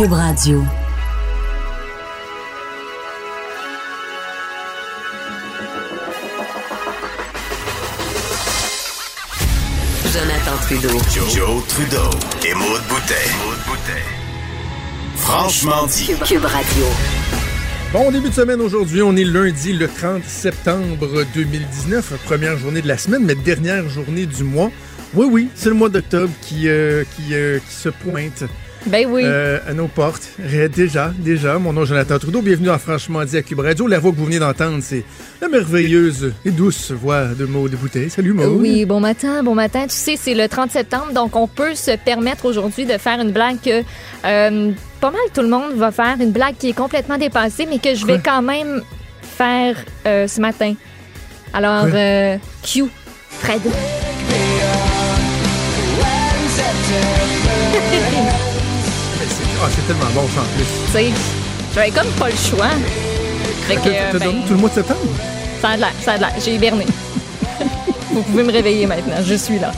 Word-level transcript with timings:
Cube 0.00 0.12
Radio. 0.14 0.64
Jonathan 10.10 10.56
Trudeau. 10.62 10.88
Joe, 11.28 11.66
Trudeau 11.68 11.98
et 12.48 12.54
Maude 12.54 12.80
Boutet. 12.88 13.12
Franchement 15.16 15.84
dit. 15.84 16.06
Cube, 16.06 16.22
Cube 16.24 16.44
Radio. 16.46 16.84
Bon 17.92 18.10
début 18.10 18.30
de 18.30 18.34
semaine 18.34 18.62
aujourd'hui, 18.62 19.02
on 19.02 19.14
est 19.16 19.24
lundi 19.24 19.74
le 19.74 19.86
30 19.86 20.24
septembre 20.24 21.26
2019, 21.34 22.14
première 22.24 22.56
journée 22.56 22.80
de 22.80 22.88
la 22.88 22.96
semaine, 22.96 23.24
mais 23.26 23.34
dernière 23.34 23.86
journée 23.90 24.24
du 24.24 24.44
mois. 24.44 24.70
Oui, 25.12 25.26
oui, 25.30 25.50
c'est 25.54 25.68
le 25.68 25.74
mois 25.74 25.90
d'octobre 25.90 26.32
qui, 26.40 26.70
euh, 26.70 27.04
qui, 27.16 27.34
euh, 27.34 27.58
qui 27.58 27.74
se 27.74 27.90
pointe 27.90 28.44
Ben 28.86 29.06
oui. 29.06 29.22
euh, 29.24 29.58
à 29.68 29.74
nos 29.74 29.88
portes. 29.88 30.30
Déjà, 30.74 31.12
déjà, 31.18 31.58
mon 31.58 31.72
nom 31.72 31.82
est 31.82 31.86
Jonathan 31.86 32.18
Trudeau, 32.18 32.40
bienvenue 32.40 32.70
à 32.70 32.78
Franchement 32.78 33.24
dit 33.24 33.36
à 33.36 33.42
Cube 33.42 33.60
Radio. 33.60 33.86
La 33.86 33.98
voix 33.98 34.10
que 34.10 34.16
vous 34.16 34.24
venez 34.24 34.38
d'entendre, 34.38 34.78
c'est 34.80 35.04
la 35.40 35.48
merveilleuse 35.48 36.32
et 36.44 36.50
douce 36.50 36.90
voix 36.90 37.26
de 37.26 37.44
Maude 37.44 37.72
Boutet. 37.72 38.08
Salut 38.08 38.32
Maude. 38.32 38.58
Oui, 38.60 38.86
bon 38.86 38.98
matin, 39.00 39.42
bon 39.42 39.54
matin. 39.54 39.82
Tu 39.82 39.94
sais, 39.96 40.16
c'est 40.16 40.34
le 40.34 40.48
30 40.48 40.70
septembre, 40.70 41.12
donc 41.12 41.36
on 41.36 41.46
peut 41.46 41.74
se 41.74 41.96
permettre 41.96 42.46
aujourd'hui 42.46 42.86
de 42.86 42.96
faire 42.96 43.20
une 43.20 43.32
blague 43.32 43.60
que 43.62 43.82
euh, 44.24 44.72
pas 45.00 45.10
mal 45.10 45.20
tout 45.34 45.42
le 45.42 45.48
monde 45.48 45.74
va 45.74 45.90
faire, 45.90 46.16
une 46.20 46.32
blague 46.32 46.56
qui 46.58 46.70
est 46.70 46.74
complètement 46.76 47.18
dépassée, 47.18 47.66
mais 47.68 47.78
que 47.78 47.94
je 47.94 48.06
vais 48.06 48.20
quand 48.24 48.42
même 48.42 48.82
faire 49.22 49.76
euh, 50.06 50.26
ce 50.26 50.40
matin. 50.40 50.74
Alors, 51.52 51.86
euh, 51.92 52.36
Q, 52.62 52.84
Fred. 53.28 53.60
Ah, 59.62 59.66
c'est 59.74 59.86
tellement 59.86 60.10
bon 60.14 60.28
ça 60.34 60.40
en 60.40 60.56
plus. 60.56 60.64
Tu 60.86 60.92
sais, 60.92 61.12
j'avais 61.74 61.90
comme 61.90 62.06
pas 62.18 62.28
le 62.30 62.36
choix. 62.36 62.68
Fait 63.68 63.76
que, 63.76 63.80
euh, 63.88 64.08
t'as 64.12 64.18
ben, 64.18 64.24
dormi 64.24 64.42
tout 64.46 64.54
le 64.54 64.60
mois 64.60 64.68
de 64.70 64.74
septembre? 64.74 65.00
ça 65.60 65.68
a 65.70 65.76
de 65.76 65.80
l'air, 65.80 65.92
ça 66.02 66.12
a 66.12 66.16
de 66.16 66.20
l'air. 66.22 66.32
J'ai 66.42 66.54
hiberné. 66.54 66.86
Vous 68.12 68.22
pouvez 68.22 68.42
me 68.42 68.52
réveiller 68.52 68.86
maintenant, 68.86 69.16
je 69.24 69.34
suis 69.34 69.58
là. 69.58 69.72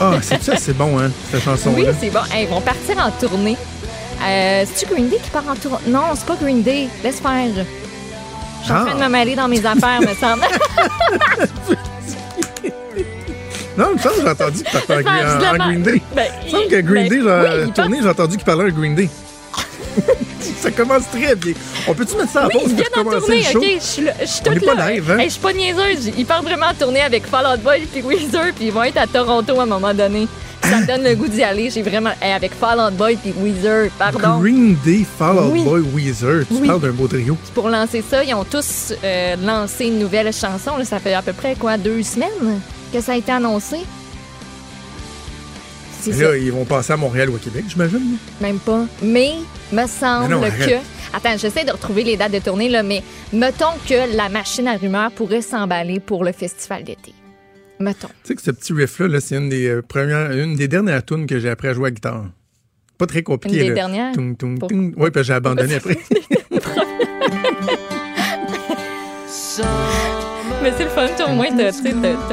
Ah, 0.00 0.12
c'est 0.20 0.42
ça, 0.42 0.56
c'est 0.56 0.76
bon, 0.76 0.98
hein, 0.98 1.10
cette 1.30 1.40
Oui, 1.40 1.44
chanson-là. 1.44 1.92
c'est 2.00 2.10
bon. 2.10 2.20
Hey, 2.32 2.44
ils 2.44 2.48
vont 2.48 2.60
partir 2.60 2.98
en 2.98 3.10
tournée. 3.12 3.56
Euh, 4.26 4.64
C'est-tu 4.74 4.92
Green 4.92 5.08
Day 5.08 5.18
qui 5.22 5.30
part 5.30 5.44
en 5.48 5.54
tournée? 5.54 5.78
Non, 5.86 6.02
c'est 6.16 6.26
pas 6.26 6.36
Green 6.40 6.62
Day. 6.62 6.88
Laisse 7.04 7.20
faire. 7.20 7.46
Je 7.54 8.64
suis 8.64 8.72
en 8.72 8.76
Ah. 8.76 8.84
train 8.86 8.94
de 8.98 9.00
me 9.04 9.08
mêler 9.08 9.36
dans 9.36 9.46
mes 9.46 9.64
affaires, 9.64 10.00
me 10.00 10.14
semble. 10.14 10.42
Non, 13.76 13.86
il 13.90 13.96
me 13.96 13.98
semble 13.98 14.14
que 14.16 14.20
j'ai 14.22 14.28
entendu 14.28 14.62
parlais 14.86 15.02
Faire 15.02 15.56
en, 15.58 15.62
en 15.62 15.66
Green 15.68 15.82
Day. 15.82 16.02
Ben, 16.14 16.24
Il 16.40 16.44
me 16.46 16.50
semble 16.50 16.68
que 16.68 16.80
Green 16.80 17.08
ben, 17.08 17.08
Day, 17.08 17.20
oui, 17.22 17.64
il 17.66 17.72
tournée, 17.72 17.98
j'ai 18.02 18.08
entendu 18.08 18.36
qu'il 18.36 18.44
parlait 18.46 18.64
un 18.64 18.68
Green 18.70 18.94
Day. 18.94 19.08
ça 20.60 20.70
commence 20.70 21.08
très 21.10 21.34
bien. 21.36 21.54
On 21.88 21.94
peut-tu 21.94 22.16
mettre 22.16 22.30
ça 22.32 22.44
à 22.44 22.46
Oui, 22.48 22.54
pause 22.54 22.72
pour 22.74 23.04
commencer 23.04 23.18
tournée, 23.20 23.38
le 23.38 23.44
show? 23.44 23.62
Je 23.62 23.80
suis 23.84 24.02
là- 24.04 24.12
je 24.20 24.26
suis 24.26 24.42
toute 24.42 24.64
pas 24.64 24.74
là. 24.74 24.90
live, 24.90 25.10
hein? 25.10 25.18
Hey, 25.18 25.26
je 25.26 25.32
suis 25.32 25.40
pas 25.40 25.52
niaiseuse. 25.52 26.10
Ils 26.16 26.26
partent 26.26 26.44
vraiment 26.44 26.66
en 26.66 26.74
tournée 26.74 27.00
avec 27.00 27.26
Fall 27.26 27.46
Out 27.46 27.60
Boy 27.62 27.80
puis 27.92 28.02
Weezer, 28.02 28.52
puis 28.56 28.66
ils 28.66 28.72
vont 28.72 28.82
être 28.82 28.96
à 28.98 29.06
Toronto 29.06 29.58
à 29.60 29.62
un 29.62 29.66
moment 29.66 29.94
donné. 29.94 30.26
Ça 30.62 30.78
me 30.78 30.86
donne 30.86 31.04
le 31.04 31.14
goût 31.14 31.28
d'y 31.28 31.42
aller. 31.44 31.68
J'ai 31.70 31.82
vraiment... 31.82 32.10
Hey, 32.22 32.32
avec 32.32 32.52
Fall 32.54 32.80
Out 32.80 32.94
Boy 32.94 33.16
puis 33.16 33.34
Weezer, 33.38 33.90
pardon. 33.98 34.38
Green 34.40 34.76
Day, 34.84 35.04
Fall 35.18 35.36
Out 35.36 35.50
Oui. 35.52 35.62
Boy, 35.62 35.82
Weezer. 35.94 36.46
Tu 36.48 36.54
Oui. 36.54 36.66
parles 36.66 36.80
d'un 36.80 36.90
beau 36.92 37.06
trio. 37.06 37.36
Pour 37.54 37.68
lancer 37.68 38.02
ça, 38.08 38.24
ils 38.24 38.34
ont 38.34 38.44
tous 38.44 38.94
euh, 39.04 39.36
lancé 39.44 39.86
une 39.86 39.98
nouvelle 39.98 40.32
chanson. 40.32 40.76
là. 40.78 40.84
ça 40.84 40.98
fait 40.98 41.12
à 41.14 41.22
peu 41.22 41.34
près, 41.34 41.54
quoi, 41.54 41.76
deux 41.76 42.02
semaines? 42.02 42.60
Que 42.94 43.00
ça 43.00 43.12
a 43.12 43.16
été 43.16 43.32
annoncé? 43.32 43.78
C'est 46.00 46.10
Mais 46.12 46.16
ça. 46.16 46.22
Là, 46.30 46.36
ils 46.36 46.52
vont 46.52 46.64
passer 46.64 46.92
à 46.92 46.96
Montréal 46.96 47.28
ou 47.30 47.36
à 47.36 47.38
Québec, 47.40 47.64
j'imagine. 47.66 48.16
Même 48.40 48.58
pas. 48.58 48.86
Mais 49.02 49.32
me 49.72 49.86
semble 49.88 50.28
Mais 50.28 50.48
non, 50.50 50.56
que. 50.66 51.16
Attends, 51.16 51.36
j'essaie 51.36 51.64
de 51.64 51.72
retrouver 51.72 52.04
les 52.04 52.16
dates 52.16 52.32
de 52.32 52.38
tournée, 52.38 52.68
là, 52.68 52.82
mais 52.84 53.02
mettons 53.32 53.72
que 53.88 54.16
la 54.16 54.28
machine 54.28 54.68
à 54.68 54.76
rumeurs 54.76 55.10
pourrait 55.10 55.42
s'emballer 55.42 55.98
pour 55.98 56.22
le 56.24 56.30
festival 56.32 56.84
d'été. 56.84 57.12
Mettons. 57.80 58.08
Tu 58.22 58.28
sais 58.28 58.34
que 58.36 58.42
ce 58.42 58.50
petit 58.52 58.72
riff-là, 58.72 59.08
là, 59.08 59.20
c'est 59.20 59.36
une 59.36 59.48
des 59.48 59.66
euh, 59.66 59.82
premières, 59.82 60.30
une 60.30 60.54
des 60.54 60.68
dernières 60.68 61.04
tunes 61.04 61.26
que 61.26 61.40
j'ai 61.40 61.50
appris 61.50 61.68
à 61.68 61.74
jouer 61.74 61.88
à 61.88 61.90
guitare. 61.90 62.26
Pas 62.98 63.06
très 63.06 63.22
compliqué. 63.24 63.56
Une 63.56 63.62
des 63.62 63.68
là. 63.70 63.74
dernières? 63.74 64.12
Toum, 64.12 64.36
toum, 64.36 64.58
Pour- 64.58 64.68
toum. 64.68 64.92
Oui, 64.96 65.10
puis 65.10 65.24
j'ai 65.24 65.32
abandonné 65.32 65.74
après. 65.76 65.98
Mais 70.64 70.72
c'est 70.78 70.84
le 70.84 70.88
fun, 70.88 71.06
toi, 71.14 71.28
au 71.28 71.34
moins, 71.34 71.54
t'as 71.54 71.72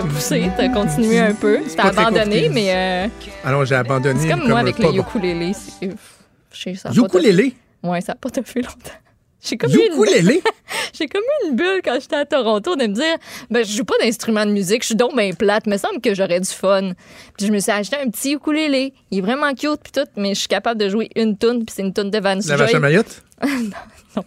poussé, 0.04 0.50
t'as 0.56 0.70
continué 0.70 1.20
un 1.20 1.34
peu. 1.34 1.60
T'as 1.76 1.90
abandonné, 1.90 2.48
mais 2.48 2.74
euh, 2.74 3.08
Alors, 3.44 3.66
j'ai 3.66 3.76
abandonné. 3.76 4.22
c'est 4.22 4.30
comme 4.30 4.48
moi 4.48 4.60
avec 4.60 4.80
le 4.80 4.88
ukulélé. 4.88 5.52
Ukulélé? 6.96 7.52
tout- 7.52 7.90
Ouais, 7.90 8.00
ça 8.00 8.14
a 8.14 8.16
pas 8.16 8.30
tout 8.30 8.42
fait 8.46 8.62
longtemps. 8.62 8.90
J'ai 9.44 9.58
comme, 9.58 9.72
eu 9.72 9.80
une... 9.86 10.02
Ukulélé? 10.02 10.42
j'ai 10.94 11.08
comme 11.08 11.24
eu 11.24 11.50
une 11.50 11.56
bulle 11.58 11.82
quand 11.84 11.98
j'étais 12.00 12.16
à 12.16 12.26
Toronto 12.26 12.76
de 12.78 12.84
me 12.84 12.94
dire 12.94 13.18
ben 13.50 13.66
je 13.66 13.76
joue 13.76 13.84
pas 13.84 13.96
d'instrument 14.00 14.46
de 14.46 14.52
musique, 14.52 14.84
je 14.84 14.88
suis 14.88 14.96
donc 14.96 15.14
bien 15.16 15.32
plate, 15.34 15.66
me 15.66 15.78
semble 15.78 16.00
que 16.00 16.14
j'aurais 16.14 16.40
du 16.40 16.48
fun. 16.48 16.92
Puis 17.38 17.48
je 17.48 17.52
me 17.52 17.60
suis 17.60 17.72
acheté 17.72 17.98
un 17.98 18.08
petit 18.10 18.34
ukulélé, 18.34 18.94
il 19.10 19.18
est 19.18 19.22
vraiment 19.22 19.54
cute 19.56 19.80
puis 19.84 19.92
tout, 19.92 20.08
mais 20.16 20.36
je 20.36 20.40
suis 20.42 20.48
capable 20.48 20.80
de 20.80 20.88
jouer 20.90 21.10
une 21.16 21.38
tune 21.40 21.66
puis 21.66 21.74
c'est 21.76 21.82
une 21.82 21.92
tune 21.92 22.12
de 22.12 22.20
Vance 22.20 22.46
La 22.48 22.56
vache 22.56 22.76
à. 22.76 22.80
Mayotte? 22.80 23.24
non. 24.16 24.24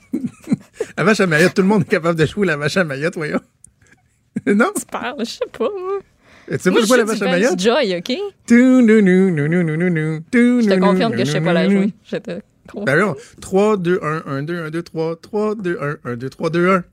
la 0.98 1.04
vache 1.04 1.20
à 1.20 1.26
Mayotte, 1.28 1.54
tout 1.54 1.62
le 1.62 1.68
monde 1.68 1.82
est 1.82 1.90
capable 1.90 2.18
de 2.18 2.26
jouer 2.26 2.46
la 2.48 2.56
vache 2.56 2.76
à 2.76 2.82
Mayotte, 2.82 3.14
voyons. 3.14 3.40
non? 4.46 4.70
Tu 4.76 4.84
parles, 4.90 5.16
je 5.20 5.24
sais 5.24 5.38
pas. 5.56 5.68
Tu 6.50 6.58
sais 6.58 6.70
pas 6.70 6.80
je 6.80 6.86
jouer 6.86 6.98
la 6.98 7.04
vache 7.04 7.22
à 7.22 7.24
Mayotte? 7.26 7.58
Joy, 7.60 7.96
OK? 7.98 8.12
Je 8.48 8.80
te 10.68 10.80
confirme 10.80 11.12
que 11.12 11.24
je 11.24 11.30
sais 11.30 11.40
pas 11.40 11.52
la 11.52 11.68
jouer. 11.68 11.92
Je 12.04 12.16
te 12.16 12.40
confirme. 12.70 12.84
Ben 12.84 12.98
non. 12.98 13.14
3, 13.40 13.76
2, 13.78 14.00
1, 14.02 14.22
1, 14.26 14.42
2, 14.42 14.64
1, 14.66 14.70
2, 14.70 14.82
3, 14.82 15.16
3, 15.20 15.54
2, 15.56 15.78
1, 16.04 16.10
1, 16.12 16.16
2, 16.16 16.28
3, 16.30 16.50
2, 16.50 16.70
1. 16.70 16.84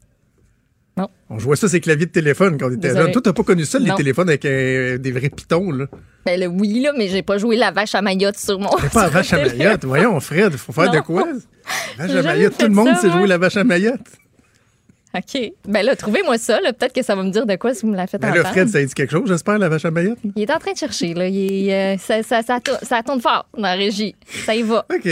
Non. 0.98 1.08
On 1.30 1.40
jouait 1.40 1.56
ça, 1.56 1.70
c'est 1.70 1.80
claviers 1.80 2.06
de 2.06 2.12
téléphone 2.12 2.58
quand 2.60 2.68
on 2.68 2.72
était 2.72 2.90
Désolé. 2.90 3.04
jeune. 3.06 3.12
Toi, 3.14 3.22
t'as 3.24 3.34
pas 3.34 3.44
connu 3.44 3.64
ça, 3.64 3.80
les 3.80 3.88
Non. 3.90 3.96
téléphones 3.96 4.28
avec 4.28 4.44
euh, 4.44 4.98
des 4.98 5.12
vrais 5.12 5.30
pitons, 5.30 5.72
là? 5.72 5.86
Ben 6.26 6.40
le 6.40 6.48
oui 6.48 6.82
là, 6.82 6.92
mais 6.98 7.08
j'ai 7.08 7.24
pas 7.24 7.38
joué 7.38 7.56
la 7.56 7.72
vache 7.72 7.96
à 7.96 8.02
Mayotte 8.02 8.38
sur 8.38 8.60
mon. 8.60 8.70
C'est 8.80 8.92
pas 8.92 9.04
la 9.04 9.10
vache 9.10 9.32
à 9.34 9.38
Mayotte. 9.38 9.86
Voyons, 9.86 10.20
Fred, 10.20 10.54
faut 10.58 10.74
faire 10.74 10.92
de 10.92 10.98
Non. 10.98 11.04
quoi? 11.04 11.26
La 11.98 12.08
vache 12.08 12.16
à 12.18 12.24
Mayotte. 12.24 12.58
Tout 12.58 12.66
le 12.68 12.74
monde 12.74 12.96
sait 12.98 13.10
jouer 13.10 13.28
la 13.28 13.38
vache 13.38 13.56
à 13.56 13.64
Mayotte. 13.64 14.02
OK. 15.14 15.52
Ben 15.68 15.86
là, 15.86 15.96
trouvez-moi 15.96 16.38
ça. 16.38 16.60
Peut-être 16.78 16.94
que 16.94 17.04
ça 17.04 17.16
va 17.16 17.24
me 17.24 17.32
dire 17.32 17.46
de 17.46 17.56
quoi 17.56 17.74
si 17.74 17.82
vous 17.86 17.92
me 17.92 17.98
la 17.98 18.08
faites 18.08 18.22
Ben 18.22 18.30
entendre. 18.30 18.44
là, 18.46 18.52
Fred, 18.52 18.70
ça 18.70 18.84
dit 18.84 18.94
quelque 18.94 19.12
chose, 19.12 19.28
j'espère, 19.28 19.58
la 19.60 19.68
vache 19.70 19.84
à 19.86 19.92
Mayotte? 19.92 20.20
Il 20.36 20.42
est 20.42 20.52
en 20.52 20.58
train 20.60 20.72
de 20.72 20.78
chercher, 20.78 21.14
là. 21.14 21.28
Il 21.28 21.70
est, 21.70 21.96
euh, 21.96 21.98
ça, 21.98 22.24
ça, 22.24 22.42
ça, 22.44 22.60
tourne- 22.62 22.80
ça 22.82 23.04
tourne 23.04 23.20
fort 23.22 23.46
dans 23.56 23.64
la 23.64 23.74
régie. 23.74 24.16
Ça 24.46 24.56
y 24.56 24.62
va. 24.64 24.86
OK. 24.94 25.10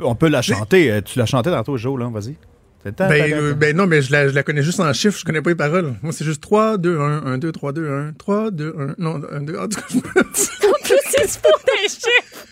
On 0.00 0.14
peut 0.14 0.28
la 0.28 0.42
chanter. 0.42 0.90
Euh, 0.90 1.00
Tu 1.02 1.18
l'as 1.18 1.26
chanté 1.26 1.50
tantôt, 1.50 1.76
Joe, 1.76 1.98
là. 1.98 2.08
Vas-y. 2.12 2.34
Ben, 2.84 3.32
euh, 3.32 3.54
ben 3.54 3.76
non, 3.76 3.86
mais 3.88 4.00
je 4.00 4.12
la, 4.12 4.28
je 4.28 4.34
la 4.34 4.44
connais 4.44 4.62
juste 4.62 4.78
en 4.78 4.92
chiffres, 4.92 5.18
je 5.18 5.24
connais 5.24 5.42
pas 5.42 5.50
les 5.50 5.56
paroles. 5.56 5.94
Moi, 6.02 6.12
c'est 6.12 6.24
juste 6.24 6.40
3, 6.40 6.78
2, 6.78 7.00
1, 7.00 7.26
1, 7.26 7.38
2, 7.38 7.50
3, 7.50 7.72
2, 7.72 7.90
1, 7.90 8.12
3, 8.16 8.52
2, 8.52 8.74
1, 8.78 8.94
non, 8.98 9.20
1, 9.32 9.40
2, 9.40 9.56
en 9.58 9.66
tout 9.68 9.80
cas, 9.80 9.86
je 9.90 9.96
me- 9.96 10.00
En 10.00 10.78
plus, 10.84 11.00
c'est 11.10 11.26
se 11.28 11.38
pour 11.40 11.58
des 11.66 11.88
chiffres. 11.88 12.46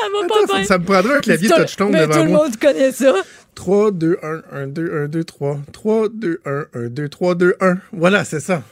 Ça 0.00 0.06
va 0.08 0.28
pas 0.46 0.54
bien. 0.54 0.64
ça 0.64 0.78
me 0.78 0.84
prendrait 0.84 1.16
un 1.16 1.20
clavier 1.20 1.48
mais 1.48 2.06
devant 2.06 2.12
tout 2.14 2.22
le 2.24 2.28
moi. 2.30 2.44
monde 2.44 2.56
connaît 2.56 2.92
ça. 2.92 3.14
3, 3.54 3.90
2, 3.90 4.18
1, 4.22 4.42
1, 4.52 4.66
2, 4.68 5.04
1, 5.04 5.08
2, 5.08 5.24
3. 5.24 5.60
3, 5.72 6.08
2, 6.08 6.40
1, 6.44 6.64
1, 6.74 6.88
2, 6.88 7.08
3, 7.08 7.34
2, 7.34 7.54
1. 7.60 7.76
Voilà, 7.92 8.24
c'est 8.24 8.40
ça. 8.40 8.62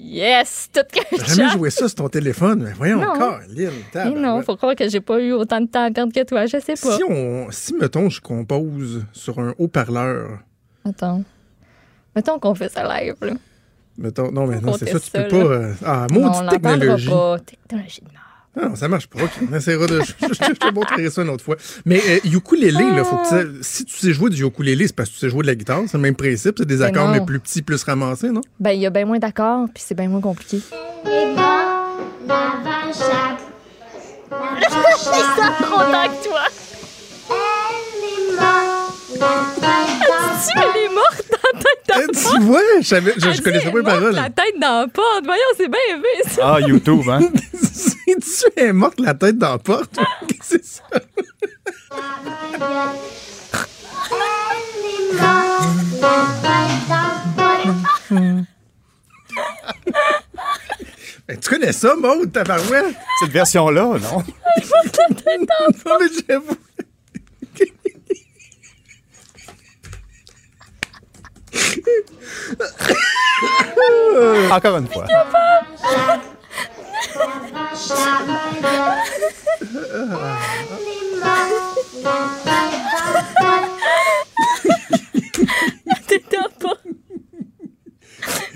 Yes, 0.00 0.68
tout 0.72 0.80
que 0.92 1.00
J'ai 1.26 1.34
jamais 1.34 1.50
joué 1.50 1.70
ça 1.70 1.88
sur 1.88 1.96
ton 1.96 2.08
téléphone, 2.08 2.62
mais 2.62 2.72
voyons 2.72 2.98
Non. 3.00 3.08
encore, 3.08 3.40
Lynn. 3.48 3.72
Mais 3.94 4.10
non, 4.12 4.40
faut 4.42 4.56
croire 4.56 4.76
que 4.76 4.88
j'ai 4.88 5.00
pas 5.00 5.18
eu 5.18 5.32
autant 5.32 5.60
de 5.60 5.66
temps 5.66 5.82
à 5.84 5.90
perdre 5.90 6.12
que 6.12 6.22
toi, 6.22 6.46
je 6.46 6.58
sais 6.60 6.74
pas. 6.74 6.96
Si 6.96 7.02
on, 7.08 7.48
si 7.50 7.74
mettons, 7.74 8.08
je 8.08 8.20
compose 8.20 9.04
sur 9.12 9.40
un 9.40 9.54
haut-parleur, 9.58 10.38
Attends. 10.88 11.24
Mettons 12.14 12.38
qu'on 12.38 12.54
fait 12.54 12.70
ça 12.72 12.84
live, 13.00 13.16
là. 13.22 13.32
mettons, 13.96 14.30
non, 14.30 14.46
mais 14.46 14.60
non, 14.60 14.74
c'est 14.78 14.86
ça, 14.88 15.00
tu 15.00 15.10
peux 15.10 15.26
pas, 15.26 15.36
euh, 15.36 15.72
ah, 15.84 16.06
maudite 16.12 16.48
technologie. 16.48 17.10
pas. 17.10 17.36
Technologie 17.40 18.00
de 18.02 18.17
Non, 18.60 18.74
ça 18.74 18.88
marche 18.88 19.06
pas. 19.06 19.22
OK. 19.22 19.30
On 19.50 19.54
essaiera 19.56 19.86
de. 19.86 20.00
Je, 20.20 20.26
je- 20.28 20.34
je 20.34 20.52
te 20.52 20.74
montrerai 20.74 21.10
ça 21.10 21.22
une 21.22 21.28
autre 21.30 21.44
fois. 21.44 21.56
Mais 21.84 22.00
euh, 22.08 22.18
ukulélé, 22.24 22.72
là, 22.90 23.04
faut 23.04 23.16
que 23.16 23.22
Ah. 23.30 23.44
tu 23.44 23.62
sais- 23.62 23.62
si 23.62 23.84
tu 23.84 23.96
sais 23.96 24.12
jouer 24.12 24.30
du 24.30 24.44
ukulélé, 24.44 24.86
c'est 24.86 24.96
parce 24.96 25.08
que 25.10 25.14
tu 25.14 25.20
sais 25.20 25.28
jouer 25.30 25.42
de 25.42 25.46
la 25.48 25.54
guitare. 25.54 25.82
C'est 25.86 25.96
le 25.96 26.02
même 26.02 26.16
principe. 26.16 26.56
C'est 26.58 26.64
des 26.66 26.76
Ben 26.78 26.86
accords, 26.86 27.06
non. 27.08 27.14
mais 27.14 27.20
plus 27.24 27.38
petits, 27.40 27.62
plus 27.62 27.82
ramassés, 27.84 28.30
non? 28.30 28.40
Ben, 28.58 28.72
il 28.72 28.80
y 28.80 28.86
a 28.86 28.90
bien 28.90 29.04
moins 29.04 29.18
d'accords, 29.18 29.68
puis 29.72 29.82
c'est 29.86 29.94
bien 29.94 30.08
moins 30.08 30.20
compliqué. 30.20 30.60
Ça 30.60 30.76
trop 35.60 35.78
que 35.78 36.28
toi. 36.28 36.40
Elle 37.60 37.60
est 37.70 37.74
morte, 38.34 39.16
la 39.20 39.58
tête 39.60 39.90
Tu 41.88 41.94
elle 41.94 42.02
est 42.02 42.06
dans 42.06 42.06
la 42.06 42.06
tête 42.06 42.10
Eh, 42.10 42.12
dans 42.12 42.30
tu 42.30 42.40
vois, 42.40 42.60
je, 42.80 42.82
je, 42.82 42.94
Elle 42.96 43.34
je 43.34 43.42
connaissais 43.42 43.66
elle 43.66 43.72
pas 43.72 43.78
est 43.78 43.82
les 43.82 43.82
paroles. 43.82 44.14
La 44.14 44.30
tête 44.30 44.58
dans 44.60 44.80
la 44.80 44.88
porte. 44.88 45.24
Voyons, 45.24 45.42
c'est 45.56 45.68
bien 45.68 45.80
élevé, 45.90 46.08
ça. 46.30 46.54
Ah, 46.54 46.60
YouTube, 46.60 47.08
hein? 47.08 47.20
Elle 48.56 48.64
est 48.68 48.72
morte 48.72 49.00
la 49.00 49.14
tête 49.14 49.38
dans 49.38 49.52
la 49.52 49.58
porte? 49.58 49.98
Qu'est-ce 50.28 50.38
que 50.38 50.44
c'est 50.44 50.64
ça? 50.64 50.82
Elle 50.92 51.00
est 51.00 51.06
la 52.00 52.50
tête 52.50 52.60
dans 52.60 52.94
Ben, 61.28 61.38
tu 61.38 61.50
connais 61.50 61.72
ça, 61.72 61.94
Maud, 61.94 62.32
ta? 62.32 62.42
Cette 63.20 63.30
version-là, 63.30 63.82
non? 63.82 63.98
Non, 63.98 64.24
mais 66.00 66.06
j'avoue. 66.26 66.56
Encore 74.50 74.76
une 74.78 74.88
fois. 74.88 75.04
T'étais 86.06 86.36
pas. 86.60 86.76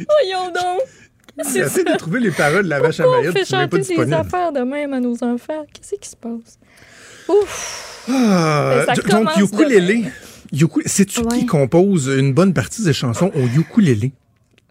Voyons 0.09 0.51
donc. 0.53 0.81
C'est 1.45 1.63
J'essaie 1.65 1.83
ça. 1.85 1.93
de 1.95 1.99
trouver 1.99 2.21
les 2.21 2.31
paroles 2.31 2.65
de 2.65 2.69
la 2.69 2.81
vache 2.81 3.01
à 3.01 3.05
Pourquoi 3.05 3.19
on 3.19 3.23
Mayotte 3.23 3.39
fait 3.39 3.45
chanter 3.45 3.79
des 3.79 4.13
affaires 4.13 4.53
de 4.53 4.61
même 4.61 4.93
à 4.93 5.01
nos 5.01 5.15
enfants? 5.25 5.65
Qu'est-ce 5.73 5.95
qui 5.97 6.09
se 6.09 6.17
passe? 6.17 6.59
Ouf. 7.29 8.05
Ah, 8.11 8.83
Ça 8.87 8.93
d- 8.95 9.03
commence 9.03 9.39
donc, 9.39 9.53
ukulélé. 9.53 10.05
Uku- 10.53 10.83
Sais-tu 10.87 11.21
Ouais. 11.21 11.39
qui 11.41 11.47
compose 11.47 12.07
une 12.09 12.33
bonne 12.35 12.53
partie 12.53 12.83
des 12.85 12.93
chansons 12.93 13.31
au 13.35 13.47
ukulélé? 13.59 14.13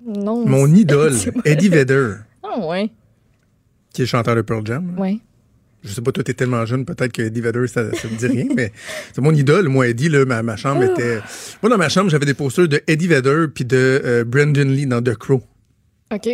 Non. 0.06 0.45
Mon 0.45 0.68
idole. 0.74 1.13
Eddie 1.45 1.69
Vedder, 1.69 2.13
Ah, 2.44 2.60
ouais. 2.68 2.89
qui 3.94 4.04
est 4.04 4.06
chanteur 4.06 4.36
de 4.36 4.42
Pearl 4.42 4.66
Jam. 4.66 4.95
Ouais. 4.98 5.18
Je 5.83 5.89
sais 5.94 6.01
pas, 6.01 6.12
toi, 6.12 6.24
t'es 6.24 6.36
tellement 6.36 6.63
jeune, 6.66 6.86
peut-être 6.86 7.12
que 7.12 7.24
Eddie 7.24 7.42
Vedder, 7.42 7.66
ça, 7.68 7.92
ça 7.95 8.07
me 8.07 8.16
dit 8.16 8.28
rien, 8.28 8.45
mais 8.56 8.72
c'est 9.13 9.22
mon 9.22 9.33
idole. 9.33 9.68
Moi, 9.68 9.88
Eddie, 9.88 10.10
là, 10.10 10.25
ma, 10.25 10.44
ma 10.44 10.56
chambre 10.56 10.83
Oh. 10.88 10.92
était... 10.94 11.18
Moi, 11.63 11.69
dans 11.72 11.78
ma 11.80 11.89
chambre, 11.89 12.10
j'avais 12.12 12.25
des 12.27 12.36
posters 12.36 12.68
de 12.68 12.81
Eddie 12.88 13.07
Vedder 13.07 13.45
puis 13.54 13.66
de 13.66 14.01
euh, 14.06 14.24
Brandon 14.24 14.66
Lee 14.66 14.86
dans 14.86 15.01
The 15.01 15.16
Crow, 15.16 15.42
OK. 16.13 16.30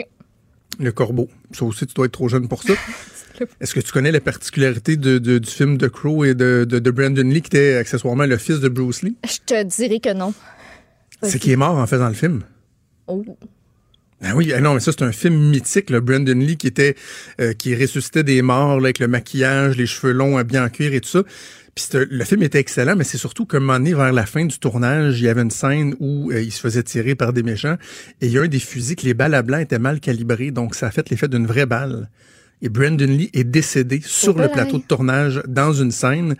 Le 0.80 0.92
corbeau. 0.92 1.28
Ça 1.52 1.66
aussi, 1.66 1.86
tu 1.88 1.94
dois 1.94 2.06
être 2.06 2.12
trop 2.14 2.30
jeune 2.30 2.48
pour 2.48 2.64
ça. 2.64 2.74
Est-ce 3.62 3.76
que 3.76 3.80
tu 3.80 3.92
connais 3.92 4.12
la 4.12 4.20
particularité 4.20 4.98
de- 4.98 5.20
de- 5.20 5.38
du 5.38 5.50
film 5.50 5.78
The 5.78 5.90
Crow 5.90 6.26
et 6.26 6.34
de, 6.34 6.66
de, 6.68 6.80
de 6.80 6.92
Brandon 6.92 7.22
Lee, 7.22 7.42
qui 7.42 7.56
était 7.56 7.76
accessoirement 7.78 8.26
le 8.26 8.38
fils 8.38 8.60
de 8.60 8.68
Bruce 8.70 9.04
Lee? 9.04 9.16
Je 9.26 9.38
te 9.46 9.64
dirais 9.64 10.00
que 10.00 10.12
non. 10.14 10.34
C'est 11.22 11.38
qu'il 11.40 11.52
est 11.52 11.56
mort 11.58 11.78
en 11.78 11.86
faisant 11.88 12.08
le 12.08 12.14
film? 12.16 12.42
Oh. 13.08 13.24
Ah 14.24 14.36
oui, 14.36 14.52
ah 14.54 14.60
non, 14.60 14.74
mais 14.74 14.80
ça, 14.80 14.92
c'est 14.92 15.04
un 15.04 15.12
film 15.12 15.36
mythique, 15.52 15.92
là, 15.92 16.00
Brandon 16.02 16.34
Lee, 16.34 16.58
qui 16.58 16.66
était, 16.66 16.96
euh, 17.40 17.54
qui 17.54 17.76
ressuscitait 17.76 18.24
des 18.24 18.42
morts, 18.42 18.80
là, 18.80 18.86
avec 18.88 18.98
le 18.98 19.08
maquillage, 19.08 19.78
les 19.78 19.86
cheveux 19.86 20.12
longs, 20.14 20.38
habillés 20.38 20.60
en 20.60 20.70
cuir 20.70 20.94
et 20.96 21.02
tout 21.02 21.10
ça. 21.10 21.24
Puis 21.78 22.00
le 22.10 22.26
film 22.26 22.42
était 22.42 22.58
excellent, 22.58 22.96
mais 22.96 23.04
c'est 23.04 23.20
surtout 23.20 23.46
qu'à 23.46 23.58
un 23.58 23.60
moment 23.60 23.74
donné, 23.74 23.94
vers 23.94 24.12
la 24.12 24.26
fin 24.26 24.44
du 24.46 24.58
tournage, 24.58 25.22
il 25.22 25.26
y 25.26 25.30
avait 25.30 25.44
une 25.44 25.52
scène 25.52 25.96
où 26.00 26.32
euh, 26.32 26.42
il 26.42 26.52
se 26.52 26.60
faisait 26.60 26.82
tirer 26.82 27.14
par 27.14 27.34
des 27.34 27.44
méchants, 27.44 27.78
et 28.20 28.26
il 28.26 28.32
y 28.32 28.40
a 28.40 28.42
un 28.42 28.48
des 28.48 28.60
fusils 28.60 28.96
que 28.96 29.06
les 29.06 29.14
balles 29.14 29.36
à 29.36 29.44
blanc 29.44 29.60
étaient 29.60 29.78
mal 29.78 30.00
calibrées, 30.00 30.50
donc 30.50 30.74
ça 30.74 30.88
a 30.88 30.92
fait 30.92 31.08
l'effet 31.12 31.28
d'une 31.28 31.46
vraie 31.46 31.68
balle. 31.68 32.10
Et 32.64 32.70
Brandon 32.70 33.06
Lee 33.06 33.30
est 33.34 33.44
décédé 33.44 34.02
sur 34.04 34.36
le 34.36 34.48
plateau 34.48 34.80
de 34.80 34.84
tournage 34.84 35.44
dans 35.48 35.72
une 35.72 35.92
scène. 35.92 36.36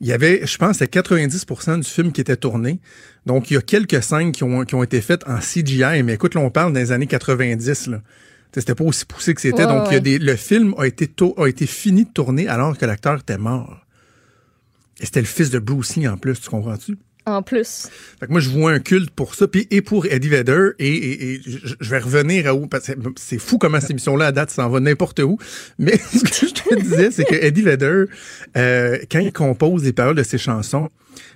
Il 0.00 0.06
y 0.06 0.12
avait, 0.12 0.46
je 0.46 0.56
pense, 0.56 0.76
c'est 0.76 0.92
90% 0.92 1.80
du 1.80 1.88
film 1.88 2.12
qui 2.12 2.20
était 2.20 2.36
tourné. 2.36 2.78
Donc, 3.26 3.50
il 3.50 3.54
y 3.54 3.56
a 3.56 3.62
quelques 3.62 4.00
scènes 4.00 4.30
qui 4.30 4.44
ont, 4.44 4.64
qui 4.64 4.76
ont 4.76 4.84
été 4.84 5.00
faites 5.00 5.24
en 5.26 5.40
CGI, 5.40 6.04
mais 6.04 6.14
écoute, 6.14 6.36
là, 6.36 6.42
on 6.42 6.50
parle 6.50 6.72
des 6.72 6.92
années 6.92 7.08
90, 7.08 7.88
là. 7.88 8.02
C'était 8.54 8.76
pas 8.76 8.84
aussi 8.84 9.04
poussé 9.04 9.34
que 9.34 9.40
c'était. 9.40 9.64
Ouais, 9.64 9.68
Donc, 9.68 9.88
il 9.90 9.94
y 9.94 9.96
a 9.96 10.00
des, 10.00 10.18
le 10.20 10.36
film 10.36 10.74
a 10.78 10.86
été, 10.86 11.10
a 11.36 11.46
été 11.46 11.66
fini 11.66 12.04
de 12.04 12.10
tourner 12.10 12.46
alors 12.46 12.78
que 12.78 12.86
l'acteur 12.86 13.18
était 13.18 13.38
mort. 13.38 13.84
Et 15.00 15.06
c'était 15.06 15.20
le 15.20 15.26
fils 15.26 15.50
de 15.50 15.58
Bruce 15.58 15.96
Lee 15.96 16.06
en 16.06 16.16
plus, 16.16 16.38
tu 16.40 16.48
comprends-tu? 16.50 16.96
En 17.26 17.42
plus. 17.42 17.88
Fait 18.18 18.26
que 18.26 18.32
moi, 18.32 18.40
je 18.40 18.48
vois 18.48 18.72
un 18.72 18.78
culte 18.80 19.10
pour 19.10 19.34
ça, 19.34 19.46
puis 19.46 19.66
et 19.70 19.82
pour 19.82 20.06
Eddie 20.06 20.28
Vedder, 20.30 20.70
et, 20.78 20.88
et- 20.88 21.34
et 21.34 21.40
je 21.44 21.90
vais 21.90 21.98
revenir 21.98 22.46
à 22.46 22.54
où, 22.54 22.66
parce 22.66 22.86
que 22.86 22.92
c'est 23.16 23.38
fou 23.38 23.58
comment 23.58 23.78
cette 23.78 23.90
émission-là, 23.90 24.26
à 24.28 24.32
date, 24.32 24.50
s'en 24.50 24.68
va 24.70 24.80
n'importe 24.80 25.20
où. 25.20 25.36
Mais 25.78 25.98
ce 26.12 26.20
que 26.24 26.46
je 26.48 26.54
te 26.54 26.80
disais, 26.80 27.10
c'est 27.10 27.24
que 27.24 27.34
Eddie 27.34 27.60
Vedder, 27.62 28.04
euh, 28.56 28.98
quand 29.12 29.18
il 29.20 29.32
compose 29.32 29.84
les 29.84 29.92
paroles 29.92 30.16
de 30.16 30.22
ses 30.22 30.38
chansons, 30.38 30.88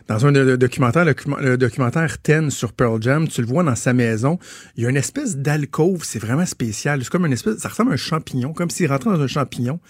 dans 0.08 0.24
un 0.26 0.32
de- 0.32 0.56
documentaire, 0.56 1.04
le, 1.04 1.12
document- 1.12 1.36
le 1.38 1.58
documentaire 1.58 2.18
Ten 2.18 2.50
sur 2.50 2.72
Pearl 2.72 3.00
Jam, 3.02 3.28
tu 3.28 3.42
le 3.42 3.46
vois 3.46 3.62
dans 3.62 3.74
sa 3.76 3.92
maison, 3.92 4.38
il 4.76 4.84
y 4.84 4.86
a 4.86 4.90
une 4.90 4.96
espèce 4.96 5.36
d'alcôve, 5.36 6.02
c'est 6.04 6.18
vraiment 6.18 6.46
spécial. 6.46 7.00
C'est 7.02 7.10
comme 7.10 7.26
une 7.26 7.32
espèce, 7.34 7.58
ça 7.58 7.68
ressemble 7.68 7.90
à 7.90 7.94
un 7.94 7.98
champignon, 7.98 8.52
comme 8.54 8.70
s'il 8.70 8.86
rentrait 8.88 9.10
dans 9.10 9.20
un 9.20 9.26
champignon. 9.28 9.80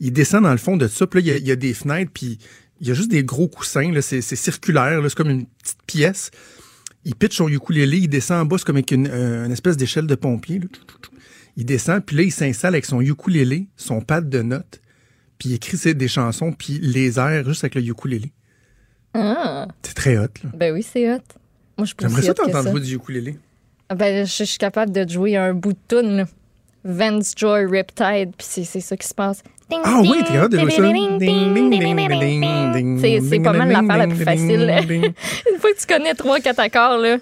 Il 0.00 0.12
descend 0.12 0.42
dans 0.42 0.52
le 0.52 0.58
fond 0.58 0.76
de 0.76 0.88
ça, 0.88 1.06
puis 1.06 1.22
là, 1.22 1.26
il 1.26 1.28
y 1.28 1.34
a, 1.34 1.38
il 1.38 1.46
y 1.46 1.52
a 1.52 1.56
des 1.56 1.72
fenêtres, 1.72 2.10
puis 2.12 2.38
il 2.80 2.88
y 2.88 2.90
a 2.90 2.94
juste 2.94 3.10
des 3.10 3.24
gros 3.24 3.48
coussins, 3.48 3.90
là, 3.92 4.02
c'est 4.02 4.20
circulaire, 4.20 5.00
là, 5.00 5.08
c'est 5.08 5.14
comme 5.16 5.30
une 5.30 5.46
petite 5.46 5.82
pièce. 5.86 6.30
Il 7.04 7.14
pitch 7.14 7.36
son 7.36 7.48
ukulélé, 7.48 7.98
il 7.98 8.08
descend 8.08 8.42
en 8.42 8.44
bas, 8.46 8.58
c'est 8.58 8.64
comme 8.64 8.76
avec 8.76 8.90
une, 8.90 9.08
euh, 9.08 9.46
une 9.46 9.52
espèce 9.52 9.76
d'échelle 9.76 10.06
de 10.06 10.14
pompier. 10.14 10.58
là. 10.58 10.66
Il 11.56 11.64
descend, 11.64 12.04
puis 12.04 12.16
là, 12.16 12.22
il 12.24 12.32
s'installe 12.32 12.74
avec 12.74 12.84
son 12.84 13.00
ukulélé, 13.00 13.68
son 13.76 14.00
pad 14.00 14.28
de 14.28 14.42
notes, 14.42 14.80
puis 15.38 15.50
il 15.50 15.54
écrit 15.54 15.94
des 15.94 16.08
chansons, 16.08 16.52
puis 16.52 16.78
les 16.82 17.18
airs 17.18 17.44
juste 17.46 17.64
avec 17.64 17.76
le 17.76 17.82
ukulélé. 17.82 18.32
Ah. 19.14 19.66
C'est 19.82 19.94
très 19.94 20.18
hot, 20.18 20.26
là. 20.44 20.50
Ben 20.54 20.74
oui, 20.74 20.82
c'est 20.82 21.10
hot. 21.10 21.20
Moi, 21.78 21.86
je 21.86 21.94
J'aimerais 21.98 22.22
ça 22.22 22.34
t'entendre 22.34 22.70
jouer 22.70 22.80
du 22.80 22.94
ukulélé. 22.96 23.38
Ah, 23.88 23.94
Ben, 23.94 24.26
je, 24.26 24.30
je 24.38 24.44
suis 24.44 24.58
capable 24.58 24.92
de 24.92 25.08
jouer 25.08 25.36
un 25.36 25.54
bout 25.54 25.72
de 25.72 25.78
tune, 25.88 26.16
là. 26.16 26.26
Vance 26.86 27.32
Joy 27.36 27.66
Riptide, 27.66 28.30
puis 28.36 28.46
c'est 28.46 28.80
ça 28.80 28.96
qui 28.96 29.06
se 29.06 29.14
passe. 29.14 29.42
Ah 29.84 30.00
oui, 30.00 30.18
t'es 30.24 30.34
capable 30.34 30.52
de 30.54 30.58
jouer 30.60 30.70
ça. 30.70 30.82
C'est 33.28 33.40
pas 33.40 33.52
mal 33.52 33.68
l'affaire 33.70 33.98
la 33.98 34.06
plus 34.06 34.24
facile. 34.24 34.72
Une 34.90 35.60
fois 35.60 35.72
que 35.72 35.80
tu 35.80 35.86
connais 35.86 36.14
trois, 36.14 36.38
quatre 36.38 36.60
accords, 36.60 36.98
là, 36.98 37.18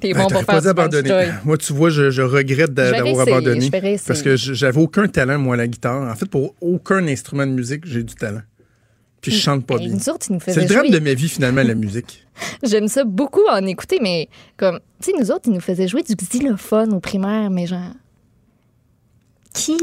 t'es 0.00 0.12
Ben, 0.12 0.22
bon 0.22 0.28
t'aurais 0.28 0.44
pour 0.44 0.54
faire 0.54 0.66
abandonner. 0.68 1.28
Moi, 1.44 1.58
tu 1.58 1.72
vois, 1.72 1.90
je, 1.90 2.10
je 2.10 2.22
regrette 2.22 2.72
d'avoir 2.72 3.20
abandonné. 3.20 3.70
Parce 4.06 4.22
que 4.22 4.36
j'avais 4.36 4.80
aucun 4.80 5.08
talent, 5.08 5.38
moi, 5.38 5.54
à 5.54 5.58
la 5.58 5.66
guitare. 5.66 6.08
En 6.08 6.14
fait, 6.14 6.26
pour 6.26 6.54
aucun 6.60 7.06
instrument 7.08 7.46
de 7.46 7.52
musique, 7.52 7.84
j'ai 7.86 8.04
du 8.04 8.14
talent. 8.14 8.42
Puis 9.20 9.32
je 9.32 9.38
chante 9.40 9.66
pas 9.66 9.78
bien. 9.78 9.98
C'est 9.98 10.56
le 10.56 10.66
drame 10.66 10.86
jouer. 10.86 10.90
de 10.90 10.98
ma 11.00 11.14
vie, 11.14 11.28
finalement, 11.28 11.64
la 11.64 11.74
musique. 11.74 12.24
J'aime 12.62 12.86
ça 12.86 13.02
beaucoup 13.02 13.44
en 13.50 13.66
écouter, 13.66 13.98
mais 14.00 14.28
comme, 14.56 14.78
tu 15.02 15.10
sais, 15.10 15.18
nous 15.18 15.32
autres, 15.32 15.48
ils 15.48 15.52
nous 15.52 15.60
faisaient 15.60 15.88
jouer 15.88 16.04
du 16.04 16.14
xylophone 16.14 16.94
au 16.94 17.00
primaire, 17.00 17.50
mais 17.50 17.66
genre. 17.66 17.80
Qui 19.58 19.76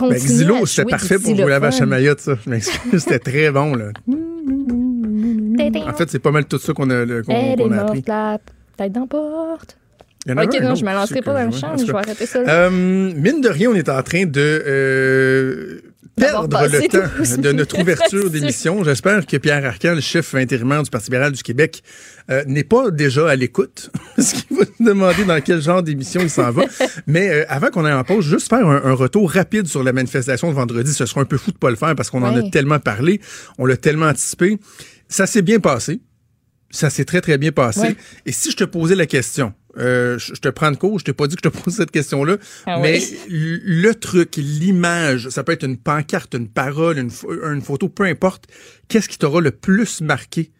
Ben, 0.00 0.14
Xylo, 0.14 0.66
c'était 0.66 0.90
parfait 0.90 1.18
pour 1.18 1.34
jouer 1.34 1.48
la 1.50 1.58
vache 1.58 1.80
à? 1.80 1.86
Mayotte, 1.86 2.20
ça. 2.20 2.36
Je 2.44 2.50
m'excuse, 2.50 3.02
c'était 3.02 3.18
très 3.18 3.50
bon, 3.50 3.74
là. 3.74 3.90
En 4.08 5.92
fait, 5.94 6.10
c'est 6.10 6.18
pas 6.18 6.30
mal 6.30 6.44
tout 6.44 6.58
ça 6.58 6.72
qu'on 6.72 6.90
a, 6.90 7.06
qu'on 7.22 7.32
est 7.32 7.72
a 7.72 7.82
appris. 7.82 8.04
la 8.06 8.38
tête 8.76 8.92
dans 8.92 9.00
la 9.00 9.06
porte. 9.06 9.76
Il 10.26 10.32
y 10.32 10.34
en 10.34 10.38
a 10.38 10.44
Ok, 10.44 10.60
non, 10.60 10.74
je 10.74 10.84
me 10.84 10.92
lancerai 10.92 11.22
pas 11.22 11.32
dans 11.32 11.50
le 11.50 11.56
champ, 11.56 11.76
je 11.76 11.84
vais 11.86 11.98
arrêter 11.98 12.26
ça. 12.26 12.40
Euh, 12.40 12.70
mine 12.70 13.40
de 13.40 13.48
rien, 13.48 13.70
on 13.70 13.74
est 13.74 13.88
en 13.88 14.02
train 14.02 14.26
de 14.26 14.62
euh, 14.66 15.80
perdre 16.16 16.48
le 16.66 16.88
temps 16.88 16.98
12 17.16 17.38
de 17.38 17.52
notre 17.52 17.80
ouverture 17.80 18.28
d'émission. 18.30 18.82
J'espère 18.82 19.24
que 19.24 19.36
Pierre 19.36 19.64
Arcan, 19.64 19.94
le 19.94 20.00
chef 20.00 20.34
intérimaire 20.34 20.82
du 20.82 20.90
Parti 20.90 21.06
libéral 21.06 21.32
du 21.32 21.42
Québec, 21.42 21.82
euh, 22.30 22.44
n'est 22.46 22.64
pas 22.64 22.90
déjà 22.90 23.28
à 23.30 23.36
l'écoute, 23.36 23.90
parce 24.16 24.32
qu'il 24.32 24.56
va 24.56 24.64
nous 24.80 24.86
demander 24.88 25.24
dans 25.24 25.40
quel 25.40 25.60
genre 25.62 25.82
d'émission 25.82 26.20
il 26.20 26.30
s'en 26.30 26.50
va. 26.50 26.64
Mais 27.06 27.28
euh, 27.30 27.44
avant 27.48 27.68
qu'on 27.70 27.84
aille 27.84 27.92
en 27.94 28.04
pause, 28.04 28.24
juste 28.24 28.48
faire 28.48 28.66
un, 28.66 28.82
un 28.84 28.94
retour 28.94 29.30
rapide 29.30 29.66
sur 29.66 29.82
la 29.84 29.92
manifestation 29.92 30.48
de 30.48 30.54
vendredi. 30.54 30.92
Ce 30.92 31.06
sera 31.06 31.20
un 31.20 31.24
peu 31.24 31.38
fou 31.38 31.52
de 31.52 31.58
pas 31.58 31.70
le 31.70 31.76
faire 31.76 31.94
parce 31.94 32.10
qu'on 32.10 32.22
en 32.22 32.34
a 32.34 32.50
tellement 32.50 32.78
parlé, 32.80 33.20
on 33.58 33.66
l'a 33.66 33.76
tellement 33.76 34.06
anticipé. 34.06 34.58
Ça 35.08 35.26
s'est 35.26 35.42
bien 35.42 35.60
passé. 35.60 36.00
Ça 36.70 36.90
s'est 36.90 37.04
très, 37.04 37.20
très 37.20 37.38
bien 37.38 37.52
passé. 37.52 37.80
Ouais. 37.80 37.96
Et 38.26 38.32
si 38.32 38.50
je 38.50 38.56
te 38.56 38.64
posais 38.64 38.96
la 38.96 39.06
question, 39.06 39.54
euh, 39.78 40.18
je 40.18 40.32
te 40.32 40.48
prends 40.48 40.70
de 40.72 40.76
cours, 40.76 40.98
je 40.98 41.04
t'ai 41.04 41.12
pas 41.12 41.28
dit 41.28 41.36
que 41.36 41.42
je 41.44 41.48
te 41.48 41.56
pose 41.56 41.74
cette 41.74 41.92
question-là, 41.92 42.38
Ah 42.66 42.80
mais 42.82 42.98
oui. 42.98 43.60
le 43.64 43.92
truc, 43.94 44.34
l'image, 44.36 45.28
ça 45.28 45.44
peut 45.44 45.52
être 45.52 45.64
une 45.64 45.76
pancarte, 45.76 46.34
une 46.34 46.48
parole, 46.48 46.98
une, 46.98 47.10
une 47.52 47.62
photo, 47.62 47.88
peu 47.88 48.04
importe, 48.04 48.46
qu'est-ce 48.88 49.08
qui 49.08 49.16
t'aura 49.16 49.40
le 49.40 49.52
plus 49.52 50.00
marqué? 50.00 50.50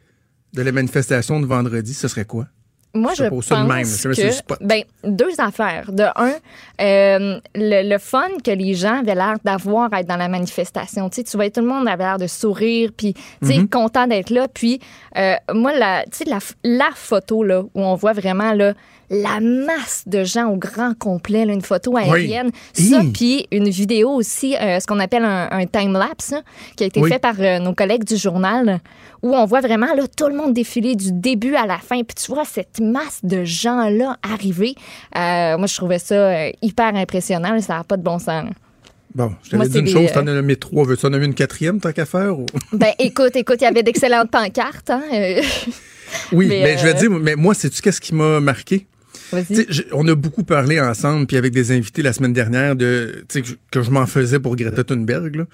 De 0.56 0.62
la 0.62 0.72
manifestation 0.72 1.38
de 1.38 1.46
vendredi, 1.46 1.94
ce 1.94 2.08
serait 2.08 2.24
quoi? 2.24 2.46
Moi, 2.94 3.12
Je 3.14 3.24
je 3.24 3.28
pense 3.28 3.44
ça 3.44 3.62
de 3.62 3.68
même, 3.68 3.84
que, 3.84 4.64
ben, 4.64 4.82
deux 5.04 5.38
affaires. 5.38 5.92
De 5.92 6.04
un, 6.16 6.32
euh, 6.80 7.38
le, 7.54 7.88
le 7.90 7.98
fun 7.98 8.26
que 8.42 8.50
les 8.50 8.72
gens 8.72 9.00
avaient 9.00 9.14
l'air 9.14 9.34
d'avoir 9.44 9.92
à 9.92 10.00
être 10.00 10.06
dans 10.08 10.16
la 10.16 10.28
manifestation. 10.28 11.10
Tu 11.10 11.16
sais, 11.16 11.24
tu 11.24 11.36
voyais 11.36 11.50
tout 11.50 11.60
le 11.60 11.66
monde 11.66 11.86
avait 11.88 12.04
l'air 12.04 12.16
de 12.18 12.26
sourire, 12.26 12.90
puis 12.96 13.12
tu 13.12 13.20
sais, 13.48 13.58
Mm-hmm. 13.58 13.68
content 13.68 14.06
d'être 14.06 14.30
là. 14.30 14.48
Puis 14.48 14.80
euh, 15.18 15.34
moi, 15.52 15.76
la, 15.76 16.04
tu 16.04 16.10
sais, 16.12 16.24
la, 16.24 16.38
la 16.64 16.88
photo 16.94 17.42
là 17.42 17.60
où 17.74 17.82
on 17.82 17.96
voit 17.96 18.14
vraiment 18.14 18.54
là 18.54 18.72
la 19.10 19.40
masse 19.40 20.02
de 20.06 20.24
gens 20.24 20.48
au 20.48 20.56
grand 20.56 20.92
complet, 20.98 21.44
là, 21.44 21.52
une 21.52 21.62
photo 21.62 21.96
aérienne. 21.96 22.50
Ça, 22.72 23.02
puis 23.14 23.46
une 23.52 23.68
vidéo 23.68 24.10
aussi, 24.10 24.56
euh, 24.56 24.80
ce 24.80 24.86
qu'on 24.86 24.98
appelle 24.98 25.24
un, 25.24 25.48
un 25.50 25.66
time-lapse, 25.66 26.32
hein, 26.32 26.42
qui 26.76 26.84
a 26.84 26.86
été 26.88 27.00
Oui. 27.00 27.10
fait 27.10 27.18
par 27.18 27.34
euh, 27.38 27.58
nos 27.58 27.72
collègues 27.74 28.04
du 28.04 28.16
journal, 28.16 28.80
où 29.22 29.34
on 29.34 29.44
voit 29.44 29.60
vraiment 29.60 29.94
là, 29.94 30.02
tout 30.16 30.26
le 30.28 30.34
monde 30.34 30.52
défiler 30.54 30.94
du 30.96 31.12
début 31.12 31.54
à 31.54 31.66
la 31.66 31.78
fin. 31.78 32.02
Puis 32.02 32.14
tu 32.24 32.32
vois 32.32 32.44
cette 32.44 32.80
masse 32.80 33.20
de 33.22 33.44
gens-là 33.44 34.16
arriver. 34.22 34.74
Euh, 35.16 35.56
moi, 35.58 35.66
je 35.66 35.76
trouvais 35.76 35.98
ça 35.98 36.48
hyper 36.62 36.94
impressionnant. 36.94 37.52
là, 37.52 37.60
ça 37.60 37.76
n'a 37.78 37.84
pas 37.84 37.96
de 37.96 38.02
bon 38.02 38.18
sens. 38.18 38.50
Bon, 39.14 39.32
je 39.44 39.50
t'avais 39.50 39.68
dit 39.68 39.78
une 39.78 39.84
des, 39.86 39.90
chose, 39.92 40.12
t'en 40.12 40.20
as 40.20 40.24
nommé 40.24 40.56
trois. 40.56 40.84
Veux-tu 40.84 41.06
en 41.06 41.10
nommer 41.10 41.24
une 41.24 41.32
quatrième, 41.34 41.80
tant 41.80 41.92
qu'à 41.92 42.04
faire? 42.04 42.38
ou- 42.38 42.44
Ben, 42.72 42.92
écoute, 42.98 43.34
écoute, 43.34 43.56
il 43.60 43.64
y 43.64 43.66
avait 43.66 43.82
d'excellentes 43.82 44.30
pancartes. 44.30 44.90
Hein? 44.90 45.00
Oui, 46.32 46.46
Mais, 46.48 46.60
mais, 46.62 46.78
je 46.78 46.84
vais 46.84 46.92
te 46.94 46.98
dire, 46.98 47.10
mais 47.10 47.34
moi, 47.34 47.54
sais-tu 47.54 47.80
qu'est-ce 47.80 48.00
qui 48.00 48.14
m'a 48.14 48.40
marqué? 48.40 48.86
Je- 49.32 49.82
on 49.92 50.06
a 50.08 50.14
beaucoup 50.14 50.44
parlé 50.44 50.80
ensemble, 50.80 51.26
puis 51.26 51.36
avec 51.36 51.52
des 51.52 51.72
invités 51.72 52.02
la 52.02 52.12
semaine 52.12 52.32
dernière, 52.32 52.76
de 52.76 53.24
que, 53.32 53.44
je- 53.44 53.54
que 53.70 53.82
je 53.82 53.90
m'en 53.90 54.06
faisais 54.06 54.38
pour 54.38 54.56
Greta 54.56 54.84
Thunberg. 54.84 55.36
Là. 55.36 55.44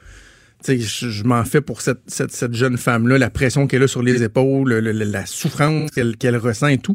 Je, 0.68 0.74
je 0.78 1.24
m'en 1.24 1.44
fais 1.44 1.60
pour 1.60 1.80
cette, 1.80 2.00
cette, 2.06 2.30
cette 2.32 2.54
jeune 2.54 2.76
femme-là, 2.78 3.18
la 3.18 3.30
pression 3.30 3.66
qu'elle 3.66 3.82
a 3.82 3.88
sur 3.88 4.02
les 4.02 4.22
épaules, 4.22 4.68
le- 4.68 4.80
le- 4.80 4.92
la 5.04 5.26
souffrance 5.26 5.90
qu'elle 5.90 6.16
qu'elle 6.16 6.36
ressent 6.36 6.68
et 6.68 6.78
tout. 6.78 6.94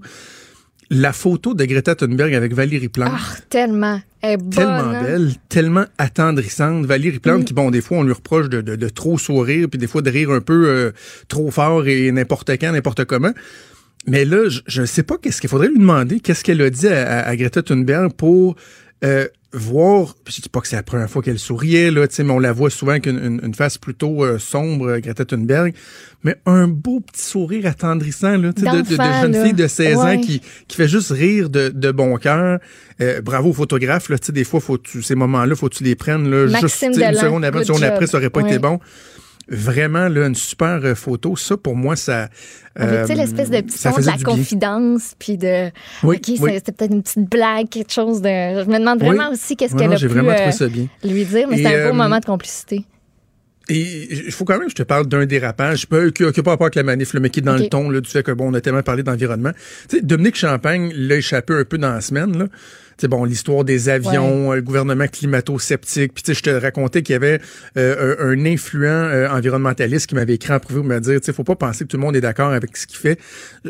La 0.90 1.12
photo 1.12 1.54
de 1.54 1.66
Greta 1.66 1.96
Thunberg 1.96 2.34
avec 2.34 2.54
Valérie 2.54 2.88
Plante, 2.88 3.12
Ah, 3.14 3.36
tellement. 3.50 4.00
Elle 4.22 4.32
est 4.36 4.38
bonne. 4.38 4.50
tellement 4.52 4.74
hein? 4.92 5.04
belle, 5.04 5.32
tellement 5.50 5.86
attendrissante. 5.98 6.86
Valérie 6.86 7.20
Plante, 7.20 7.42
Mm. 7.42 7.44
qui, 7.44 7.54
bon, 7.54 7.72
des 7.72 7.82
fois, 7.82 7.98
on 7.98 8.04
lui 8.04 8.14
reproche 8.14 8.48
de, 8.48 8.62
de- 8.62 8.78
de 8.78 8.88
trop 8.90 9.18
sourire, 9.18 9.68
puis 9.70 9.78
des 9.78 9.88
fois 9.88 10.02
de 10.02 10.10
rire 10.10 10.32
un 10.32 10.40
peu 10.40 10.70
euh, 10.70 10.92
trop 11.28 11.52
fort 11.52 11.86
et 11.88 12.10
n'importe 12.14 12.52
quand, 12.52 12.72
n'importe 12.72 13.04
comment. 13.04 13.34
Mais 14.08 14.24
là, 14.26 14.50
je 14.68 14.82
ne 14.82 14.86
sais 14.86 15.04
pas 15.04 15.18
qu'est-ce 15.18 15.42
qu'il 15.42 15.50
faudrait 15.50 15.68
lui 15.68 15.80
demander, 15.80 16.20
qu'est-ce 16.22 16.44
qu'elle 16.44 16.62
a 16.62 16.70
dit 16.70 16.88
à, 16.88 17.26
à- 17.28 17.36
Greta 17.36 17.62
Thunberg 17.62 18.14
pour 18.14 18.56
euh, 19.04 19.28
voir, 19.54 20.16
je 20.28 20.42
dis 20.42 20.50
pas 20.50 20.60
que 20.62 20.68
c'est 20.68 20.76
la 20.78 20.84
première 20.84 21.10
fois 21.10 21.22
qu'elle 21.22 21.40
souriait, 21.40 21.92
là, 21.92 22.08
tu 22.08 22.16
sais, 22.16 22.24
mais 22.24 22.32
on 22.34 22.40
la 22.40 22.52
voit 22.54 22.70
souvent 22.70 22.92
avec 22.92 23.06
une, 23.06 23.18
une- 23.24 23.42
une 23.44 23.54
face 23.54 23.78
plutôt 23.78 24.24
euh, 24.24 24.40
sombre, 24.40 24.88
euh, 24.88 25.00
Greta 25.00 25.26
Thunberg, 25.26 25.74
mais 26.24 26.36
un 26.46 26.68
beau 26.68 27.00
petit 27.02 27.22
sourire 27.22 27.66
attendrissant, 27.66 28.32
là, 28.38 28.52
de, 28.52 28.62
de- 28.78 28.82
de 28.90 28.96
jeune 29.22 29.32
là. 29.34 29.44
fille 29.44 29.54
de 29.54 29.68
16 29.68 29.98
ans 29.98 30.22
qui, 30.22 30.42
qui 30.68 30.78
fait 30.78 30.88
juste 30.88 31.12
rire 31.12 31.50
de, 31.50 31.70
de 31.70 31.92
bon 31.92 32.16
cœur. 32.18 32.60
Euh, 33.02 33.22
bravo 33.22 33.50
au 33.50 33.54
photographe, 33.54 34.10
là, 34.10 34.18
tu 34.18 34.28
sais, 34.28 34.32
des 34.32 34.44
fois, 34.44 34.60
faut 34.62 34.78
tu, 34.78 35.02
ces 35.04 35.16
moments-là, 35.16 35.56
faut 35.56 35.70
que 35.70 35.76
tu 35.76 35.84
les 35.84 35.96
prennes, 35.96 36.30
là, 36.30 36.48
juste 36.48 36.64
Maxime 36.64 36.94
une 36.94 36.96
seconde 37.22 37.46
avant, 37.46 37.60
une 37.60 37.66
seconde 37.66 37.82
après, 37.84 38.08
ça 38.08 38.18
aurait 38.18 38.30
pas 38.30 38.40
été 38.42 38.60
bon. 38.60 38.80
Vraiment, 39.50 40.10
là, 40.10 40.28
une 40.28 40.36
super 40.36 40.82
euh, 40.84 40.94
photo. 40.94 41.36
Ça, 41.38 41.56
pour 41.56 41.76
moi, 41.76 41.96
ça. 41.96 42.30
Avec, 42.76 43.02
tu 43.02 43.08
sais, 43.08 43.14
euh, 43.14 43.16
l'espèce 43.16 43.50
de 43.50 43.62
petit 43.62 44.02
de 44.02 44.06
la 44.06 44.18
confidence, 44.18 45.14
puis 45.18 45.38
de. 45.38 45.72
Oui, 46.04 46.18
OK, 46.18 46.22
c'est- 46.26 46.42
oui. 46.42 46.52
c'était 46.56 46.72
peut-être 46.74 46.94
une 46.94 47.02
petite 47.04 47.30
blague, 47.30 47.70
quelque 47.70 47.94
chose 47.94 48.22
de. 48.22 48.28
Je 48.28 48.66
me 48.70 48.78
demande 48.78 49.00
vraiment 49.00 49.32
aussi 49.32 49.56
qu'est-ce 49.56 49.76
qu'elle 49.76 49.94
a 49.94 49.98
pu 49.98 50.06
euh, 50.06 50.10
trouvé 50.10 50.52
ça 50.52 50.68
bien. 50.68 50.88
lui 51.04 51.24
dire, 51.26 51.48
mais 51.50 51.58
c'était 51.58 51.76
un 51.82 51.84
beau 51.86 51.94
euh, 51.94 51.94
moment 51.94 52.20
de 52.20 52.26
complicité. 52.26 52.84
Et 53.70 54.26
il 54.28 54.32
faut 54.32 54.46
quand 54.46 54.58
même 54.58 54.66
que 54.66 54.72
je 54.72 54.76
te 54.76 54.84
parle 54.84 55.08
d'un 55.08 55.26
dérapage, 55.26 55.88
pas, 55.88 56.10
qui 56.12 56.24
n'a 56.24 56.32
pas 56.32 56.52
rapport 56.52 56.68
avec 56.68 56.76
la 56.76 56.84
manif, 56.84 57.14
mais 57.16 57.30
qui 57.30 57.42
est 57.42 57.44
dans 57.44 57.58
le 57.58 57.68
ton 57.68 57.90
là, 57.90 58.00
du 58.00 58.10
fait 58.10 58.24
que 58.24 58.32
bon, 58.32 58.50
on 58.50 58.54
a 58.54 58.62
tellement 58.62 58.82
parlé 58.84 59.04
d'environnement. 59.04 59.52
Tu 59.90 59.98
sais, 59.98 60.02
Dominique 60.02 60.38
Champagne 60.38 60.92
l'a 60.96 61.18
échappé 61.18 61.54
un 61.54 61.66
peu 61.66 61.78
dans 61.78 61.92
la 61.92 62.02
semaine. 62.02 62.38
Là. 62.38 62.46
Sais, 63.00 63.08
bon, 63.08 63.24
l'histoire 63.26 63.64
des 63.64 63.90
avions, 63.90 64.54
le 64.54 64.62
gouvernement 64.62 65.08
climato-sceptique. 65.08 66.14
Puis 66.14 66.24
tu 66.24 66.34
sais, 66.34 66.38
je 66.38 66.44
te 66.44 66.50
racontais 66.50 67.04
qu'il 67.04 67.14
y 67.14 67.16
avait 67.16 67.40
euh, 67.78 68.16
un, 68.20 68.32
un 68.32 68.46
influent 68.46 68.90
euh, 68.90 69.30
environnementaliste 69.30 70.08
qui 70.08 70.16
m'avait 70.16 70.34
écrit 70.34 70.54
en 70.54 70.60
privé 70.60 70.80
pour 70.80 70.90
me 70.90 71.00
dire, 71.00 71.20
tu 71.20 71.26
sais, 71.26 71.34
faut 71.34 71.44
pas 71.44 71.56
penser 71.56 71.86
que 71.86 71.90
tout 71.90 71.98
le 71.98 72.02
monde 72.02 72.16
est 72.16 72.22
d'accord 72.22 72.52
avec 72.52 72.76
ce 72.76 72.88
qu'il 72.88 72.98
fait. 72.98 73.20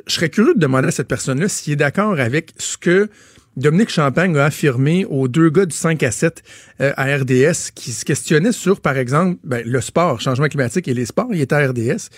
Je 0.08 0.14
serais 0.14 0.30
curieux 0.30 0.54
de 0.54 0.60
demander 0.60 0.88
à 0.88 0.92
cette 0.92 1.10
personne-là 1.10 1.50
s'il 1.50 1.74
est 1.74 1.78
d'accord 1.78 2.20
avec 2.20 2.54
ce 2.58 2.78
que 2.78 3.10
Dominique 3.58 3.90
Champagne 3.90 4.38
a 4.38 4.46
affirmé 4.46 5.04
aux 5.06 5.28
deux 5.28 5.50
gars 5.50 5.66
du 5.66 5.76
5 5.76 6.02
à 6.04 6.12
7 6.12 6.44
euh, 6.80 6.94
à 6.96 7.06
RDS 7.18 7.72
qui 7.74 7.92
se 7.92 8.06
questionnaient 8.06 8.52
sur, 8.52 8.80
par 8.82 8.98
exemple, 8.98 9.38
ben, 9.44 9.64
le 9.66 9.82
sport, 9.82 10.22
changement 10.22 10.48
climatique 10.48 10.88
et 10.88 10.94
les 10.94 11.06
sports. 11.08 11.28
Il 11.32 11.42
était 11.42 11.56
à 11.56 11.68
RDS. 11.68 12.10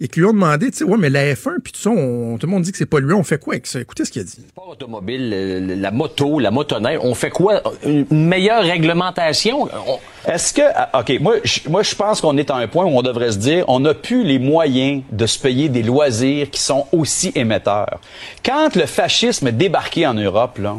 Et 0.00 0.08
qui 0.08 0.20
lui 0.20 0.26
ont 0.26 0.32
demandé, 0.32 0.70
tu 0.70 0.78
sais, 0.78 0.84
ouais, 0.84 0.96
mais 0.98 1.08
la 1.10 1.32
F1, 1.34 1.60
puis 1.62 1.72
tout 1.72 1.80
ça, 1.80 1.90
on- 1.90 2.36
tout 2.38 2.46
le 2.46 2.50
monde 2.52 2.62
dit 2.62 2.72
que 2.72 2.78
c'est 2.78 2.84
polluant. 2.86 3.18
On 3.18 3.22
fait 3.22 3.38
quoi 3.38 3.54
avec 3.54 3.66
ça? 3.66 3.80
Écoutez 3.80 4.04
ce 4.04 4.10
qu'il 4.10 4.22
a 4.22 4.24
dit. 4.24 4.38
sport 4.48 4.68
automobile, 4.68 5.78
la 5.80 5.90
moto, 5.90 6.38
la 6.38 6.50
motoneige, 6.50 6.98
on 7.02 7.14
fait 7.14 7.30
quoi? 7.30 7.62
Une 7.84 8.06
meilleure 8.10 8.62
réglementation? 8.62 9.62
On- 9.86 9.98
Est-ce 10.30 10.52
que, 10.52 10.62
ah, 10.74 11.00
OK, 11.00 11.18
moi, 11.20 11.34
je, 11.44 11.60
moi, 11.68 11.82
je 11.82 11.94
pense 11.94 12.20
qu'on 12.20 12.36
est 12.36 12.50
à 12.50 12.56
un 12.56 12.66
point 12.68 12.84
où 12.84 12.88
on 12.88 13.02
devrait 13.02 13.32
se 13.32 13.38
dire, 13.38 13.64
on 13.68 13.80
n'a 13.80 13.94
plus 13.94 14.24
les 14.24 14.38
moyens 14.38 15.02
de 15.12 15.24
se 15.26 15.38
payer 15.38 15.68
des 15.68 15.82
loisirs 15.82 16.50
qui 16.50 16.60
sont 16.60 16.86
aussi 16.92 17.32
émetteurs. 17.34 18.00
Quand 18.44 18.74
le 18.76 18.86
fascisme 18.86 19.46
est 19.46 19.52
débarqué 19.52 20.06
en 20.06 20.14
Europe, 20.14 20.58
là, 20.58 20.76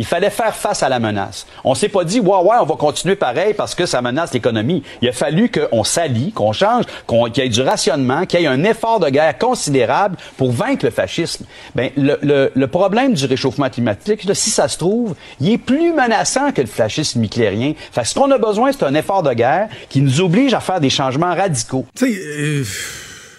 il 0.00 0.06
fallait 0.06 0.30
faire 0.30 0.56
face 0.56 0.82
à 0.82 0.88
la 0.88 0.98
menace. 0.98 1.46
On 1.62 1.74
s'est 1.74 1.90
pas 1.90 2.04
dit, 2.04 2.20
ouais, 2.20 2.38
ouais, 2.38 2.56
on 2.58 2.64
va 2.64 2.74
continuer 2.76 3.16
pareil 3.16 3.52
parce 3.52 3.74
que 3.74 3.84
ça 3.84 4.00
menace 4.00 4.32
l'économie. 4.32 4.82
Il 5.02 5.08
a 5.10 5.12
fallu 5.12 5.50
qu'on 5.50 5.84
s'allie, 5.84 6.32
qu'on 6.32 6.52
change, 6.52 6.84
qu'on, 7.06 7.24
qu'il 7.30 7.44
y 7.44 7.46
ait 7.46 7.50
du 7.50 7.60
rationnement, 7.60 8.24
qu'il 8.24 8.40
y 8.40 8.44
ait 8.44 8.46
un 8.46 8.64
effort 8.64 8.98
de 8.98 9.10
guerre 9.10 9.36
considérable 9.36 10.16
pour 10.38 10.52
vaincre 10.52 10.86
le 10.86 10.90
fascisme. 10.90 11.44
Ben, 11.74 11.90
le, 11.98 12.18
le, 12.22 12.50
le 12.54 12.66
problème 12.66 13.12
du 13.12 13.26
réchauffement 13.26 13.68
climatique, 13.68 14.24
là, 14.24 14.34
si 14.34 14.48
ça 14.48 14.68
se 14.68 14.78
trouve, 14.78 15.14
il 15.38 15.50
est 15.50 15.58
plus 15.58 15.92
menaçant 15.92 16.50
que 16.52 16.62
le 16.62 16.66
fascisme 16.66 17.22
hitlérien. 17.22 17.74
Fait 17.92 18.00
que 18.00 18.08
ce 18.08 18.14
qu'on 18.14 18.30
a 18.30 18.38
besoin, 18.38 18.72
c'est 18.72 18.84
un 18.84 18.94
effort 18.94 19.22
de 19.22 19.34
guerre 19.34 19.68
qui 19.90 20.00
nous 20.00 20.22
oblige 20.22 20.54
à 20.54 20.60
faire 20.60 20.80
des 20.80 20.88
changements 20.88 21.34
radicaux. 21.34 21.84
Tu 21.94 22.06
sais, 22.06 22.20
euh, 22.38 22.64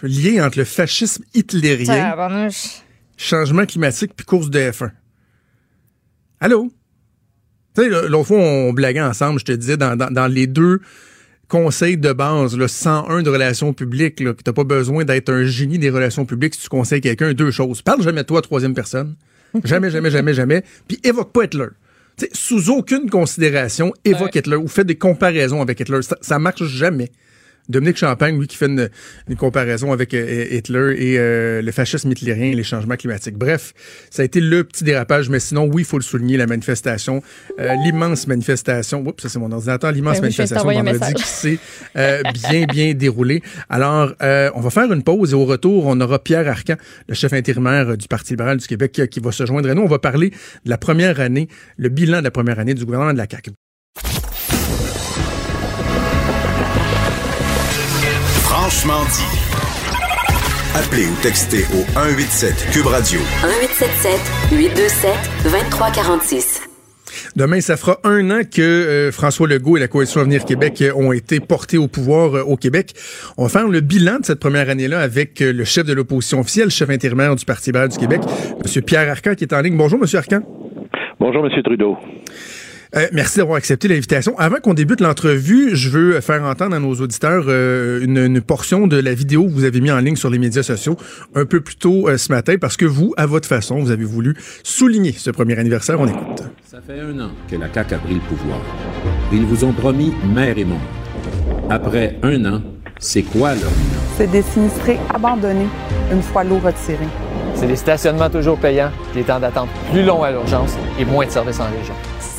lien 0.04 0.46
entre 0.46 0.60
le 0.60 0.66
fascisme 0.66 1.24
hitlérien, 1.34 2.12
changement 3.18 3.66
climatique 3.66 4.12
puis 4.16 4.28
course 4.28 4.52
de 4.52 4.60
F1. 4.60 4.92
Allô? 6.42 6.72
Tu 7.76 7.84
sais, 7.84 7.90
l'autre 8.10 8.28
fois, 8.28 8.38
on 8.40 8.74
blaguait 8.74 9.02
ensemble, 9.02 9.40
je 9.40 9.46
te 9.46 9.52
disais, 9.54 9.78
dans, 9.78 9.96
dans, 9.96 10.12
dans 10.12 10.28
les 10.28 10.48
deux 10.48 10.82
conseils 11.48 11.98
de 11.98 12.12
base, 12.12 12.58
le 12.58 12.68
101 12.68 13.22
de 13.22 13.30
relations 13.30 13.74
publiques, 13.74 14.20
là, 14.20 14.34
que 14.34 14.42
t'as 14.42 14.52
pas 14.52 14.64
besoin 14.64 15.06
d'être 15.06 15.32
un 15.32 15.46
génie 15.46 15.78
des 15.78 15.90
relations 15.90 16.26
publiques 16.26 16.56
si 16.56 16.62
tu 16.62 16.70
conseilles 16.70 17.02
quelqu'un, 17.02 17.34
deux 17.34 17.52
choses. 17.52 17.82
Parle 17.82 18.02
jamais 18.02 18.24
de 18.24 18.28
toi 18.28 18.40
à 18.40 18.42
troisième 18.42 18.74
personne. 18.74 19.16
Jamais, 19.64 19.92
jamais, 19.92 20.10
jamais, 20.12 20.34
jamais. 20.34 20.64
Puis 20.88 21.00
évoque 21.04 21.32
pas 21.32 21.44
Hitler. 21.44 21.68
Tu 22.18 22.26
sais, 22.26 22.32
sous 22.34 22.70
aucune 22.72 23.10
considération, 23.10 23.94
évoque 24.04 24.36
Hitler 24.36 24.56
ou 24.56 24.68
fais 24.68 24.84
des 24.84 24.96
comparaisons 24.96 25.62
avec 25.62 25.80
Hitler. 25.80 26.02
Ça, 26.02 26.18
ça 26.22 26.40
marche 26.40 26.64
jamais. 26.64 27.12
Dominique 27.70 27.98
Champagne, 27.98 28.38
lui, 28.38 28.48
qui 28.48 28.58
fait 28.58 28.68
une, 28.68 28.90
une 29.30 29.36
comparaison 29.36 29.92
avec 29.92 30.14
euh, 30.14 30.48
Hitler 30.52 30.96
et 30.98 31.20
euh, 31.20 31.62
le 31.62 31.72
fascisme 31.72 32.12
hitlérien 32.12 32.52
et 32.52 32.56
les 32.56 32.64
changements 32.64 32.96
climatiques. 32.96 33.38
Bref, 33.38 33.74
ça 34.10 34.22
a 34.22 34.26
été 34.26 34.42
le 34.42 34.64
petit 34.64 34.84
dérapage, 34.84 35.30
mais 35.30 35.40
sinon, 35.40 35.66
oui, 35.66 35.84
il 35.84 35.86
faut 35.86 35.98
le 35.98 36.04
souligner, 36.04 36.38
la 36.38 36.48
manifestation, 36.48 37.22
euh, 37.60 37.74
l'immense 37.84 38.28
manifestation, 38.28 39.06
oups, 39.06 39.24
ça 39.24 39.30
c'est 39.30 39.40
mon 39.40 39.52
ordinateur, 39.52 39.92
l'immense 39.92 40.20
Ben 40.20 40.28
oui, 40.28 40.36
manifestation 40.38 40.70
vendredi 40.70 41.14
qui 41.14 41.24
s'est 41.24 41.60
euh, 41.96 42.22
bien, 42.50 42.66
bien 42.66 42.94
déroulée. 42.94 43.42
Alors, 43.70 44.14
euh, 44.22 44.50
on 44.56 44.62
va 44.62 44.70
faire 44.70 44.92
une 44.92 45.04
pause 45.04 45.32
et 45.32 45.36
au 45.36 45.46
retour, 45.46 45.86
on 45.86 46.00
aura 46.02 46.20
Pierre 46.20 46.48
Arcan, 46.48 46.76
le 47.08 47.14
chef 47.14 47.34
intérimaire 47.34 47.98
du 47.98 48.08
Parti 48.08 48.34
libéral 48.34 48.58
du 48.58 48.68
Québec, 48.68 48.92
qui, 48.92 49.08
qui 49.08 49.20
va 49.20 49.32
se 49.32 49.46
joindre 49.46 49.70
à 49.70 49.74
nous. 49.74 49.82
On 49.82 49.88
va 49.88 50.00
parler 50.00 50.30
de 50.30 50.70
la 50.70 50.78
première 50.78 51.20
année, 51.20 51.48
le 51.78 51.90
bilan 51.90 52.20
de 52.20 52.24
la 52.24 52.32
première 52.32 52.60
année 52.60 52.74
du 52.74 52.86
gouvernement 52.86 53.14
de 53.14 53.18
la 53.18 53.28
CAQ. 53.30 53.52
Franchement 58.72 59.04
dit. 59.04 59.28
Appelez 60.74 61.06
ou 61.06 61.22
textez 61.22 61.64
au 61.76 61.84
187 61.92 62.72
Cube 62.72 62.86
Radio 62.86 63.20
1877 63.20 64.58
827 64.58 65.12
2346. 65.44 66.62
Demain, 67.36 67.60
ça 67.60 67.76
fera 67.76 67.98
un 68.06 68.32
an 68.32 68.42
que 68.50 68.62
euh, 68.62 69.12
François 69.12 69.46
Legault 69.50 69.76
et 69.76 69.82
la 69.82 69.90
Coalition 69.90 70.22
Avenir 70.22 70.46
Québec 70.46 70.82
euh, 70.82 70.94
ont 70.96 71.12
été 71.12 71.42
portés 71.42 71.78
au 71.78 71.90
pouvoir 71.90 72.34
euh, 72.34 72.44
au 72.44 72.56
Québec. 72.56 72.94
On 73.38 73.44
va 73.44 73.50
faire 73.50 73.68
le 73.68 73.82
bilan 73.82 74.20
de 74.20 74.26
cette 74.26 74.40
première 74.40 74.70
année-là 74.70 75.02
avec 75.02 75.42
euh, 75.42 75.52
le 75.52 75.66
chef 75.66 75.86
de 75.86 75.92
l'opposition 75.92 76.40
officielle, 76.40 76.70
chef 76.70 76.90
intérimaire 76.90 77.36
du 77.36 77.44
Parti 77.44 77.72
libéral 77.72 77.90
du 77.90 77.98
Québec, 77.98 78.22
M. 78.24 78.84
Pierre 78.84 79.10
Arcan, 79.10 79.36
qui 79.36 79.44
est 79.44 79.54
en 79.54 79.60
ligne. 79.60 79.76
Bonjour, 79.76 80.00
M. 80.02 80.08
Arcan. 80.14 80.40
Bonjour, 81.20 81.46
M. 81.46 81.52
Trudeau. 81.62 81.98
Euh, 82.94 83.08
merci 83.14 83.38
d'avoir 83.38 83.58
accepté 83.58 83.88
l'invitation. 83.88 84.38
Avant 84.38 84.58
qu'on 84.58 84.74
débute 84.74 85.00
l'entrevue, 85.00 85.76
je 85.78 85.90
veux 85.90 86.20
faire 86.20 86.44
entendre 86.44 86.76
à 86.76 86.80
nos 86.80 86.94
auditeurs 86.96 87.46
euh, 87.48 88.04
une, 88.04 88.18
une 88.18 88.42
portion 88.42 88.86
de 88.86 88.98
la 88.98 89.14
vidéo 89.14 89.46
que 89.46 89.52
vous 89.52 89.64
avez 89.64 89.80
mis 89.80 89.92
en 89.92 90.00
ligne 90.00 90.18
sur 90.18 90.30
les 90.30 90.40
médias 90.40 90.64
sociaux 90.64 90.98
un 91.34 91.46
peu 91.46 91.62
plus 91.62 91.78
tôt 91.78 92.10
euh, 92.10 92.18
ce 92.18 92.34
matin 92.34 92.56
parce 92.60 92.76
que 92.76 92.84
vous, 92.86 93.14
à 93.16 93.28
votre 93.28 93.48
façon, 93.48 93.80
vous 93.80 93.92
avez 93.92 94.04
voulu 94.04 94.36
souligner 94.64 95.14
ce 95.14 95.32
premier 95.32 95.58
anniversaire. 95.58 96.02
On 96.02 96.08
écoute. 96.08 96.44
Ça 96.70 96.80
fait 96.86 97.00
un 97.00 97.18
an 97.22 97.32
que 97.50 97.56
la 97.56 97.74
CAQ 97.74 97.96
a 97.96 97.98
pris 98.00 98.14
le 98.16 98.20
pouvoir. 98.20 98.60
Ils 99.32 99.46
vous 99.46 99.64
ont 99.64 99.72
promis 99.72 100.14
mer 100.34 100.58
et 100.58 100.66
monde. 100.66 100.80
Après 101.70 102.18
un 102.24 102.44
an, 102.44 102.62
c'est 103.00 103.24
quoi 103.24 103.52
leur 103.52 103.72
bilan? 103.72 104.02
C'est 104.18 104.30
des 104.30 104.42
sinistrés 104.42 105.00
abandonnés 105.14 105.68
une 106.12 106.22
fois 106.22 106.44
l'eau 106.44 106.60
retirée. 106.60 107.08
C'est 107.56 107.68
des 107.68 107.78
stationnements 107.78 108.30
toujours 108.30 108.58
payants, 108.58 108.92
des 109.14 109.24
temps 109.24 109.40
d'attente 109.40 109.70
plus 109.94 110.04
longs 110.04 110.24
à 110.24 110.32
l'urgence 110.32 110.76
et 111.00 111.06
moins 111.06 111.26
de 111.26 111.32
services 111.32 111.60
en 111.62 111.70
région. 111.72 111.94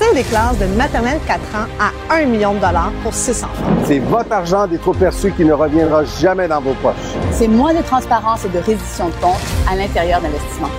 C'est 0.08 0.14
des 0.16 0.22
classes 0.24 0.58
de 0.58 0.66
maternelle 0.76 1.18
4 1.26 1.40
ans 1.54 1.66
à 2.10 2.14
1 2.16 2.26
million 2.26 2.54
de 2.54 2.58
dollars 2.58 2.92
pour 3.02 3.14
6 3.14 3.44
enfants. 3.44 3.64
C'est 3.84 3.98
votre 4.00 4.32
argent 4.32 4.66
des 4.66 4.78
trop 4.78 4.92
perçus 4.92 5.30
qui 5.32 5.44
ne 5.44 5.52
reviendra 5.52 6.04
jamais 6.04 6.48
dans 6.48 6.60
vos 6.60 6.74
poches. 6.74 6.94
C'est 7.30 7.48
moins 7.48 7.72
de 7.72 7.82
transparence 7.82 8.44
et 8.44 8.48
de 8.48 8.58
reddition 8.58 9.08
de 9.08 9.14
comptes 9.22 9.40
à 9.70 9.76
l'intérieur 9.76 10.20
d'investissements 10.20 10.70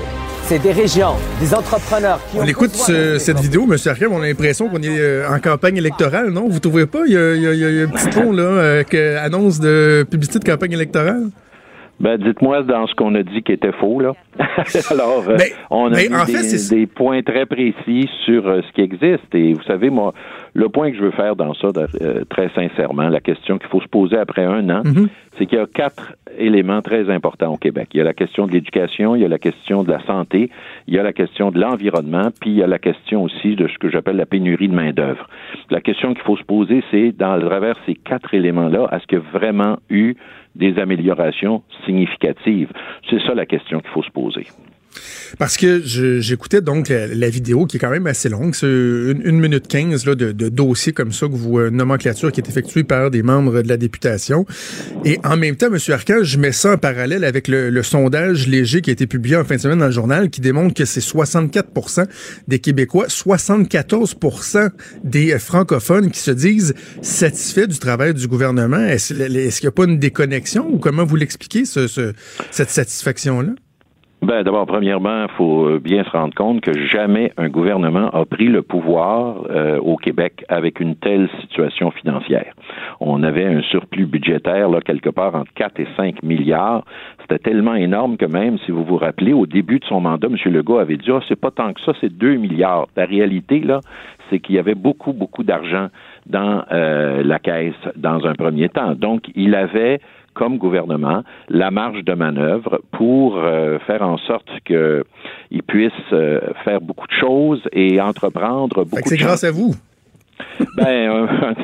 c'est 0.45 0.59
des 0.59 0.73
régions, 0.73 1.13
des 1.39 1.53
entrepreneurs 1.53 2.19
qui 2.29 2.37
On 2.37 2.43
écoute 2.43 2.75
ce- 2.75 3.17
cette 3.17 3.39
vidéo, 3.39 3.63
M. 3.63 3.77
Arkham, 3.85 4.11
on 4.11 4.21
a 4.21 4.27
l'impression 4.27 4.67
qu'on 4.67 4.81
est 4.81 4.89
euh, 4.99 5.25
en 5.33 5.39
campagne 5.39 5.77
électorale, 5.77 6.31
non? 6.31 6.49
Vous 6.49 6.59
trouvez 6.59 6.85
pas? 6.85 6.99
Il 7.07 7.13
y 7.13 7.17
a, 7.17 7.33
il 7.33 7.41
y 7.41 7.47
a- 7.47 7.53
il 7.53 7.75
y 7.77 7.81
a 7.81 7.85
un 7.85 7.87
petit 7.87 8.09
ton, 8.13 8.33
là, 8.33 8.43
euh, 8.43 8.83
que- 8.83 9.15
annonce 9.19 9.61
de 9.61 10.05
publicité 10.11 10.39
de 10.39 10.43
campagne 10.51 10.73
électorale? 10.73 11.29
Ben, 12.03 12.17
dites-moi 12.17 12.63
dans 12.63 12.85
ce 12.85 12.93
qu'on 12.95 13.15
a 13.15 13.23
dit 13.23 13.41
qui 13.43 13.53
était 13.53 13.71
faux, 13.71 14.01
là. 14.01 14.11
Alors, 14.91 15.23
euh, 15.29 15.37
Mais- 15.39 15.53
on 15.69 15.85
a 15.85 15.89
mis 15.91 16.33
fait, 16.33 16.75
des 16.75 16.85
points 16.85 17.21
très 17.23 17.45
précis 17.45 18.09
sur 18.25 18.45
euh, 18.45 18.59
ce 18.67 18.71
qui 18.73 18.81
existe. 18.81 19.33
Et 19.33 19.53
vous 19.53 19.63
savez, 19.63 19.89
moi, 19.89 20.13
le 20.53 20.67
point 20.67 20.91
que 20.91 20.97
je 20.97 21.01
veux 21.01 21.11
faire 21.11 21.37
dans 21.37 21.53
ça, 21.53 21.67
euh, 22.01 22.25
très 22.29 22.49
sincèrement, 22.49 23.07
la 23.07 23.21
question 23.21 23.57
qu'il 23.57 23.69
faut 23.69 23.79
se 23.79 23.87
poser 23.87 24.17
après 24.17 24.43
un 24.43 24.69
an, 24.69 24.81
Mhm. 24.83 25.07
c'est 25.37 25.45
qu'il 25.45 25.57
y 25.57 25.61
a 25.61 25.65
quatre 25.65 26.13
éléments 26.37 26.81
très 26.81 27.09
importants 27.09 27.53
au 27.53 27.57
Québec. 27.57 27.89
Il 27.93 27.99
y 27.99 28.01
a 28.01 28.03
la 28.03 28.13
question 28.13 28.47
de 28.47 28.51
l'éducation, 28.51 29.15
il 29.15 29.21
y 29.21 29.25
a 29.25 29.29
la 29.29 29.39
question 29.39 29.83
de 29.83 29.91
la 29.91 30.03
santé, 30.05 30.49
il 30.87 30.93
y 30.93 30.99
a 30.99 31.03
la 31.03 31.13
question 31.13 31.51
de 31.51 31.59
l'environnement, 31.59 32.29
puis 32.41 32.49
il 32.49 32.57
y 32.57 32.63
a 32.63 32.67
la 32.67 32.79
question 32.79 33.23
aussi 33.23 33.55
de 33.55 33.67
ce 33.67 33.77
que 33.77 33.89
j'appelle 33.89 34.17
la 34.17 34.25
pénurie 34.25 34.67
de 34.67 34.75
main-d'œuvre. 34.75 35.27
La 35.69 35.79
question 35.79 36.13
qu'il 36.13 36.23
faut 36.23 36.35
se 36.37 36.43
poser, 36.43 36.83
c'est 36.91 37.11
dans 37.17 37.37
le 37.37 37.47
travers 37.47 37.75
ces 37.85 37.95
quatre 37.95 38.33
éléments-là, 38.33 38.89
est-ce 38.91 39.07
qu'il 39.07 39.19
y 39.19 39.21
a 39.21 39.37
vraiment 39.39 39.77
eu 39.89 40.15
des 40.55 40.77
améliorations 40.79 41.63
significatives? 41.85 42.71
C'est 43.09 43.21
ça 43.21 43.33
la 43.33 43.45
question 43.45 43.79
qu'il 43.79 43.89
faut 43.89 44.03
se 44.03 44.11
poser. 44.11 44.47
Parce 45.39 45.57
que 45.57 45.81
j'écoutais 45.83 46.61
donc 46.61 46.89
la, 46.89 47.07
la 47.07 47.29
vidéo 47.29 47.65
qui 47.65 47.77
est 47.77 47.79
quand 47.79 47.89
même 47.89 48.07
assez 48.07 48.29
longue, 48.29 48.53
c'est 48.55 48.67
une, 48.67 49.21
une 49.25 49.39
minute 49.39 49.67
quinze 49.67 50.03
de, 50.05 50.13
de 50.13 50.49
dossiers 50.49 50.93
comme 50.93 51.11
ça 51.11 51.27
que 51.27 51.33
vous 51.33 51.57
euh, 51.59 51.69
nomenclature 51.69 52.31
qui 52.31 52.39
est 52.39 52.47
effectuée 52.49 52.83
par 52.83 53.09
des 53.11 53.23
membres 53.23 53.61
de 53.61 53.67
la 53.67 53.77
députation. 53.77 54.45
Et 55.05 55.19
en 55.23 55.35
même 55.37 55.55
temps, 55.55 55.67
M. 55.73 55.77
Arcan, 55.89 56.23
je 56.23 56.37
mets 56.37 56.51
ça 56.51 56.73
en 56.73 56.77
parallèle 56.77 57.23
avec 57.23 57.47
le, 57.47 57.69
le 57.69 57.83
sondage 57.83 58.47
léger 58.47 58.81
qui 58.81 58.89
a 58.89 58.93
été 58.93 59.07
publié 59.07 59.35
en 59.35 59.43
fin 59.43 59.55
de 59.55 59.61
semaine 59.61 59.79
dans 59.79 59.85
le 59.87 59.91
journal 59.91 60.29
qui 60.29 60.41
démontre 60.41 60.73
que 60.73 60.85
c'est 60.85 60.99
64% 61.01 62.05
des 62.47 62.59
Québécois, 62.59 63.07
74% 63.07 64.69
des 65.03 65.33
euh, 65.33 65.39
francophones 65.39 66.11
qui 66.11 66.19
se 66.19 66.31
disent 66.31 66.73
satisfaits 67.01 67.67
du 67.67 67.79
travail 67.79 68.13
du 68.13 68.27
gouvernement. 68.27 68.77
Est-ce 68.85 69.13
est-ce 69.13 69.59
qu'il 69.59 69.67
n'y 69.67 69.69
a 69.69 69.71
pas 69.71 69.85
une 69.85 69.99
déconnexion 69.99 70.67
ou 70.71 70.77
comment 70.77 71.05
vous 71.05 71.15
l'expliquez, 71.15 71.65
ce, 71.65 71.87
ce- 71.87 72.13
cette 72.51 72.69
satisfaction-là? 72.69 73.53
Ben, 74.23 74.41
d'abord, 74.41 74.65
premièrement, 74.65 75.23
il 75.23 75.31
faut 75.35 75.65
euh, 75.65 75.79
bien 75.79 76.05
se 76.05 76.09
rendre 76.11 76.33
compte 76.33 76.61
que 76.61 76.71
jamais 76.87 77.33
un 77.35 77.49
gouvernement 77.49 78.07
a 78.11 78.23
pris 78.23 78.45
le 78.45 78.61
pouvoir 78.61 79.43
euh, 79.49 79.77
au 79.79 79.97
Québec 79.97 80.45
avec 80.47 80.79
une 80.79 80.95
telle 80.95 81.27
situation 81.41 81.91
financière. 81.91 82.53
On 83.01 83.21
avait 83.21 83.43
un 83.43 83.61
surplus 83.63 84.05
budgétaire, 84.05 84.69
là, 84.69 84.79
quelque 84.79 85.09
part 85.09 85.35
entre 85.35 85.51
4 85.55 85.77
et 85.81 85.87
5 85.97 86.23
milliards. 86.23 86.85
C'était 87.19 87.37
tellement 87.37 87.75
énorme 87.75 88.15
que 88.15 88.25
même, 88.25 88.57
si 88.59 88.71
vous 88.71 88.85
vous 88.85 88.95
rappelez, 88.95 89.33
au 89.33 89.45
début 89.45 89.79
de 89.79 89.85
son 89.85 89.99
mandat, 89.99 90.29
M. 90.29 90.53
Legault 90.53 90.77
avait 90.77 90.95
dit, 90.95 91.11
ah, 91.11 91.19
c'est 91.27 91.39
pas 91.39 91.51
tant 91.51 91.73
que 91.73 91.81
ça, 91.81 91.91
c'est 91.99 92.17
2 92.17 92.37
milliards. 92.37 92.87
La 92.95 93.03
réalité, 93.03 93.59
là, 93.59 93.81
c'est 94.29 94.39
qu'il 94.39 94.55
y 94.55 94.59
avait 94.59 94.73
beaucoup, 94.73 95.11
beaucoup 95.11 95.43
d'argent 95.43 95.89
dans 96.27 96.63
euh, 96.71 97.23
la 97.25 97.39
caisse 97.39 97.75
dans 97.97 98.25
un 98.25 98.35
premier 98.35 98.69
temps. 98.69 98.95
Donc, 98.95 99.23
il 99.35 99.53
avait 99.53 99.99
comme 100.33 100.57
gouvernement 100.57 101.23
la 101.49 101.71
marge 101.71 102.03
de 102.03 102.13
manœuvre 102.13 102.81
pour 102.91 103.37
euh, 103.37 103.79
faire 103.79 104.01
en 104.01 104.17
sorte 104.17 104.49
qu'il 104.65 105.63
puisse 105.67 105.91
euh, 106.11 106.39
faire 106.63 106.81
beaucoup 106.81 107.07
de 107.07 107.13
choses 107.19 107.61
et 107.71 107.99
entreprendre 108.01 108.83
beaucoup 108.85 109.01
que 109.03 109.09
c'est 109.09 109.17
de 109.17 109.21
grâce 109.23 109.43
à 109.43 109.51
vous. 109.51 109.73
Ben, 110.77 111.09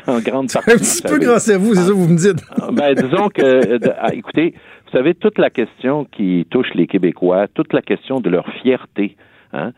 en, 0.08 0.12
en 0.14 0.20
grande 0.20 0.52
partie. 0.52 0.72
Un 0.72 0.78
petit 0.78 1.02
peu 1.02 1.18
grâce 1.20 1.50
à 1.50 1.58
vous, 1.58 1.74
c'est 1.74 1.82
ça 1.82 1.88
que 1.90 1.94
vous 1.94 2.08
me 2.08 2.18
dites. 2.18 2.44
Ben, 2.72 2.94
disons 2.94 3.30
que, 3.30 3.42
euh, 3.44 3.80
de- 3.80 3.92
ah, 4.00 4.14
écoutez, 4.14 4.54
vous 4.86 4.98
savez, 4.98 5.14
toute 5.14 5.38
la 5.38 5.50
question 5.50 6.06
qui 6.06 6.48
touche 6.50 6.70
les 6.76 6.88
Québécois, 6.88 7.48
toute 7.54 7.74
la 7.74 7.82
question 7.82 8.20
de 8.20 8.30
leur 8.30 8.48
fierté, 8.62 9.16
hein, 9.54 9.72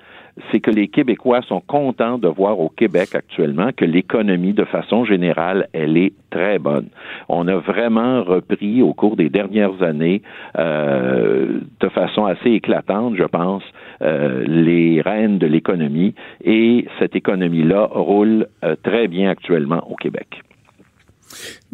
c'est 0.51 0.59
que 0.59 0.71
les 0.71 0.87
Québécois 0.87 1.41
sont 1.43 1.61
contents 1.61 2.17
de 2.17 2.27
voir 2.27 2.59
au 2.59 2.69
Québec 2.69 3.15
actuellement 3.15 3.71
que 3.75 3.85
l'économie, 3.85 4.53
de 4.53 4.65
façon 4.65 5.05
générale, 5.05 5.67
elle 5.73 5.97
est 5.97 6.13
très 6.29 6.59
bonne. 6.59 6.87
On 7.29 7.47
a 7.47 7.55
vraiment 7.55 8.23
repris 8.23 8.81
au 8.81 8.93
cours 8.93 9.15
des 9.15 9.29
dernières 9.29 9.81
années, 9.81 10.21
euh, 10.57 11.59
de 11.79 11.89
façon 11.89 12.25
assez 12.25 12.51
éclatante, 12.51 13.15
je 13.17 13.23
pense, 13.23 13.63
euh, 14.01 14.43
les 14.47 15.01
rênes 15.01 15.37
de 15.37 15.47
l'économie 15.47 16.15
et 16.43 16.85
cette 16.99 17.15
économie-là 17.15 17.89
roule 17.91 18.47
euh, 18.63 18.75
très 18.81 19.07
bien 19.07 19.29
actuellement 19.29 19.83
au 19.89 19.95
Québec. 19.95 20.41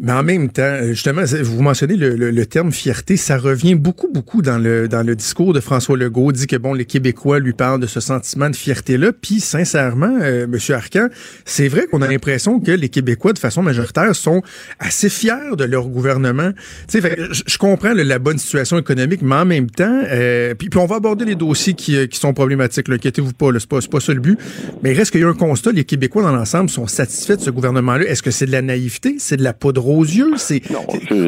Mais 0.00 0.12
en 0.12 0.22
même 0.22 0.48
temps, 0.48 0.62
euh, 0.62 0.88
justement, 0.90 1.22
vous 1.42 1.60
mentionnez 1.62 1.96
le, 1.96 2.14
le- 2.14 2.30
le 2.30 2.46
terme 2.46 2.70
fierté, 2.70 3.16
ça 3.16 3.36
revient 3.36 3.74
beaucoup, 3.74 4.08
beaucoup 4.12 4.42
dans 4.42 4.58
le, 4.58 4.86
dans 4.86 5.04
le 5.04 5.16
discours 5.16 5.52
de 5.52 5.58
François 5.58 5.96
Legault, 5.96 6.30
dit 6.30 6.46
que 6.46 6.54
bon, 6.56 6.72
les 6.72 6.84
Québécois 6.84 7.40
lui 7.40 7.52
parlent 7.52 7.80
de 7.80 7.86
ce 7.88 7.98
sentiment 7.98 8.48
de 8.48 8.54
fierté-là. 8.54 9.10
Puis, 9.12 9.40
sincèrement, 9.40 10.18
euh, 10.22 10.46
Monsieur 10.46 10.74
Arcan, 10.76 11.08
c'est 11.44 11.66
vrai 11.66 11.86
qu'on 11.90 12.00
a 12.02 12.06
l'impression 12.06 12.60
que 12.60 12.70
les 12.70 12.88
Québécois, 12.90 13.32
de 13.32 13.40
façon 13.40 13.62
majoritaire, 13.62 14.14
sont 14.14 14.42
assez 14.78 15.08
fiers 15.08 15.56
de 15.56 15.64
leur 15.64 15.88
gouvernement. 15.88 16.52
Tu 16.88 17.00
sais, 17.00 17.16
je, 17.46 17.58
comprends 17.58 17.92
la 17.92 18.18
bonne 18.20 18.38
situation 18.38 18.78
économique, 18.78 19.22
mais 19.22 19.34
en 19.34 19.44
même 19.46 19.68
temps, 19.68 20.02
euh, 20.10 20.54
puis, 20.54 20.68
puis 20.68 20.78
on 20.78 20.86
va 20.86 20.96
aborder 20.96 21.24
les 21.24 21.34
dossiers 21.34 21.74
qui, 21.74 21.96
euh, 21.96 22.06
qui 22.06 22.20
sont 22.20 22.34
problématiques. 22.34 22.88
Inquiétez-vous 22.88 23.32
pas, 23.32 23.48
c'est 23.58 23.68
pas, 23.68 23.80
pas 23.90 23.98
ça 24.00 24.14
le 24.14 24.20
but. 24.20 24.38
Mais 24.84 24.92
il 24.92 24.96
reste 24.96 25.10
qu'il 25.10 25.20
y 25.22 25.24
a 25.24 25.28
un 25.28 25.34
constat, 25.34 25.72
les 25.72 25.84
Québécois 25.84 26.22
dans 26.22 26.32
l'ensemble 26.32 26.70
sont 26.70 26.86
satisfaits 26.86 27.34
de 27.36 27.40
ce 27.42 27.50
gouvernement-là. 27.50 28.04
Est-ce 28.04 28.22
que 28.22 28.30
c'est 28.30 28.46
de 28.46 28.52
la 28.52 28.62
naïveté, 28.62 29.16
c'est 29.18 29.36
de 29.36 29.42
la 29.42 29.52
poudre 29.52 29.87
yeux, 30.02 30.32
c'est 30.36 30.62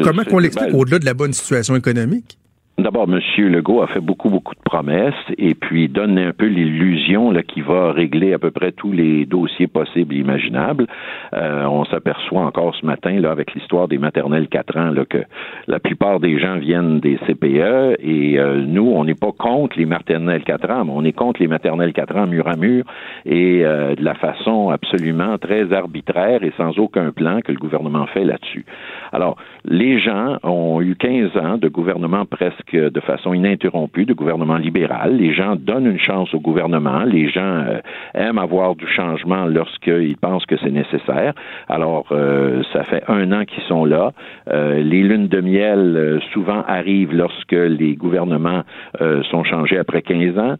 comment 0.03 0.23
qu'on 0.23 0.39
l'explique 0.39 0.71
ben, 0.71 0.77
au-delà 0.77 0.99
de 0.99 1.05
la 1.05 1.13
bonne 1.13 1.33
situation 1.33 1.75
économique? 1.75 2.37
D'abord, 2.77 3.03
M. 3.03 3.19
Legault 3.49 3.81
a 3.81 3.87
fait 3.87 3.99
beaucoup, 3.99 4.29
beaucoup 4.29 4.55
de 4.55 4.61
promesses 4.63 5.13
et 5.37 5.53
puis 5.53 5.87
donne 5.87 6.17
un 6.17 6.31
peu 6.31 6.47
l'illusion 6.47 7.31
qu'il 7.47 7.63
va 7.63 7.91
régler 7.91 8.33
à 8.33 8.39
peu 8.39 8.49
près 8.49 8.71
tous 8.71 8.91
les 8.91 9.25
dossiers 9.25 9.67
possibles 9.67 10.15
et 10.15 10.19
imaginables. 10.19 10.87
Euh, 11.33 11.65
on 11.65 11.85
s'aperçoit 11.85 12.41
encore 12.41 12.73
ce 12.75 12.85
matin 12.85 13.19
là 13.19 13.31
avec 13.31 13.53
l'histoire 13.53 13.87
des 13.87 13.97
maternelles 13.97 14.47
4 14.47 14.77
ans 14.77 14.89
là, 14.89 15.05
que 15.05 15.19
la 15.67 15.79
plupart 15.79 16.19
des 16.19 16.39
gens 16.39 16.57
viennent 16.57 16.99
des 16.99 17.17
CPE 17.27 17.97
et 17.99 18.39
euh, 18.39 18.63
nous, 18.65 18.89
on 18.89 19.03
n'est 19.03 19.15
pas 19.15 19.31
contre 19.31 19.77
les 19.77 19.85
maternelles 19.85 20.43
4 20.43 20.71
ans, 20.71 20.85
mais 20.85 20.93
on 20.95 21.03
est 21.03 21.13
contre 21.13 21.41
les 21.41 21.47
maternelles 21.47 21.93
4 21.93 22.15
ans 22.15 22.27
mur 22.27 22.47
à 22.47 22.55
mur 22.55 22.85
et 23.25 23.65
euh, 23.65 23.95
de 23.95 24.03
la 24.03 24.15
façon 24.15 24.69
absolument 24.69 25.37
très 25.37 25.71
arbitraire 25.73 26.43
et 26.43 26.53
sans 26.57 26.79
aucun 26.79 27.11
plan 27.11 27.41
que 27.41 27.51
le 27.51 27.59
gouvernement 27.59 28.07
fait 28.07 28.23
là-dessus. 28.23 28.65
Alors, 29.11 29.35
les 29.65 29.99
gens 29.99 30.37
ont 30.43 30.81
eu 30.81 30.95
15 30.95 31.37
ans 31.37 31.57
de 31.57 31.67
gouvernement 31.67 32.25
de 32.73 32.99
façon 33.01 33.33
ininterrompue, 33.33 34.05
de 34.05 34.13
gouvernement 34.13 34.57
libéral. 34.57 35.17
Les 35.17 35.33
gens 35.33 35.55
donnent 35.55 35.87
une 35.87 35.99
chance 35.99 36.33
au 36.33 36.39
gouvernement. 36.39 37.03
Les 37.03 37.29
gens 37.29 37.41
euh, 37.41 37.79
aiment 38.13 38.37
avoir 38.37 38.75
du 38.75 38.87
changement 38.87 39.45
lorsqu'ils 39.45 40.17
pensent 40.17 40.45
que 40.45 40.57
c'est 40.57 40.71
nécessaire. 40.71 41.33
Alors, 41.67 42.05
euh, 42.11 42.63
ça 42.73 42.83
fait 42.83 43.03
un 43.07 43.31
an 43.31 43.45
qu'ils 43.45 43.63
sont 43.63 43.85
là. 43.85 44.11
Euh, 44.49 44.81
les 44.81 45.01
lunes 45.01 45.27
de 45.27 45.41
miel 45.41 45.95
euh, 45.95 46.19
souvent 46.33 46.63
arrivent 46.67 47.13
lorsque 47.13 47.51
les 47.51 47.95
gouvernements 47.95 48.63
euh, 49.01 49.23
sont 49.23 49.43
changés 49.43 49.77
après 49.77 50.01
15 50.01 50.37
ans. 50.37 50.55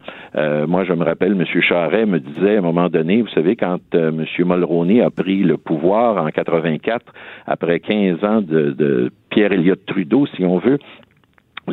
Moi, 0.66 0.84
je 0.84 0.92
me 0.92 1.04
rappelle, 1.04 1.32
M. 1.32 1.44
Charret 1.62 2.06
me 2.06 2.18
disait 2.18 2.56
à 2.56 2.58
un 2.58 2.62
moment 2.62 2.88
donné, 2.88 3.22
vous 3.22 3.28
savez, 3.28 3.56
quand 3.56 3.78
M. 3.94 4.24
Mulroney 4.38 5.02
a 5.02 5.10
pris 5.10 5.42
le 5.42 5.56
pouvoir 5.56 6.22
en 6.22 6.28
84, 6.28 7.04
après 7.46 7.80
15 7.80 8.24
ans 8.24 8.40
de, 8.40 8.70
de 8.70 9.10
Pierre 9.30 9.52
Elliott 9.52 9.80
Trudeau, 9.86 10.26
si 10.26 10.44
on 10.44 10.58
veut, 10.58 10.78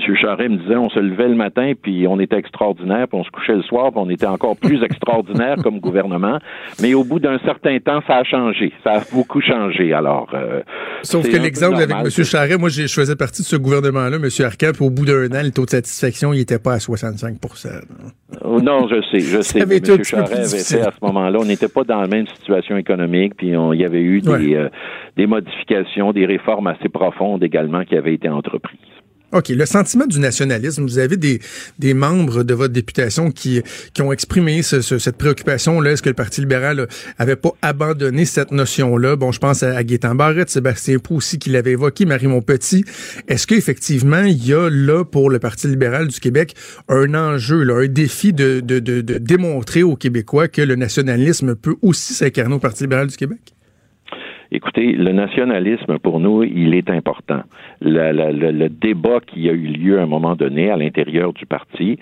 M. 0.07 0.15
Charret 0.15 0.49
me 0.49 0.57
disait, 0.57 0.75
on 0.75 0.89
se 0.89 0.99
levait 0.99 1.27
le 1.27 1.35
matin, 1.35 1.73
puis 1.81 2.07
on 2.07 2.19
était 2.19 2.37
extraordinaire, 2.37 3.07
puis 3.07 3.19
on 3.19 3.23
se 3.23 3.29
couchait 3.31 3.55
le 3.55 3.63
soir, 3.63 3.91
puis 3.91 3.99
on 4.03 4.09
était 4.09 4.25
encore 4.25 4.55
plus 4.57 4.81
extraordinaire 4.83 5.57
comme 5.63 5.79
gouvernement. 5.79 6.39
Mais 6.81 6.93
au 6.93 7.03
bout 7.03 7.19
d'un 7.19 7.39
certain 7.39 7.77
temps, 7.79 8.01
ça 8.07 8.17
a 8.17 8.23
changé. 8.23 8.71
Ça 8.83 8.93
a 8.93 9.01
beaucoup 9.13 9.41
changé. 9.41 9.93
Alors, 9.93 10.29
euh, 10.33 10.61
Sauf 11.03 11.29
que 11.29 11.37
l'exemple 11.37 11.75
avec 11.77 11.91
M. 11.95 12.09
Charret, 12.09 12.57
moi, 12.57 12.69
j'ai- 12.69 12.87
je 12.87 12.93
faisais 12.93 13.15
partie 13.15 13.41
de 13.41 13.47
ce 13.47 13.55
gouvernement-là, 13.55 14.17
M. 14.17 14.29
Arcan, 14.45 14.71
puis 14.73 14.85
au 14.85 14.89
bout 14.89 15.05
d'un 15.05 15.25
an, 15.27 15.43
le 15.43 15.51
taux 15.51 15.65
de 15.65 15.69
satisfaction, 15.71 16.33
il 16.33 16.39
n'était 16.39 16.59
pas 16.59 16.73
à 16.73 16.79
65 16.79 17.37
Oh, 18.43 18.59
Non, 18.61 18.87
je 18.87 19.01
sais, 19.11 19.19
je 19.19 19.41
sais. 19.41 19.65
mais 19.65 19.77
M. 19.77 19.81
plus 19.81 20.13
avait 20.13 20.35
fait 20.47 20.81
à 20.81 20.91
ce 20.91 21.05
moment-là. 21.05 21.39
On 21.41 21.45
n'était 21.45 21.67
pas 21.67 21.83
dans 21.83 22.01
la 22.01 22.07
même 22.07 22.27
situation 22.27 22.77
économique, 22.77 23.35
puis 23.35 23.55
on- 23.57 23.73
il 23.73 23.81
y 23.81 23.85
avait 23.85 24.01
eu 24.01 24.21
des, 24.21 24.29
Ouais. 24.29 24.55
euh, 24.55 24.69
des 25.17 25.27
modifications, 25.27 26.11
des 26.11 26.25
réformes 26.25 26.67
assez 26.67 26.89
profondes 26.89 27.43
également 27.43 27.83
qui 27.83 27.95
avaient 27.95 28.13
été 28.13 28.29
entreprises. 28.29 28.79
OK. 29.31 29.49
Le 29.49 29.65
sentiment 29.65 30.07
du 30.07 30.19
nationalisme, 30.19 30.83
vous 30.83 30.97
avez 30.97 31.15
des, 31.17 31.39
des 31.77 31.93
membres 31.93 32.43
de 32.43 32.53
votre 32.53 32.73
députation 32.73 33.29
qui, 33.31 33.61
qui 33.93 34.01
ont 34.01 34.11
exprimé 34.11 34.63
ce- 34.63 34.81
ce- 34.81 34.97
cette 34.97 35.17
préoccupation-là. 35.17 35.91
Est-ce 35.91 36.01
que 36.01 36.09
le 36.09 36.15
Parti 36.15 36.41
libéral 36.41 36.87
avait 37.19 37.35
pas 37.35 37.51
abandonné 37.61 38.25
cette 38.25 38.51
notion-là? 38.51 39.15
Bon, 39.15 39.31
je 39.31 39.39
pense 39.39 39.61
à, 39.63 39.77
à 39.77 40.13
Barrette, 40.15 40.49
Sébastien 40.49 40.97
Pou 40.99 41.17
aussi 41.17 41.37
qui 41.37 41.49
l'avait 41.51 41.71
évoqué, 41.73 42.05
Marie 42.05 42.27
Montpetit. 42.27 42.85
Est-ce 43.27 43.45
qu'effectivement, 43.45 44.23
il 44.23 44.43
y 44.45 44.53
a 44.53 44.69
là, 44.69 45.03
pour 45.05 45.29
le 45.29 45.37
Parti 45.39 45.67
libéral 45.67 46.07
du 46.07 46.19
Québec, 46.19 46.55
un 46.87 47.13
enjeu, 47.13 47.63
là, 47.63 47.75
un 47.83 47.87
défi 47.87 48.33
de, 48.33 48.59
de 48.61 48.79
démontrer 49.17 49.83
aux 49.83 49.95
Québécois 49.95 50.47
que 50.47 50.61
le 50.61 50.75
nationalisme 50.75 51.55
peut 51.55 51.75
aussi 51.81 52.13
s'incarner 52.13 52.55
au 52.55 52.59
Parti 52.59 52.83
libéral 52.83 53.07
du 53.07 53.15
Québec? 53.15 53.39
Écoutez, 54.51 54.93
le 54.93 55.11
nationalisme, 55.11 55.99
pour 55.99 56.19
nous, 56.19 56.43
il 56.43 56.73
est 56.73 56.89
important. 56.89 57.41
Le, 57.81 58.11
le, 58.11 58.51
le, 58.51 58.69
débat 58.69 59.19
qui 59.19 59.47
a 59.47 59.53
eu 59.53 59.67
lieu 59.67 59.99
à 59.99 60.03
un 60.03 60.07
moment 60.07 60.35
donné 60.35 60.71
à 60.71 60.77
l'intérieur 60.77 61.33
du 61.33 61.45
parti, 61.45 61.99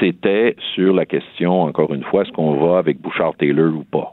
c'était 0.00 0.56
sur 0.74 0.92
la 0.92 1.06
question, 1.06 1.62
encore 1.62 1.94
une 1.94 2.02
fois, 2.02 2.22
est-ce 2.22 2.32
qu'on 2.32 2.56
va 2.56 2.78
avec 2.78 3.00
Bouchard-Taylor 3.00 3.72
ou 3.74 3.84
pas? 3.84 4.12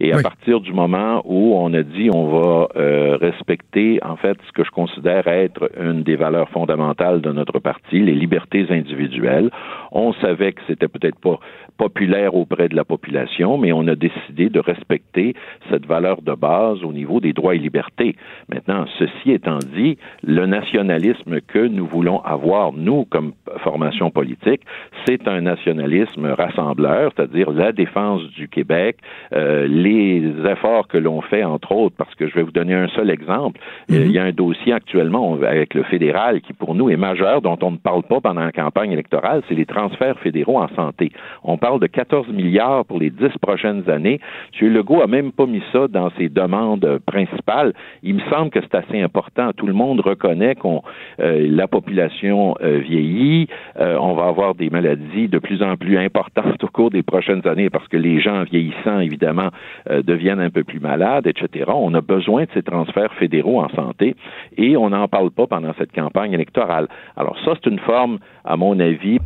Et 0.00 0.12
à 0.12 0.22
partir 0.22 0.60
du 0.60 0.72
moment 0.72 1.22
où 1.24 1.54
on 1.56 1.72
a 1.74 1.82
dit 1.82 2.08
on 2.12 2.28
va 2.28 2.68
euh, 2.76 3.16
respecter 3.20 3.98
en 4.04 4.16
fait 4.16 4.36
ce 4.46 4.52
que 4.52 4.64
je 4.64 4.70
considère 4.70 5.26
être 5.26 5.70
une 5.80 6.02
des 6.02 6.14
valeurs 6.14 6.48
fondamentales 6.50 7.20
de 7.20 7.32
notre 7.32 7.58
parti, 7.58 8.00
les 8.00 8.14
libertés 8.14 8.66
individuelles, 8.70 9.50
on 9.90 10.12
savait 10.14 10.52
que 10.52 10.60
c'était 10.68 10.88
peut-être 10.88 11.18
pas 11.18 11.40
populaire 11.78 12.34
auprès 12.34 12.68
de 12.68 12.76
la 12.76 12.84
population, 12.84 13.56
mais 13.56 13.72
on 13.72 13.86
a 13.88 13.94
décidé 13.94 14.50
de 14.50 14.60
respecter 14.60 15.34
cette 15.70 15.86
valeur 15.86 16.22
de 16.22 16.34
base 16.34 16.82
au 16.82 16.92
niveau 16.92 17.20
des 17.20 17.32
droits 17.32 17.54
et 17.54 17.58
libertés. 17.58 18.16
Maintenant, 18.52 18.84
ceci 18.98 19.30
étant 19.30 19.58
dit, 19.74 19.96
le 20.24 20.46
nationalisme 20.46 21.40
que 21.40 21.66
nous 21.66 21.86
voulons 21.86 22.20
avoir, 22.22 22.72
nous, 22.72 23.04
comme 23.04 23.32
formation 23.58 24.10
politique, 24.10 24.62
c'est 25.06 25.26
un 25.28 25.40
nationalisme 25.40 26.26
rassembleur, 26.26 27.12
c'est-à-dire 27.14 27.50
la 27.50 27.72
défense 27.72 28.22
du 28.32 28.48
Québec, 28.48 28.98
euh, 29.32 29.66
les 29.68 29.87
efforts 29.88 30.88
que 30.88 30.98
l'on 30.98 31.20
fait, 31.20 31.44
entre 31.44 31.72
autres, 31.72 31.94
parce 31.96 32.14
que 32.14 32.28
je 32.28 32.34
vais 32.34 32.42
vous 32.42 32.52
donner 32.52 32.74
un 32.74 32.88
seul 32.88 33.10
exemple. 33.10 33.60
Euh, 33.90 34.04
il 34.04 34.12
y 34.12 34.18
a 34.18 34.24
un 34.24 34.32
dossier 34.32 34.72
actuellement 34.72 35.34
avec 35.34 35.74
le 35.74 35.82
fédéral 35.84 36.40
qui, 36.40 36.52
pour 36.52 36.74
nous, 36.74 36.90
est 36.90 36.96
majeur, 36.96 37.42
dont 37.42 37.58
on 37.62 37.72
ne 37.72 37.76
parle 37.76 38.02
pas 38.02 38.20
pendant 38.20 38.44
la 38.44 38.52
campagne 38.52 38.92
électorale, 38.92 39.42
c'est 39.48 39.54
les 39.54 39.66
transferts 39.66 40.18
fédéraux 40.20 40.58
en 40.58 40.68
santé. 40.74 41.12
On 41.42 41.58
parle 41.58 41.80
de 41.80 41.86
14 41.86 42.28
milliards 42.28 42.84
pour 42.84 42.98
les 42.98 43.10
10 43.10 43.38
prochaines 43.40 43.88
années. 43.90 44.20
M. 44.60 44.72
Legault 44.72 45.02
a 45.02 45.06
même 45.06 45.32
pas 45.32 45.46
mis 45.46 45.62
ça 45.72 45.88
dans 45.88 46.10
ses 46.18 46.28
demandes 46.28 47.00
principales. 47.06 47.72
Il 48.02 48.14
me 48.14 48.20
semble 48.30 48.50
que 48.50 48.60
c'est 48.60 48.74
assez 48.74 49.00
important. 49.00 49.52
Tout 49.56 49.66
le 49.66 49.72
monde 49.72 50.00
reconnaît 50.00 50.54
qu'on 50.54 50.82
euh, 51.20 51.46
la 51.48 51.66
population 51.66 52.54
vieillit, 52.60 53.48
on 53.78 54.14
va 54.14 54.26
avoir 54.26 54.54
des 54.54 54.70
maladies 54.70 55.28
de 55.28 55.38
plus 55.38 55.62
en 55.62 55.76
plus 55.76 55.98
importantes 55.98 56.62
au 56.62 56.68
cours 56.68 56.90
des 56.90 57.02
prochaines 57.02 57.46
années 57.46 57.70
parce 57.70 57.86
que 57.88 57.96
les 57.96 58.20
gens 58.20 58.42
vieillissant, 58.44 59.00
évidemment, 59.00 59.50
euh, 59.90 60.02
deviennent 60.02 60.40
un 60.40 60.50
peu 60.50 60.64
plus 60.64 60.80
malades, 60.80 61.26
etc. 61.26 61.64
On 61.68 61.94
a 61.94 62.00
besoin 62.00 62.44
de 62.44 62.48
ces 62.54 62.62
transferts 62.62 63.14
fédéraux 63.14 63.60
en 63.60 63.68
santé 63.70 64.16
et 64.56 64.76
on 64.76 64.90
n'en 64.90 65.08
parle 65.08 65.30
pas 65.30 65.46
pendant 65.46 65.72
cette 65.78 65.92
campagne 65.92 66.32
électorale. 66.32 66.88
Alors 67.16 67.36
ça, 67.44 67.52
c'est 67.54 67.70
une 67.70 67.80
forme, 67.80 68.18
à 68.44 68.56
mon 68.56 68.78
avis, 68.80 69.18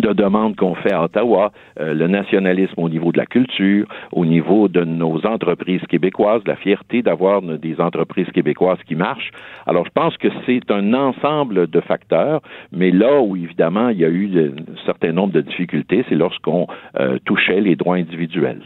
de 0.00 0.12
demande 0.12 0.56
qu'on 0.56 0.74
fait 0.74 0.92
à 0.92 1.04
Ottawa, 1.04 1.52
euh, 1.80 1.94
le 1.94 2.08
nationalisme 2.08 2.80
au 2.80 2.88
niveau 2.88 3.12
de 3.12 3.18
la 3.18 3.26
culture, 3.26 3.86
au 4.12 4.24
niveau 4.24 4.68
de 4.68 4.84
nos 4.84 5.24
entreprises 5.24 5.82
québécoises, 5.88 6.42
la 6.46 6.56
fierté 6.56 7.02
d'avoir 7.02 7.42
des 7.42 7.80
entreprises 7.80 8.28
québécoises 8.32 8.78
qui 8.86 8.96
marchent. 8.96 9.30
Alors, 9.66 9.84
je 9.84 9.90
pense 9.94 10.16
que 10.16 10.28
c'est 10.46 10.70
un 10.70 10.94
ensemble 10.94 11.68
de 11.68 11.80
facteurs, 11.80 12.40
mais 12.72 12.90
là 12.90 13.20
où, 13.20 13.36
évidemment, 13.36 13.90
il 13.90 13.98
y 13.98 14.04
a 14.04 14.08
eu 14.08 14.30
un 14.36 14.84
certain 14.84 15.12
nombre 15.12 15.32
de 15.32 15.40
difficultés, 15.40 16.04
c'est 16.08 16.16
lorsqu'on 16.16 16.66
euh, 16.98 17.18
touchait 17.24 17.60
les 17.60 17.76
droits 17.76 17.96
individuels. 17.96 18.62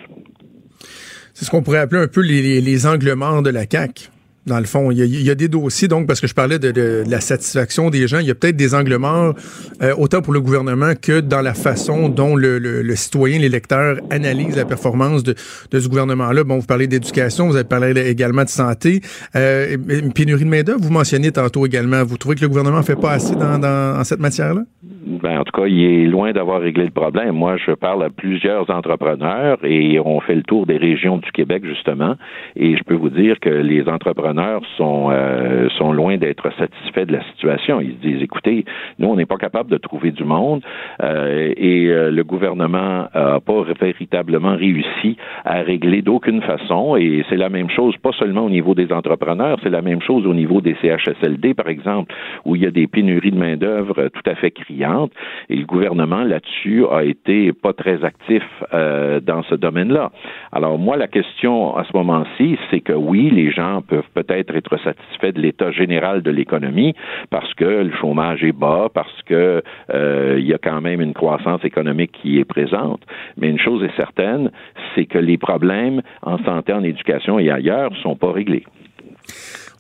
C'est 1.39 1.45
ce 1.45 1.51
qu'on 1.53 1.63
pourrait 1.63 1.79
appeler 1.79 2.03
un 2.03 2.09
peu 2.09 2.21
les, 2.21 2.61
les, 2.61 2.87
morts 3.15 3.43
de 3.43 3.51
la 3.51 3.63
CAQ. 3.71 4.11
Dans 4.47 4.59
le 4.59 4.65
fond, 4.65 4.91
il 4.91 4.99
y, 4.99 5.31
a, 5.31 5.35
des 5.35 5.49
dossiers, 5.49 5.89
donc, 5.89 6.07
parce 6.07 6.21
que 6.21 6.27
je 6.27 6.35
parlais 6.35 6.59
de, 6.59 7.05
la 7.07 7.21
satisfaction 7.21 7.91
des 7.91 8.09
gens, 8.09 8.19
il 8.19 8.27
y 8.27 8.31
a 8.31 8.35
peut-être 8.35 8.57
des 8.57 8.75
angles 8.75 8.97
morts, 8.97 9.35
euh, 9.83 9.95
autant 9.99 10.23
pour 10.23 10.33
le 10.33 10.41
gouvernement 10.41 10.93
que 11.01 11.21
dans 11.21 11.43
la 11.43 11.53
façon 11.53 12.09
dont 12.09 12.35
le, 12.35 12.95
citoyen, 12.97 13.39
l'électeur 13.39 13.99
analyse 14.11 14.57
la 14.57 14.65
performance 14.65 15.23
de, 15.23 15.35
ce 15.73 15.89
gouvernement-là. 15.89 16.45
Bon, 16.45 16.59
vous 16.59 16.67
parlez 16.67 16.87
d'éducation, 16.87 17.47
vous 17.47 17.57
avez 17.57 17.69
parlé 17.69 18.09
également 18.09 18.45
de 18.45 18.49
santé, 18.49 19.01
euh, 19.37 19.77
une 19.89 20.13
pénurie 20.15 20.45
de 20.45 20.49
main-d'œuvre, 20.49 20.81
vous 20.81 20.93
mentionnez 20.93 21.31
tantôt 21.31 21.67
également. 21.67 22.03
Vous 22.05 22.17
trouvez 22.17 22.37
que 22.37 22.41
le 22.41 22.49
gouvernement 22.49 22.79
ne 22.79 22.83
fait 22.83 22.97
pas 22.99 23.13
assez 23.13 23.35
dans, 23.35 23.59
dans 23.59 24.03
cette 24.05 24.21
matière-là? 24.21 24.63
Ben, 24.83 25.39
en 25.39 25.45
tout 25.45 25.53
cas, 25.53 25.67
il 25.67 25.83
est 25.83 26.07
loin 26.07 26.33
d'avoir 26.33 26.61
réglé 26.61 26.85
le 26.85 26.91
problème. 26.91 27.33
Moi, 27.35 27.57
je 27.57 27.73
parle 27.73 28.03
à 28.05 28.11
plusieurs 28.11 28.69
entrepreneurs 28.71 29.59
et 29.65 29.99
on 29.99 30.21
fait 30.21 30.35
le 30.35 30.43
tour 30.43 30.67
des 30.67 30.77
régions 30.77 31.17
du 31.19 31.31
Québec, 31.33 31.65
justement, 31.65 32.15
et 32.57 32.77
je 32.77 32.83
peux 32.85 32.95
vous 32.95 33.11
dire 33.11 33.41
que 33.41 33.49
les 33.49 33.89
entrepreneurs 33.89 34.38
sont, 34.77 35.09
euh, 35.11 35.69
sont 35.71 35.93
loin 35.93 36.17
d'être 36.17 36.51
satisfaits 36.59 37.07
de 37.07 37.13
la 37.13 37.23
situation. 37.25 37.81
Ils 37.81 37.93
se 37.93 38.07
disent, 38.07 38.23
écoutez, 38.23 38.65
nous, 38.99 39.09
on 39.09 39.17
n'est 39.17 39.27
pas 39.27 39.37
capable 39.37 39.71
de 39.71 39.77
trouver 39.77 40.11
du 40.11 40.25
monde 40.25 40.63
euh, 41.03 41.53
et 41.57 41.87
euh, 41.87 42.11
le 42.11 42.25
gouvernement 42.25 43.09
n'a 43.15 43.41
pas 43.41 43.63
véritablement 43.81 44.57
réussi 44.57 45.17
à 45.45 45.61
régler 45.63 46.03
d'aucune 46.03 46.43
façon 46.43 46.97
et 46.97 47.25
c'est 47.29 47.37
la 47.37 47.49
même 47.49 47.71
chose, 47.71 47.97
pas 47.99 48.13
seulement 48.13 48.43
au 48.43 48.51
niveau 48.51 48.75
des 48.75 48.93
entrepreneurs, 48.93 49.59
c'est 49.63 49.71
la 49.71 49.83
même 49.83 50.03
chose 50.03 50.27
au 50.27 50.35
niveau 50.35 50.61
des 50.61 50.77
CHSLD, 50.81 51.55
par 51.55 51.69
exemple, 51.69 52.15
où 52.45 52.57
il 52.57 52.63
y 52.63 52.67
a 52.67 52.71
des 52.71 52.87
pénuries 52.87 53.31
de 53.31 53.39
main-d'œuvre 53.39 54.09
tout 54.09 54.31
à 54.31 54.35
fait 54.35 54.51
criantes 54.51 55.13
et 55.49 55.57
le 55.57 55.65
gouvernement 55.65 56.25
là-dessus 56.25 56.85
a 56.91 57.05
été 57.05 57.53
pas 57.53 57.73
très 57.73 58.05
actif 58.05 58.43
euh, 58.73 59.21
dans 59.21 59.43
ce 59.45 59.55
domaine-là. 59.55 60.11
Alors 60.53 60.79
moi, 60.79 60.97
la 60.97 61.09
question 61.09 61.77
à 61.77 61.85
ce 61.85 61.97
moment-ci, 61.97 62.59
c'est 62.71 62.81
que 62.81 62.93
oui, 62.93 63.31
les 63.31 63.51
gens 63.51 63.83
peuvent 63.83 64.11
peut-être 64.19 64.55
être 64.57 64.77
satisfaits 64.79 65.33
de 65.33 65.41
l'état 65.41 65.71
général 65.71 66.23
de 66.23 66.31
l'économie 66.31 66.95
parce 67.31 67.53
que 67.55 67.65
le 67.65 67.93
chômage 68.01 68.43
est 68.43 68.53
bas, 68.53 68.89
parce 68.93 69.23
que 69.23 69.63
euh, 69.95 70.37
il 70.39 70.47
y 70.47 70.55
a 70.55 70.59
quand 70.59 70.81
même 70.81 71.01
une 71.01 71.15
croissance 71.15 71.65
économique 71.65 72.13
qui 72.13 72.39
est 72.39 72.45
présente. 72.45 73.03
Mais 73.37 73.49
une 73.49 73.59
chose 73.59 73.83
est 73.85 73.97
certaine, 73.97 74.51
c'est 74.95 75.07
que 75.07 75.19
les 75.19 75.39
problèmes 75.39 76.03
en 76.23 76.39
santé, 76.39 76.73
en 76.73 76.83
éducation 76.83 77.39
et 77.39 77.51
ailleurs 77.51 77.91
sont 78.03 78.17
pas 78.17 78.33
réglés. 78.33 78.65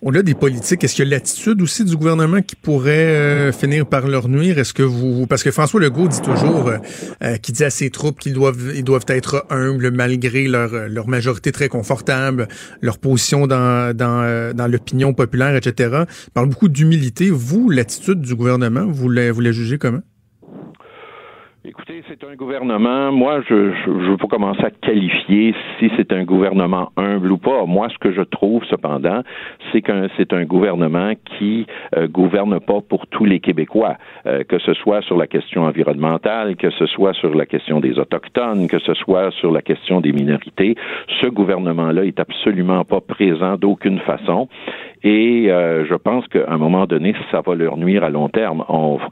On 0.00 0.14
a 0.14 0.22
des 0.22 0.34
politiques. 0.34 0.84
Est-ce 0.84 0.94
qu'il 0.94 1.04
y 1.04 1.08
a 1.08 1.10
l'attitude 1.10 1.60
aussi 1.60 1.84
du 1.84 1.96
gouvernement 1.96 2.40
qui 2.40 2.54
pourrait 2.54 2.92
euh, 2.92 3.52
finir 3.52 3.84
par 3.84 4.06
leur 4.06 4.28
nuire? 4.28 4.58
Est-ce 4.58 4.72
que 4.72 4.84
vous, 4.84 5.26
parce 5.26 5.42
que 5.42 5.50
François 5.50 5.80
Legault 5.80 6.06
dit 6.06 6.22
toujours, 6.22 6.68
euh, 6.68 6.78
euh 7.22 7.36
qui 7.38 7.52
dit 7.52 7.64
à 7.64 7.70
ses 7.70 7.90
troupes 7.90 8.20
qu'ils 8.20 8.32
doivent, 8.32 8.72
ils 8.76 8.84
doivent 8.84 9.06
être 9.08 9.46
humbles 9.50 9.90
malgré 9.90 10.46
leur, 10.46 10.88
leur 10.88 11.08
majorité 11.08 11.50
très 11.50 11.68
confortable, 11.68 12.46
leur 12.80 12.98
position 12.98 13.48
dans, 13.48 13.94
dans, 13.96 14.22
euh, 14.22 14.52
l'opinion 14.68 15.14
populaire, 15.14 15.56
etc. 15.56 16.04
Parle 16.32 16.48
beaucoup 16.48 16.68
d'humilité. 16.68 17.30
Vous, 17.30 17.68
l'attitude 17.68 18.20
du 18.20 18.36
gouvernement, 18.36 18.86
vous 18.86 19.08
la, 19.08 19.32
vous 19.32 19.40
la 19.40 19.50
jugez 19.50 19.78
comment? 19.78 20.02
Écoutez, 21.64 22.04
c'est 22.08 22.22
un 22.22 22.36
gouvernement. 22.36 23.10
Moi, 23.10 23.40
je, 23.48 23.72
je, 23.84 23.90
veux 23.90 24.16
pas 24.16 24.28
commencer 24.28 24.62
à 24.62 24.70
qualifier 24.70 25.56
si 25.78 25.90
c'est 25.96 26.12
un 26.12 26.22
gouvernement 26.22 26.92
humble 26.96 27.32
ou 27.32 27.36
pas. 27.36 27.66
Moi, 27.66 27.88
ce 27.88 27.98
que 27.98 28.12
je 28.12 28.22
trouve, 28.22 28.62
cependant, 28.70 29.22
c'est 29.72 29.82
qu'un 29.82 30.06
c'est 30.16 30.32
un 30.32 30.44
gouvernement 30.44 31.14
qui 31.36 31.66
euh, 31.96 32.06
gouverne 32.06 32.60
pas 32.60 32.80
pour 32.80 33.08
tous 33.08 33.24
les 33.24 33.40
Québécois, 33.40 33.96
euh, 34.26 34.44
que 34.44 34.60
ce 34.60 34.72
soit 34.74 35.02
sur 35.02 35.16
la 35.16 35.26
question 35.26 35.64
environnementale, 35.64 36.54
que 36.54 36.70
ce 36.70 36.86
soit 36.86 37.12
sur 37.14 37.34
la 37.34 37.44
question 37.44 37.80
des 37.80 37.98
autochtones, 37.98 38.68
que 38.68 38.78
ce 38.78 38.94
soit 38.94 39.32
sur 39.32 39.50
la 39.50 39.60
question 39.60 40.00
des 40.00 40.12
minorités. 40.12 40.76
Ce 41.20 41.26
gouvernement-là 41.26 42.04
est 42.04 42.20
absolument 42.20 42.84
pas 42.84 43.00
présent 43.00 43.56
d'aucune 43.56 43.98
façon. 43.98 44.48
Et 45.02 45.50
euh, 45.50 45.86
je 45.86 45.94
pense 45.94 46.26
qu'à 46.28 46.44
un 46.48 46.58
moment 46.58 46.86
donné, 46.86 47.14
ça 47.30 47.40
va 47.40 47.54
leur 47.54 47.76
nuire 47.76 48.02
à 48.04 48.10
long 48.10 48.28
terme. 48.28 48.64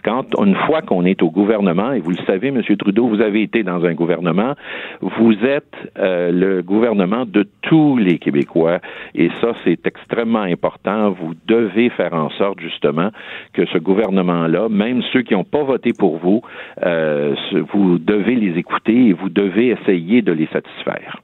Quand 0.04 0.24
une 0.44 0.56
fois 0.66 0.82
qu'on 0.82 1.04
est 1.04 1.22
au 1.22 1.30
gouvernement, 1.30 1.92
et 1.92 2.00
vous 2.00 2.10
le 2.10 2.24
savez, 2.26 2.48
M. 2.48 2.62
Trudeau, 2.76 3.06
vous 3.06 3.20
avez 3.20 3.42
été 3.42 3.62
dans 3.62 3.84
un 3.84 3.94
gouvernement, 3.94 4.54
vous 5.00 5.34
êtes 5.44 5.74
euh, 5.98 6.32
le 6.32 6.62
gouvernement 6.62 7.24
de 7.24 7.46
tous 7.62 7.96
les 7.96 8.18
Québécois, 8.18 8.80
et 9.14 9.30
ça, 9.40 9.52
c'est 9.64 9.86
extrêmement 9.86 10.40
important. 10.40 11.10
Vous 11.10 11.34
devez 11.46 11.90
faire 11.90 12.14
en 12.14 12.30
sorte, 12.30 12.60
justement, 12.60 13.10
que 13.52 13.66
ce 13.66 13.78
gouvernement-là, 13.78 14.68
même 14.68 15.02
ceux 15.12 15.22
qui 15.22 15.34
n'ont 15.34 15.44
pas 15.44 15.62
voté 15.62 15.92
pour 15.92 16.18
vous, 16.18 16.42
euh, 16.84 17.34
vous 17.72 17.98
devez 17.98 18.34
les 18.34 18.58
écouter 18.58 19.08
et 19.08 19.12
vous 19.12 19.28
devez 19.28 19.68
essayer 19.68 20.22
de 20.22 20.32
les 20.32 20.46
satisfaire. 20.46 21.20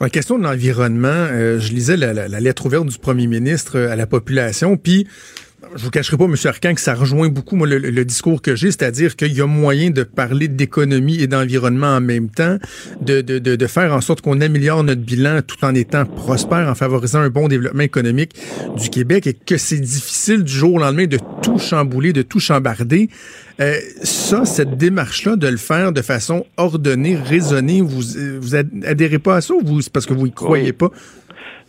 La 0.00 0.10
question 0.10 0.38
de 0.38 0.44
l'environnement, 0.44 1.08
euh, 1.08 1.60
je 1.60 1.72
lisais 1.72 1.96
la, 1.96 2.12
la, 2.12 2.40
lettre 2.40 2.66
ouverte 2.66 2.86
du 2.86 2.98
premier 2.98 3.26
ministre 3.26 3.78
à 3.78 3.96
la 3.96 4.06
population, 4.06 4.76
puis 4.76 5.06
je 5.76 5.84
vous 5.84 5.90
cacherai 5.90 6.16
pas, 6.16 6.24
M. 6.24 6.34
Arcan, 6.44 6.74
que 6.74 6.80
ça 6.80 6.94
rejoint 6.94 7.28
beaucoup 7.28 7.56
moi, 7.56 7.66
le, 7.66 8.04
discours 8.04 8.42
que 8.42 8.56
j'ai, 8.56 8.70
c'est-à-dire 8.70 9.16
qu'il 9.16 9.32
y 9.32 9.40
a 9.40 9.46
moyen 9.46 9.90
de 9.90 10.02
parler 10.02 10.48
d'économie 10.48 11.20
et 11.20 11.26
d'environnement 11.26 11.96
en 11.96 12.00
même 12.00 12.28
temps, 12.28 12.58
de, 13.00 13.20
de, 13.20 13.38
de, 13.38 13.56
de 13.56 13.66
faire 13.66 13.92
en 13.92 14.00
sorte 14.00 14.20
qu'on 14.20 14.40
améliore 14.40 14.84
notre 14.84 15.02
bilan 15.02 15.40
tout 15.46 15.64
en 15.64 15.74
étant 15.74 16.04
prospère, 16.04 16.68
en 16.68 16.74
favorisant 16.74 17.20
un 17.20 17.30
bon 17.30 17.48
développement 17.48 17.82
économique 17.82 18.34
du 18.76 18.90
Québec, 18.90 19.26
et 19.26 19.34
que 19.34 19.56
c'est 19.56 19.78
difficile 19.78 20.44
du 20.44 20.52
jour 20.52 20.74
au 20.74 20.78
lendemain 20.78 21.06
de 21.06 21.18
tout 21.42 21.58
chambouler, 21.58 22.12
de 22.12 22.22
tout 22.22 22.40
chambarder. 22.40 23.08
Euh, 23.60 23.78
ça, 24.02 24.44
cette 24.44 24.76
démarche-là, 24.76 25.36
de 25.36 25.46
le 25.46 25.56
faire 25.56 25.92
de 25.92 26.02
façon 26.02 26.46
ordonnée, 26.56 27.16
raisonnée, 27.16 27.80
vous, 27.80 28.00
vous 28.40 28.56
adhérez 28.56 29.18
pas 29.18 29.36
à 29.36 29.40
ça 29.40 29.54
ou 29.54 29.60
vous, 29.64 29.80
c'est 29.82 29.92
parce 29.92 30.06
que 30.06 30.14
vous 30.14 30.26
y 30.26 30.32
croyez 30.32 30.72
pas? 30.72 30.90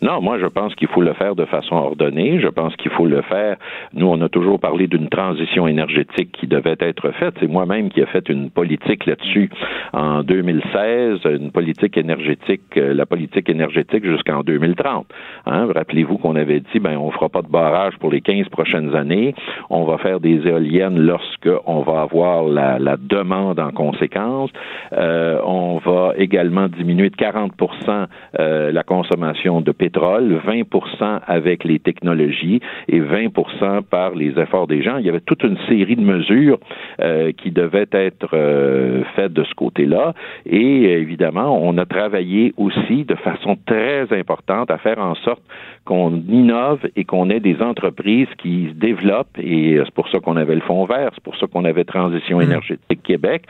Non, 0.04 0.20
moi, 0.20 0.38
je 0.38 0.44
pense 0.44 0.74
qu'il 0.74 0.88
faut 0.88 1.00
le 1.00 1.14
faire 1.14 1.34
de 1.34 1.46
façon 1.46 1.76
ordonnée. 1.76 2.38
Je 2.38 2.48
pense 2.48 2.76
qu'il 2.76 2.90
faut 2.90 3.06
le 3.06 3.22
faire. 3.22 3.56
Nous, 3.94 4.06
on 4.06 4.20
a 4.20 4.28
toujours 4.28 4.60
parlé 4.60 4.86
d'une 4.86 5.08
transition 5.08 5.66
énergétique 5.66 6.30
qui 6.32 6.46
devait 6.46 6.76
être 6.78 7.10
faite. 7.12 7.36
C'est 7.40 7.50
moi-même 7.50 7.88
qui 7.88 8.00
ai 8.02 8.06
fait 8.06 8.28
une 8.28 8.50
politique 8.50 9.06
là-dessus 9.06 9.48
en 9.94 10.22
2016, 10.22 11.20
une 11.24 11.50
politique 11.50 11.96
énergétique, 11.96 12.76
euh, 12.76 12.92
la 12.92 13.06
politique 13.06 13.48
énergétique 13.48 14.04
jusqu'en 14.04 14.42
2030. 14.42 15.06
Hein? 15.46 15.68
Rappelez-vous 15.74 16.18
qu'on 16.18 16.36
avait 16.36 16.60
dit, 16.60 16.80
ben, 16.80 16.98
on 16.98 17.10
fera 17.10 17.30
pas 17.30 17.40
de 17.40 17.48
barrage 17.48 17.96
pour 17.98 18.10
les 18.10 18.20
15 18.20 18.50
prochaines 18.50 18.94
années. 18.94 19.34
On 19.70 19.84
va 19.84 19.96
faire 19.96 20.20
des 20.20 20.46
éoliennes 20.46 20.98
lorsque 20.98 21.48
on 21.64 21.80
va 21.80 22.02
avoir 22.02 22.44
la, 22.44 22.78
la 22.78 22.98
demande 22.98 23.58
en 23.58 23.70
conséquence. 23.70 24.50
Euh, 24.92 25.40
on 25.46 25.78
va 25.78 26.12
également 26.18 26.68
diminuer 26.68 27.08
de 27.08 27.16
40% 27.16 28.06
euh, 28.38 28.70
la 28.70 28.82
consommation 28.82 29.62
de 29.62 29.72
pétrole, 29.72 29.93
20% 30.00 31.20
avec 31.26 31.64
les 31.64 31.78
technologies 31.78 32.60
et 32.88 33.00
20% 33.00 33.82
par 33.82 34.14
les 34.14 34.38
efforts 34.38 34.66
des 34.66 34.82
gens. 34.82 34.98
Il 34.98 35.06
y 35.06 35.08
avait 35.08 35.20
toute 35.20 35.42
une 35.42 35.58
série 35.68 35.96
de 35.96 36.02
mesures 36.02 36.58
euh, 37.00 37.32
qui 37.32 37.50
devaient 37.50 37.88
être 37.92 38.30
euh, 38.32 39.02
faites 39.16 39.32
de 39.32 39.44
ce 39.44 39.54
côté-là. 39.54 40.14
Et 40.46 40.84
évidemment, 40.84 41.58
on 41.60 41.76
a 41.78 41.86
travaillé 41.86 42.52
aussi 42.56 43.04
de 43.04 43.14
façon 43.14 43.56
très 43.66 44.06
importante 44.12 44.70
à 44.70 44.78
faire 44.78 44.98
en 44.98 45.14
sorte 45.16 45.42
qu'on 45.84 46.22
innove 46.28 46.80
et 46.96 47.04
qu'on 47.04 47.28
ait 47.28 47.40
des 47.40 47.60
entreprises 47.60 48.28
qui 48.38 48.68
se 48.68 48.74
développent, 48.74 49.38
et 49.38 49.78
c'est 49.84 49.94
pour 49.94 50.08
ça 50.08 50.18
qu'on 50.18 50.36
avait 50.36 50.54
le 50.54 50.62
Fonds 50.62 50.86
vert, 50.86 51.10
c'est 51.14 51.22
pour 51.22 51.36
ça 51.36 51.46
qu'on 51.46 51.64
avait 51.64 51.84
Transition 51.84 52.38
mmh. 52.38 52.42
énergétique 52.42 53.02
Québec, 53.02 53.42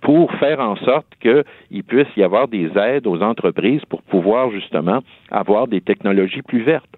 pour 0.00 0.32
faire 0.34 0.60
en 0.60 0.76
sorte 0.76 1.06
qu'il 1.20 1.84
puisse 1.84 2.08
y 2.16 2.22
avoir 2.22 2.48
des 2.48 2.70
aides 2.76 3.06
aux 3.06 3.20
entreprises 3.22 3.84
pour 3.88 4.02
pouvoir 4.02 4.50
justement 4.50 5.00
avoir 5.30 5.66
des 5.66 5.81
technologies 5.82 6.42
plus 6.42 6.62
vertes. 6.62 6.88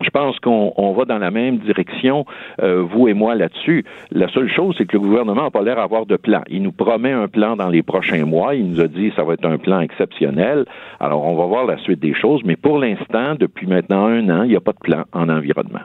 Je 0.00 0.10
pense 0.10 0.38
qu'on 0.40 0.92
va 0.92 1.04
dans 1.04 1.18
la 1.18 1.30
même 1.30 1.58
direction, 1.58 2.26
euh, 2.60 2.82
vous 2.82 3.08
et 3.08 3.14
moi, 3.14 3.34
là-dessus. 3.34 3.84
La 4.10 4.28
seule 4.28 4.50
chose, 4.50 4.74
c'est 4.76 4.86
que 4.86 4.96
le 4.96 5.00
gouvernement 5.00 5.44
n'a 5.44 5.50
pas 5.50 5.62
l'air 5.62 5.76
d'avoir 5.76 6.04
de 6.04 6.16
plan. 6.16 6.42
Il 6.48 6.62
nous 6.62 6.72
promet 6.72 7.12
un 7.12 7.28
plan 7.28 7.56
dans 7.56 7.68
les 7.68 7.82
prochains 7.82 8.24
mois. 8.24 8.54
Il 8.54 8.68
nous 8.70 8.80
a 8.80 8.88
dit 8.88 9.10
que 9.10 9.16
ça 9.16 9.22
va 9.22 9.34
être 9.34 9.46
un 9.46 9.56
plan 9.56 9.80
exceptionnel. 9.80 10.64
Alors, 11.00 11.24
on 11.24 11.36
va 11.36 11.46
voir 11.46 11.64
la 11.64 11.78
suite 11.78 12.00
des 12.00 12.12
choses. 12.12 12.42
Mais 12.44 12.56
pour 12.56 12.78
l'instant, 12.78 13.36
depuis 13.38 13.66
maintenant 13.66 14.06
un 14.06 14.28
an, 14.28 14.42
il 14.42 14.50
n'y 14.50 14.56
a 14.56 14.60
pas 14.60 14.72
de 14.72 14.78
plan 14.78 15.04
en 15.12 15.28
environnement. 15.28 15.80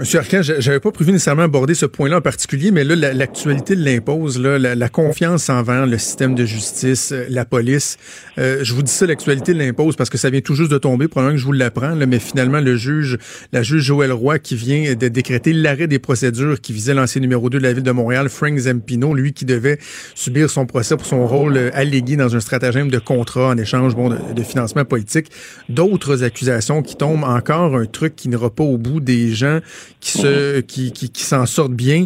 Monsieur 0.00 0.18
Arcan, 0.18 0.40
j'avais 0.40 0.80
pas 0.80 0.92
prévu 0.92 1.12
nécessairement 1.12 1.42
aborder 1.42 1.74
ce 1.74 1.84
point-là 1.84 2.16
en 2.16 2.20
particulier, 2.22 2.70
mais 2.70 2.84
là, 2.84 3.12
l'actualité 3.12 3.74
l'impose, 3.74 4.40
la, 4.40 4.88
confiance 4.88 5.50
envers 5.50 5.84
le 5.84 5.98
système 5.98 6.34
de 6.34 6.46
justice, 6.46 7.12
euh, 7.12 7.26
la 7.28 7.44
police. 7.44 7.98
Euh, 8.38 8.60
je 8.62 8.72
vous 8.72 8.82
dis 8.82 8.90
ça, 8.90 9.04
l'actualité 9.04 9.52
l'impose 9.52 9.96
parce 9.96 10.08
que 10.08 10.16
ça 10.16 10.30
vient 10.30 10.40
tout 10.40 10.54
juste 10.54 10.70
de 10.70 10.78
tomber, 10.78 11.06
probablement 11.06 11.36
que 11.36 11.40
je 11.42 11.44
vous 11.44 11.52
l'apprends, 11.52 11.94
mais 11.96 12.18
finalement, 12.18 12.60
le 12.60 12.76
juge, 12.76 13.18
la 13.52 13.62
juge 13.62 13.82
Joël 13.82 14.10
Roy, 14.10 14.38
qui 14.38 14.56
vient 14.56 14.94
de 14.94 15.08
décréter 15.08 15.52
l'arrêt 15.52 15.86
des 15.86 15.98
procédures 15.98 16.58
qui 16.62 16.72
visait 16.72 16.94
l'ancien 16.94 17.20
numéro 17.20 17.50
2 17.50 17.58
de 17.58 17.62
la 17.62 17.74
ville 17.74 17.82
de 17.82 17.90
Montréal, 17.90 18.30
Frank 18.30 18.56
Zampino, 18.56 19.12
lui 19.12 19.34
qui 19.34 19.44
devait 19.44 19.78
subir 20.14 20.48
son 20.48 20.64
procès 20.64 20.96
pour 20.96 21.04
son 21.04 21.26
rôle 21.26 21.58
euh, 21.58 21.70
allégué 21.74 22.16
dans 22.16 22.34
un 22.34 22.40
stratagème 22.40 22.90
de 22.90 22.98
contrat 22.98 23.48
en 23.48 23.58
échange 23.58 23.94
bon, 23.94 24.08
de, 24.08 24.42
financement 24.42 24.86
politique. 24.86 25.30
D'autres 25.68 26.24
accusations 26.24 26.80
qui 26.80 26.96
tombent, 26.96 27.24
encore 27.24 27.76
un 27.76 27.84
truc 27.84 28.16
qui 28.16 28.30
n'ira 28.30 28.48
pas 28.48 28.64
au 28.64 28.78
bout 28.78 29.00
des 29.00 29.34
gens 29.34 29.60
qui 29.98 30.18
se 30.18 30.60
qui, 30.60 30.92
qui, 30.92 31.10
qui 31.10 31.22
s'en 31.22 31.46
sortent 31.46 31.72
bien. 31.72 32.04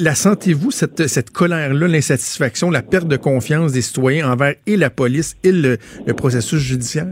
La 0.00 0.14
sentez-vous 0.14 0.70
cette, 0.70 1.06
cette 1.08 1.30
colère-là, 1.30 1.88
l'insatisfaction, 1.88 2.70
la 2.70 2.82
perte 2.82 3.08
de 3.08 3.16
confiance 3.16 3.72
des 3.72 3.82
citoyens 3.82 4.30
envers 4.32 4.54
et 4.66 4.76
la 4.76 4.90
police 4.90 5.36
et 5.44 5.52
le, 5.52 5.78
le 6.06 6.14
processus 6.14 6.60
judiciaire? 6.60 7.06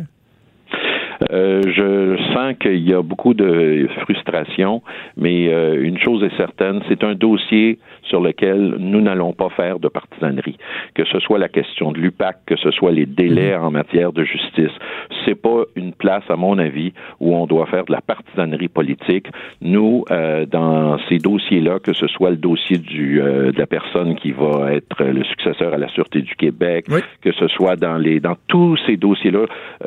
Euh, 1.31 1.62
je 1.62 2.17
sens 2.35 2.55
qu'il 2.61 2.87
y 2.87 2.93
a 2.93 3.01
beaucoup 3.01 3.33
de 3.33 3.88
frustration, 4.03 4.83
mais 5.17 5.53
euh, 5.53 5.81
une 5.81 5.97
chose 5.99 6.23
est 6.25 6.37
certaine, 6.37 6.81
c'est 6.88 7.05
un 7.05 7.15
dossier 7.15 7.79
sur 8.12 8.20
lequel 8.20 8.77
nous 8.79 9.01
n'allons 9.01 9.33
pas 9.33 9.48
faire 9.48 9.79
de 9.79 9.88
partisanerie. 9.88 10.59
Que 10.94 11.07
ce 11.07 11.18
soit 11.20 11.38
la 11.38 11.48
question 11.48 11.92
de 11.92 11.98
l'UPAC, 11.98 12.37
que 12.44 12.57
ce 12.57 12.70
soit 12.70 12.92
les 12.92 13.07
délais 13.07 13.57
en 13.57 13.70
matière 13.70 14.12
de 14.12 14.22
justice, 14.22 14.77
c'est 15.25 15.35
pas 15.35 15.62
une 15.77 15.94
place, 15.94 16.25
à 16.29 16.37
mon 16.37 16.59
avis, 16.59 16.92
où 17.20 17.35
on 17.35 17.46
doit 17.46 17.64
faire 17.64 17.87
de 17.87 17.92
la 17.92 18.03
partisanerie 18.03 18.68
politique. 18.68 19.29
Nous, 19.62 20.05
euh, 20.11 20.44
dans 20.44 20.98
ces 21.09 21.16
dossiers-là, 21.16 21.79
que 21.79 21.94
ce 21.94 22.07
soit 22.07 22.31
le 22.31 22.37
dossier 22.37 22.77
du, 22.77 23.18
de 23.18 23.59
la 23.59 23.66
personne 23.66 24.14
qui 24.14 24.33
va 24.33 24.75
être 24.75 25.03
le 25.03 25.25
successeur 25.25 25.72
à 25.72 25.79
la 25.79 25.88
Sûreté 25.88 26.20
du 26.20 26.35
Québec, 26.35 26.85
que 27.22 27.33
ce 27.33 27.48
soit 27.48 27.77
dans 27.77 27.96
les 27.96 28.20
dans 28.20 28.37
tous 28.46 28.77
ces 28.87 28.98
dossiers-là, 28.98 29.46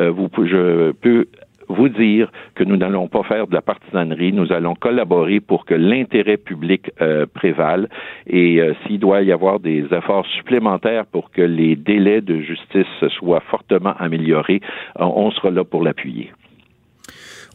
vous, 0.10 0.30
je 0.44 0.92
peux 0.94 1.28
vous 1.68 1.90
dire 1.90 2.32
que 2.56 2.64
nous 2.64 2.78
n'allons 2.78 3.08
pas 3.08 3.24
faire 3.24 3.48
de 3.48 3.54
la 3.54 3.62
partisanerie, 3.62 4.34
nous 4.34 4.52
allons 4.52 4.76
collaborer 4.76 5.40
pour 5.40 5.66
que 5.66 5.74
l'intérêt 5.74 6.38
public 6.38 6.92
euh, 7.02 7.26
prévale 7.26 7.90
et 8.28 8.62
euh, 8.62 8.74
s'il 8.86 9.00
doit 9.00 9.22
y 9.22 9.32
avoir 9.32 9.60
des 9.60 9.86
efforts 9.92 10.26
supplémentaires 10.28 11.06
pour 11.06 11.32
que 11.32 11.42
les 11.42 11.76
délais 11.76 12.22
de 12.22 12.40
justice 12.42 12.88
soient 13.18 13.44
fortement 13.52 13.94
améliorés, 13.98 14.62
on 14.98 15.32
sera 15.32 15.52
là 15.52 15.64
pour 15.64 15.84
l'appuyer. 15.84 16.32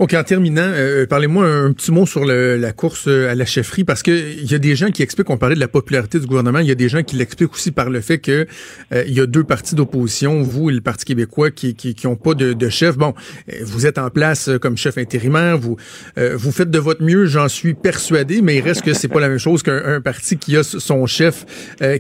OK, 0.01 0.15
en 0.15 0.25
terminant, 0.25 0.63
euh, 0.65 1.05
parlez-moi 1.05 1.45
un, 1.45 1.73
petit 1.75 1.93
mot 1.93 2.07
sur 2.07 2.25
la 2.25 2.73
course 2.73 3.05
euh, 3.07 3.31
à 3.31 3.35
la 3.35 3.45
chefferie, 3.45 3.85
parce 3.85 4.03
que 4.03 4.11
il 4.11 4.51
y 4.51 4.55
a 4.55 4.59
des 4.59 4.75
gens 4.75 4.91
qui 4.91 5.03
expliquent, 5.03 5.29
on 5.29 5.37
parlait 5.37 5.57
de 5.57 5.61
la 5.61 5.69
popularité 5.69 6.19
du 6.19 6.27
gouvernement, 6.27 6.61
il 6.61 6.69
y 6.69 6.71
a 6.71 6.75
des 6.75 6.89
gens 6.89 7.03
qui 7.03 7.17
l'expliquent 7.17 7.53
aussi 7.53 7.71
par 7.71 7.91
le 7.91 8.01
fait 8.01 8.17
que 8.17 8.47
euh, 8.95 9.05
y 9.07 9.21
a 9.21 9.27
deux 9.27 9.45
partis 9.45 9.75
d'opposition, 9.75 10.41
vous 10.43 10.71
et 10.71 10.73
le 10.73 10.81
Parti 10.81 11.05
québécois, 11.05 11.51
qui 11.51 11.75
qui, 11.75 11.95
qui 11.95 12.07
ont 12.07 12.17
pas 12.17 12.33
de, 12.33 12.55
de, 12.55 12.69
chef. 12.71 12.97
Bon, 12.97 13.13
vous 13.61 13.85
êtes 13.85 13.99
en 13.99 14.09
place 14.09 14.49
comme 14.63 14.79
chef 14.79 14.97
intérimaire, 14.97 15.59
vous 15.59 15.77
vous 16.17 16.51
faites 16.51 16.71
de 16.71 16.79
votre 16.79 17.03
mieux, 17.03 17.27
j'en 17.27 17.49
suis 17.49 17.75
persuadé, 17.75 18.41
mais 18.41 18.57
il 18.57 18.63
reste 18.63 18.81
que 18.81 18.95
c'est 18.95 19.09
pas 19.09 19.21
la 19.21 19.29
même 19.29 19.37
chose 19.37 19.63
qu'un 19.63 20.01
parti 20.01 20.39
qui 20.39 20.57
a 20.57 20.63
son 20.63 21.05
chef 21.05 21.45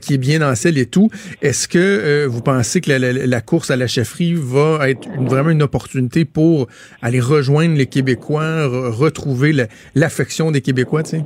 qui 0.00 0.14
est 0.14 0.18
bien 0.18 0.40
en 0.40 0.54
selle 0.54 0.78
et 0.78 0.86
tout. 0.86 1.10
Est-ce 1.42 1.68
que 1.68 2.24
vous 2.24 2.40
pensez 2.40 2.80
que 2.80 2.90
la, 2.90 3.12
la, 3.12 3.40
course 3.42 3.70
à 3.70 3.76
la 3.76 3.86
chefferie 3.86 4.32
va 4.34 4.88
être 4.88 5.06
vraiment 5.18 5.50
une 5.50 5.62
opportunité 5.62 6.24
pour 6.24 6.66
aller 7.02 7.20
rejoindre 7.20 7.76
les 7.76 7.89
Québécois, 7.90 8.66
retrouver 8.66 9.66
l'affection 9.94 10.50
des 10.50 10.60
Québécois, 10.62 11.02
tu 11.02 11.10
sais? 11.10 11.24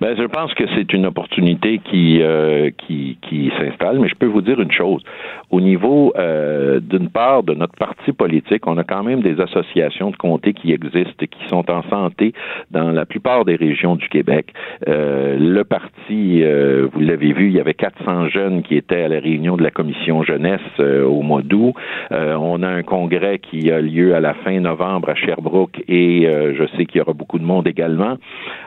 Ben, 0.00 0.16
je 0.16 0.24
pense 0.24 0.54
que 0.54 0.64
c'est 0.74 0.94
une 0.94 1.04
opportunité 1.04 1.78
qui 1.78 2.22
euh, 2.22 2.70
qui, 2.70 3.18
qui 3.20 3.52
s'installe, 3.58 3.98
mais 3.98 4.08
je 4.08 4.14
peux 4.14 4.26
vous 4.26 4.40
dire 4.40 4.58
une 4.58 4.72
chose. 4.72 5.02
Au 5.50 5.60
niveau 5.60 6.14
euh, 6.16 6.80
d'une 6.80 7.10
part 7.10 7.42
de 7.42 7.52
notre 7.52 7.74
parti 7.74 8.12
politique, 8.12 8.66
on 8.66 8.78
a 8.78 8.84
quand 8.84 9.02
même 9.02 9.20
des 9.20 9.38
associations 9.42 10.10
de 10.10 10.16
comtés 10.16 10.54
qui 10.54 10.72
existent, 10.72 11.26
qui 11.26 11.48
sont 11.48 11.70
en 11.70 11.82
santé 11.90 12.32
dans 12.70 12.92
la 12.92 13.04
plupart 13.04 13.44
des 13.44 13.56
régions 13.56 13.94
du 13.96 14.08
Québec. 14.08 14.54
Euh, 14.88 15.36
le 15.38 15.64
parti, 15.64 16.42
euh, 16.44 16.88
vous 16.90 17.00
l'avez 17.00 17.34
vu, 17.34 17.48
il 17.48 17.52
y 17.52 17.60
avait 17.60 17.74
400 17.74 18.28
jeunes 18.28 18.62
qui 18.62 18.76
étaient 18.76 19.02
à 19.02 19.08
la 19.08 19.20
réunion 19.20 19.58
de 19.58 19.62
la 19.62 19.70
commission 19.70 20.22
jeunesse 20.22 20.60
euh, 20.78 21.04
au 21.04 21.20
mois 21.20 21.42
d'août. 21.42 21.74
on 22.10 22.62
a 22.62 22.68
un 22.68 22.82
congrès 22.82 23.38
qui 23.38 23.70
a 23.70 23.82
lieu 23.82 24.14
à 24.14 24.20
la 24.20 24.32
fin 24.32 24.58
novembre 24.60 25.10
à 25.10 25.14
Sherbrooke 25.14 25.82
et 25.88 26.26
je 26.26 26.64
sais 26.76 26.86
qu'il 26.86 26.98
y 26.98 27.00
aura 27.00 27.12
beaucoup 27.12 27.38
de 27.38 27.44
monde 27.44 27.66
également. 27.66 28.16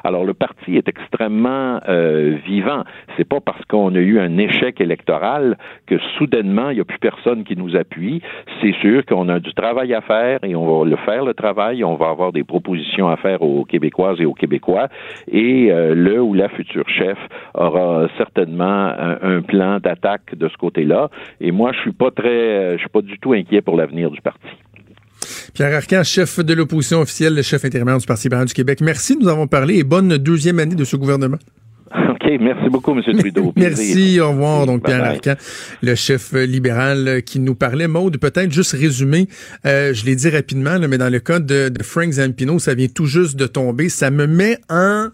Alors 0.03 0.25
le 0.25 0.33
parti 0.33 0.77
est 0.77 0.87
extrêmement 0.87 1.22
extrêmement 1.23 1.79
euh, 1.87 2.37
vivant. 2.45 2.83
C'est 3.15 3.27
pas 3.27 3.39
parce 3.39 3.63
qu'on 3.65 3.95
a 3.95 3.99
eu 3.99 4.19
un 4.19 4.37
échec 4.37 4.81
électoral 4.81 5.57
que 5.87 5.97
soudainement 6.17 6.69
il 6.69 6.75
n'y 6.75 6.81
a 6.81 6.85
plus 6.85 6.99
personne 6.99 7.43
qui 7.43 7.55
nous 7.55 7.75
appuie. 7.75 8.21
C'est 8.61 8.73
sûr 8.81 9.05
qu'on 9.05 9.29
a 9.29 9.39
du 9.39 9.53
travail 9.53 9.93
à 9.93 10.01
faire 10.01 10.39
et 10.43 10.55
on 10.55 10.65
va 10.65 10.89
le 10.89 10.95
faire 10.97 11.23
le 11.23 11.33
travail. 11.33 11.83
On 11.83 11.95
va 11.95 12.09
avoir 12.09 12.31
des 12.31 12.43
propositions 12.43 13.07
à 13.07 13.17
faire 13.17 13.41
aux 13.41 13.63
Québécoises 13.63 14.19
et 14.19 14.25
aux 14.25 14.33
Québécois. 14.33 14.89
Et 15.31 15.71
euh, 15.71 15.95
le 15.95 16.21
ou 16.21 16.33
la 16.33 16.49
future 16.49 16.87
chef 16.89 17.17
aura 17.53 18.07
certainement 18.17 18.91
un, 19.21 19.41
plan 19.41 19.79
d'attaque 19.79 20.35
de 20.35 20.47
ce 20.47 20.57
côté-là. 20.57 21.09
Et 21.41 21.51
moi, 21.51 21.71
je 21.73 21.79
suis 21.79 21.91
pas 21.91 22.11
très, 22.11 22.73
je 22.73 22.79
suis 22.79 22.89
pas 22.89 23.01
du 23.01 23.17
tout 23.19 23.33
inquiet 23.33 23.61
pour 23.61 23.75
l'avenir 23.75 24.09
du 24.09 24.21
parti. 24.21 24.47
Pierre 25.53 25.75
Arcan, 25.75 26.03
chef 26.03 26.39
de 26.39 26.53
l'opposition 26.53 27.01
officielle, 27.01 27.35
le 27.35 27.41
chef 27.41 27.65
intérimaire 27.65 27.97
du 27.97 28.05
Parti 28.05 28.23
libéral 28.23 28.47
du 28.47 28.53
Québec. 28.53 28.81
Merci, 28.81 29.17
nous 29.17 29.27
avons 29.27 29.47
parlé 29.47 29.77
et 29.77 29.83
bonne 29.83 30.17
deuxième 30.17 30.59
année 30.59 30.75
de 30.75 30.83
ce 30.83 30.95
gouvernement. 30.95 31.37
OK, 32.09 32.23
merci 32.39 32.69
beaucoup, 32.69 32.91
M. 32.91 33.01
Trudeau. 33.17 33.53
merci, 33.55 34.19
au 34.19 34.29
revoir. 34.29 34.65
Donc, 34.65 34.83
Pierre 34.85 35.03
Arcan, 35.03 35.35
le 35.81 35.95
chef 35.95 36.33
libéral 36.33 37.21
qui 37.23 37.39
nous 37.39 37.55
parlait. 37.55 37.87
Maude, 37.87 38.17
peut-être 38.17 38.51
juste 38.51 38.71
résumer, 38.71 39.27
euh, 39.65 39.93
je 39.93 40.05
l'ai 40.05 40.15
dit 40.15 40.29
rapidement, 40.29 40.79
mais 40.79 40.97
dans 40.97 41.11
le 41.11 41.19
cas 41.19 41.39
de, 41.39 41.69
de 41.69 41.83
Frank 41.83 42.11
Zampino, 42.11 42.59
ça 42.59 42.73
vient 42.73 42.87
tout 42.87 43.05
juste 43.05 43.35
de 43.35 43.45
tomber. 43.45 43.89
Ça 43.89 44.09
me 44.09 44.25
met 44.25 44.57
en 44.69 45.09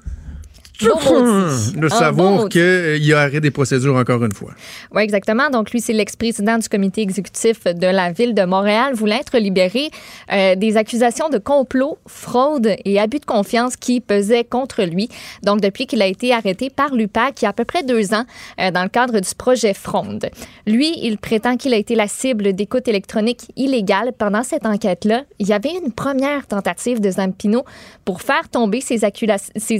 Maudit. 0.88 1.78
de 1.78 1.89
savoir 1.89 2.32
maudit. 2.34 2.60
qu'il 2.60 3.13
a 3.13 3.22
arrêté 3.22 3.42
des 3.42 3.52
procédures 3.52 3.96
encore 3.96 4.24
une 4.24 4.32
fois? 4.32 4.52
Oui, 4.94 5.04
exactement. 5.04 5.50
Donc, 5.50 5.72
lui, 5.72 5.82
c'est 5.82 5.94
l'ex-président 5.94 6.58
du 6.58 6.70
comité 6.70 7.02
exécutif 7.02 7.65
de 7.65 7.88
la 7.88 8.12
ville 8.12 8.34
de 8.34 8.44
Montréal, 8.44 8.94
voulant 8.94 9.18
être 9.18 9.38
libéré 9.38 9.89
euh, 10.32 10.56
des 10.56 10.78
accusations 10.78 11.30
de 11.30 11.38
complot, 11.38 11.98
fraude 12.08 12.76
et 12.86 13.00
abus 13.00 13.20
de 13.20 13.26
confiance 13.26 13.76
qui 13.76 14.00
pesaient 14.00 14.44
contre 14.44 14.84
lui. 14.84 15.10
Donc, 15.44 15.62
depuis 15.62 15.86
qu'il 15.86 16.02
a 16.02 16.08
été 16.08 16.34
arrêté 16.34 16.70
par 16.70 16.96
l'UPAC 16.96 17.42
il 17.42 17.44
y 17.44 17.46
a 17.46 17.50
à 17.50 17.54
peu 17.54 17.65
près 17.65 17.84
deux 17.84 18.13
ans 18.13 18.26
euh, 18.60 18.72
dans 18.72 18.84
le 18.84 18.89
cadre 18.89 19.20
du 19.20 19.36
projet 19.36 19.74
Fronde. 19.74 20.30
Lui, 20.65 20.94
il 21.02 21.18
prétend 21.18 21.58
qu'il 21.58 21.74
a 21.74 21.78
été 21.78 21.96
la 21.96 22.08
cible 22.08 22.54
d'écoute 22.54 22.88
électronique 22.88 23.52
illégale. 23.56 24.12
Pendant 24.18 24.44
cette 24.44 24.65
enquête-là, 24.65 25.24
il 25.39 25.48
y 25.48 25.54
avait 25.54 25.74
une 25.84 25.92
première 25.92 26.48
tentative 26.48 27.00
de 27.00 27.12
Zampino 27.12 27.63
pour 28.06 28.22
faire 28.22 28.50
tomber 28.50 28.82
ces 28.82 29.04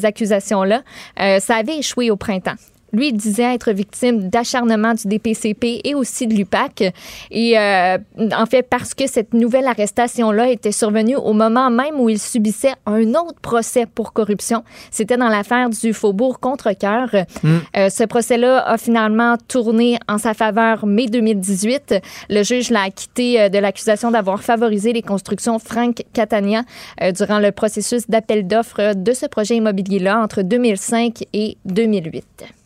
accusations-là. 0.06 0.84
Euh, 1.20 1.40
ça 1.40 1.58
avait 1.58 1.78
échoué 1.78 2.12
au 2.12 2.16
printemps. 2.16 2.56
Lui, 2.94 3.14
disait 3.14 3.54
être 3.56 3.72
victime 3.72 4.30
d'acharnement 4.30 4.94
du 4.94 5.08
DPCP 5.08 5.82
et 5.84 5.96
aussi 5.96 6.28
de 6.28 6.34
l'UPAC. 6.34 6.94
Et 7.32 7.58
euh, 7.58 7.98
en 8.36 8.46
fait, 8.46 8.64
parce 8.64 8.94
que 8.94 9.08
cette 9.08 9.34
nouvelle 9.34 9.68
arrestation-là 9.68 10.50
était 10.50 10.72
survenue 10.72 11.16
au 11.16 11.34
moment 11.34 11.70
même 11.70 12.00
où 12.00 12.10
il 12.10 12.20
subissait 12.20 12.74
un 12.86 13.10
autre 13.10 13.40
procès 13.42 13.86
pour 13.86 14.14
corruption. 14.14 14.64
C'était 14.92 15.18
dans 15.18 15.30
l'affaire 15.30 15.70
du 15.70 15.94
Faubourg 15.94 16.40
Contrecoeur. 16.40 17.10
Mm. 17.44 17.58
Euh, 17.78 17.90
ce 17.90 18.04
procès-là 18.04 18.60
a 18.66 18.78
finalement 18.78 19.36
tourné 19.48 19.98
en 20.08 20.18
sa 20.18 20.34
faveur 20.34 20.86
mai 20.86 21.08
2018. 21.08 21.96
Le 22.30 22.44
juge 22.44 22.70
l'a 22.70 22.84
acquitté 22.84 23.42
euh, 23.42 23.50
de 23.50 23.58
l'accusation 23.58 24.12
d'avoir 24.12 24.44
favorisé 24.44 24.94
les 24.94 25.02
constructions 25.02 25.60
Frank 25.60 26.04
Catania 26.14 26.64
euh, 27.02 27.12
durant 27.12 27.40
le 27.40 27.52
processus 27.52 28.10
d'appel 28.10 28.48
d'offres 28.48 28.94
de 28.96 29.14
ce 29.14 29.26
projet 29.26 29.56
immobilier-là 29.56 30.22
entre 30.22 30.42
2005 30.42 31.24
et 31.34 31.58
2008. 31.66 32.59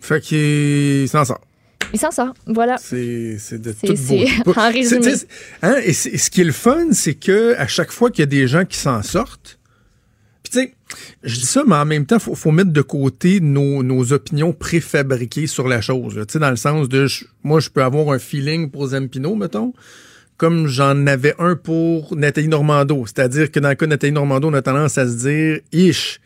Fait 0.00 0.20
qu'il 0.20 1.08
s'en 1.08 1.24
sort. 1.24 1.40
Il 1.92 2.00
s'en 2.00 2.10
sort, 2.10 2.34
voilà. 2.46 2.76
C'est 2.78 3.36
de 3.52 3.72
toute 3.72 3.96
beauté. 4.00 4.28
en 4.56 4.70
résumé. 4.72 5.12
Hein, 5.62 5.76
et 5.84 5.92
ce 5.92 6.30
qui 6.30 6.40
est 6.40 6.44
le 6.44 6.52
fun, 6.52 6.86
c'est 6.92 7.14
que 7.14 7.54
à 7.56 7.66
chaque 7.66 7.92
fois 7.92 8.10
qu'il 8.10 8.20
y 8.20 8.24
a 8.24 8.26
des 8.26 8.48
gens 8.48 8.64
qui 8.64 8.76
s'en 8.76 9.02
sortent, 9.02 9.58
puis 10.42 10.52
tu 10.52 10.58
sais, 10.60 10.74
je 11.22 11.34
dis 11.40 11.46
ça, 11.46 11.62
mais 11.66 11.74
en 11.76 11.84
même 11.84 12.06
temps, 12.06 12.18
faut, 12.18 12.34
faut 12.34 12.50
mettre 12.52 12.70
de 12.72 12.82
côté 12.82 13.40
nos, 13.40 13.82
nos 13.82 14.12
opinions 14.12 14.52
préfabriquées 14.52 15.46
sur 15.46 15.68
la 15.68 15.80
chose. 15.80 16.14
Tu 16.26 16.32
sais, 16.32 16.38
dans 16.38 16.50
le 16.50 16.56
sens 16.56 16.88
de, 16.88 17.06
je- 17.06 17.24
moi, 17.42 17.60
je 17.60 17.68
peux 17.70 17.82
avoir 17.82 18.10
un 18.14 18.18
feeling 18.18 18.70
pour 18.70 18.86
Zampino, 18.88 19.34
mettons, 19.34 19.72
comme 20.36 20.66
j'en 20.68 21.06
avais 21.06 21.34
un 21.38 21.56
pour 21.56 22.16
Nathalie 22.16 22.48
Normando. 22.48 23.04
C'est-à-dire 23.06 23.50
que 23.50 23.58
dans 23.60 23.70
le 23.70 23.74
cas 23.74 23.86
de 23.86 23.90
Nathalie 23.90 24.12
Normando, 24.12 24.48
on 24.48 24.54
a 24.54 24.62
tendance 24.62 24.98
à 24.98 25.06
se 25.08 25.14
dire, 25.16 25.60
ish, 25.72 26.20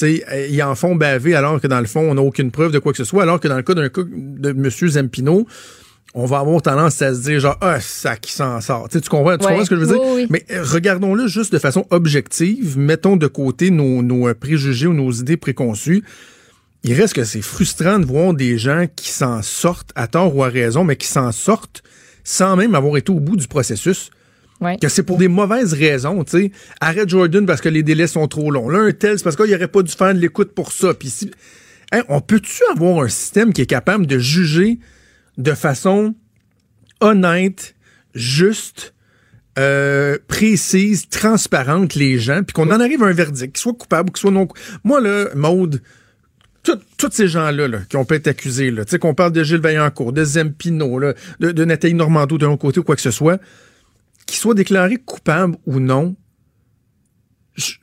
sais, 0.00 0.24
euh, 0.32 0.46
ils 0.48 0.62
en 0.62 0.74
font 0.74 0.94
baver 0.94 1.34
alors 1.34 1.60
que 1.60 1.66
dans 1.66 1.80
le 1.80 1.86
fond, 1.86 2.00
on 2.00 2.14
n'a 2.14 2.22
aucune 2.22 2.50
preuve 2.50 2.72
de 2.72 2.78
quoi 2.78 2.92
que 2.92 2.98
ce 2.98 3.04
soit, 3.04 3.22
alors 3.22 3.40
que 3.40 3.48
dans 3.48 3.56
le 3.56 3.62
cas 3.62 3.74
d'un 3.74 3.88
cas 3.88 4.02
de 4.06 4.50
M. 4.50 4.70
Zampino, 4.70 5.46
on 6.14 6.24
va 6.24 6.38
avoir 6.38 6.62
tendance 6.62 7.02
à 7.02 7.14
se 7.14 7.20
dire 7.22 7.40
genre 7.40 7.58
ah 7.60 7.78
ça 7.80 8.16
qui 8.16 8.32
s'en 8.32 8.60
sort. 8.60 8.88
Tu, 8.88 9.00
comprends, 9.02 9.36
tu 9.36 9.44
Ouais. 9.44 9.50
comprends 9.50 9.64
ce 9.64 9.70
que 9.70 9.76
je 9.76 9.80
veux 9.80 9.86
dire? 9.86 10.00
Oui, 10.02 10.12
oui. 10.22 10.26
Mais 10.30 10.44
euh, 10.50 10.62
regardons-le 10.64 11.26
juste 11.28 11.52
de 11.52 11.58
façon 11.58 11.86
objective, 11.90 12.78
mettons 12.78 13.16
de 13.16 13.26
côté 13.26 13.70
nos, 13.70 14.02
nos 14.02 14.28
euh, 14.28 14.34
préjugés 14.34 14.86
ou 14.86 14.94
nos 14.94 15.10
idées 15.12 15.36
préconçues. 15.36 16.02
Il 16.84 16.94
reste 16.94 17.14
que 17.14 17.24
c'est 17.24 17.42
frustrant 17.42 17.98
de 17.98 18.06
voir 18.06 18.32
des 18.32 18.58
gens 18.58 18.86
qui 18.94 19.10
s'en 19.10 19.42
sortent 19.42 19.90
à 19.94 20.06
tort 20.06 20.34
ou 20.36 20.44
à 20.44 20.48
raison, 20.48 20.84
mais 20.84 20.96
qui 20.96 21.08
s'en 21.08 21.32
sortent 21.32 21.82
sans 22.24 22.56
même 22.56 22.74
avoir 22.74 22.96
été 22.96 23.10
au 23.12 23.20
bout 23.20 23.36
du 23.36 23.48
processus. 23.48 24.10
Que 24.80 24.88
c'est 24.88 25.02
pour 25.02 25.18
des 25.18 25.28
mauvaises 25.28 25.74
raisons, 25.74 26.24
tu 26.24 26.30
sais. 26.30 26.52
Arrête 26.80 27.08
Jordan 27.08 27.44
parce 27.44 27.60
que 27.60 27.68
les 27.68 27.82
délais 27.82 28.06
sont 28.06 28.26
trop 28.26 28.50
longs. 28.50 28.68
Là, 28.70 28.78
un 28.78 28.92
tel, 28.92 29.18
c'est 29.18 29.24
parce 29.24 29.36
qu'il 29.36 29.54
aurait 29.54 29.68
pas 29.68 29.82
dû 29.82 29.92
faire 29.92 30.14
de 30.14 30.18
l'écoute 30.18 30.52
pour 30.54 30.72
ça. 30.72 30.94
Puis 30.94 31.10
si... 31.10 31.30
Hein, 31.92 32.02
on 32.08 32.20
peut-tu 32.20 32.62
avoir 32.72 33.04
un 33.04 33.08
système 33.08 33.52
qui 33.52 33.62
est 33.62 33.66
capable 33.66 34.06
de 34.06 34.18
juger 34.18 34.78
de 35.38 35.52
façon 35.52 36.14
honnête, 37.00 37.74
juste, 38.14 38.94
euh, 39.58 40.18
précise, 40.26 41.08
transparente 41.08 41.94
les 41.94 42.18
gens, 42.18 42.42
puis 42.42 42.54
qu'on 42.54 42.70
en 42.70 42.80
arrive 42.80 43.02
à 43.02 43.06
un 43.06 43.12
verdict, 43.12 43.54
qu'ils 43.54 43.62
soient 43.62 43.74
coupables 43.74 44.08
ou 44.08 44.12
qu'ils 44.12 44.20
soient 44.20 44.30
non 44.30 44.46
coupables. 44.46 44.80
Moi, 44.84 45.00
là, 45.00 45.28
Maude, 45.34 45.80
tous 46.62 47.10
ces 47.12 47.28
gens-là 47.28 47.68
là, 47.68 47.78
qui 47.88 47.96
ont 47.96 48.04
pu 48.04 48.14
être 48.14 48.26
accusés, 48.26 48.70
là, 48.70 48.84
qu'on 49.00 49.14
parle 49.14 49.32
de 49.32 49.44
Gilles 49.44 49.60
Vaillancourt, 49.60 50.12
de 50.12 50.24
Zempino, 50.24 50.98
là, 50.98 51.14
de, 51.38 51.52
de 51.52 51.64
Nathalie 51.64 51.94
Normando 51.94 52.38
d'un 52.38 52.56
côté 52.56 52.80
ou 52.80 52.82
quoi 52.82 52.96
que 52.96 53.02
ce 53.02 53.10
soit, 53.10 53.40
qu'ils 54.26 54.38
soient 54.38 54.54
déclarés 54.54 54.96
coupables 54.96 55.56
ou 55.66 55.78
non, 55.80 56.14
je, 57.54 57.74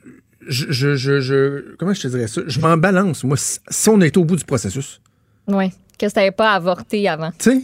je, 0.46 0.94
je, 0.94 1.20
je- 1.20 1.74
comment 1.76 1.94
je 1.94 2.02
te 2.02 2.08
dirais 2.08 2.26
ça? 2.28 2.42
Je 2.46 2.60
m'en 2.60 2.76
balance, 2.76 3.24
moi, 3.24 3.36
si, 3.36 3.88
on 3.88 4.00
est 4.00 4.16
au 4.16 4.24
bout 4.24 4.36
du 4.36 4.44
processus. 4.44 5.00
Oui, 5.48 5.70
que 5.98 6.08
ça 6.08 6.20
n'avait 6.20 6.30
pas 6.32 6.52
avorté 6.52 7.08
avant. 7.08 7.30
Tu 7.38 7.50
sais? 7.50 7.62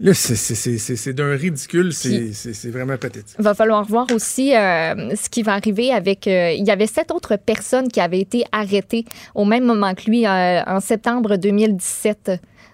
Là, 0.00 0.14
c'est- 0.14 1.12
d'un 1.12 1.34
ridicule, 1.34 1.92
c'est 1.92 2.70
vraiment 2.70 2.96
pathétique. 2.96 3.34
Il 3.36 3.42
va 3.42 3.52
falloir 3.54 3.84
voir 3.84 4.06
aussi 4.14 4.54
euh, 4.54 5.16
ce 5.16 5.28
qui 5.28 5.42
va 5.42 5.54
arriver 5.54 5.90
avec. 5.92 6.28
euh, 6.28 6.52
il 6.52 6.64
y 6.64 6.70
avait 6.70 6.86
sept 6.86 7.10
autres 7.10 7.34
personnes 7.36 7.88
qui 7.88 8.00
avaient 8.00 8.20
été 8.20 8.44
arrêtées 8.52 9.04
au 9.34 9.44
même 9.44 9.64
moment 9.64 9.92
que 9.94 10.08
lui 10.08 10.24
euh, 10.24 10.62
en 10.66 10.78
septembre 10.78 11.36
2017, 11.36 12.30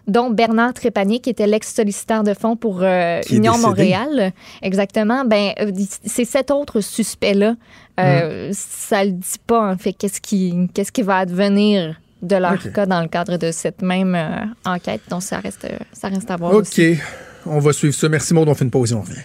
dont 0.07 0.31
Bernard 0.31 0.75
Trépanier, 0.75 1.21
qui 1.21 1.31
était 1.31 1.47
l'ex-solliciteur 1.47 2.23
de 2.23 2.35
fonds 2.35 2.57
pour 2.57 2.83
euh, 2.83 3.21
Union. 3.31 3.57
Montréal. 3.59 4.33
Exactement. 4.63 5.25
Ben, 5.25 5.53
euh, 5.61 5.71
ces 6.05 6.25
sept 6.25 6.51
autres 6.51 6.81
suspects-là, 6.81 7.57
euh, 8.01 8.51
ça 8.53 9.05
le 9.05 9.13
dit 9.13 9.39
pas, 9.47 9.71
en 9.71 9.77
fait, 9.77 9.93
qu'est-ce 9.93 10.21
qui, 10.21 10.69
qu'est-ce 10.75 10.93
qui 10.93 11.03
va 11.03 11.19
advenir 11.19 11.97
de 12.23 12.37
leur 12.37 12.59
cas 12.73 12.87
dans 12.87 13.03
le 13.03 13.09
cadre 13.09 13.37
de 13.37 13.53
cette 13.53 13.83
même 13.83 14.15
euh, 14.15 14.45
enquête. 14.65 15.03
Donc, 15.11 15.23
ça 15.23 15.39
reste, 15.39 15.67
ça 15.93 16.09
reste 16.09 16.31
à 16.31 16.37
voir 16.37 16.55
aussi. 16.55 16.93
OK. 16.93 16.99
On 17.47 17.59
va 17.59 17.73
suivre 17.73 17.95
ça. 17.95 18.09
Merci, 18.09 18.33
Maud. 18.33 18.49
On 18.49 18.55
fait 18.55 18.65
une 18.65 18.71
pause 18.71 18.93
et 18.93 18.95
on 18.95 19.03
revient. 19.03 19.21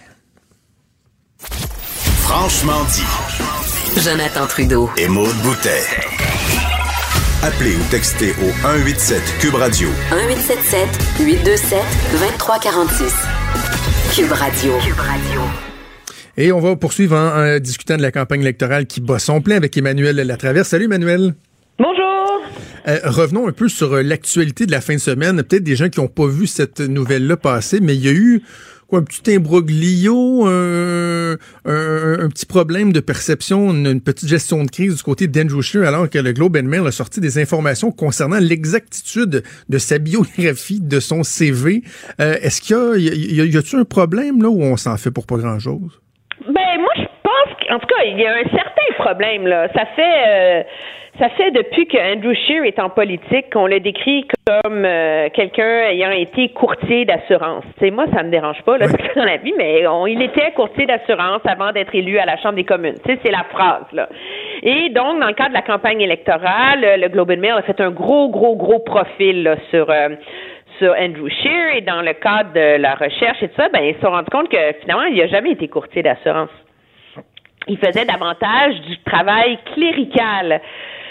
Franchement 1.38 2.84
dit. 2.92 4.00
Jonathan 4.00 4.46
Trudeau. 4.46 4.90
Et 4.98 5.08
Maud 5.08 5.34
Boutet. 5.42 6.29
Appelez 7.42 7.74
ou 7.74 7.90
textez 7.90 8.32
au 8.32 8.50
187 8.60 9.22
Cube 9.40 9.54
Radio 9.54 9.88
1877 10.10 11.24
827 11.24 11.78
2346. 12.12 13.14
Cube 14.14 14.32
Radio. 14.32 14.72
Cube 14.84 14.98
Radio. 14.98 15.40
Et 16.36 16.52
on 16.52 16.60
va 16.60 16.76
poursuivre 16.76 17.16
en, 17.16 17.56
en 17.56 17.58
discutant 17.58 17.96
de 17.96 18.02
la 18.02 18.12
campagne 18.12 18.42
électorale 18.42 18.84
qui 18.84 19.00
bat 19.00 19.18
son 19.18 19.40
plein 19.40 19.56
avec 19.56 19.74
Emmanuel 19.74 20.16
Latraverse. 20.16 20.68
Salut, 20.68 20.84
Emmanuel. 20.84 21.34
Bonjour. 21.78 22.42
Euh, 22.86 22.98
revenons 23.04 23.48
un 23.48 23.52
peu 23.52 23.70
sur 23.70 23.94
euh, 23.94 24.02
l'actualité 24.02 24.66
de 24.66 24.72
la 24.72 24.82
fin 24.82 24.92
de 24.92 24.98
semaine. 25.00 25.42
Peut-être 25.42 25.64
des 25.64 25.76
gens 25.76 25.88
qui 25.88 25.98
n'ont 25.98 26.08
pas 26.08 26.26
vu 26.26 26.46
cette 26.46 26.80
nouvelle-là 26.80 27.38
passer, 27.38 27.80
mais 27.80 27.96
il 27.96 28.04
y 28.04 28.08
a 28.08 28.12
eu 28.12 28.42
un 28.96 29.02
petit 29.02 29.34
imbroglio, 29.34 30.46
un, 30.46 31.36
petit 31.64 32.46
problème 32.46 32.92
de 32.92 33.00
perception, 33.00 33.72
une, 33.72 34.00
petite 34.00 34.28
gestion 34.28 34.64
de 34.64 34.70
crise 34.70 34.96
du 34.96 35.02
côté 35.02 35.26
d'Andrew 35.28 35.62
Scheer, 35.62 35.86
alors 35.86 36.08
que 36.08 36.18
le 36.18 36.32
Globe 36.32 36.56
and 36.56 36.64
Mail 36.64 36.86
a 36.86 36.92
sorti 36.92 37.20
des 37.20 37.38
informations 37.38 37.92
concernant 37.92 38.38
l'exactitude 38.38 39.42
de 39.68 39.78
sa 39.78 39.98
biographie, 39.98 40.80
de 40.80 41.00
son 41.00 41.22
CV. 41.22 41.82
Euh, 42.20 42.36
Est-ce 42.40 42.60
qu'il 42.60 42.76
y 42.76 43.40
a, 43.40 43.44
y, 43.44 43.56
a-tu 43.56 43.76
un 43.76 43.84
problème 43.84 44.42
là 44.42 44.48
où 44.48 44.62
on 44.62 44.76
s'en 44.76 44.96
fait 44.96 45.10
pour 45.10 45.26
pas 45.26 45.36
grand-chose? 45.36 45.99
Qu'en 47.70 47.78
tout 47.78 47.86
cas 47.86 48.02
il 48.04 48.18
y 48.20 48.26
a 48.26 48.32
un 48.32 48.48
certain 48.50 48.92
problème 48.98 49.46
là. 49.46 49.68
Ça 49.74 49.86
fait 49.96 50.22
euh, 50.28 50.62
ça 51.18 51.28
fait 51.30 51.50
depuis 51.50 51.86
que 51.86 51.98
Andrew 51.98 52.32
Scheer 52.34 52.64
est 52.64 52.78
en 52.78 52.88
politique 52.88 53.52
qu'on 53.52 53.66
le 53.66 53.78
décrit 53.80 54.26
comme 54.64 54.84
euh, 54.84 55.28
quelqu'un 55.34 55.82
ayant 55.90 56.10
été 56.10 56.48
courtier 56.48 57.04
d'assurance. 57.04 57.64
C'est 57.78 57.90
moi 57.90 58.06
ça 58.14 58.22
me 58.24 58.30
dérange 58.30 58.60
pas 58.62 58.76
là 58.78 58.86
dans 59.16 59.24
la 59.24 59.36
vie, 59.36 59.54
mais 59.56 59.86
on- 59.86 60.06
il 60.06 60.20
était 60.22 60.50
courtier 60.52 60.86
d'assurance 60.86 61.42
avant 61.46 61.70
d'être 61.72 61.94
élu 61.94 62.18
à 62.18 62.24
la 62.26 62.36
Chambre 62.38 62.54
des 62.56 62.64
communes. 62.64 62.96
Tu 63.06 63.12
sais, 63.14 63.20
c'est 63.24 63.30
la 63.30 63.44
phrase 63.50 63.84
là. 63.92 64.08
Et 64.62 64.88
donc 64.90 65.20
dans 65.20 65.28
le 65.28 65.34
cadre 65.34 65.50
de 65.50 65.54
la 65.54 65.62
campagne 65.62 66.00
électorale, 66.00 66.80
le 67.00 67.08
Globe 67.08 67.30
and 67.30 67.36
Mail 67.40 67.52
a 67.58 67.62
fait 67.62 67.80
un 67.80 67.90
gros 67.90 68.28
gros 68.30 68.56
gros 68.56 68.80
profil 68.80 69.44
là, 69.44 69.56
sur 69.70 69.88
euh, 69.90 70.08
sur 70.78 70.92
Andrew 70.98 71.28
Scheer 71.28 71.76
et 71.76 71.80
dans 71.82 72.00
le 72.00 72.14
cadre 72.14 72.52
de 72.54 72.80
la 72.80 72.94
recherche 72.94 73.42
et 73.42 73.48
tout 73.48 73.56
ça, 73.56 73.68
ben 73.68 73.82
ils 73.84 73.94
se 73.94 74.00
sont 74.00 74.10
rendus 74.10 74.30
compte 74.32 74.48
que 74.48 74.56
finalement 74.80 75.04
il 75.04 75.18
n'a 75.18 75.26
jamais 75.26 75.50
été 75.52 75.68
courtier 75.68 76.02
d'assurance. 76.02 76.48
Il 77.68 77.78
faisait 77.78 78.04
davantage 78.04 78.74
du 78.88 78.98
travail 79.02 79.58
clérical 79.74 80.60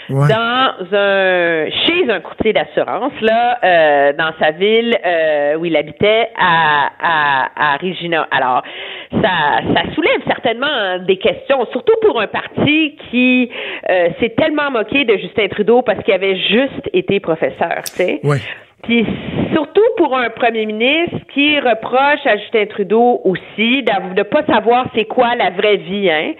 Ouais. 0.08 0.26
dans 0.28 0.96
un 0.96 1.70
chez 1.70 2.10
un 2.10 2.18
courtier 2.18 2.52
d'assurance 2.52 3.12
là 3.20 3.58
euh, 3.62 4.12
dans 4.14 4.32
sa 4.40 4.50
ville 4.50 4.98
euh, 5.06 5.54
où 5.54 5.64
il 5.66 5.76
habitait 5.76 6.30
à, 6.36 6.88
à, 7.00 7.74
à 7.74 7.76
Regina. 7.76 8.26
Alors 8.32 8.64
ça 9.12 9.60
ça 9.72 9.82
soulève 9.94 10.20
certainement 10.26 10.98
des 11.06 11.16
questions, 11.16 11.64
surtout 11.70 11.94
pour 12.02 12.20
un 12.20 12.26
parti 12.26 12.96
qui 13.08 13.50
euh, 13.88 14.08
s'est 14.18 14.34
tellement 14.36 14.72
moqué 14.72 15.04
de 15.04 15.16
Justin 15.16 15.46
Trudeau 15.46 15.82
parce 15.82 16.02
qu'il 16.02 16.14
avait 16.14 16.38
juste 16.38 16.90
été 16.92 17.20
professeur, 17.20 17.82
tu 17.84 17.92
sais. 18.02 18.20
Ouais. 18.24 18.38
Puis 18.82 19.06
surtout 19.52 19.84
pour 19.96 20.16
un 20.16 20.30
premier 20.30 20.64
ministre 20.64 21.18
qui 21.34 21.58
reproche 21.58 22.24
à 22.24 22.36
Justin 22.38 22.66
Trudeau 22.66 23.20
aussi 23.24 23.82
de 23.82 24.14
ne 24.16 24.22
pas 24.22 24.42
savoir 24.44 24.86
c'est 24.94 25.04
quoi 25.04 25.34
la 25.34 25.50
vraie 25.50 25.76
vie 25.76 26.10
hein, 26.10 26.32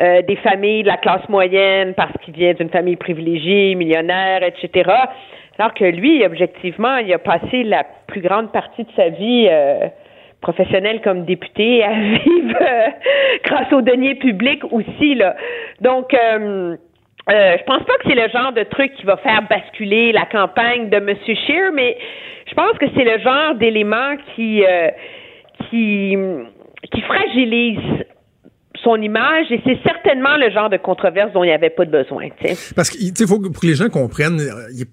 euh, 0.00 0.22
des 0.22 0.36
familles 0.36 0.82
de 0.82 0.88
la 0.88 0.98
classe 0.98 1.26
moyenne 1.28 1.94
parce 1.94 2.12
qu'il 2.22 2.34
vient 2.34 2.52
d'une 2.52 2.68
famille 2.68 2.96
privilégiée, 2.96 3.74
millionnaire, 3.74 4.42
etc. 4.42 4.90
Alors 5.58 5.72
que 5.72 5.84
lui, 5.84 6.24
objectivement, 6.24 6.98
il 6.98 7.12
a 7.14 7.18
passé 7.18 7.62
la 7.62 7.84
plus 8.06 8.20
grande 8.20 8.52
partie 8.52 8.84
de 8.84 8.90
sa 8.94 9.08
vie 9.08 9.48
euh, 9.50 9.86
professionnelle 10.42 11.00
comme 11.00 11.24
député 11.24 11.82
à 11.82 11.92
vivre 11.94 12.58
euh, 12.60 12.88
grâce 13.44 13.72
aux 13.72 13.80
deniers 13.80 14.16
publics 14.16 14.64
aussi. 14.70 15.14
Là. 15.14 15.34
Donc, 15.80 16.14
euh, 17.28 17.56
je 17.58 17.64
pense 17.64 17.82
pas 17.82 17.94
que 17.94 18.08
c'est 18.08 18.14
le 18.14 18.28
genre 18.28 18.52
de 18.52 18.62
truc 18.62 18.92
qui 18.94 19.04
va 19.04 19.16
faire 19.16 19.42
basculer 19.48 20.12
la 20.12 20.26
campagne 20.26 20.88
de 20.88 20.96
M. 20.96 21.16
Scheer, 21.24 21.72
mais 21.72 21.98
je 22.46 22.54
pense 22.54 22.78
que 22.78 22.86
c'est 22.96 23.04
le 23.04 23.18
genre 23.18 23.54
d'élément 23.56 24.16
qui, 24.34 24.64
euh, 24.64 24.90
qui, 25.68 26.16
qui 26.92 27.00
fragilise 27.02 28.04
son 28.82 29.00
image 29.00 29.46
et 29.50 29.60
c'est 29.64 29.78
certainement 29.82 30.36
le 30.36 30.50
genre 30.50 30.70
de 30.70 30.76
controverse 30.76 31.32
dont 31.32 31.44
il 31.44 31.48
n'y 31.48 31.52
avait 31.52 31.70
pas 31.70 31.84
de 31.84 31.90
besoin. 31.90 32.28
T'sais. 32.40 32.56
Parce 32.74 32.90
que 32.90 32.98
il 33.00 33.26
faut 33.26 33.38
que 33.38 33.48
pour 33.48 33.60
que 33.60 33.66
les 33.66 33.74
gens 33.74 33.88
comprennent, 33.88 34.40
euh, 34.40 34.84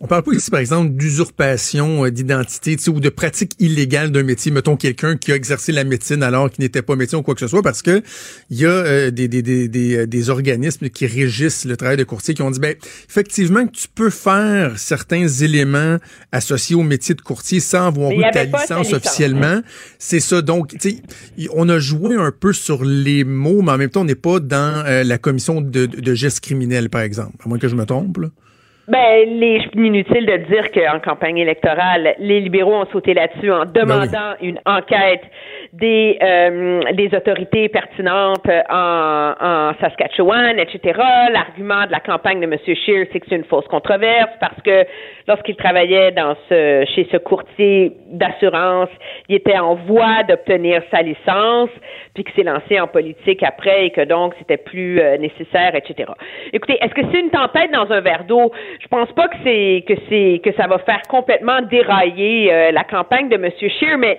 on 0.00 0.06
parle 0.06 0.22
pas 0.22 0.32
ici 0.32 0.50
par 0.50 0.60
exemple 0.60 0.90
d'usurpation 0.90 2.04
euh, 2.06 2.10
d'identité 2.10 2.76
ou 2.88 3.00
de 3.00 3.08
pratique 3.08 3.52
illégale 3.58 4.10
d'un 4.10 4.22
métier. 4.22 4.50
Mettons 4.50 4.76
quelqu'un 4.76 5.16
qui 5.16 5.32
a 5.32 5.34
exercé 5.34 5.72
la 5.72 5.84
médecine 5.84 6.22
alors 6.22 6.50
qu'il 6.50 6.62
n'était 6.62 6.82
pas 6.82 6.96
médecin 6.96 7.18
ou 7.18 7.22
quoi 7.22 7.34
que 7.34 7.40
ce 7.40 7.48
soit, 7.48 7.62
parce 7.62 7.82
que 7.82 8.02
il 8.50 8.60
y 8.60 8.66
a 8.66 8.68
euh, 8.68 9.10
des, 9.10 9.28
des, 9.28 9.42
des, 9.42 9.68
des, 9.68 10.06
des 10.06 10.30
organismes 10.30 10.88
qui 10.88 11.06
régissent 11.06 11.64
le 11.64 11.76
travail 11.76 11.96
de 11.96 12.04
courtier 12.04 12.34
qui 12.34 12.42
ont 12.42 12.50
dit 12.50 12.60
ben 12.60 12.74
effectivement 13.08 13.66
que 13.66 13.72
tu 13.72 13.88
peux 13.88 14.10
faire 14.10 14.78
certains 14.78 15.26
éléments 15.26 15.96
associés 16.32 16.76
au 16.76 16.82
métier 16.82 17.14
de 17.14 17.20
courtier 17.20 17.60
sans 17.60 17.86
avoir 17.86 18.12
eu 18.12 18.22
ta 18.32 18.44
licence, 18.44 18.92
officiellement. 18.92 19.60
C'est 19.98 20.20
ça. 20.20 20.42
Donc, 20.42 20.76
tu 20.78 20.90
sais, 20.90 21.48
on 21.54 21.68
a 21.68 21.78
joué 21.78 22.16
un 22.16 22.32
peu 22.32 22.52
sur 22.52 22.84
les 22.84 23.24
mots, 23.30 23.62
mais 23.62 23.72
en 23.72 23.78
même 23.78 23.90
temps, 23.90 24.02
on 24.02 24.04
n'est 24.04 24.14
pas 24.14 24.40
dans 24.40 24.84
euh, 24.86 25.02
la 25.04 25.18
commission 25.18 25.60
de, 25.60 25.86
de, 25.86 26.14
gestes 26.14 26.44
criminels, 26.44 26.90
par 26.90 27.00
exemple. 27.00 27.36
À 27.44 27.48
moins 27.48 27.58
que 27.58 27.68
je 27.68 27.76
me 27.76 27.84
trompe. 27.86 28.18
Là. 28.18 28.28
Ben, 28.90 29.38
les, 29.38 29.62
inutile 29.76 30.26
de 30.26 30.36
dire 30.52 30.72
qu'en 30.72 30.98
campagne 30.98 31.38
électorale, 31.38 32.16
les 32.18 32.40
libéraux 32.40 32.74
ont 32.74 32.86
sauté 32.86 33.14
là-dessus 33.14 33.52
en 33.52 33.64
demandant 33.64 34.34
une 34.42 34.58
enquête 34.66 35.22
des, 35.72 36.18
euh, 36.20 36.80
des 36.94 37.14
autorités 37.14 37.68
pertinentes 37.68 38.48
en, 38.68 39.34
en 39.40 39.72
Saskatchewan, 39.80 40.58
etc. 40.58 40.98
L'argument 41.32 41.86
de 41.86 41.92
la 41.92 42.00
campagne 42.00 42.40
de 42.40 42.46
M. 42.46 42.56
Scheer, 42.66 43.06
c'est 43.12 43.20
que 43.20 43.26
c'est 43.28 43.36
une 43.36 43.44
fausse 43.44 43.68
controverse 43.68 44.32
parce 44.40 44.60
que 44.62 44.84
lorsqu'il 45.28 45.54
travaillait 45.54 46.10
dans 46.10 46.34
ce, 46.48 46.84
chez 46.92 47.06
ce 47.12 47.18
courtier 47.18 47.92
d'assurance, 48.10 48.88
il 49.28 49.36
était 49.36 49.58
en 49.58 49.76
voie 49.76 50.24
d'obtenir 50.28 50.82
sa 50.90 51.02
licence, 51.02 51.70
puis 52.22 52.32
qu'il 52.32 52.44
s'est 52.44 52.50
lancé 52.50 52.80
en 52.80 52.86
politique 52.86 53.42
après 53.42 53.86
et 53.86 53.90
que 53.90 54.02
donc 54.02 54.34
c'était 54.38 54.56
plus 54.56 55.00
euh, 55.00 55.16
nécessaire, 55.16 55.74
etc. 55.74 56.12
Écoutez, 56.52 56.76
est-ce 56.80 56.94
que 56.94 57.02
c'est 57.12 57.20
une 57.20 57.30
tempête 57.30 57.70
dans 57.72 57.90
un 57.90 58.00
verre 58.00 58.24
d'eau? 58.24 58.52
Je 58.80 58.88
pense 58.88 59.10
pas 59.12 59.28
que 59.28 59.36
c'est 59.44 59.84
que 59.86 59.94
c'est 60.08 60.40
que 60.44 60.52
ça 60.56 60.66
va 60.66 60.78
faire 60.78 61.02
complètement 61.08 61.62
dérailler 61.62 62.52
euh, 62.52 62.72
la 62.72 62.84
campagne 62.84 63.28
de 63.28 63.36
M. 63.36 63.50
Scheer, 63.58 63.98
mais 63.98 64.18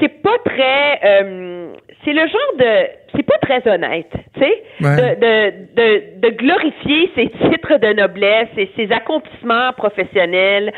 c'est 0.00 0.22
pas 0.22 0.36
très 0.44 1.00
euh, 1.04 1.72
c'est 2.04 2.12
le 2.12 2.26
genre 2.26 2.56
de 2.58 2.88
c'est 3.14 3.22
pas 3.24 3.38
très 3.42 3.68
honnête, 3.70 4.10
tu 4.34 4.40
sais, 4.40 4.62
de, 4.80 4.86
de, 4.86 5.52
de, 5.76 6.20
de, 6.20 6.34
glorifier 6.34 7.10
ses 7.14 7.28
titres 7.28 7.76
de 7.76 7.92
noblesse 7.92 8.48
et 8.56 8.70
ses 8.74 8.90
accomplissements 8.90 9.72
professionnels 9.76 10.72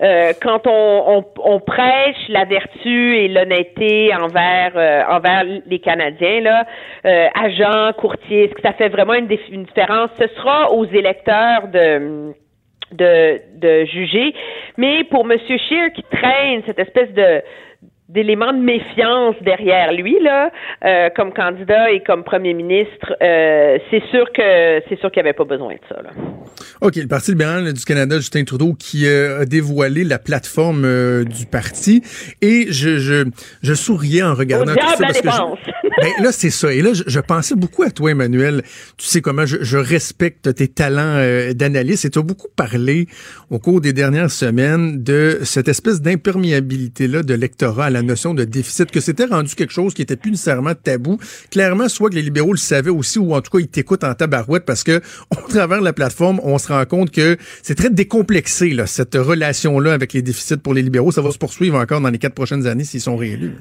euh, 0.00 0.32
quand 0.40 0.68
on, 0.68 1.18
on, 1.18 1.24
on, 1.42 1.58
prêche 1.58 2.28
la 2.28 2.44
vertu 2.44 3.16
et 3.16 3.26
l'honnêteté 3.26 4.14
envers 4.14 4.72
euh, 4.76 5.02
envers 5.08 5.42
les 5.66 5.78
Canadiens 5.80 6.40
là, 6.42 6.64
euh, 7.04 7.26
agents, 7.34 7.92
courtiers, 7.98 8.44
est-ce 8.44 8.54
que 8.54 8.62
ça 8.62 8.72
fait 8.72 8.88
vraiment 8.88 9.14
une, 9.14 9.28
une 9.50 9.64
différence? 9.64 10.10
Ce 10.18 10.28
sera 10.28 10.72
aux 10.72 10.86
électeurs 10.86 11.68
de 11.72 12.32
de, 12.92 13.40
de 13.56 13.84
juger, 13.84 14.34
mais 14.76 15.04
pour 15.04 15.24
Monsieur 15.24 15.58
Scheer 15.58 15.92
qui 15.92 16.02
traîne 16.10 16.62
cette 16.66 16.78
espèce 16.80 17.12
de 17.12 17.40
d'éléments 18.12 18.52
de 18.52 18.58
méfiance 18.58 19.36
derrière 19.42 19.92
lui 19.92 20.16
là, 20.20 20.50
euh, 20.84 21.10
comme 21.14 21.32
candidat 21.32 21.92
et 21.92 22.02
comme 22.02 22.24
premier 22.24 22.54
ministre, 22.54 23.14
euh, 23.22 23.78
c'est 23.90 24.02
sûr 24.10 24.30
que 24.32 24.82
c'est 24.88 24.98
sûr 24.98 25.10
qu'il 25.10 25.20
avait 25.20 25.32
pas 25.32 25.44
besoin 25.44 25.74
de 25.74 25.80
ça. 25.88 26.02
Là. 26.02 26.10
OK, 26.80 26.96
le 26.96 27.06
Parti 27.08 27.32
libéral 27.32 27.72
du 27.72 27.84
Canada, 27.84 28.16
Justin 28.16 28.44
Trudeau, 28.44 28.72
qui 28.72 29.06
euh, 29.06 29.42
a 29.42 29.44
dévoilé 29.44 30.02
la 30.02 30.18
plateforme 30.18 30.84
euh, 30.84 31.24
du 31.24 31.44
parti, 31.44 32.02
et 32.40 32.66
je, 32.70 32.98
je, 32.98 33.26
je 33.62 33.74
souriais 33.74 34.22
en 34.22 34.34
regardant 34.34 34.72
Au 34.72 34.76
tout 34.76 34.88
ça 34.88 34.96
parce 34.98 35.20
que 35.20 35.28
je, 35.28 35.70
ben, 36.00 36.24
là 36.24 36.32
c'est 36.32 36.50
ça. 36.50 36.72
Et 36.72 36.80
là, 36.80 36.94
je, 36.94 37.02
je, 37.06 37.20
pensais 37.20 37.54
beaucoup 37.54 37.82
à 37.82 37.90
toi, 37.90 38.10
Emmanuel. 38.10 38.62
Tu 38.96 39.06
sais 39.06 39.20
comment 39.20 39.44
je, 39.44 39.58
je 39.60 39.76
respecte 39.76 40.54
tes 40.54 40.68
talents 40.68 41.16
euh, 41.16 41.52
d'analyste, 41.52 42.06
et 42.06 42.10
tu 42.10 42.18
as 42.18 42.22
beaucoup 42.22 42.48
parlé 42.56 43.06
au 43.50 43.58
cours 43.58 43.80
des 43.82 43.92
dernières 43.92 44.30
semaines 44.30 45.02
de 45.02 45.40
cette 45.42 45.68
espèce 45.68 46.00
d'imperméabilité 46.00 47.08
là 47.08 47.22
de 47.22 47.34
l'électorat 47.34 47.86
à 47.86 47.90
la 47.90 47.99
notion 48.02 48.34
de 48.34 48.44
déficit, 48.44 48.90
que 48.90 49.00
c'était 49.00 49.24
rendu 49.24 49.54
quelque 49.54 49.72
chose 49.72 49.94
qui 49.94 50.02
était 50.02 50.16
plus 50.16 50.30
nécessairement 50.30 50.74
tabou. 50.74 51.18
Clairement, 51.50 51.88
soit 51.88 52.10
que 52.10 52.14
les 52.14 52.22
libéraux 52.22 52.52
le 52.52 52.58
savaient 52.58 52.90
aussi, 52.90 53.18
ou 53.18 53.34
en 53.34 53.40
tout 53.40 53.50
cas, 53.50 53.58
ils 53.58 53.68
t'écoutent 53.68 54.04
en 54.04 54.14
tabarouette 54.14 54.64
parce 54.64 54.84
que 54.84 55.00
au 55.30 55.48
travers 55.48 55.80
de 55.80 55.84
la 55.84 55.92
plateforme, 55.92 56.40
on 56.42 56.58
se 56.58 56.72
rend 56.72 56.84
compte 56.84 57.10
que 57.10 57.36
c'est 57.62 57.74
très 57.74 57.90
décomplexé, 57.90 58.70
là, 58.70 58.86
cette 58.86 59.14
relation-là 59.14 59.92
avec 59.92 60.12
les 60.12 60.22
déficits 60.22 60.58
pour 60.58 60.74
les 60.74 60.82
libéraux. 60.82 61.12
Ça 61.12 61.22
va 61.22 61.30
se 61.30 61.38
poursuivre 61.38 61.78
encore 61.78 62.00
dans 62.00 62.10
les 62.10 62.18
quatre 62.18 62.34
prochaines 62.34 62.66
années 62.66 62.84
s'ils 62.84 63.00
sont 63.00 63.16
réélus. 63.16 63.54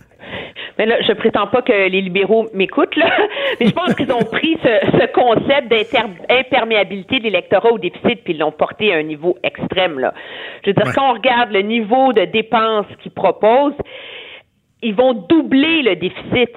Mais 0.79 0.85
là, 0.85 0.95
je 1.05 1.11
prétends 1.11 1.47
pas 1.47 1.61
que 1.61 1.89
les 1.89 1.99
libéraux 1.99 2.47
m'écoutent, 2.53 2.95
là, 2.95 3.11
mais 3.59 3.67
je 3.67 3.73
pense 3.73 3.93
qu'ils 3.95 4.11
ont 4.13 4.23
pris 4.23 4.57
ce, 4.63 4.97
ce 4.97 5.11
concept 5.11 5.69
d'imperméabilité 5.69 7.19
de 7.19 7.25
l'électorat 7.25 7.73
au 7.73 7.77
déficit 7.77 8.23
puis 8.23 8.33
ils 8.33 8.39
l'ont 8.39 8.53
porté 8.53 8.93
à 8.93 8.97
un 8.97 9.03
niveau 9.03 9.37
extrême, 9.43 9.99
là. 9.99 10.13
Je 10.63 10.69
veux 10.69 10.73
dire, 10.73 10.85
ouais. 10.85 10.93
quand 10.95 11.11
on 11.11 11.13
regarde 11.15 11.51
le 11.51 11.63
niveau 11.63 12.13
de 12.13 12.23
dépenses 12.23 12.85
qu'ils 13.03 13.11
proposent, 13.11 13.73
ils 14.81 14.95
vont 14.95 15.13
doubler 15.13 15.81
le 15.81 15.95
déficit 15.95 16.51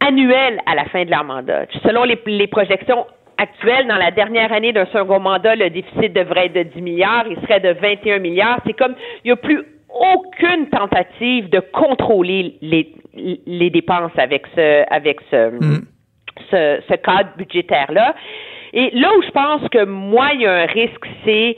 annuel 0.00 0.60
à 0.66 0.74
la 0.74 0.84
fin 0.86 1.04
de 1.04 1.10
leur 1.10 1.24
mandat. 1.24 1.66
Selon 1.82 2.04
les, 2.04 2.18
les 2.26 2.46
projections 2.46 3.06
actuelles, 3.38 3.86
dans 3.86 3.96
la 3.96 4.10
dernière 4.10 4.52
année 4.52 4.72
d'un 4.72 4.86
second 4.86 5.20
mandat, 5.20 5.56
le 5.56 5.70
déficit 5.70 6.12
devrait 6.12 6.46
être 6.46 6.54
de 6.54 6.62
10 6.62 6.82
milliards, 6.82 7.24
il 7.28 7.36
serait 7.42 7.60
de 7.60 7.70
21 7.70 8.18
milliards. 8.18 8.60
C'est 8.66 8.74
comme, 8.74 8.94
il 9.24 9.28
n'y 9.28 9.32
a 9.32 9.36
plus 9.36 9.62
aucune 9.88 10.68
tentative 10.68 11.48
de 11.50 11.60
contrôler 11.60 12.56
les, 12.60 12.92
les 13.46 13.70
dépenses 13.70 14.12
avec 14.16 14.46
ce, 14.54 14.84
avec 14.92 15.20
ce, 15.30 15.50
mm. 15.50 15.84
ce, 16.50 16.80
ce 16.88 16.94
cadre 16.94 17.30
budgétaire-là. 17.36 18.14
Et 18.72 18.90
là 18.92 19.12
où 19.16 19.22
je 19.22 19.30
pense 19.30 19.68
que 19.68 19.84
moi, 19.84 20.30
il 20.34 20.42
y 20.42 20.46
a 20.46 20.52
un 20.52 20.66
risque, 20.66 21.06
c'est 21.24 21.56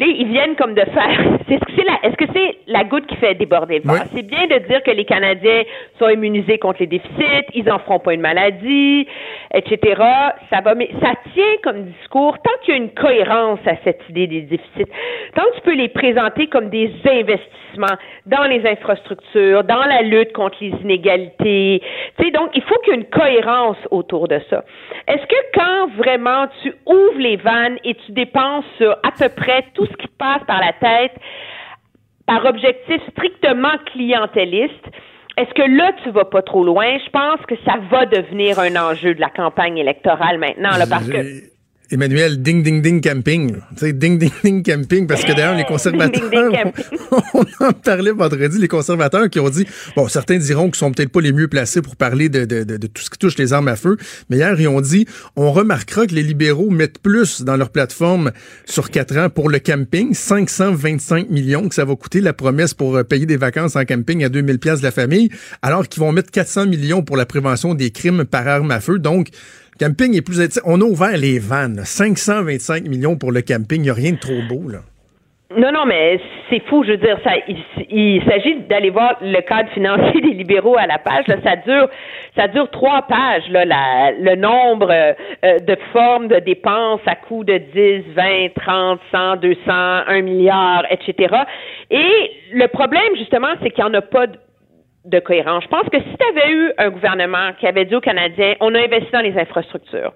Là, 0.00 0.06
ils 0.06 0.28
viennent 0.28 0.56
comme 0.56 0.72
de 0.72 0.80
faire. 0.80 1.20
Est-ce 1.50 1.60
que 1.60 1.72
c'est 1.76 1.84
la, 1.84 1.98
est-ce 2.04 2.16
que 2.16 2.24
c'est 2.32 2.56
la 2.68 2.84
goutte 2.84 3.06
qui 3.06 3.16
fait 3.16 3.34
déborder 3.34 3.80
le? 3.80 3.90
Oui. 3.90 3.98
C'est 4.14 4.22
bien 4.22 4.46
de 4.46 4.66
dire 4.66 4.82
que 4.82 4.92
les 4.92 5.04
Canadiens 5.04 5.62
sont 5.98 6.08
immunisés 6.08 6.58
contre 6.58 6.78
les 6.80 6.86
déficits, 6.86 7.46
ils 7.54 7.70
en 7.70 7.80
feront 7.80 7.98
pas 7.98 8.14
une 8.14 8.20
maladie, 8.20 9.06
etc. 9.52 10.00
Ça 10.48 10.60
va, 10.62 10.74
mais 10.76 10.90
ça 11.02 11.12
tient 11.34 11.56
comme 11.64 11.86
discours 11.86 12.38
tant 12.38 12.52
qu'il 12.62 12.74
y 12.74 12.78
a 12.78 12.80
une 12.80 12.94
cohérence 12.94 13.58
à 13.66 13.72
cette 13.82 14.00
idée 14.08 14.28
des 14.28 14.42
déficits, 14.42 14.90
tant 15.34 15.42
que 15.42 15.56
tu 15.56 15.60
peux 15.62 15.74
les 15.74 15.88
présenter 15.88 16.46
comme 16.46 16.70
des 16.70 16.92
investissements 17.04 17.98
dans 18.26 18.44
les 18.44 18.64
infrastructures, 18.66 19.64
dans 19.64 19.84
la 19.84 20.02
lutte 20.02 20.32
contre 20.32 20.56
les 20.60 20.72
inégalités. 20.82 21.82
Tu 22.18 22.24
sais, 22.24 22.30
donc 22.30 22.50
il 22.54 22.62
faut 22.62 22.78
qu'il 22.84 22.94
y 22.94 22.96
ait 22.96 23.00
une 23.00 23.10
cohérence 23.10 23.78
autour 23.90 24.28
de 24.28 24.40
ça. 24.48 24.64
Est-ce 25.08 25.26
que 25.26 25.36
quand 25.54 25.88
vraiment 25.96 26.46
tu 26.62 26.72
ouvres 26.86 27.18
les 27.18 27.36
vannes 27.36 27.78
et 27.84 27.94
tu 27.94 28.12
dépenses 28.12 28.64
sur 28.78 28.92
à 28.92 29.10
peu 29.18 29.28
près 29.34 29.64
tout 29.74 29.89
ce 29.90 29.96
qui 29.96 30.08
passe 30.18 30.42
par 30.46 30.60
la 30.60 30.72
tête 30.72 31.12
par 32.26 32.44
objectif 32.44 33.00
strictement 33.10 33.76
clientéliste, 33.86 34.86
est-ce 35.36 35.52
que 35.54 35.62
là, 35.62 35.92
tu 36.04 36.10
vas 36.10 36.24
pas 36.24 36.42
trop 36.42 36.62
loin? 36.64 36.98
Je 37.04 37.10
pense 37.10 37.44
que 37.46 37.56
ça 37.64 37.74
va 37.90 38.06
devenir 38.06 38.58
un 38.60 38.76
enjeu 38.76 39.14
de 39.14 39.20
la 39.20 39.30
campagne 39.30 39.78
électorale 39.78 40.38
maintenant, 40.38 40.70
parce 40.88 41.08
que 41.08 41.49
Emmanuel, 41.92 42.40
ding 42.40 42.62
ding 42.62 42.82
ding 42.82 43.00
camping. 43.00 43.56
Tu 43.70 43.78
sais, 43.78 43.92
ding 43.92 44.16
ding 44.18 44.30
ding 44.44 44.62
camping, 44.62 45.06
parce 45.06 45.24
que 45.24 45.32
d'ailleurs, 45.32 45.56
les 45.56 45.64
conservateurs, 45.68 46.30
ding, 46.30 46.52
ding, 46.52 46.72
ding 46.72 47.10
on, 47.34 47.66
en 47.66 47.72
parlait 47.72 48.12
vendredi, 48.12 48.58
les 48.58 48.68
conservateurs 48.68 49.28
qui 49.28 49.40
ont 49.40 49.50
dit, 49.50 49.66
bon, 49.96 50.06
certains 50.06 50.38
diront 50.38 50.66
qu'ils 50.66 50.76
sont 50.76 50.92
peut-être 50.92 51.10
pas 51.10 51.20
les 51.20 51.32
mieux 51.32 51.48
placés 51.48 51.82
pour 51.82 51.96
parler 51.96 52.28
de, 52.28 52.44
de, 52.44 52.62
de, 52.62 52.76
de, 52.76 52.86
tout 52.86 53.02
ce 53.02 53.10
qui 53.10 53.18
touche 53.18 53.36
les 53.38 53.52
armes 53.52 53.68
à 53.68 53.74
feu, 53.74 53.96
mais 54.28 54.36
hier, 54.36 54.58
ils 54.60 54.68
ont 54.68 54.80
dit, 54.80 55.06
on 55.34 55.50
remarquera 55.50 56.06
que 56.06 56.14
les 56.14 56.22
libéraux 56.22 56.70
mettent 56.70 57.00
plus 57.00 57.42
dans 57.42 57.56
leur 57.56 57.70
plateforme 57.70 58.30
sur 58.66 58.90
quatre 58.90 59.16
ans 59.16 59.28
pour 59.28 59.48
le 59.48 59.58
camping, 59.58 60.14
525 60.14 61.28
millions 61.30 61.68
que 61.68 61.74
ça 61.74 61.84
va 61.84 61.96
coûter 61.96 62.20
la 62.20 62.32
promesse 62.32 62.72
pour 62.72 63.04
payer 63.04 63.26
des 63.26 63.36
vacances 63.36 63.74
en 63.74 63.84
camping 63.84 64.22
à 64.22 64.28
2000 64.28 64.58
pièces 64.60 64.78
de 64.78 64.84
la 64.84 64.92
famille, 64.92 65.30
alors 65.62 65.88
qu'ils 65.88 66.00
vont 66.00 66.12
mettre 66.12 66.30
400 66.30 66.66
millions 66.66 67.02
pour 67.02 67.16
la 67.16 67.26
prévention 67.26 67.74
des 67.74 67.90
crimes 67.90 68.24
par 68.24 68.46
arme 68.46 68.70
à 68.70 68.80
feu. 68.80 68.98
Donc, 68.98 69.30
camping 69.80 70.14
est 70.16 70.22
plus... 70.22 70.60
On 70.64 70.80
a 70.80 70.84
ouvert 70.84 71.16
les 71.16 71.38
vannes. 71.38 71.80
525 71.84 72.84
millions 72.84 73.16
pour 73.16 73.32
le 73.32 73.40
camping. 73.40 73.78
Il 73.78 73.82
n'y 73.82 73.90
a 73.90 73.94
rien 73.94 74.12
de 74.12 74.18
trop 74.18 74.42
beau, 74.48 74.68
là. 74.68 74.80
Non, 75.56 75.72
non, 75.72 75.84
mais 75.84 76.20
c'est 76.48 76.62
fou, 76.68 76.84
je 76.84 76.92
veux 76.92 76.96
dire, 76.96 77.18
il, 77.88 78.22
s'agit 78.24 78.60
d'aller 78.68 78.90
voir 78.90 79.16
le 79.20 79.40
cadre 79.40 79.68
financier 79.70 80.20
des 80.20 80.34
libéraux 80.34 80.76
à 80.78 80.86
la 80.86 80.98
page. 80.98 81.24
Ça 81.42 82.46
dure, 82.46 82.70
trois 82.70 83.02
pages. 83.02 83.48
Là, 83.50 84.12
le 84.12 84.36
nombre 84.36 84.92
euh, 84.92 85.58
de 85.58 85.76
formes 85.92 86.28
de 86.28 86.38
dépenses 86.38 87.00
à 87.06 87.16
coût 87.16 87.42
de 87.42 87.58
10, 87.58 88.14
20, 88.14 88.54
30, 88.54 89.00
100, 89.10 89.36
200, 89.36 89.58
1 89.66 90.22
milliard, 90.22 90.84
etc. 90.88 91.34
Et 91.90 92.30
le 92.52 92.68
problème, 92.68 93.16
justement, 93.16 93.48
c'est 93.60 93.70
qu'il 93.70 93.82
n'y 93.84 93.90
en 93.90 93.94
a 93.94 94.02
pas 94.02 94.28
de 94.28 94.36
de 95.04 95.18
cohérence. 95.18 95.64
Je 95.64 95.68
pense 95.68 95.88
que 95.88 95.98
si 95.98 96.16
tu 96.16 96.26
avais 96.28 96.52
eu 96.52 96.72
un 96.78 96.90
gouvernement 96.90 97.52
qui 97.58 97.66
avait 97.66 97.84
dit 97.84 97.94
aux 97.94 98.00
Canadiens, 98.00 98.54
on 98.60 98.74
a 98.74 98.78
investi 98.78 99.10
dans 99.12 99.20
les 99.20 99.38
infrastructures, 99.38 100.12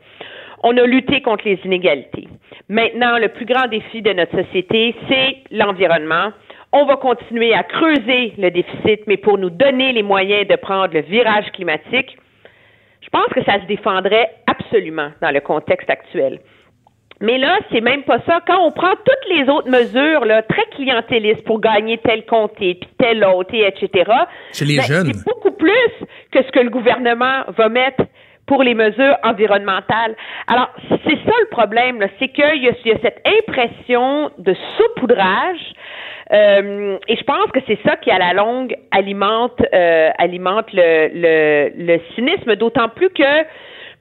on 0.62 0.76
a 0.76 0.86
lutté 0.86 1.20
contre 1.20 1.44
les 1.46 1.58
inégalités. 1.64 2.28
Maintenant, 2.68 3.18
le 3.18 3.28
plus 3.28 3.44
grand 3.44 3.66
défi 3.68 4.02
de 4.02 4.12
notre 4.12 4.42
société, 4.42 4.94
c'est 5.08 5.36
l'environnement. 5.50 6.32
On 6.72 6.86
va 6.86 6.96
continuer 6.96 7.54
à 7.54 7.62
creuser 7.62 8.32
le 8.38 8.50
déficit, 8.50 9.06
mais 9.06 9.16
pour 9.16 9.38
nous 9.38 9.50
donner 9.50 9.92
les 9.92 10.02
moyens 10.02 10.46
de 10.48 10.56
prendre 10.56 10.92
le 10.92 11.00
virage 11.00 11.50
climatique, 11.52 12.16
je 13.00 13.08
pense 13.10 13.28
que 13.34 13.44
ça 13.44 13.60
se 13.60 13.66
défendrait 13.66 14.30
absolument 14.46 15.10
dans 15.20 15.30
le 15.30 15.40
contexte 15.40 15.90
actuel. 15.90 16.40
Mais 17.20 17.38
là, 17.38 17.58
c'est 17.70 17.80
même 17.80 18.02
pas 18.02 18.18
ça. 18.26 18.40
Quand 18.46 18.60
on 18.66 18.72
prend 18.72 18.90
toutes 18.90 19.36
les 19.36 19.48
autres 19.48 19.70
mesures 19.70 20.24
là, 20.24 20.42
très 20.42 20.66
clientélistes 20.74 21.44
pour 21.44 21.60
gagner 21.60 21.98
tel 21.98 22.24
comté, 22.26 22.74
puis 22.74 22.90
tel 22.98 23.24
autre, 23.24 23.54
etc. 23.54 24.10
Chez 24.52 24.64
les 24.64 24.76
ben, 24.78 24.82
jeunes. 24.82 25.12
C'est 25.14 25.24
beaucoup 25.24 25.52
plus 25.52 25.90
que 26.32 26.42
ce 26.42 26.50
que 26.50 26.60
le 26.60 26.70
gouvernement 26.70 27.44
va 27.56 27.68
mettre 27.68 28.02
pour 28.46 28.62
les 28.62 28.74
mesures 28.74 29.16
environnementales. 29.22 30.14
Alors, 30.48 30.70
c'est 30.88 31.18
ça 31.24 31.32
le 31.40 31.48
problème, 31.50 32.04
c'est 32.18 32.28
qu'il 32.28 32.62
y, 32.62 32.88
y, 32.88 32.92
a 32.92 32.98
cette 33.00 33.22
impression 33.26 34.30
de 34.38 34.54
saupoudrage. 34.76 35.72
Euh, 36.32 36.98
et 37.08 37.16
je 37.16 37.24
pense 37.24 37.50
que 37.52 37.60
c'est 37.66 37.78
ça 37.86 37.96
qui, 37.96 38.10
à 38.10 38.18
la 38.18 38.32
longue, 38.32 38.74
alimente, 38.90 39.60
euh, 39.72 40.10
alimente 40.18 40.66
le, 40.72 41.08
le, 41.14 41.72
le 41.76 42.00
cynisme, 42.14 42.56
d'autant 42.56 42.88
plus 42.88 43.10
que 43.10 43.40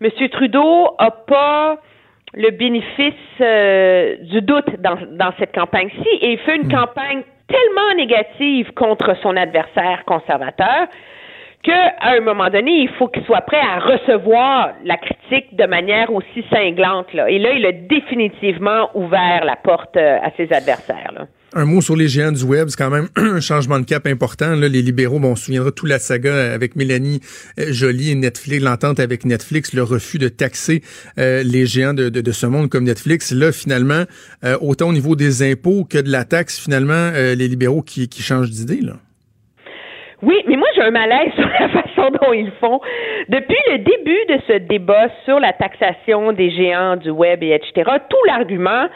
M. 0.01 0.29
Trudeau 0.31 0.89
a 0.97 1.11
pas 1.11 1.77
le 2.33 2.49
bénéfice 2.51 3.13
euh, 3.41 4.17
du 4.21 4.41
doute 4.41 4.79
dans, 4.79 4.97
dans 5.11 5.33
cette 5.39 5.53
campagne-ci 5.53 6.07
et 6.21 6.33
il 6.33 6.37
fait 6.39 6.55
une 6.55 6.67
hmm. 6.67 6.73
campagne 6.73 7.23
tellement 7.47 7.95
négative 7.95 8.71
contre 8.73 9.15
son 9.21 9.35
adversaire 9.35 10.03
conservateur 10.05 10.87
qu'à 11.61 11.93
un 12.01 12.19
moment 12.19 12.49
donné, 12.49 12.71
il 12.71 12.89
faut 12.89 13.07
qu'il 13.07 13.23
soit 13.23 13.41
prêt 13.41 13.59
à 13.59 13.79
recevoir 13.79 14.71
la 14.83 14.97
critique 14.97 15.55
de 15.55 15.65
manière 15.65 16.13
aussi 16.13 16.43
cinglante. 16.51 17.13
Là. 17.13 17.29
Et 17.29 17.39
là, 17.39 17.51
il 17.51 17.65
a 17.65 17.71
définitivement 17.71 18.89
ouvert 18.93 19.45
la 19.45 19.55
porte 19.55 19.95
euh, 19.95 20.19
à 20.21 20.29
ses 20.31 20.51
adversaires. 20.51 21.11
Là. 21.15 21.25
Un 21.55 21.65
mot 21.65 21.81
sur 21.81 21.95
les 21.95 22.07
géants 22.07 22.31
du 22.31 22.43
web, 22.43 22.69
c'est 22.69 22.77
quand 22.77 22.89
même 22.89 23.09
un 23.15 23.39
changement 23.39 23.79
de 23.79 23.85
cap 23.85 24.07
important. 24.07 24.55
Les 24.55 24.81
libéraux, 24.81 25.19
bon, 25.19 25.33
on 25.33 25.35
se 25.35 25.45
souviendra 25.45 25.71
toute 25.71 25.87
la 25.87 25.99
saga 25.99 26.51
avec 26.51 26.75
Mélanie 26.75 27.19
euh, 27.59 27.65
Joly 27.71 28.09
et 28.09 28.15
Netflix, 28.15 28.63
l'entente 28.63 28.99
avec 28.99 29.23
Netflix, 29.23 29.73
le 29.73 29.83
refus 29.83 30.17
de 30.17 30.29
taxer 30.29 30.81
euh, 31.19 31.43
les 31.43 31.67
géants 31.67 31.93
de, 31.93 32.31
ce 32.31 32.47
monde 32.47 32.69
comme 32.69 32.85
Netflix. 32.85 33.31
Là, 33.31 33.51
finalement, 33.51 34.05
euh, 34.43 34.57
autant 34.61 34.89
au 34.89 34.93
niveau 34.93 35.15
des 35.15 35.43
impôts 35.43 35.85
que 35.87 35.99
de 35.99 36.09
la 36.09 36.23
taxe, 36.23 36.59
finalement, 36.59 37.11
les 37.11 37.47
libéraux 37.47 37.83
qui, 37.83 38.09
changent 38.19 38.49
d'idée. 38.49 38.81
là. 38.81 38.93
Oui, 40.23 40.35
mais 40.47 40.55
moi 40.55 40.67
j'ai 40.75 40.81
un 40.81 40.91
malaise 40.91 41.31
sur 41.35 41.45
la 41.45 41.69
dont 42.09 42.33
ils 42.33 42.51
font. 42.59 42.79
Depuis 43.29 43.57
le 43.71 43.79
début 43.79 44.25
de 44.29 44.39
ce 44.47 44.53
débat 44.59 45.07
sur 45.25 45.39
la 45.39 45.53
taxation 45.53 46.31
des 46.31 46.49
géants 46.51 46.97
du 46.97 47.09
web 47.09 47.43
et 47.43 47.51
etc., 47.53 47.91
tout 48.09 48.23
l'argument, 48.27 48.87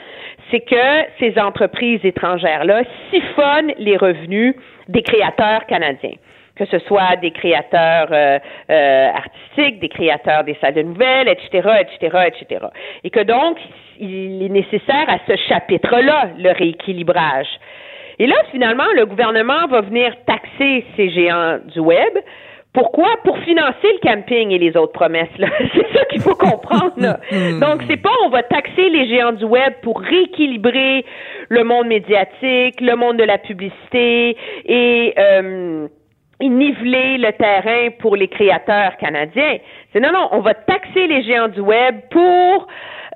c'est 0.51 0.61
que 0.61 0.75
ces 1.19 1.39
entreprises 1.39 2.03
étrangères-là 2.03 2.83
siphonnent 3.11 3.73
les 3.77 3.97
revenus 3.97 4.55
des 4.87 5.01
créateurs 5.01 5.65
canadiens 5.65 6.15
que 6.57 6.65
ce 6.65 6.79
soit 6.79 7.15
des 7.17 7.31
créateurs 7.31 8.07
euh, 8.11 8.39
euh, 8.71 9.09
artistiques, 9.13 9.79
des 9.79 9.89
créateurs 9.89 10.43
des 10.43 10.57
salles 10.59 10.73
de 10.73 10.81
nouvelles, 10.81 11.27
etc., 11.27 11.69
etc., 11.81 12.17
etc. 12.27 12.65
Et 13.03 13.09
que 13.09 13.19
donc, 13.19 13.57
il 13.99 14.43
est 14.43 14.49
nécessaire 14.49 15.07
à 15.07 15.19
ce 15.27 15.35
chapitre-là 15.47 16.29
le 16.37 16.51
rééquilibrage. 16.51 17.47
Et 18.19 18.25
là, 18.25 18.35
finalement, 18.51 18.87
le 18.95 19.05
gouvernement 19.05 19.67
va 19.67 19.81
venir 19.81 20.15
taxer 20.25 20.83
ces 20.95 21.09
géants 21.11 21.59
du 21.67 21.79
web 21.79 22.17
pourquoi? 22.77 23.09
Pour 23.23 23.39
financer 23.39 23.87
le 23.91 24.07
camping 24.07 24.51
et 24.51 24.59
les 24.59 24.77
autres 24.77 24.91
promesses. 24.91 25.35
Là. 25.39 25.47
C'est 25.73 25.97
ça 25.97 26.05
qu'il 26.11 26.21
faut 26.21 26.35
comprendre. 26.35 26.93
Là. 26.97 27.19
Donc, 27.59 27.81
c'est 27.87 27.97
pas 27.97 28.11
on 28.23 28.29
va 28.29 28.43
taxer 28.43 28.89
les 28.89 29.07
géants 29.07 29.31
du 29.31 29.45
web 29.45 29.73
pour 29.81 29.99
rééquilibrer 29.99 31.03
le 31.49 31.63
monde 31.63 31.87
médiatique, 31.87 32.79
le 32.79 32.95
monde 32.95 33.17
de 33.17 33.23
la 33.23 33.39
publicité 33.39 34.37
et 34.65 35.13
euh, 35.17 35.87
niveler 36.39 37.17
le 37.17 37.31
terrain 37.31 37.89
pour 37.97 38.15
les 38.15 38.27
créateurs 38.27 38.95
canadiens. 38.97 39.57
C'est 39.91 39.99
non, 39.99 40.11
non, 40.11 40.29
on 40.31 40.41
va 40.41 40.53
taxer 40.53 41.07
les 41.07 41.23
géants 41.23 41.47
du 41.47 41.61
web 41.61 41.95
pour 42.11 42.67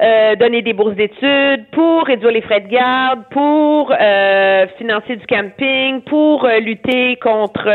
euh, 0.02 0.36
donner 0.36 0.64
des 0.64 0.74
bourses 0.74 0.96
d'études, 0.96 1.66
pour 1.72 2.06
réduire 2.06 2.32
les 2.32 2.42
frais 2.42 2.62
de 2.62 2.70
garde, 2.70 3.20
pour 3.30 3.92
euh, 3.92 4.66
financer 4.80 5.16
du 5.16 5.28
camping, 5.28 6.02
pour 6.02 6.44
euh, 6.44 6.58
lutter 6.58 7.18
contre, 7.18 7.70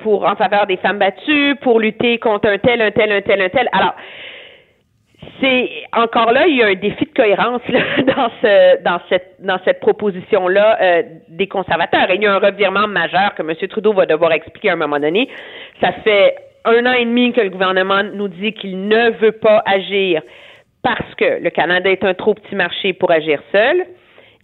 pour 0.00 0.26
en 0.26 0.36
faveur 0.36 0.66
des 0.66 0.76
femmes 0.76 0.98
battues, 0.98 1.56
pour 1.62 1.80
lutter 1.80 2.18
contre 2.18 2.50
un 2.50 2.58
tel, 2.58 2.82
un 2.82 2.90
tel, 2.90 3.10
un 3.12 3.22
tel, 3.22 3.40
un 3.40 3.48
tel. 3.48 3.66
Alors, 3.72 3.94
c'est 5.40 5.70
encore 5.94 6.32
là, 6.32 6.46
il 6.46 6.56
y 6.56 6.62
a 6.62 6.66
un 6.66 6.74
défi 6.74 7.06
de 7.06 7.14
cohérence 7.14 7.62
là, 7.68 7.80
dans 8.14 8.30
ce, 8.42 8.82
dans 8.82 9.00
cette, 9.08 9.36
dans 9.40 9.58
cette 9.64 9.80
proposition 9.80 10.48
là 10.48 11.02
des 11.28 11.46
conservateurs. 11.46 12.08
Il 12.14 12.22
y 12.22 12.26
a 12.26 12.34
un 12.34 12.38
revirement 12.38 12.88
majeur 12.88 13.34
que 13.34 13.42
M. 13.42 13.54
Trudeau 13.68 13.94
va 13.94 14.04
devoir 14.04 14.32
expliquer 14.32 14.68
à 14.68 14.74
un 14.74 14.76
moment 14.76 15.00
donné. 15.00 15.30
Ça 15.80 15.92
fait 16.04 16.36
un 16.66 16.84
an 16.84 16.92
et 16.92 17.04
demi 17.06 17.32
que 17.32 17.40
le 17.40 17.48
gouvernement 17.50 18.02
nous 18.02 18.28
dit 18.28 18.52
qu'il 18.52 18.86
ne 18.86 19.10
veut 19.12 19.32
pas 19.32 19.62
agir 19.64 20.20
parce 20.86 21.16
que 21.16 21.42
le 21.42 21.50
Canada 21.50 21.90
est 21.90 22.04
un 22.04 22.14
trop 22.14 22.34
petit 22.34 22.54
marché 22.54 22.92
pour 22.92 23.10
agir 23.10 23.40
seul. 23.50 23.84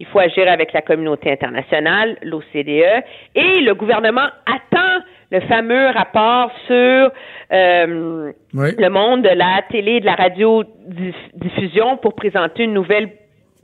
Il 0.01 0.05
faut 0.07 0.19
agir 0.19 0.51
avec 0.51 0.73
la 0.73 0.81
communauté 0.81 1.31
internationale, 1.31 2.17
l'OCDE, 2.21 3.05
et 3.33 3.61
le 3.61 3.73
gouvernement 3.73 4.27
attend 4.45 5.05
le 5.31 5.39
fameux 5.39 5.87
rapport 5.91 6.51
sur 6.67 7.11
euh, 7.53 8.31
le 8.53 8.89
monde 8.89 9.21
de 9.21 9.29
la 9.29 9.61
télé 9.71 9.93
et 9.93 9.99
de 10.01 10.05
la 10.05 10.15
radiodiffusion 10.15 11.95
pour 11.95 12.13
présenter 12.13 12.63
une 12.65 12.73
nouvelle 12.73 13.11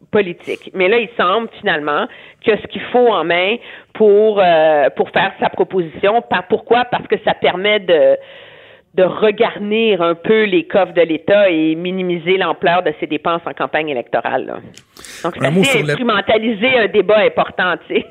politique. 0.10 0.72
Mais 0.74 0.88
là, 0.88 1.00
il 1.00 1.10
semble 1.18 1.50
finalement 1.60 2.08
que 2.46 2.56
ce 2.56 2.68
qu'il 2.68 2.82
faut 2.94 3.10
en 3.10 3.26
main 3.26 3.58
pour 3.94 4.40
euh, 4.42 4.90
pour 4.96 5.10
faire 5.10 5.34
sa 5.42 5.50
proposition. 5.50 6.24
Pourquoi? 6.48 6.86
Parce 6.86 7.08
que 7.08 7.18
ça 7.26 7.34
permet 7.34 7.82
de 7.82 8.18
de 8.96 9.04
regarnir 9.04 10.02
un 10.02 10.16
peu 10.16 10.44
les 10.46 10.66
coffres 10.66 10.94
de 10.94 11.02
l'État 11.02 11.50
et 11.50 11.76
minimiser 11.76 12.38
l'ampleur 12.38 12.84
de 12.84 12.94
ses 13.00 13.08
dépenses 13.08 13.42
en 13.46 13.54
campagne 13.54 13.90
électorale. 13.90 14.62
Donc, 15.24 15.36
c'est 15.40 15.46
assez 15.46 15.82
instrumentaliser 15.92 16.78
un 16.78 16.88
débat 16.88 17.20
important, 17.20 17.76
tu 17.88 17.96
sais. 17.96 18.06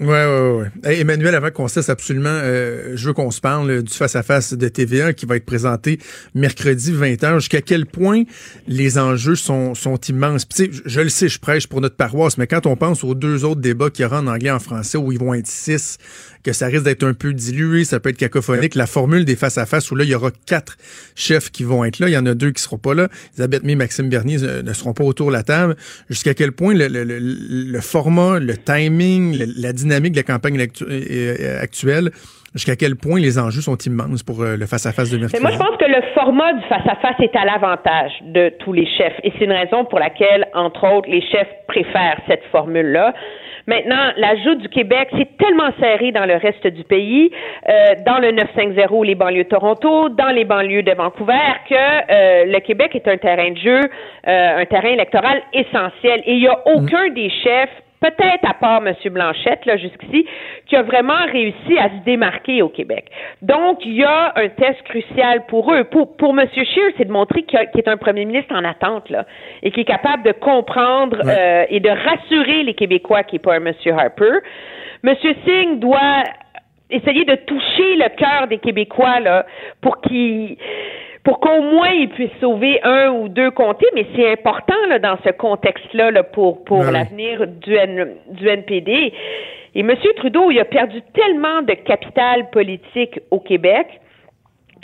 Oui, 0.00 0.08
oui, 0.08 0.64
oui. 0.84 1.00
Emmanuel, 1.00 1.36
avant 1.36 1.50
qu'on 1.50 1.68
cesse 1.68 1.88
absolument, 1.88 2.28
euh, 2.28 2.92
je 2.96 3.06
veux 3.06 3.12
qu'on 3.12 3.30
se 3.30 3.40
parle 3.40 3.82
du 3.84 3.92
face-à-face 3.92 4.54
de 4.54 4.68
TVA 4.68 5.12
qui 5.12 5.24
va 5.24 5.36
être 5.36 5.46
présenté 5.46 5.98
mercredi 6.34 6.92
20h. 6.92 7.36
Jusqu'à 7.36 7.62
quel 7.62 7.86
point 7.86 8.24
les 8.66 8.98
enjeux 8.98 9.36
sont, 9.36 9.74
sont 9.74 9.96
immenses? 10.08 10.46
Puis, 10.46 10.68
je, 10.72 10.82
je 10.84 11.00
le 11.00 11.08
sais, 11.08 11.28
je 11.28 11.38
prêche 11.38 11.68
pour 11.68 11.80
notre 11.80 11.96
paroisse, 11.96 12.38
mais 12.38 12.48
quand 12.48 12.66
on 12.66 12.74
pense 12.74 13.04
aux 13.04 13.14
deux 13.14 13.44
autres 13.44 13.60
débats 13.60 13.88
qu'il 13.88 14.02
y 14.02 14.06
aura 14.06 14.18
en 14.18 14.26
anglais 14.26 14.48
et 14.48 14.52
en 14.52 14.58
français, 14.58 14.98
où 14.98 15.12
ils 15.12 15.18
vont 15.18 15.32
être 15.32 15.46
six, 15.46 15.98
que 16.44 16.52
ça 16.52 16.66
risque 16.66 16.84
d'être 16.84 17.04
un 17.04 17.14
peu 17.14 17.32
dilué, 17.32 17.84
ça 17.84 17.98
peut 17.98 18.10
être 18.10 18.18
cacophonique. 18.18 18.74
La 18.74 18.86
formule 18.86 19.24
des 19.24 19.34
face-à-face 19.34 19.90
où 19.90 19.96
là, 19.96 20.04
il 20.04 20.10
y 20.10 20.14
aura 20.14 20.30
quatre 20.46 20.76
chefs 21.16 21.50
qui 21.50 21.64
vont 21.64 21.84
être 21.84 21.98
là. 21.98 22.08
Il 22.08 22.12
y 22.12 22.18
en 22.18 22.26
a 22.26 22.34
deux 22.34 22.52
qui 22.52 22.62
seront 22.62 22.78
pas 22.78 22.94
là. 22.94 23.08
Elisabeth 23.32 23.64
May, 23.64 23.74
Maxime 23.74 24.10
Bernier 24.10 24.38
euh, 24.42 24.62
ne 24.62 24.72
seront 24.74 24.92
pas 24.92 25.04
autour 25.04 25.28
de 25.28 25.32
la 25.32 25.42
table. 25.42 25.74
Jusqu'à 26.10 26.34
quel 26.34 26.52
point 26.54 26.74
le, 26.74 26.88
le, 26.88 27.80
format, 27.80 28.38
le 28.38 28.56
timing, 28.56 29.36
la 29.56 29.72
dynamique 29.72 30.12
de 30.12 30.18
la 30.18 30.22
campagne 30.22 30.58
euh, 30.58 30.66
euh, 30.82 31.62
actuelle 31.62 32.10
jusqu'à 32.54 32.76
quel 32.76 32.94
point 32.94 33.18
les 33.18 33.36
enjeux 33.38 33.60
sont 33.60 33.76
immenses 33.78 34.22
pour 34.22 34.44
le 34.44 34.64
face-à-face 34.64 35.10
de 35.10 35.18
mercredi. 35.18 35.42
Moi, 35.42 35.50
je 35.50 35.58
pense 35.58 35.76
que 35.76 35.86
le 35.86 36.00
format 36.14 36.52
du 36.52 36.62
face-à-face 36.68 37.18
est 37.18 37.34
à 37.34 37.44
l'avantage 37.44 38.12
de 38.22 38.52
tous 38.60 38.72
les 38.72 38.86
chefs. 38.86 39.18
Et 39.24 39.32
c'est 39.36 39.44
une 39.44 39.52
raison 39.52 39.84
pour 39.84 39.98
laquelle, 39.98 40.46
entre 40.54 40.86
autres, 40.86 41.10
les 41.10 41.20
chefs 41.20 41.48
préfèrent 41.66 42.20
cette 42.28 42.44
formule-là. 42.52 43.12
Maintenant, 43.66 44.12
l'ajout 44.18 44.56
du 44.56 44.68
Québec, 44.68 45.08
c'est 45.16 45.36
tellement 45.38 45.70
serré 45.80 46.12
dans 46.12 46.26
le 46.26 46.36
reste 46.36 46.66
du 46.66 46.84
pays, 46.84 47.30
euh, 47.68 47.94
dans 48.04 48.18
le 48.18 48.32
950, 48.32 49.06
les 49.06 49.14
banlieues 49.14 49.44
de 49.44 49.48
Toronto, 49.48 50.10
dans 50.10 50.28
les 50.28 50.44
banlieues 50.44 50.82
de 50.82 50.92
Vancouver, 50.92 51.32
que 51.68 51.74
euh, 51.74 52.44
le 52.44 52.60
Québec 52.60 52.94
est 52.94 53.08
un 53.08 53.16
terrain 53.16 53.50
de 53.52 53.58
jeu, 53.58 53.80
euh, 54.28 54.58
un 54.60 54.66
terrain 54.66 54.90
électoral 54.90 55.42
essentiel. 55.54 56.22
Et 56.26 56.34
il 56.34 56.40
n'y 56.40 56.48
a 56.48 56.58
aucun 56.66 57.08
des 57.10 57.30
chefs 57.30 57.83
peut-être 58.00 58.44
à 58.48 58.54
part 58.54 58.86
M. 58.86 58.94
Blanchette, 59.12 59.64
là, 59.66 59.76
jusqu'ici, 59.76 60.26
qui 60.66 60.76
a 60.76 60.82
vraiment 60.82 61.24
réussi 61.30 61.78
à 61.78 61.88
se 61.88 62.04
démarquer 62.04 62.62
au 62.62 62.68
Québec. 62.68 63.06
Donc, 63.42 63.84
il 63.84 63.94
y 63.94 64.04
a 64.04 64.32
un 64.36 64.48
test 64.48 64.82
crucial 64.84 65.46
pour 65.46 65.72
eux. 65.72 65.84
Pour, 65.84 66.16
pour 66.16 66.38
M. 66.38 66.46
Scheer, 66.52 66.92
c'est 66.96 67.06
de 67.06 67.12
montrer 67.12 67.42
qu'il 67.42 67.58
est 67.58 67.88
un 67.88 67.96
premier 67.96 68.24
ministre 68.24 68.54
en 68.54 68.64
attente, 68.64 69.08
là, 69.10 69.24
et 69.62 69.70
qui 69.70 69.80
est 69.80 69.84
capable 69.84 70.22
de 70.22 70.32
comprendre 70.32 71.18
euh, 71.24 71.64
et 71.68 71.80
de 71.80 71.90
rassurer 71.90 72.62
les 72.62 72.74
Québécois 72.74 73.22
qui 73.22 73.36
n'est 73.36 73.40
pas 73.40 73.54
un 73.54 73.64
M. 73.64 73.72
Harper. 73.96 74.38
M. 75.02 75.14
Singh 75.46 75.78
doit 75.78 76.24
essayer 76.90 77.24
de 77.24 77.34
toucher 77.34 77.96
le 77.96 78.08
cœur 78.16 78.46
des 78.48 78.58
Québécois 78.58 79.20
là, 79.20 79.46
pour 79.80 80.00
qu'ils 80.00 80.56
pour 81.24 81.40
qu'au 81.40 81.62
moins 81.62 81.88
ils 81.90 82.08
puissent 82.10 82.38
sauver 82.40 82.80
un 82.82 83.08
ou 83.10 83.28
deux 83.28 83.50
comtés, 83.50 83.86
mais 83.94 84.06
c'est 84.14 84.30
important 84.30 84.74
là, 84.88 84.98
dans 84.98 85.16
ce 85.24 85.30
contexte-là 85.30 86.10
là, 86.10 86.22
pour, 86.22 86.64
pour 86.64 86.80
Ben 86.80 86.86
oui. 86.88 86.92
l'avenir 86.92 87.46
du, 87.46 87.74
N- 87.74 88.14
du 88.30 88.46
NPD. 88.48 89.12
Et 89.76 89.80
M. 89.80 89.92
Trudeau, 90.16 90.50
il 90.52 90.60
a 90.60 90.64
perdu 90.64 91.00
tellement 91.14 91.62
de 91.62 91.72
capital 91.74 92.48
politique 92.50 93.18
au 93.30 93.40
Québec 93.40 93.86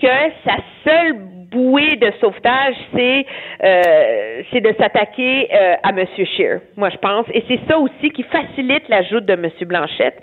que 0.00 0.06
sa 0.44 0.56
seule 0.84 1.12
bouée 1.52 1.96
de 1.96 2.10
sauvetage, 2.20 2.74
c'est 2.94 3.26
euh, 3.62 4.42
c'est 4.50 4.60
de 4.60 4.72
s'attaquer 4.78 5.48
euh, 5.52 5.74
à 5.82 5.90
M. 5.90 6.06
Scheer, 6.16 6.60
moi 6.76 6.88
je 6.90 6.96
pense. 6.96 7.26
Et 7.34 7.44
c'est 7.48 7.60
ça 7.68 7.78
aussi 7.78 8.10
qui 8.10 8.22
facilite 8.22 8.88
l'ajout 8.88 9.20
de 9.20 9.32
M. 9.32 9.48
Blanchette. 9.62 10.18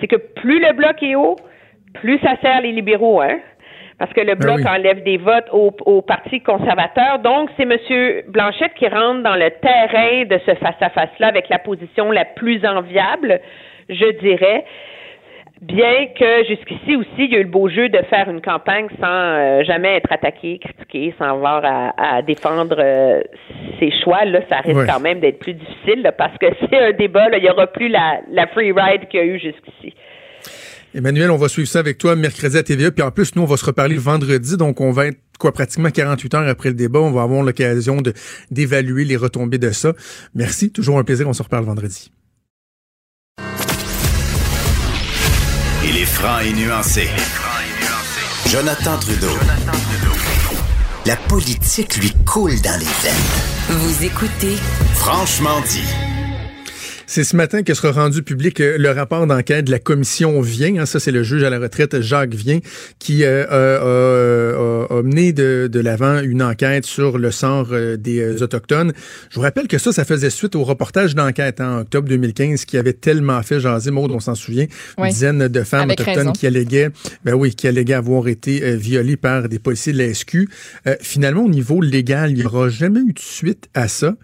C'est 0.00 0.06
que 0.08 0.16
plus 0.16 0.60
le 0.60 0.72
bloc 0.74 1.02
est 1.02 1.14
haut, 1.14 1.36
plus 1.94 2.18
ça 2.18 2.36
sert 2.42 2.60
les 2.62 2.72
libéraux, 2.72 3.20
hein? 3.20 3.38
Parce 4.02 4.14
que 4.14 4.20
le 4.20 4.34
bloc 4.34 4.56
oui. 4.56 4.66
enlève 4.66 5.04
des 5.04 5.16
votes 5.16 5.46
au, 5.52 5.72
au 5.86 6.02
Parti 6.02 6.40
conservateur. 6.40 7.20
Donc, 7.20 7.50
c'est 7.56 7.62
M. 7.62 8.24
Blanchette 8.26 8.74
qui 8.74 8.88
rentre 8.88 9.22
dans 9.22 9.36
le 9.36 9.48
terrain 9.62 10.24
de 10.24 10.40
ce 10.44 10.56
face-à-face-là 10.56 11.28
avec 11.28 11.48
la 11.48 11.60
position 11.60 12.10
la 12.10 12.24
plus 12.24 12.66
enviable, 12.66 13.40
je 13.88 14.18
dirais. 14.18 14.64
Bien 15.60 16.08
que 16.18 16.44
jusqu'ici 16.48 16.96
aussi, 16.96 17.08
il 17.18 17.32
y 17.32 17.36
a 17.36 17.38
eu 17.38 17.44
le 17.44 17.48
beau 17.48 17.68
jeu 17.68 17.88
de 17.90 17.98
faire 18.10 18.28
une 18.28 18.40
campagne 18.40 18.88
sans 19.00 19.06
euh, 19.06 19.62
jamais 19.62 19.98
être 19.98 20.10
attaqué, 20.10 20.58
critiqué, 20.58 21.14
sans 21.16 21.26
avoir 21.26 21.64
à, 21.64 22.16
à 22.16 22.22
défendre 22.22 22.74
euh, 22.80 23.20
ses 23.78 23.92
choix. 24.02 24.24
Là, 24.24 24.40
ça 24.48 24.56
risque 24.56 24.84
quand 24.84 24.98
même 24.98 25.20
d'être 25.20 25.38
plus 25.38 25.54
difficile 25.54 26.02
là, 26.02 26.10
parce 26.10 26.36
que 26.38 26.46
c'est 26.60 26.76
un 26.76 26.90
débat. 26.90 27.28
Là, 27.28 27.38
il 27.38 27.44
n'y 27.44 27.50
aura 27.50 27.68
plus 27.68 27.86
la, 27.86 28.18
la 28.32 28.48
free 28.48 28.72
ride 28.72 29.06
qu'il 29.06 29.20
y 29.20 29.22
a 29.22 29.26
eu 29.26 29.38
jusqu'ici. 29.38 29.94
Emmanuel, 30.94 31.30
on 31.30 31.36
va 31.36 31.48
suivre 31.48 31.68
ça 31.68 31.78
avec 31.78 31.98
toi 31.98 32.16
mercredi 32.16 32.56
à 32.56 32.62
TVA. 32.62 32.90
Puis 32.90 33.02
en 33.02 33.10
plus, 33.10 33.34
nous, 33.34 33.42
on 33.42 33.46
va 33.46 33.56
se 33.56 33.64
reparler 33.64 33.94
le 33.94 34.00
vendredi. 34.00 34.56
Donc, 34.56 34.80
on 34.80 34.92
va 34.92 35.06
être 35.06 35.18
quoi 35.38 35.52
pratiquement 35.52 35.90
48 35.90 36.34
heures 36.34 36.48
après 36.48 36.68
le 36.68 36.74
débat. 36.74 37.00
On 37.00 37.12
va 37.12 37.22
avoir 37.22 37.42
l'occasion 37.42 38.02
de 38.02 38.12
d'évaluer 38.50 39.04
les 39.04 39.16
retombées 39.16 39.58
de 39.58 39.70
ça. 39.70 39.94
Merci. 40.34 40.70
Toujours 40.70 40.98
un 40.98 41.04
plaisir. 41.04 41.28
On 41.28 41.32
se 41.32 41.42
reparle 41.42 41.64
vendredi. 41.64 42.12
Il 45.84 45.96
est 45.98 46.04
franc 46.04 46.40
et 46.40 46.52
nuancé. 46.52 47.08
Jonathan 48.48 48.98
Trudeau. 48.98 49.32
La 51.06 51.16
politique 51.16 51.96
lui 51.96 52.12
coule 52.26 52.60
dans 52.60 52.78
les 52.78 52.84
veines. 52.84 53.78
Vous 53.80 54.04
écoutez 54.04 54.56
Franchement 54.94 55.60
dit. 55.68 56.11
C'est 57.14 57.24
ce 57.24 57.36
matin 57.36 57.62
que 57.62 57.74
sera 57.74 57.92
rendu 57.92 58.22
public 58.22 58.58
euh, 58.62 58.78
le 58.78 58.88
rapport 58.88 59.26
d'enquête 59.26 59.66
de 59.66 59.70
la 59.70 59.78
commission 59.78 60.40
Vien. 60.40 60.78
hein. 60.78 60.86
ça, 60.86 60.98
c'est 60.98 61.10
le 61.10 61.22
juge 61.22 61.42
à 61.42 61.50
la 61.50 61.58
retraite 61.58 62.00
Jacques 62.00 62.32
Vien 62.34 62.60
qui 62.98 63.22
euh, 63.24 63.44
a, 63.50 63.82
a- 64.94 64.98
a 64.98 65.02
mené 65.02 65.34
de, 65.34 65.68
de 65.70 65.78
l'avant 65.80 66.20
une 66.20 66.42
enquête 66.42 66.86
sur 66.86 67.18
le 67.18 67.30
sort 67.30 67.68
euh, 67.72 67.98
des 67.98 68.42
Autochtones. 68.42 68.94
Je 69.28 69.34
vous 69.34 69.42
rappelle 69.42 69.68
que 69.68 69.76
ça, 69.76 69.92
ça 69.92 70.06
faisait 70.06 70.30
suite 70.30 70.56
au 70.56 70.64
reportage 70.64 71.14
d'enquête 71.14 71.60
hein, 71.60 71.76
en 71.76 71.80
octobre 71.82 72.08
2015 72.08 72.64
qui 72.64 72.78
avait 72.78 72.94
tellement 72.94 73.42
fait 73.42 73.60
jaser, 73.60 73.90
Maud, 73.90 74.10
on 74.10 74.20
s'en 74.20 74.34
souvient, 74.34 74.64
une 74.96 75.04
Oui. 75.04 75.10
dizaine 75.10 75.48
de 75.48 75.64
femmes 75.64 75.82
Avec 75.82 76.00
autochtones 76.00 76.16
raison. 76.28 76.32
qui 76.32 76.46
alléguaient, 76.46 76.88
ben 77.26 77.34
oui, 77.34 77.54
qui 77.54 77.68
alléguaient 77.68 77.92
avoir 77.92 78.26
été 78.28 78.74
violées 78.76 79.18
par 79.18 79.50
des 79.50 79.58
policiers 79.58 79.92
de 79.92 79.98
la 79.98 80.14
SQ. 80.14 80.48
Euh, 80.86 80.96
finalement, 81.02 81.44
au 81.44 81.50
niveau 81.50 81.82
légal, 81.82 82.30
il 82.30 82.38
n'y 82.38 82.44
aura 82.46 82.70
jamais 82.70 83.00
eu 83.00 83.12
de 83.12 83.18
suite 83.18 83.68
à 83.74 83.86
ça. 83.88 84.14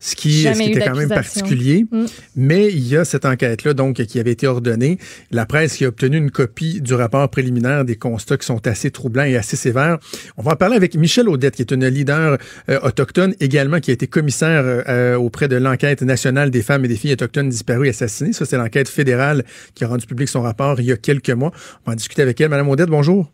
Ce 0.00 0.14
qui, 0.14 0.42
ce 0.42 0.62
était 0.62 0.80
quand 0.80 0.94
même 0.94 1.08
particulier. 1.08 1.84
Mm. 1.90 2.04
Mais 2.36 2.68
il 2.68 2.86
y 2.86 2.96
a 2.96 3.04
cette 3.04 3.24
enquête-là, 3.24 3.74
donc, 3.74 3.96
qui 3.96 4.20
avait 4.20 4.30
été 4.30 4.46
ordonnée. 4.46 4.98
La 5.32 5.44
presse 5.44 5.76
qui 5.76 5.84
a 5.84 5.88
obtenu 5.88 6.18
une 6.18 6.30
copie 6.30 6.80
du 6.80 6.94
rapport 6.94 7.28
préliminaire 7.28 7.84
des 7.84 7.96
constats 7.96 8.36
qui 8.36 8.46
sont 8.46 8.64
assez 8.66 8.90
troublants 8.90 9.24
et 9.24 9.36
assez 9.36 9.56
sévères. 9.56 9.98
On 10.36 10.42
va 10.42 10.52
en 10.52 10.56
parler 10.56 10.76
avec 10.76 10.94
Michel 10.94 11.28
Audette, 11.28 11.56
qui 11.56 11.62
est 11.62 11.72
une 11.72 11.86
leader 11.86 12.38
euh, 12.68 12.78
autochtone 12.82 13.34
également, 13.40 13.80
qui 13.80 13.90
a 13.90 13.94
été 13.94 14.06
commissaire 14.06 14.62
euh, 14.64 15.16
auprès 15.16 15.48
de 15.48 15.56
l'enquête 15.56 16.02
nationale 16.02 16.50
des 16.50 16.62
femmes 16.62 16.84
et 16.84 16.88
des 16.88 16.96
filles 16.96 17.14
autochtones 17.14 17.48
disparues 17.48 17.88
et 17.88 17.90
assassinées. 17.90 18.32
Ça, 18.32 18.44
c'est 18.44 18.56
l'enquête 18.56 18.88
fédérale 18.88 19.44
qui 19.74 19.84
a 19.84 19.88
rendu 19.88 20.06
public 20.06 20.28
son 20.28 20.42
rapport 20.42 20.80
il 20.80 20.86
y 20.86 20.92
a 20.92 20.96
quelques 20.96 21.30
mois. 21.30 21.50
On 21.84 21.90
va 21.90 21.92
en 21.94 21.96
discuter 21.96 22.22
avec 22.22 22.40
elle. 22.40 22.50
Madame 22.50 22.68
Audette, 22.68 22.88
bonjour. 22.88 23.32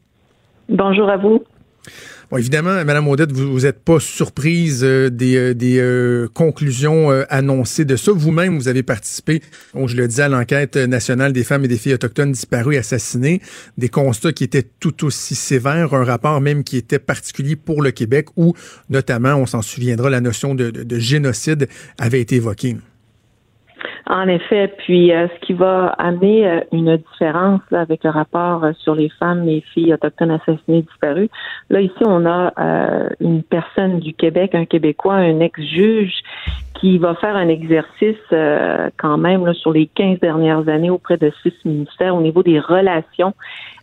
Bonjour 0.69 1.11
à 1.11 1.19
vous. 1.19 1.45
Bon, 2.35 2.39
évidemment, 2.39 2.85
Madame 2.85 3.07
Audette, 3.07 3.31
vous 3.31 3.61
n'êtes 3.61 3.85
pas 3.85 4.01
surprise 4.01 4.81
euh, 4.83 5.09
des, 5.09 5.37
euh, 5.37 5.55
des 5.55 5.79
euh, 5.79 6.27
conclusions 6.35 7.11
annoncées 7.29 7.85
de 7.85 7.95
ça. 7.95 8.11
Vous-même, 8.11 8.59
vous 8.59 8.67
avez 8.67 8.83
participé, 8.83 9.41
donc 9.73 9.89
je 9.89 9.97
le 9.97 10.09
disais, 10.09 10.25
à 10.25 10.29
l'enquête 10.29 10.77
nationale 10.77 11.33
des 11.33 11.45
femmes 11.45 11.65
et 11.65 11.69
des 11.69 11.77
filles 11.77 11.95
autochtones 11.95 12.33
disparues 12.33 12.75
et 12.75 12.79
assassinées, 12.79 13.41
des 13.79 13.89
constats 13.89 14.33
qui 14.33 14.43
étaient 14.43 14.67
tout 14.81 15.05
aussi 15.05 15.37
sévères, 15.37 15.95
un 15.95 16.03
rapport 16.03 16.41
même 16.41 16.65
qui 16.65 16.77
était 16.77 16.99
particulier 16.99 17.55
pour 17.55 17.83
le 17.83 17.93
Québec, 17.93 18.27
où 18.37 18.55
notamment, 18.91 19.37
on 19.37 19.47
s'en 19.47 19.63
souviendra, 19.63 20.11
la 20.11 20.21
notion 20.21 20.57
de, 20.57 20.71
de- 20.73 20.83
de 20.83 20.99
génocide 20.99 21.69
avait 21.99 22.21
été 22.21 22.35
évoquée. 22.35 22.77
En 24.07 24.29
effet, 24.29 24.69
puis 24.79 25.13
euh, 25.13 25.29
ce 25.29 25.47
qui 25.47 25.53
va 25.53 25.87
amener 25.99 26.47
euh, 26.47 26.61
une 26.73 26.97
différence 26.97 27.61
là, 27.71 27.81
avec 27.81 28.05
le 28.05 28.11
rapport 28.11 28.65
euh, 28.65 28.73
sur 28.79 28.95
les 28.95 29.09
femmes 29.09 29.49
et 29.49 29.63
filles 29.73 29.95
autochtones 29.95 30.31
assassinées 30.31 30.83
disparues. 30.83 31.31
Là, 31.71 31.81
ici, 31.81 32.03
on 32.03 32.27
a 32.27 32.53
euh, 32.59 33.09
une 33.21 33.43
personne 33.43 34.01
du 34.01 34.13
Québec, 34.13 34.55
un 34.55 34.67
Québécois, 34.67 35.15
un 35.15 35.41
ex-juge 35.41 36.15
qui 36.75 36.99
va 36.99 37.15
faire 37.15 37.35
un 37.35 37.49
exercice 37.49 38.17
euh, 38.33 38.91
quand 38.99 39.17
même 39.17 39.47
là, 39.47 39.55
sur 39.55 39.73
les 39.73 39.87
15 39.87 40.21
dernières 40.21 40.69
années 40.69 40.91
auprès 40.91 41.17
de 41.17 41.33
six 41.43 41.55
ministères 41.65 42.15
au 42.15 42.21
niveau 42.21 42.43
des 42.43 42.61
relations 42.61 43.33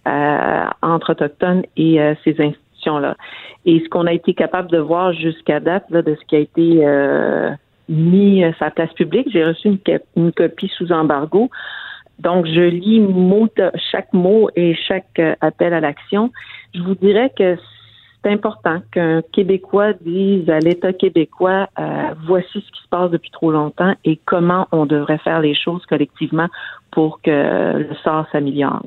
euh, 0.07 0.65
entre 0.81 1.11
autochtones 1.11 1.63
et 1.77 1.99
ces 2.23 2.39
institutions-là. 2.39 3.15
Et 3.65 3.81
ce 3.83 3.89
qu'on 3.89 4.05
a 4.07 4.13
été 4.13 4.33
capable 4.33 4.69
de 4.69 4.77
voir 4.77 5.13
jusqu'à 5.13 5.59
date 5.59 5.85
là, 5.89 6.01
de 6.01 6.15
ce 6.15 6.25
qui 6.25 6.35
a 6.35 6.39
été 6.39 6.85
mis 7.89 8.43
à 8.43 8.53
sa 8.55 8.71
place 8.71 8.93
publique. 8.93 9.27
J'ai 9.31 9.43
reçu 9.43 9.67
une, 9.67 9.79
une 10.15 10.31
copie 10.31 10.71
sous 10.77 10.91
embargo. 10.91 11.49
Donc, 12.19 12.45
je 12.45 12.61
lis 12.61 13.01
chaque 13.91 14.13
mot 14.13 14.49
et 14.55 14.75
chaque 14.87 15.19
euh, 15.19 15.35
appel 15.41 15.73
à 15.73 15.79
l'action. 15.79 16.31
Je 16.75 16.81
vous 16.81 16.95
dirais 16.95 17.31
que 17.35 17.57
c'est 18.23 18.31
important 18.31 18.81
qu'un 18.91 19.23
Québécois 19.33 19.93
dise 19.93 20.47
à 20.49 20.59
l'État 20.59 20.93
québécois 20.93 21.67
euh, 21.79 22.13
voici 22.27 22.47
ce 22.53 22.71
qui 22.71 22.83
se 22.83 22.87
passe 22.89 23.09
depuis 23.09 23.31
trop 23.31 23.51
longtemps 23.51 23.95
et 24.05 24.19
comment 24.25 24.67
on 24.71 24.85
devrait 24.85 25.17
faire 25.17 25.41
les 25.41 25.55
choses 25.55 25.83
collectivement 25.87 26.47
pour 26.91 27.19
que 27.21 27.77
le 27.77 27.95
sort 28.03 28.27
s'améliore. 28.31 28.83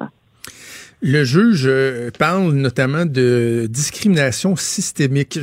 Le 1.03 1.25
juge 1.25 1.67
euh, 1.67 2.11
parle 2.17 2.53
notamment 2.53 3.05
de 3.05 3.67
discrimination 3.69 4.55
systémique. 4.55 5.39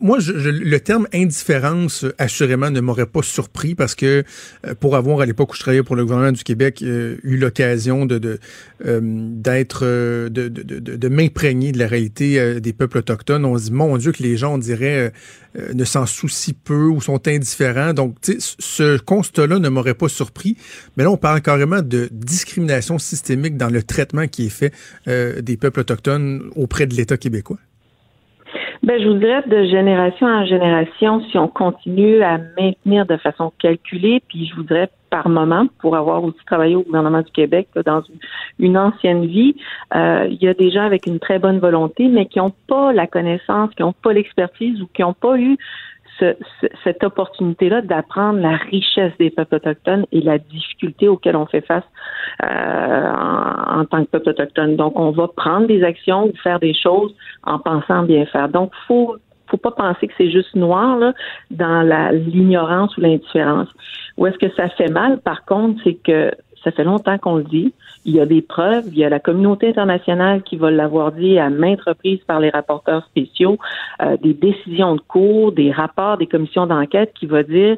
Moi, 0.00 0.20
je, 0.20 0.38
je- 0.38 0.50
le 0.50 0.80
terme 0.80 1.08
indifférence, 1.12 2.04
euh, 2.04 2.14
assurément, 2.18 2.70
ne 2.70 2.80
m'aurait 2.80 3.06
pas 3.06 3.22
surpris 3.22 3.74
parce 3.74 3.96
que 3.96 4.22
euh, 4.66 4.74
pour 4.78 4.94
avoir, 4.94 5.20
à 5.20 5.26
l'époque 5.26 5.52
où 5.52 5.56
je 5.56 5.60
travaillais 5.60 5.82
pour 5.82 5.96
le 5.96 6.04
gouvernement 6.04 6.30
du 6.32 6.44
Québec, 6.44 6.82
euh, 6.82 7.16
eu 7.24 7.36
l'occasion 7.36 8.06
de 8.06 8.38
d'être, 8.80 9.84
de, 9.84 10.28
de, 10.28 10.48
de, 10.48 11.08
m'imprégner 11.08 11.72
de 11.72 11.78
la 11.80 11.88
réalité 11.88 12.60
des 12.60 12.72
peuples 12.72 12.98
autochtones, 12.98 13.44
on 13.44 13.58
se 13.58 13.64
dit, 13.64 13.72
mon 13.72 13.96
Dieu, 13.96 14.12
que 14.12 14.22
les 14.22 14.36
gens, 14.36 14.54
on 14.54 14.58
dirait, 14.58 15.12
ne 15.74 15.84
s'en 15.84 16.06
soucient 16.06 16.54
peu 16.62 16.84
ou 16.84 17.00
sont 17.00 17.26
indifférents. 17.26 17.92
Donc, 17.92 18.14
ce 18.38 18.98
constat-là 18.98 19.58
ne 19.58 19.68
m'aurait 19.68 19.94
pas 19.94 20.08
surpris. 20.08 20.56
Mais 20.96 21.02
là, 21.02 21.10
on 21.10 21.16
parle 21.16 21.40
carrément 21.40 21.82
de 21.82 22.08
discrimination 22.12 23.00
systémique 23.00 23.56
dans 23.56 23.68
le 23.70 23.82
traitement 23.82 24.28
qui 24.28 24.46
est 24.46 24.48
fait 24.48 24.72
des 25.42 25.56
peuples 25.56 25.80
autochtones 25.80 26.48
auprès 26.54 26.86
de 26.86 26.94
l'État 26.94 27.16
québécois. 27.16 27.58
Ben, 28.88 28.98
je 29.02 29.06
vous 29.06 29.18
dirais 29.18 29.42
de 29.46 29.64
génération 29.64 30.26
en 30.26 30.46
génération, 30.46 31.22
si 31.30 31.36
on 31.36 31.46
continue 31.46 32.22
à 32.22 32.38
maintenir 32.38 33.04
de 33.04 33.18
façon 33.18 33.52
calculée, 33.58 34.22
puis 34.26 34.46
je 34.46 34.54
vous 34.54 34.62
dirais 34.62 34.88
par 35.10 35.28
moment, 35.28 35.66
pour 35.78 35.94
avoir 35.94 36.24
aussi 36.24 36.38
travaillé 36.46 36.74
au 36.74 36.84
gouvernement 36.84 37.20
du 37.20 37.30
Québec 37.30 37.68
là, 37.74 37.82
dans 37.82 38.00
une, 38.00 38.18
une 38.58 38.78
ancienne 38.78 39.26
vie, 39.26 39.54
euh, 39.94 40.26
il 40.30 40.42
y 40.42 40.48
a 40.48 40.54
des 40.54 40.70
gens 40.70 40.84
avec 40.84 41.06
une 41.06 41.18
très 41.18 41.38
bonne 41.38 41.58
volonté, 41.58 42.08
mais 42.08 42.24
qui 42.24 42.38
n'ont 42.38 42.54
pas 42.66 42.94
la 42.94 43.06
connaissance, 43.06 43.68
qui 43.74 43.82
n'ont 43.82 43.92
pas 43.92 44.14
l'expertise 44.14 44.80
ou 44.80 44.86
qui 44.94 45.02
n'ont 45.02 45.12
pas 45.12 45.36
eu 45.36 45.58
ce- 46.18 46.36
ce- 46.60 46.66
cette 46.84 47.02
opportunité-là 47.04 47.82
d'apprendre 47.82 48.40
la 48.40 48.56
richesse 48.56 49.12
des 49.18 49.30
peuples 49.30 49.56
autochtones 49.56 50.06
et 50.12 50.20
la 50.20 50.38
difficulté 50.38 51.08
auxquelles 51.08 51.36
on 51.36 51.46
fait 51.46 51.60
face 51.66 51.84
euh, 52.44 53.12
en, 53.12 53.80
en 53.80 53.84
tant 53.84 54.04
que 54.04 54.10
peuple 54.10 54.30
autochtone. 54.30 54.76
Donc, 54.76 54.98
on 54.98 55.10
va 55.10 55.28
prendre 55.28 55.66
des 55.66 55.82
actions 55.82 56.26
ou 56.26 56.32
faire 56.42 56.58
des 56.60 56.74
choses 56.74 57.14
en 57.44 57.58
pensant 57.58 58.02
bien 58.02 58.26
faire. 58.26 58.48
Donc, 58.48 58.72
faut 58.86 59.16
faut 59.50 59.56
pas 59.56 59.70
penser 59.70 60.08
que 60.08 60.12
c'est 60.18 60.30
juste 60.30 60.54
noir 60.54 60.98
là, 60.98 61.14
dans 61.50 61.80
l'ignorance 62.12 62.94
ou 62.98 63.00
l'indifférence. 63.00 63.68
Où 64.18 64.26
est-ce 64.26 64.36
que 64.36 64.50
ça 64.54 64.68
fait 64.68 64.90
mal, 64.90 65.20
par 65.20 65.46
contre, 65.46 65.80
c'est 65.84 65.94
que 65.94 66.30
ça 66.68 66.76
fait 66.76 66.84
longtemps 66.84 67.16
qu'on 67.18 67.36
le 67.36 67.44
dit. 67.44 67.72
Il 68.04 68.14
y 68.14 68.20
a 68.20 68.26
des 68.26 68.42
preuves. 68.42 68.84
Il 68.88 68.98
y 68.98 69.04
a 69.04 69.08
la 69.08 69.20
communauté 69.20 69.68
internationale 69.68 70.42
qui 70.42 70.56
va 70.56 70.70
l'avoir 70.70 71.12
dit 71.12 71.38
à 71.38 71.48
maintes 71.48 71.80
reprises 71.80 72.20
par 72.26 72.40
les 72.40 72.50
rapporteurs 72.50 73.04
spéciaux, 73.06 73.58
euh, 74.02 74.16
des 74.18 74.34
décisions 74.34 74.96
de 74.96 75.00
cours, 75.00 75.52
des 75.52 75.72
rapports 75.72 76.18
des 76.18 76.26
commissions 76.26 76.66
d'enquête 76.66 77.12
qui 77.18 77.26
va 77.26 77.42
dire 77.42 77.76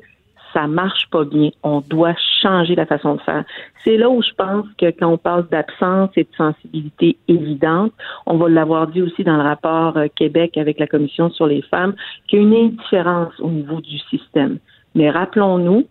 ça 0.52 0.66
marche 0.66 1.08
pas 1.12 1.24
bien. 1.24 1.50
On 1.62 1.80
doit 1.80 2.14
changer 2.42 2.74
la 2.74 2.84
façon 2.84 3.14
de 3.14 3.20
faire. 3.20 3.44
C'est 3.84 3.96
là 3.96 4.10
où 4.10 4.20
je 4.20 4.34
pense 4.36 4.66
que 4.78 4.86
quand 4.90 5.12
on 5.12 5.18
parle 5.18 5.48
d'absence 5.48 6.10
et 6.16 6.24
de 6.24 6.36
sensibilité 6.36 7.16
évidente, 7.28 7.92
on 8.26 8.36
va 8.36 8.48
l'avoir 8.48 8.88
dit 8.88 9.02
aussi 9.02 9.22
dans 9.22 9.36
le 9.36 9.44
rapport 9.44 9.96
euh, 9.96 10.08
Québec 10.16 10.56
avec 10.56 10.80
la 10.80 10.88
Commission 10.88 11.30
sur 11.30 11.46
les 11.46 11.62
femmes, 11.62 11.94
qu'il 12.26 12.40
y 12.40 12.42
a 12.42 12.46
une 12.46 12.54
indifférence 12.54 13.38
au 13.38 13.50
niveau 13.50 13.80
du 13.80 13.98
système. 14.10 14.58
Mais 14.96 15.10
rappelons-nous, 15.10 15.86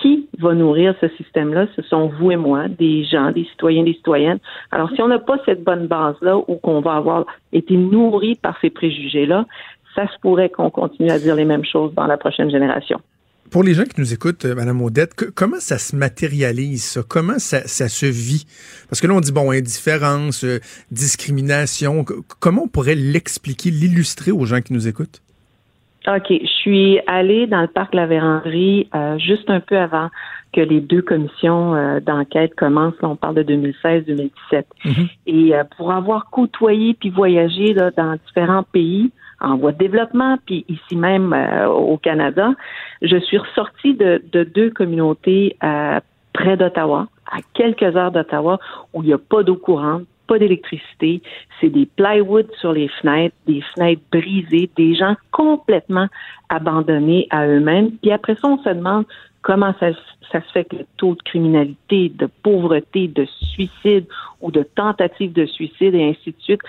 qui 0.00 0.28
va 0.38 0.54
nourrir 0.54 0.94
ce 1.00 1.08
système-là? 1.16 1.66
Ce 1.76 1.82
sont 1.82 2.10
vous 2.18 2.30
et 2.30 2.36
moi, 2.36 2.68
des 2.68 3.04
gens, 3.04 3.32
des 3.32 3.44
citoyens, 3.44 3.84
des 3.84 3.94
citoyennes. 3.94 4.38
Alors, 4.70 4.90
si 4.94 5.02
on 5.02 5.08
n'a 5.08 5.18
pas 5.18 5.38
cette 5.44 5.62
bonne 5.64 5.86
base-là 5.86 6.38
ou 6.38 6.56
qu'on 6.56 6.80
va 6.80 6.94
avoir 6.96 7.26
été 7.52 7.76
nourri 7.76 8.36
par 8.36 8.58
ces 8.60 8.70
préjugés-là, 8.70 9.46
ça 9.94 10.06
se 10.06 10.18
pourrait 10.20 10.50
qu'on 10.50 10.70
continue 10.70 11.10
à 11.10 11.18
dire 11.18 11.34
les 11.34 11.44
mêmes 11.44 11.64
choses 11.64 11.92
dans 11.94 12.06
la 12.06 12.16
prochaine 12.16 12.50
génération. 12.50 13.00
Pour 13.50 13.64
les 13.64 13.74
gens 13.74 13.82
qui 13.82 14.00
nous 14.00 14.14
écoutent, 14.14 14.44
euh, 14.44 14.54
Madame 14.54 14.80
Odette, 14.80 15.12
comment 15.34 15.58
ça 15.58 15.78
se 15.78 15.96
matérialise, 15.96 16.84
ça? 16.84 17.02
Comment 17.06 17.40
ça, 17.40 17.66
se 17.66 18.06
vit? 18.06 18.46
Parce 18.88 19.00
que 19.00 19.08
là, 19.08 19.14
on 19.14 19.20
dit, 19.20 19.32
bon, 19.32 19.50
indifférence, 19.50 20.44
euh, 20.44 20.60
discrimination. 20.92 22.04
comment 22.38 22.64
on 22.64 22.68
pourrait 22.68 22.94
l'expliquer, 22.94 23.72
l'illustrer 23.72 24.30
aux 24.30 24.44
gens 24.44 24.60
qui 24.60 24.72
nous 24.72 24.86
écoutent? 24.86 25.20
OK. 26.06 26.26
Je 26.30 26.46
suis 26.46 26.98
allée 27.06 27.46
dans 27.46 27.60
le 27.60 27.66
parc 27.66 27.94
La 27.94 28.06
Vérandrie 28.06 28.88
euh, 28.94 29.18
juste 29.18 29.50
un 29.50 29.60
peu 29.60 29.76
avant 29.76 30.08
que 30.52 30.60
les 30.60 30.80
deux 30.80 31.02
commissions 31.02 31.74
euh, 31.74 32.00
d'enquête 32.00 32.54
commencent. 32.54 33.00
Là, 33.02 33.10
on 33.10 33.16
parle 33.16 33.34
de 33.36 33.42
2016-2017. 33.42 34.30
Mm-hmm. 34.50 35.08
Et 35.26 35.54
euh, 35.54 35.64
pour 35.76 35.92
avoir 35.92 36.30
côtoyé 36.30 36.94
puis 36.94 37.10
voyagé 37.10 37.74
là, 37.74 37.90
dans 37.90 38.16
différents 38.26 38.62
pays 38.62 39.10
en 39.40 39.56
voie 39.56 39.72
de 39.72 39.78
développement, 39.78 40.36
puis 40.44 40.64
ici 40.68 40.96
même 40.96 41.34
au 41.66 41.96
Canada, 41.96 42.50
je 43.00 43.16
suis 43.16 43.38
ressortie 43.38 43.94
de, 43.94 44.22
de 44.32 44.44
deux 44.44 44.68
communautés 44.68 45.56
près 46.34 46.58
d'Ottawa, 46.58 47.08
à 47.30 47.38
quelques 47.54 47.96
heures 47.96 48.12
d'Ottawa, 48.12 48.58
où 48.92 49.02
il 49.02 49.06
n'y 49.06 49.12
a 49.14 49.18
pas 49.18 49.42
d'eau 49.42 49.56
courante, 49.56 50.02
pas 50.30 50.38
d'électricité, 50.38 51.22
c'est 51.60 51.70
des 51.70 51.86
plywood 51.86 52.46
sur 52.60 52.72
les 52.72 52.86
fenêtres, 52.86 53.34
des 53.48 53.62
fenêtres 53.74 54.02
brisées, 54.12 54.70
des 54.76 54.94
gens 54.94 55.16
complètement 55.32 56.06
abandonnés 56.48 57.26
à 57.30 57.48
eux-mêmes. 57.48 57.90
Puis 58.00 58.12
après 58.12 58.36
ça, 58.36 58.46
on 58.46 58.58
se 58.58 58.68
demande 58.68 59.06
comment 59.42 59.74
ça, 59.80 59.88
ça, 60.30 60.40
se 60.40 60.52
fait 60.52 60.66
que 60.66 60.76
le 60.76 60.86
taux 60.98 61.16
de 61.16 61.22
criminalité, 61.22 62.10
de 62.10 62.28
pauvreté, 62.44 63.08
de 63.08 63.26
suicide 63.54 64.06
ou 64.40 64.52
de 64.52 64.62
tentative 64.62 65.32
de 65.32 65.46
suicide 65.46 65.96
et 65.96 66.10
ainsi 66.10 66.30
de 66.30 66.40
suite 66.40 66.60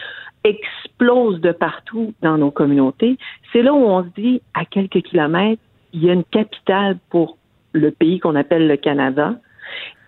explose 0.43 1.39
de 1.39 1.51
partout 1.51 2.16
dans 2.24 2.39
nos 2.39 2.49
communautés. 2.49 3.20
C'est 3.53 3.62
là 3.62 3.74
où 3.74 3.86
on 3.86 4.03
se 4.03 4.09
dit, 4.20 4.41
à 4.55 4.66
quelques 4.66 5.03
kilomètres, 5.03 5.62
il 5.93 6.03
y 6.03 6.09
a 6.09 6.14
une 6.14 6.24
capitale 6.24 6.97
pour 7.12 7.38
le 7.74 7.91
pays 7.91 8.20
qu'on 8.20 8.34
appelle 8.34 8.68
le 8.68 8.78
Canada. 8.78 9.36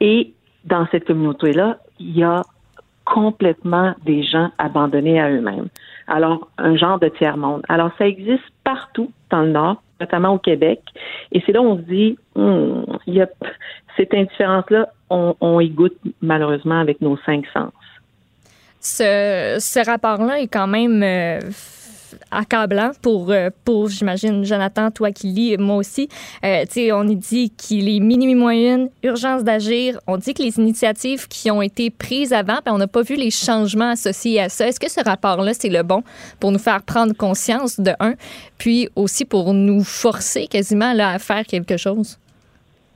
Et 0.02 0.34
dans 0.66 0.88
cette 0.92 1.06
communauté-là, 1.06 1.78
il 2.00 2.18
y 2.18 2.24
a 2.24 2.42
complètement 3.06 3.94
des 4.06 4.24
gens 4.24 4.50
abandonnés 4.58 5.20
à 5.22 5.30
eux-mêmes. 5.30 5.68
Alors, 6.08 6.50
un 6.58 6.76
genre 6.76 7.00
de 7.00 7.08
tiers-monde. 7.10 7.64
Alors, 7.70 7.92
ça 7.98 8.08
existe 8.08 8.44
partout 8.64 9.12
dans 9.30 9.42
le 9.42 9.52
Nord, 9.52 9.82
notamment 10.00 10.34
au 10.34 10.38
Québec. 10.38 10.82
Et 11.32 11.42
c'est 11.46 11.52
là 11.52 11.62
où 11.62 11.66
on 11.66 11.78
se 11.78 11.82
dit, 11.82 12.18
il 12.36 13.16
y 13.16 13.24
cette 13.98 14.14
indifférence-là, 14.14 14.90
on, 15.10 15.36
on 15.40 15.60
y 15.60 15.70
goûte 15.70 15.98
malheureusement 16.22 16.80
avec 16.80 17.02
nos 17.02 17.18
cinq 17.26 17.46
sens. 17.54 17.72
Ce, 18.80 19.58
ce 19.60 19.86
rapport-là 19.86 20.40
est 20.40 20.48
quand 20.48 20.68
même 20.68 21.02
euh, 21.04 21.40
accablant 22.32 22.92
pour, 23.02 23.32
euh, 23.32 23.50
pour 23.66 23.90
j'imagine, 23.90 24.44
Jonathan, 24.44 24.92
toi 24.92 25.12
qui 25.12 25.28
lis, 25.28 25.58
moi 25.58 25.78
aussi. 25.78 26.10
Euh, 26.44 26.66
on 26.94 27.04
dit 27.04 27.52
qu'il 27.52 27.90
est 27.90 28.00
minuit 28.00 28.36
moyenne, 28.36 28.90
urgence 29.04 29.44
d'agir. 29.44 30.00
On 30.08 30.18
dit 30.18 30.34
que 30.34 30.44
les 30.44 30.58
initiatives 30.60 31.28
qui 31.28 31.52
ont 31.52 31.62
été 31.62 31.90
prises 31.90 32.34
avant, 32.34 32.60
ben, 32.66 32.74
on 32.74 32.78
n'a 32.78 32.88
pas 32.88 33.02
vu 33.02 33.16
les 33.16 33.32
changements 33.32 33.92
associés 33.92 34.40
à 34.40 34.50
ça. 34.50 34.68
Est-ce 34.68 34.80
que 34.80 34.90
ce 34.90 35.04
rapport-là, 35.04 35.54
c'est 35.54 35.70
le 35.70 35.84
bon 35.84 36.04
pour 36.40 36.52
nous 36.52 36.60
faire 36.60 36.82
prendre 36.84 37.14
conscience 37.14 37.80
de 37.80 37.92
un, 38.00 38.14
puis 38.58 38.90
aussi 38.96 39.26
pour 39.26 39.54
nous 39.54 39.84
forcer 39.84 40.48
quasiment 40.48 40.94
là, 40.94 41.10
à 41.10 41.20
faire 41.20 41.46
quelque 41.46 41.78
chose? 41.78 42.18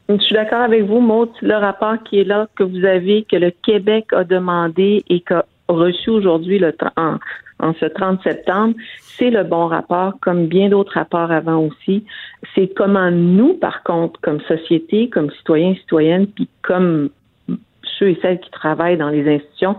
Je 0.09 0.18
suis 0.20 0.36
d'accord 0.36 0.61
avec 0.61 0.86
vous, 0.86 1.01
Maud. 1.01 1.30
Le 1.41 1.55
rapport 1.55 2.01
qui 2.03 2.20
est 2.20 2.24
là, 2.24 2.47
que 2.55 2.63
vous 2.63 2.86
avez, 2.86 3.26
que 3.30 3.36
le 3.36 3.51
Québec 3.51 4.05
a 4.13 4.24
demandé 4.24 5.03
et 5.09 5.20
qu'a 5.20 5.45
reçu 5.68 6.09
aujourd'hui 6.09 6.59
le 6.59 6.74
en 7.59 7.74
ce 7.74 7.86
30 7.86 8.22
septembre, 8.24 8.76
c'est 9.18 9.30
le 9.30 9.43
bon 9.43 9.68
rapport, 9.68 10.13
comme 10.22 10.47
bien 10.47 10.70
d'autres 10.70 10.93
rapports 10.93 11.32
avant 11.32 11.59
aussi. 11.59 12.05
C'est 12.55 12.74
comment 12.74 13.11
nous, 13.11 13.53
par 13.55 13.84
contre, 13.84 14.20
comme 14.22 14.41
société, 14.41 15.09
comme 15.09 15.32
citoyens, 15.32 15.76
citoyennes, 15.76 16.28
puis 16.28 16.47
comme 16.61 17.09
ceux 17.97 18.09
et 18.09 18.20
celles 18.22 18.39
qui 18.39 18.51
travaillent 18.51 18.97
dans 18.97 19.09
les 19.09 19.28
institutions, 19.28 19.76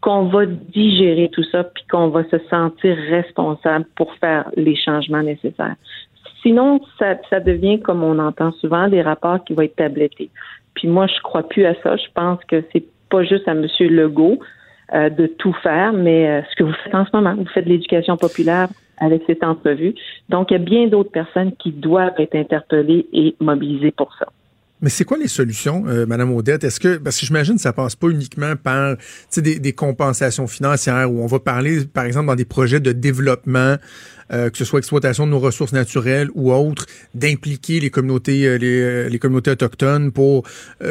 qu'on 0.00 0.24
va 0.26 0.46
digérer 0.46 1.28
tout 1.30 1.44
ça, 1.44 1.64
puis 1.64 1.84
qu'on 1.90 2.08
va 2.08 2.24
se 2.24 2.38
sentir 2.48 2.96
responsable 3.10 3.84
pour 3.96 4.14
faire 4.14 4.50
les 4.56 4.74
changements 4.76 5.22
nécessaires. 5.22 5.76
Sinon, 6.42 6.80
ça, 6.98 7.16
ça 7.28 7.40
devient, 7.40 7.80
comme 7.80 8.02
on 8.02 8.18
entend 8.18 8.52
souvent, 8.52 8.88
des 8.88 9.02
rapports 9.02 9.44
qui 9.44 9.52
vont 9.52 9.62
être 9.62 9.76
tablettés. 9.76 10.30
Puis 10.74 10.88
moi, 10.88 11.06
je 11.06 11.20
crois 11.20 11.42
plus 11.42 11.66
à 11.66 11.74
ça. 11.82 11.96
Je 11.96 12.06
pense 12.14 12.42
que 12.44 12.64
c'est 12.72 12.84
pas 13.10 13.24
juste 13.24 13.46
à 13.46 13.52
M. 13.52 13.66
Legault 13.80 14.38
euh, 14.94 15.10
de 15.10 15.26
tout 15.26 15.52
faire, 15.62 15.92
mais 15.92 16.28
euh, 16.28 16.42
ce 16.50 16.56
que 16.56 16.64
vous 16.64 16.72
faites 16.84 16.94
en 16.94 17.04
ce 17.04 17.10
moment, 17.12 17.34
vous 17.34 17.46
faites 17.46 17.64
de 17.64 17.70
l'éducation 17.70 18.16
populaire 18.16 18.68
avec 19.00 19.22
cette 19.26 19.42
entrevue. 19.42 19.94
Donc, 20.28 20.50
il 20.50 20.54
y 20.54 20.56
a 20.56 20.64
bien 20.64 20.86
d'autres 20.86 21.10
personnes 21.10 21.52
qui 21.56 21.72
doivent 21.72 22.14
être 22.18 22.34
interpellées 22.34 23.06
et 23.12 23.34
mobilisées 23.40 23.92
pour 23.92 24.14
ça. 24.18 24.26
Mais 24.82 24.88
c'est 24.88 25.04
quoi 25.04 25.18
les 25.18 25.28
solutions, 25.28 25.84
euh, 25.88 26.06
Madame 26.06 26.34
Odette? 26.34 26.64
Est-ce 26.64 26.80
que, 26.80 26.96
parce 26.96 27.20
que 27.20 27.26
j'imagine 27.26 27.56
que 27.56 27.60
ça 27.60 27.74
passe 27.74 27.96
pas 27.96 28.08
uniquement 28.08 28.54
par 28.56 28.96
des, 29.36 29.58
des 29.58 29.72
compensations 29.74 30.46
financières 30.46 31.12
où 31.12 31.22
on 31.22 31.26
va 31.26 31.38
parler, 31.38 31.84
par 31.84 32.04
exemple, 32.04 32.28
dans 32.28 32.34
des 32.34 32.46
projets 32.46 32.80
de 32.80 32.92
développement 32.92 33.76
euh, 34.32 34.48
que 34.48 34.56
ce 34.56 34.64
soit 34.64 34.78
exploitation 34.78 35.26
de 35.26 35.32
nos 35.32 35.40
ressources 35.40 35.72
naturelles 35.72 36.28
ou 36.34 36.52
autres, 36.52 36.86
d'impliquer 37.14 37.80
les 37.80 37.90
communautés, 37.90 38.46
euh, 38.46 38.58
les, 38.58 38.80
euh, 38.80 39.08
les, 39.08 39.18
communautés 39.18 39.50
autochtones 39.50 40.12
pour 40.12 40.44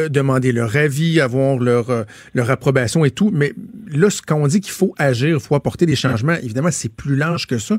demander 0.09 0.51
leur 0.51 0.75
avis, 0.75 1.21
avoir 1.21 1.57
leur, 1.57 2.05
leur 2.33 2.51
approbation 2.51 3.05
et 3.05 3.11
tout. 3.11 3.31
Mais 3.33 3.53
là, 3.87 4.07
quand 4.27 4.35
on 4.35 4.47
dit 4.47 4.59
qu'il 4.59 4.73
faut 4.73 4.93
agir, 4.97 5.37
il 5.37 5.39
faut 5.39 5.55
apporter 5.55 5.85
des 5.85 5.95
changements, 5.95 6.33
évidemment, 6.33 6.69
c'est 6.71 6.93
plus 6.93 7.15
large 7.15 7.47
que 7.47 7.57
ça. 7.57 7.77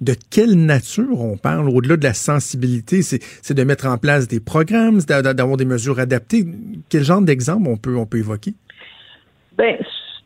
De 0.00 0.14
quelle 0.30 0.54
nature 0.54 1.20
on 1.20 1.36
parle 1.36 1.68
au-delà 1.68 1.96
de 1.96 2.04
la 2.04 2.14
sensibilité? 2.14 3.02
C'est 3.02 3.54
de 3.54 3.64
mettre 3.64 3.86
en 3.86 3.98
place 3.98 4.28
des 4.28 4.40
programmes, 4.40 5.00
d'avoir 5.00 5.56
des 5.56 5.64
mesures 5.64 6.00
adaptées. 6.00 6.46
Quel 6.88 7.04
genre 7.04 7.20
d'exemple 7.20 7.68
on 7.68 7.76
peut, 7.76 7.96
on 7.96 8.06
peut 8.06 8.18
évoquer? 8.18 8.54
Ben, 9.56 9.76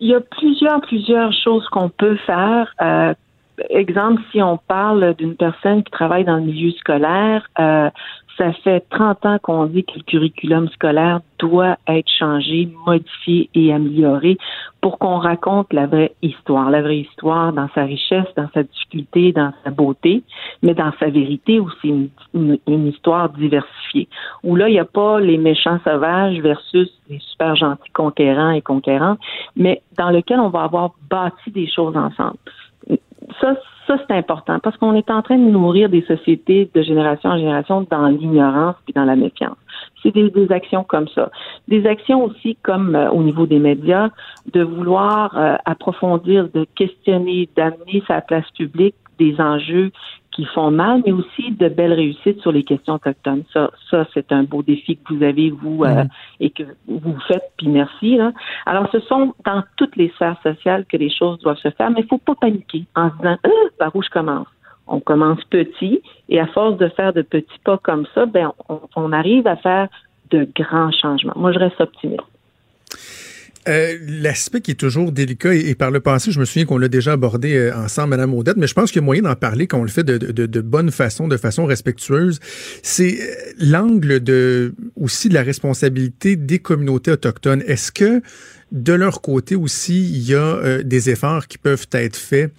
il 0.01 0.09
y 0.09 0.14
a 0.14 0.20
plusieurs, 0.20 0.80
plusieurs 0.82 1.32
choses 1.45 1.66
qu'on 1.70 1.89
peut 1.91 2.16
faire. 2.26 2.72
Exemple, 3.71 4.23
si 4.33 4.43
on 4.43 4.57
parle 4.57 5.15
d'une 5.15 5.37
personne 5.37 5.83
qui 5.83 5.91
travaille 5.91 6.25
dans 6.25 6.37
le 6.37 6.43
milieu 6.43 6.71
scolaire, 6.73 7.49
euh, 7.59 7.91
ça 8.37 8.53
fait 8.53 8.85
30 8.91 9.27
ans 9.27 9.39
qu'on 9.43 9.67
dit 9.67 9.85
que 9.85 9.95
le 9.97 10.03
curriculum 10.03 10.69
scolaire 10.69 11.21
doit 11.39 11.77
être 11.89 12.09
changé, 12.19 12.69
modifié 12.87 13.49
et 13.55 13.73
amélioré 13.73 14.37
pour 14.81 14.99
qu'on 14.99 15.19
raconte 15.19 15.73
la 15.73 15.87
vraie 15.87 16.13
histoire, 16.23 16.71
la 16.71 16.83
vraie 16.83 16.99
histoire 16.99 17.53
dans 17.53 17.69
sa 17.75 17.85
richesse, 17.85 18.27
dans 18.37 18.49
sa 18.53 18.63
difficulté, 18.63 19.33
dans 19.33 19.53
sa 19.65 19.71
beauté, 19.71 20.23
mais 20.63 20.75
dans 20.75 20.93
sa 21.01 21.09
vérité 21.09 21.61
aussi 21.61 21.89
une, 21.89 22.59
une, 22.67 22.87
histoire 22.87 23.31
diversifiée. 23.31 24.09
Où 24.45 24.55
là, 24.55 24.69
il 24.69 24.73
n'y 24.73 24.79
a 24.79 24.85
pas 24.85 25.19
les 25.19 25.39
méchants 25.39 25.81
sauvages 25.83 26.39
versus 26.41 26.91
les 27.09 27.19
super 27.19 27.57
gentils 27.57 27.91
conquérants 27.93 28.51
et 28.51 28.63
conquérantes, 28.63 29.19
mais 29.57 29.83
dans 29.97 30.11
lequel 30.11 30.41
on 30.41 30.51
va 30.51 30.65
avoir 30.65 30.91
bâti 31.11 31.51
des 31.51 31.69
choses 31.69 31.97
ensemble 31.97 32.39
ça, 33.41 33.55
ça 33.87 33.97
c'est 34.07 34.14
important 34.14 34.59
parce 34.61 34.77
qu'on 34.77 34.95
est 34.95 35.11
en 35.11 35.22
train 35.22 35.39
de 35.39 35.51
nourrir 35.51 35.89
des 35.89 36.03
sociétés 36.03 36.70
de 36.74 36.83
génération 36.83 37.31
en 37.31 37.39
génération 37.39 37.87
dans 37.91 38.07
l'ignorance 38.07 38.77
et 38.89 38.93
dans 38.93 39.05
la 39.05 39.16
méfiance. 39.16 39.57
C'est 40.03 40.12
des, 40.12 40.31
des, 40.31 40.51
actions 40.53 40.85
comme 40.85 41.09
ça. 41.09 41.31
Des 41.68 41.87
actions 41.87 42.24
aussi 42.24 42.57
comme 42.62 42.95
euh, 42.95 43.11
au 43.11 43.22
niveau 43.22 43.47
des 43.47 43.59
médias, 43.59 44.09
de 44.53 44.62
vouloir 44.62 45.37
euh, 45.37 45.57
approfondir, 45.64 46.49
de 46.53 46.66
questionner, 46.74 47.49
d'amener 47.57 48.03
sa 48.07 48.20
place 48.20 48.49
publique 48.53 48.95
des 49.18 49.41
enjeux 49.41 49.91
qui 50.37 50.45
font 50.45 50.70
mal, 50.70 51.03
mais 51.05 51.12
aussi 51.12 51.51
de 51.53 51.68
belles 51.68 51.95
réussites 51.95 52.41
sur 52.43 52.53
les 52.53 52.62
questions 52.62 52.95
autochtones. 52.95 53.45
Ça, 53.55 53.70
ça 53.91 54.07
c'est 54.12 54.30
un 54.32 54.43
beau 54.43 54.62
défi 54.62 54.99
que 54.99 55.14
vous 55.14 55.22
avez, 55.22 55.49
vous, 55.51 55.82
euh, 55.82 55.89
mm-hmm. 55.89 56.09
et 56.41 56.51
que 56.51 56.62
vous 56.87 57.18
faites, 57.26 57.51
puis 57.57 57.68
merci. 57.68 58.18
Là. 58.18 58.32
Alors, 58.66 58.87
ce 58.93 59.01
sont 59.01 59.34
dans 59.47 59.64
toutes 59.78 59.97
les 59.97 60.11
sphères 60.11 60.39
sociales 60.43 60.84
que 60.84 60.99
les 60.99 61.11
choses 61.11 61.39
doivent 61.39 61.57
se 61.57 61.70
faire, 61.70 61.91
mais 61.91 62.03
il 62.03 62.07
faut 62.07 62.18
pas 62.18 62.34
paniquer 62.34 62.84
en 62.95 63.11
se 63.11 63.16
disant, 63.16 63.39
euh, 63.47 63.51
par 63.78 63.97
où 63.97 64.03
je 64.03 64.11
commence? 64.11 64.47
On 64.87 65.01
commence 65.01 65.43
petit 65.45 66.01
et 66.28 66.39
à 66.39 66.47
force 66.47 66.76
de 66.76 66.89
faire 66.89 67.12
de 67.14 67.22
petits 67.22 67.59
pas 67.64 67.78
comme 67.78 68.07
ça, 68.14 68.26
ben 68.26 68.53
on, 68.68 68.80
on 68.95 69.12
arrive 69.12 69.47
à 69.47 69.57
faire 69.57 69.89
de 70.30 70.47
grands 70.55 70.93
changements. 70.93 71.32
Moi, 71.34 71.53
je 71.53 71.59
reste 71.59 71.80
optimiste. 71.80 72.22
Euh, 73.69 73.99
L'aspect 74.07 74.61
qui 74.61 74.71
est 74.71 74.75
toujours 74.75 75.12
délicat, 75.12 75.55
et, 75.55 75.75
par 75.75 75.91
le 75.91 76.01
passé, 76.01 76.31
je 76.31 76.39
me 76.39 76.45
souviens 76.45 76.67
qu'on 76.67 76.79
l'a 76.79 76.89
déjà 76.89 77.12
abordé 77.12 77.55
euh, 77.55 77.77
ensemble, 77.77 78.11
Madame 78.11 78.35
Audette, 78.35 78.57
mais 78.57 78.67
je 78.67 78.75
pense 78.75 78.91
qu'il 78.91 79.01
y 79.01 79.05
a 79.05 79.05
moyen 79.05 79.23
d'en 79.23 79.35
parler 79.35 79.67
quand 79.67 79.81
on 79.81 79.83
le 79.83 79.89
fait 79.89 80.05
de, 80.05 80.61
bonne 80.61 80.91
façon, 80.91 81.29
de 81.29 81.37
façon 81.37 81.67
respectueuse. 81.67 82.39
C'est 82.83 83.21
euh, 83.21 83.35
l'angle 83.59 84.21
de 84.21 84.75
aussi 84.95 85.29
de 85.29 85.35
la 85.35 85.43
responsabilité 85.43 86.37
des 86.37 86.59
communautés 86.59 87.11
autochtones. 87.11 87.62
Est-ce 87.67 87.93
que 87.93 88.23
de 88.73 88.93
leur 88.93 89.21
côté 89.21 89.55
aussi, 89.55 90.09
il 90.11 90.29
y 90.29 90.35
a 90.35 90.83
des 90.83 91.11
efforts 91.11 91.47
qui 91.47 91.57
peuvent 91.57 91.87
être 91.93 92.17
faits 92.17 92.53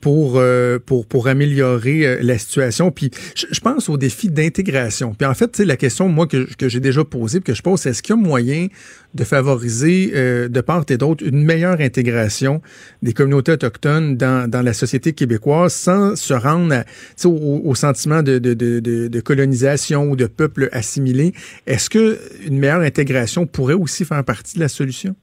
pour, 0.00 0.34
euh, 0.36 0.78
pour, 0.78 1.06
pour 1.06 1.28
améliorer 1.28 2.06
euh, 2.06 2.18
la 2.22 2.38
situation. 2.38 2.90
Puis 2.90 3.10
je, 3.34 3.60
pense 3.60 3.88
au 3.88 3.96
défi 3.96 4.30
d'intégration. 4.30 5.14
Puis 5.14 5.26
en 5.26 5.34
fait, 5.34 5.58
la 5.58 5.76
question, 5.76 6.08
moi, 6.08 6.26
que, 6.26 6.48
que 6.54 6.68
j'ai 6.68 6.80
déjà 6.80 7.04
posée, 7.04 7.40
que 7.40 7.54
je 7.54 7.62
pose, 7.62 7.86
est-ce 7.86 8.02
qu'il 8.02 8.14
y 8.14 8.18
a 8.18 8.22
moyen 8.22 8.68
de 9.14 9.24
favoriser 9.24 10.12
euh, 10.14 10.48
de 10.48 10.60
part 10.60 10.84
et 10.88 10.96
d'autre 10.96 11.24
une 11.26 11.42
meilleure 11.42 11.80
intégration 11.80 12.62
des 13.02 13.12
communautés 13.12 13.52
autochtones 13.52 14.16
dans, 14.16 14.48
dans 14.48 14.62
la 14.62 14.72
société 14.72 15.12
québécoise 15.12 15.74
sans 15.74 16.16
se 16.16 16.32
rendre 16.32 16.74
à, 16.74 16.84
au, 17.26 17.62
au, 17.64 17.74
sentiment 17.74 18.22
de, 18.22 18.38
de, 18.38 18.54
de, 18.54 18.80
de, 18.80 19.20
colonisation 19.20 20.04
ou 20.04 20.16
de 20.16 20.26
peuple 20.26 20.68
assimilé? 20.72 21.34
Est-ce 21.66 21.90
que 21.90 22.18
une 22.46 22.58
meilleure 22.58 22.80
intégration 22.80 23.46
pourrait 23.46 23.74
aussi 23.74 24.04
faire 24.04 24.24
partie 24.24 24.54
de 24.54 24.60
la 24.60 24.68
solution? 24.68 25.14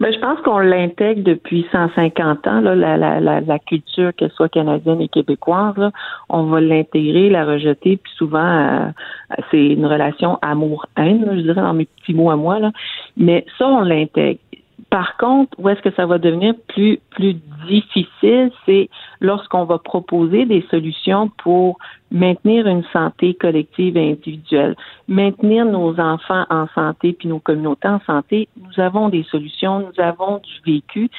Ben, 0.00 0.12
je 0.12 0.18
pense 0.18 0.40
qu'on 0.40 0.58
l'intègre 0.58 1.22
depuis 1.22 1.66
150 1.72 2.46
ans, 2.46 2.60
là, 2.60 2.74
la, 2.74 2.96
la, 2.96 3.20
la, 3.20 3.40
la 3.40 3.58
culture, 3.58 4.12
qu'elle 4.16 4.30
soit 4.32 4.48
canadienne 4.48 5.00
et 5.00 5.08
québécoise. 5.08 5.76
Là, 5.76 5.90
on 6.28 6.44
va 6.44 6.60
l'intégrer, 6.60 7.30
la 7.30 7.44
rejeter, 7.44 7.96
puis 7.96 8.12
souvent, 8.16 8.38
euh, 8.38 8.88
c'est 9.50 9.66
une 9.66 9.86
relation 9.86 10.38
amour-haine, 10.42 11.26
je 11.36 11.40
dirais 11.40 11.62
dans 11.62 11.74
mes 11.74 11.86
petits 11.86 12.14
mots 12.14 12.30
à 12.30 12.36
moi. 12.36 12.58
Là. 12.58 12.72
Mais 13.16 13.44
ça, 13.58 13.66
on 13.66 13.82
l'intègre. 13.82 14.40
Par 14.94 15.16
contre, 15.16 15.58
où 15.58 15.68
est-ce 15.68 15.82
que 15.82 15.92
ça 15.96 16.06
va 16.06 16.18
devenir 16.18 16.54
plus 16.68 17.00
difficile, 17.66 18.52
c'est 18.64 18.88
lorsqu'on 19.20 19.64
va 19.64 19.78
proposer 19.78 20.46
des 20.46 20.64
solutions 20.70 21.32
pour 21.42 21.80
maintenir 22.12 22.68
une 22.68 22.84
santé 22.92 23.34
collective 23.34 23.96
et 23.96 24.12
individuelle, 24.12 24.76
maintenir 25.08 25.64
nos 25.64 25.98
enfants 25.98 26.44
en 26.48 26.68
santé 26.76 27.12
puis 27.12 27.26
nos 27.26 27.40
communautés 27.40 27.88
en 27.88 27.98
santé. 28.06 28.48
Nous 28.56 28.80
avons 28.80 29.08
des 29.08 29.24
solutions, 29.24 29.80
nous 29.80 30.00
avons 30.00 30.38
du 30.38 30.72
vécu. 30.72 31.10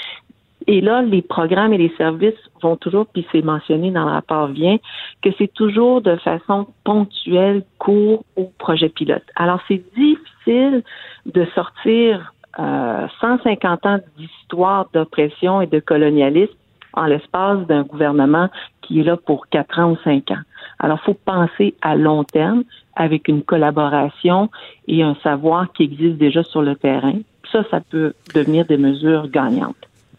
Et 0.68 0.80
là, 0.80 1.02
les 1.02 1.22
programmes 1.22 1.74
et 1.74 1.78
les 1.78 1.94
services 1.98 2.34
vont 2.62 2.78
toujours, 2.78 3.06
puis 3.08 3.28
c'est 3.34 3.44
mentionné 3.44 3.92
dans 3.92 4.06
le 4.06 4.12
rapport 4.12 4.48
vient, 4.48 4.78
que 5.22 5.32
c'est 5.38 5.54
toujours 5.54 6.02
de 6.02 6.16
façon 6.16 6.68
ponctuelle, 6.86 7.64
court 7.78 8.24
ou 8.38 8.50
projet 8.58 8.88
pilote. 8.88 9.26
Alors, 9.36 9.60
c'est 9.68 9.84
difficile 9.96 10.82
de 11.26 11.46
sortir 11.54 12.34
150 12.58 13.86
euh, 13.86 13.90
ans 13.90 14.00
d'histoire 14.18 14.88
d'oppression 14.94 15.62
et 15.62 15.68
de 15.68 15.80
colonialisme 15.80 16.54
en 16.94 17.06
l'espace 17.06 17.60
d'un 17.68 17.84
gouvernement 17.84 18.50
qui 18.82 19.02
est 19.02 19.04
là 19.04 19.18
pour 19.18 19.48
quatre 19.48 19.80
ans 19.80 19.92
ou 19.92 19.98
cinq 20.04 20.32
ans. 20.32 20.42
Alors, 20.80 21.00
il 21.02 21.06
faut 21.06 21.20
penser 21.26 21.76
à 21.82 21.96
long 21.96 22.24
terme 22.24 22.64
avec 22.96 23.28
une 23.28 23.44
collaboration 23.44 24.50
et 24.88 25.04
un 25.04 25.16
savoir 25.24 25.72
qui 25.74 25.84
existe 25.84 26.18
déjà 26.18 26.44
sur 26.44 26.62
le 26.62 26.76
terrain. 26.76 27.20
Ça, 27.52 27.64
ça 27.70 27.82
peut 27.82 28.14
devenir 28.34 28.66
des 28.66 28.78
mesures 28.78 29.28
gagnantes. 29.28 29.76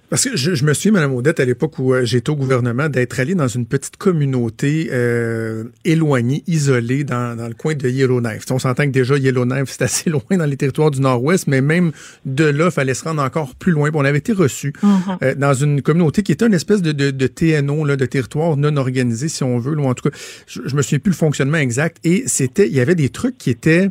Parce 0.09 0.25
que 0.25 0.37
je, 0.37 0.55
je, 0.55 0.65
me 0.65 0.73
suis, 0.73 0.91
Mme 0.91 1.13
Audette, 1.15 1.41
à 1.41 1.45
l'époque 1.45 1.79
où 1.79 1.93
euh, 1.93 2.05
j'étais 2.05 2.31
au 2.31 2.37
gouvernement, 2.37 2.89
d'être 2.89 3.19
allé 3.19 3.35
dans 3.35 3.49
une 3.49 3.67
petite 3.67 3.97
communauté 3.97 4.89
euh, 4.93 5.65
éloignée, 5.85 6.45
isolée, 6.47 7.03
dans, 7.03 7.37
dans, 7.37 7.49
le 7.49 7.55
coin 7.55 7.75
de 7.75 7.89
Yellowknife. 7.89 8.45
On 8.51 8.59
s'entend 8.59 8.85
que 8.85 8.91
déjà, 8.91 9.17
Yellowknife, 9.17 9.65
c'est 9.69 9.83
assez 9.83 10.11
loin 10.11 10.23
dans 10.31 10.47
les 10.47 10.57
territoires 10.57 10.91
du 10.91 11.01
Nord-Ouest, 11.01 11.49
mais 11.49 11.61
même 11.61 11.91
de 12.25 12.45
là, 12.45 12.67
il 12.67 12.71
fallait 12.71 12.95
se 12.95 13.05
rendre 13.05 13.23
encore 13.23 13.55
plus 13.57 13.73
loin. 13.73 13.91
on 13.93 14.05
avait 14.05 14.19
été 14.19 14.33
reçu 14.33 14.73
mm-hmm. 14.83 15.19
euh, 15.23 15.35
dans 15.35 15.55
une 15.55 15.83
communauté 15.83 16.23
qui 16.23 16.33
était 16.33 16.47
une 16.47 16.55
espèce 16.55 16.83
de, 16.83 16.93
de, 16.93 17.11
de 17.11 17.27
TNO, 17.27 17.85
là, 17.85 17.97
de 17.97 18.07
territoire 18.07 18.57
non 18.57 18.77
organisé, 18.77 19.29
si 19.29 19.43
on 19.43 19.59
veut, 19.59 19.77
ou 19.77 19.87
en 19.87 19.95
tout 19.95 20.09
cas, 20.09 20.17
je, 20.47 20.61
je 20.65 20.77
me 20.77 20.83
souviens 20.83 21.01
plus 21.01 21.11
le 21.11 21.17
fonctionnement 21.17 21.59
exact. 21.59 21.99
Et 22.05 22.25
c'était, 22.27 22.69
il 22.69 22.75
y 22.75 22.81
avait 22.81 22.95
des 22.95 23.09
trucs 23.09 23.39
qui 23.39 23.51
étaient... 23.51 23.91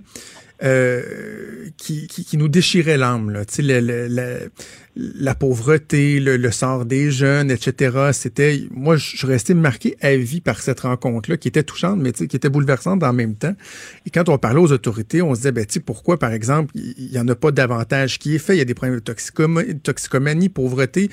Euh, 0.64 1.70
qui, 1.76 2.08
qui, 2.08 2.38
nous 2.38 2.48
déchirait 2.48 2.98
l'âme. 2.98 3.30
Le, 3.30 3.80
le, 4.08 4.50
la 4.96 5.36
pauvreté, 5.36 6.22
le, 6.22 6.52
sort 6.52 6.86
des 6.86 7.12
jeunes, 7.12 7.52
etc. 7.52 8.12
C'était, 8.14 8.64
moi, 8.72 8.96
je 8.96 9.26
resté 9.26 9.54
marqué 9.54 9.98
à 10.00 10.16
vie 10.16 10.40
par 10.40 10.62
cette 10.62 10.80
rencontre-là, 10.80 11.36
qui 11.36 11.50
était 11.50 11.64
touchante, 11.64 12.00
mais 12.00 12.14
qui 12.14 12.24
était 12.24 12.48
bouleversante 12.48 13.04
en 13.04 13.12
même 13.12 13.36
temps. 13.36 13.54
Et 14.06 14.10
quand 14.10 14.30
on 14.30 14.38
parlait 14.38 14.62
aux 14.62 14.72
autorités, 14.72 15.22
on 15.22 15.36
se 15.36 15.42
disait, 15.42 15.52
ben, 15.52 15.66
pourquoi, 15.86 16.18
par 16.18 16.32
exemple, 16.32 16.72
il 16.76 17.10
n'y 17.12 17.20
en 17.20 17.28
a 17.28 17.36
pas 17.36 17.52
davantage 17.52 18.18
qui 18.18 18.36
est 18.36 18.40
fait? 18.40 18.56
Il 18.56 18.60
y 18.60 18.62
a 18.62 18.66
des 18.66 18.74
problèmes 18.74 19.00
de 19.00 19.74
toxicomanie 19.74 20.48
pauvreté. 20.50 21.10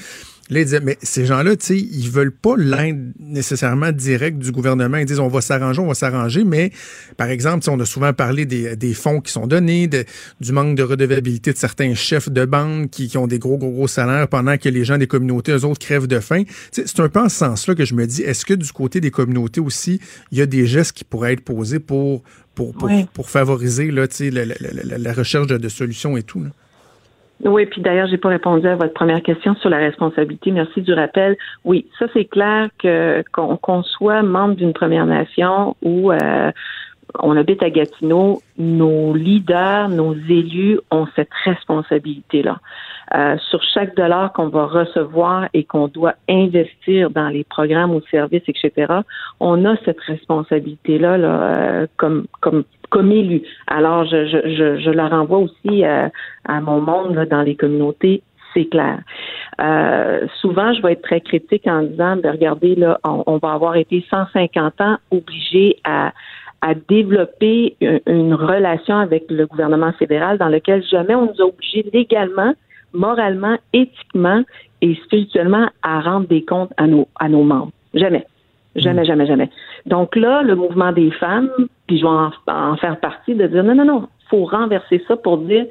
Là, 0.53 0.81
mais 0.83 0.99
ces 1.03 1.25
gens-là, 1.25 1.57
tu 1.57 1.67
sais, 1.67 1.79
ils 1.79 2.11
veulent 2.11 2.33
pas 2.33 2.55
l'aide 2.59 3.13
nécessairement 3.19 3.91
directe 3.91 4.39
du 4.39 4.53
gouvernement. 4.53 4.99
Ils 4.99 5.07
disent, 5.07 5.19
on 5.19 5.29
va 5.29 5.41
s'arranger, 5.41 5.81
on 5.81 5.87
va 5.87 5.95
s'arranger, 5.95 6.45
mais 6.45 6.73
par 7.17 7.29
exemple, 7.29 7.69
on 7.71 7.81
a 7.81 7.87
souvent 7.87 8.13
parlé 8.13 8.45
des, 8.45 8.77
des 8.77 8.93
fonds 8.93 9.21
qui 9.21 9.33
sont 9.33 9.47
donnés, 9.47 9.87
de, 9.87 10.05
du 10.41 10.53
manque 10.53 10.77
de 10.77 10.83
redevabilité 10.83 11.53
de 11.53 11.59
certains 11.59 11.95
chefs 11.95 12.29
de 12.29 12.45
bande 12.45 12.91
qui, 12.91 13.09
qui, 13.09 13.17
ont 13.17 13.27
des 13.27 13.39
gros, 13.39 13.57
gros, 13.57 13.71
gros 13.71 13.89
salaires 13.89 14.29
pendant 14.29 14.59
que 14.59 14.69
les 14.69 14.85
gens 14.85 14.99
des 14.99 15.07
communautés, 15.07 15.53
eux 15.53 15.65
autres, 15.65 15.81
crèvent 15.81 16.07
de 16.07 16.21
faim. 16.21 16.43
C'est 16.71 17.01
un 17.01 17.09
peu 17.09 17.21
en 17.21 17.29
ce 17.31 17.37
sens-là 17.37 17.75
que 17.75 17.87
je 17.87 17.95
me 17.95 18.07
dis, 18.07 18.23
est-ce 18.23 18.45
que 18.45 18.55
du 18.55 18.71
côté 18.73 19.01
des 19.01 19.11
communautés 19.11 19.61
aussi, 19.61 20.01
il 20.31 20.39
y 20.39 20.43
a 20.43 20.47
des 20.47 20.67
gestes 20.67 20.93
qui 20.93 21.05
pourraient 21.05 21.33
être 21.33 21.45
posés 21.45 21.79
pour, 21.79 22.23
pour, 22.55 22.75
pour, 22.75 22.91
pour 23.15 23.31
favoriser 23.31 23.91
là, 23.91 24.07
la, 24.19 24.45
la, 24.45 24.55
la, 24.61 24.99
la, 24.99 25.13
recherche 25.15 25.47
de, 25.47 25.57
de 25.57 25.69
solutions 25.69 26.17
et 26.17 26.23
tout? 26.23 26.43
Là? 26.45 26.51
Oui, 27.45 27.67
puis 27.67 27.81
d'ailleurs, 27.81 28.07
j'ai 28.07 28.19
pas 28.19 28.29
répondu 28.29 28.67
à 28.69 28.77
votre 28.77 28.95
première 28.95 29.23
question 29.23 29.57
sur 29.57 29.69
la 29.69 29.79
responsabilité. 29.79 30.53
Merci 30.53 30.81
du 30.81 30.93
rappel. 30.93 31.37
Oui, 31.65 31.87
ça 31.99 32.07
c'est 32.13 32.27
clair 32.27 32.69
que 32.79 33.25
qu'on 33.33 33.83
soit 33.83 34.23
membre 34.23 34.55
d'une 34.55 34.73
Première 34.73 35.07
Nation 35.07 35.77
ou 35.83 36.13
euh, 36.13 36.53
on 37.19 37.37
habite 37.37 37.63
à 37.63 37.71
Gatineau, 37.71 38.43
nos 38.59 39.15
leaders, 39.15 39.89
nos 39.89 40.15
élus 40.15 40.79
ont 40.91 41.07
cette 41.17 41.33
responsabilité-là. 41.45 42.59
Euh, 43.15 43.37
sur 43.51 43.63
chaque 43.63 43.95
dollar 43.97 44.33
qu'on 44.33 44.49
va 44.49 44.67
recevoir 44.67 45.49
et 45.53 45.65
qu'on 45.65 45.89
doit 45.89 46.15
investir 46.29 47.11
dans 47.11 47.29
les 47.29 47.45
programmes 47.45 47.95
ou 47.95 48.01
services, 48.11 48.45
etc., 48.47 49.01
on 49.41 49.65
a 49.65 49.77
cette 49.85 50.01
responsabilité-là 50.01 51.19
là, 51.19 51.29
euh, 51.29 51.87
comme, 51.97 52.27
comme, 52.41 52.65
comme 52.93 53.11
élu. 53.11 53.43
Alors, 53.67 54.05
je, 54.05 54.27
je, 54.27 54.79
je, 54.79 54.91
la 54.91 55.09
renvoie 55.09 55.39
aussi 55.39 55.85
à, 55.85 56.11
à 56.45 56.61
mon 56.61 56.81
monde 56.81 57.15
là, 57.15 57.27
dans 57.27 57.43
les 57.43 57.57
communautés 57.57 58.23
c'est 58.55 58.67
clair. 58.67 59.01
Euh, 59.63 60.27
souvent, 60.43 60.75
je 60.75 60.83
vais 60.83 60.93
être 60.93 61.01
très 61.01 61.23
critique 61.23 61.67
en 61.67 61.85
disant, 61.85 62.17
ben, 62.17 62.33
regardez, 62.33 62.75
là, 62.75 62.99
on, 63.03 63.23
on, 63.27 63.39
va 63.39 63.53
avoir 63.55 63.77
été 63.77 64.05
150 64.11 64.81
ans 64.83 64.99
obligés 65.11 65.77
à, 65.85 66.13
à 66.61 66.75
développer 66.75 67.77
une, 67.81 68.35
relation 68.35 68.97
avec 68.97 69.25
le 69.31 69.47
gouvernement 69.47 69.93
fédéral 69.93 70.39
dans 70.39 70.49
lequel 70.49 70.83
jamais 70.85 71.15
on 71.15 71.27
nous 71.27 71.41
a 71.41 71.47
obligés 71.47 71.85
légalement, 71.93 72.55
moralement, 72.93 73.57
éthiquement 73.73 74.43
et 74.81 74.95
spirituellement 75.05 75.69
à 75.83 76.01
rendre 76.01 76.29
des 76.29 76.45
comptes 76.45 76.73
à 76.77 76.87
nos, 76.87 77.09
à 77.19 77.29
nos 77.29 77.43
membres. 77.43 77.73
Jamais. 77.95 78.27
Jamais, 78.77 79.03
mm. 79.03 79.07
jamais, 79.07 79.27
jamais. 79.27 79.51
Donc 79.87 80.17
là, 80.17 80.43
le 80.43 80.55
mouvement 80.55 80.93
des 80.93 81.11
femmes, 81.13 81.51
puis 81.87 81.99
je 81.99 82.03
vais 82.03 82.09
en, 82.09 82.31
en 82.47 82.77
faire 82.77 82.99
partie, 83.01 83.35
de 83.35 83.47
dire 83.47 83.65
non, 83.65 83.75
non, 83.75 83.85
non, 83.85 84.09
faut 84.31 84.45
renverser 84.45 85.03
ça 85.07 85.17
pour 85.17 85.39
dire 85.39 85.67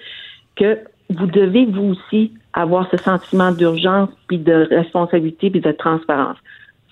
que 0.56 0.80
vous 1.10 1.28
devez 1.28 1.66
vous 1.66 1.96
aussi 1.96 2.32
avoir 2.54 2.90
ce 2.92 2.98
sentiment 2.98 3.52
d'urgence, 3.52 4.10
puis 4.28 4.38
de 4.38 4.68
responsabilité, 4.70 5.50
puis 5.50 5.62
de 5.62 5.72
transparence. 5.72 6.38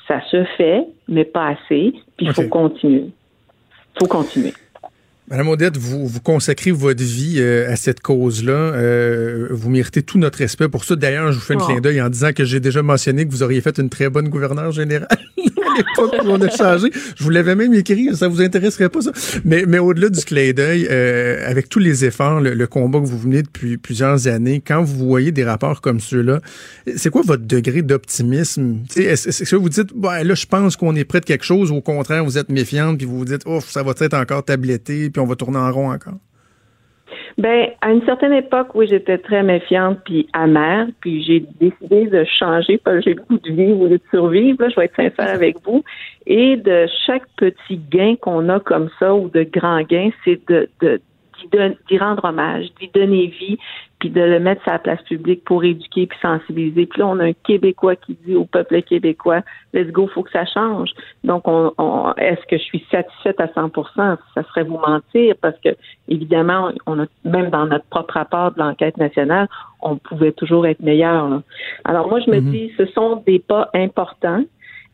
Ça 0.07 0.22
se 0.32 0.43
fait, 0.57 0.88
mais 1.07 1.26
pas 1.26 1.47
assez, 1.47 1.93
puis 2.18 2.26
il 2.26 2.34
faut 2.34 2.47
continuer 2.47 3.12
faut 3.99 4.07
continuer. 4.07 4.53
Madame 5.28 5.49
Odette, 5.49 5.78
vous, 5.78 6.07
vous 6.07 6.22
consacrez 6.22 6.72
votre 6.72 7.03
vie 7.03 7.36
euh, 7.38 7.70
à 7.70 7.76
cette 7.76 7.99
cause-là. 7.99 8.51
Euh, 8.51 9.47
vous 9.51 9.70
méritez 9.70 10.01
tout 10.01 10.18
notre 10.18 10.39
respect 10.39 10.70
pour 10.70 10.84
ça. 10.84 10.95
D'ailleurs, 10.95 11.32
je 11.32 11.38
vous 11.38 11.45
fais 11.45 11.53
un 11.53 11.60
oh. 11.60 11.68
clin 11.68 11.80
d'œil 11.82 12.01
en 12.01 12.10
disant 12.10 12.32
que 12.34 12.45
j'ai 12.45 12.60
déjà 12.60 12.82
mentionné 12.82 13.28
que 13.28 13.32
vous 13.32 13.43
auriez 13.43 13.62
fait 13.62 13.78
une 13.78 13.89
très 13.89 14.10
bonne 14.10 14.30
gouverneure 14.30 14.72
générale 14.72 15.07
Je 17.15 17.23
vous 17.23 17.30
l'avais 17.30 17.55
même 17.55 17.73
écrit, 17.73 18.15
ça 18.15 18.27
vous 18.27 18.41
intéresserait 18.41 18.89
pas 18.89 19.01
ça. 19.01 19.11
Mais, 19.45 19.65
mais 19.67 19.80
au-delà 19.80 20.09
du 20.09 20.23
clin 20.23 20.51
d'œil, 20.51 20.88
euh, 20.89 21.49
avec 21.49 21.69
tous 21.69 21.80
les 21.80 22.05
efforts, 22.05 22.41
le, 22.41 22.67
combat 22.67 22.99
que 22.99 23.05
vous 23.05 23.17
venez 23.17 23.41
depuis 23.41 23.77
plusieurs 23.77 24.27
années, 24.27 24.61
quand 24.65 24.84
vous 24.84 25.07
voyez 25.07 25.32
des 25.32 25.43
rapports 25.43 25.82
comme 25.82 25.99
ceux-là, 25.99 26.39
c'est 26.95 27.09
quoi 27.09 27.21
votre 27.25 27.45
degré 27.45 27.82
d'optimisme? 27.82 28.80
Est-ce 28.95 29.43
que 29.43 29.55
vous 29.55 29.69
dites, 29.69 29.93
bah, 29.95 30.23
là, 30.23 30.36
je 30.36 30.45
pense 30.45 30.75
qu'on 30.75 30.95
est 30.95 31.05
près 31.05 31.19
de 31.19 31.25
quelque 31.25 31.45
chose, 31.45 31.71
ou 31.71 31.75
au 31.75 31.82
contraire, 31.82 32.23
vous 32.23 32.38
êtes 32.38 32.49
méfiante, 32.49 32.97
puis 32.97 33.07
vous 33.07 33.17
vous 33.17 33.25
dites, 33.25 33.43
oh, 33.45 33.59
ça 33.61 33.84
va 33.84 33.93
être 33.99 34.13
encore 34.13 34.43
tabletté, 34.43 35.11
on 35.17 35.25
va 35.25 35.36
tourner 35.36 35.57
en 35.57 35.71
rond 35.71 35.91
encore? 35.91 36.19
Ben, 37.39 37.69
à 37.79 37.91
une 37.93 38.03
certaine 38.03 38.33
époque, 38.33 38.75
oui, 38.75 38.85
j'étais 38.89 39.17
très 39.17 39.43
méfiante 39.43 39.99
puis 40.03 40.27
amère, 40.33 40.87
puis 40.99 41.23
j'ai 41.23 41.39
décidé 41.61 42.07
de 42.07 42.25
changer 42.25 42.77
parce 42.77 42.97
que 42.97 43.03
j'ai 43.03 43.13
le 43.13 43.21
goût 43.21 43.37
de 43.37 43.51
vivre 43.53 43.79
ou 43.79 43.87
de 43.87 43.97
survivre. 44.09 44.61
Là, 44.61 44.67
je 44.67 44.75
vais 44.75 44.85
être 44.87 44.95
sincère 44.97 45.35
avec 45.35 45.55
vous. 45.63 45.81
Et 46.27 46.57
de 46.57 46.85
chaque 47.05 47.23
petit 47.37 47.77
gain 47.77 48.15
qu'on 48.19 48.49
a 48.49 48.59
comme 48.59 48.89
ça 48.99 49.15
ou 49.15 49.29
de 49.29 49.43
grand 49.43 49.83
gain, 49.83 50.09
c'est 50.25 50.45
de, 50.49 50.69
de 50.81 50.99
d'y 51.89 51.97
rendre 51.97 52.23
hommage, 52.25 52.67
d'y 52.79 52.87
donner 52.89 53.27
vie, 53.27 53.57
puis 53.99 54.09
de 54.09 54.21
le 54.21 54.39
mettre 54.39 54.63
sur 54.63 54.71
la 54.71 54.79
place 54.79 55.01
publique 55.03 55.43
pour 55.43 55.63
éduquer 55.63 56.07
puis 56.07 56.17
sensibiliser. 56.21 56.85
Puis 56.85 57.01
là, 57.01 57.07
on 57.07 57.19
a 57.19 57.25
un 57.25 57.33
Québécois 57.33 57.95
qui 57.97 58.17
dit 58.25 58.35
au 58.35 58.45
peuple 58.45 58.81
québécois, 58.81 59.41
let's 59.73 59.91
go, 59.91 60.07
faut 60.07 60.23
que 60.23 60.31
ça 60.31 60.45
change. 60.45 60.91
Donc, 61.23 61.47
on, 61.47 61.73
on- 61.77 62.13
est-ce 62.15 62.45
que 62.47 62.57
je 62.57 62.63
suis 62.63 62.85
satisfaite 62.89 63.39
à 63.41 63.47
100% 63.47 64.17
Ça 64.35 64.43
serait 64.43 64.63
vous 64.63 64.77
mentir 64.77 65.35
parce 65.41 65.59
que, 65.59 65.69
évidemment, 66.07 66.71
on 66.85 66.99
a, 67.01 67.05
même 67.25 67.49
dans 67.49 67.65
notre 67.65 67.85
propre 67.85 68.13
rapport 68.13 68.53
de 68.53 68.59
l'enquête 68.59 68.97
nationale, 68.97 69.47
on 69.81 69.97
pouvait 69.97 70.31
toujours 70.31 70.65
être 70.65 70.79
meilleur. 70.81 71.27
là. 71.29 71.41
Alors, 71.83 72.07
moi, 72.09 72.19
je 72.25 72.31
me 72.31 72.39
dis, 72.51 72.71
ce 72.77 72.85
sont 72.87 73.21
des 73.27 73.39
pas 73.39 73.69
importants. 73.73 74.43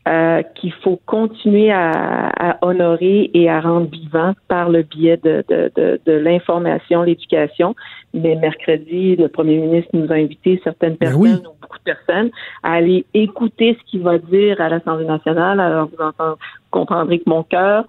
Euh, 0.08 0.44
qu'il 0.56 0.72
faut 0.84 1.00
continuer 1.08 1.72
à, 1.72 2.30
à 2.38 2.58
honorer 2.66 3.32
et 3.34 3.50
à 3.50 3.60
rendre 3.60 3.90
vivant 3.90 4.34
par 4.48 4.70
le 4.70 4.84
biais 4.84 5.18
de, 5.24 5.44
de, 5.50 5.72
de, 5.76 6.00
de 6.06 6.12
l'information, 6.12 7.02
l'éducation. 7.02 7.76
Mais 8.14 8.36
mercredi, 8.36 9.16
le 9.16 9.28
premier 9.28 9.58
ministre 9.58 9.90
nous 9.94 10.12
a 10.12 10.16
invité 10.16 10.62
certaines 10.64 10.96
personnes 10.98 11.22
ou 11.48 11.56
beaucoup 11.62 11.78
de 11.80 11.84
personnes 11.84 12.30
à 12.64 12.74
aller 12.74 13.06
écouter 13.14 13.78
ce 13.80 13.90
qu'il 13.92 14.02
va 14.04 14.18
dire 14.20 14.62
à 14.62 14.70
l'Assemblée 14.70 15.06
nationale. 15.06 15.60
Alors 15.60 15.88
vous 15.90 16.04
entendez, 16.04 16.36
vous 16.40 16.70
comprendrez 16.72 17.20
que 17.20 17.30
mon 17.30 17.44
cœur, 17.44 17.86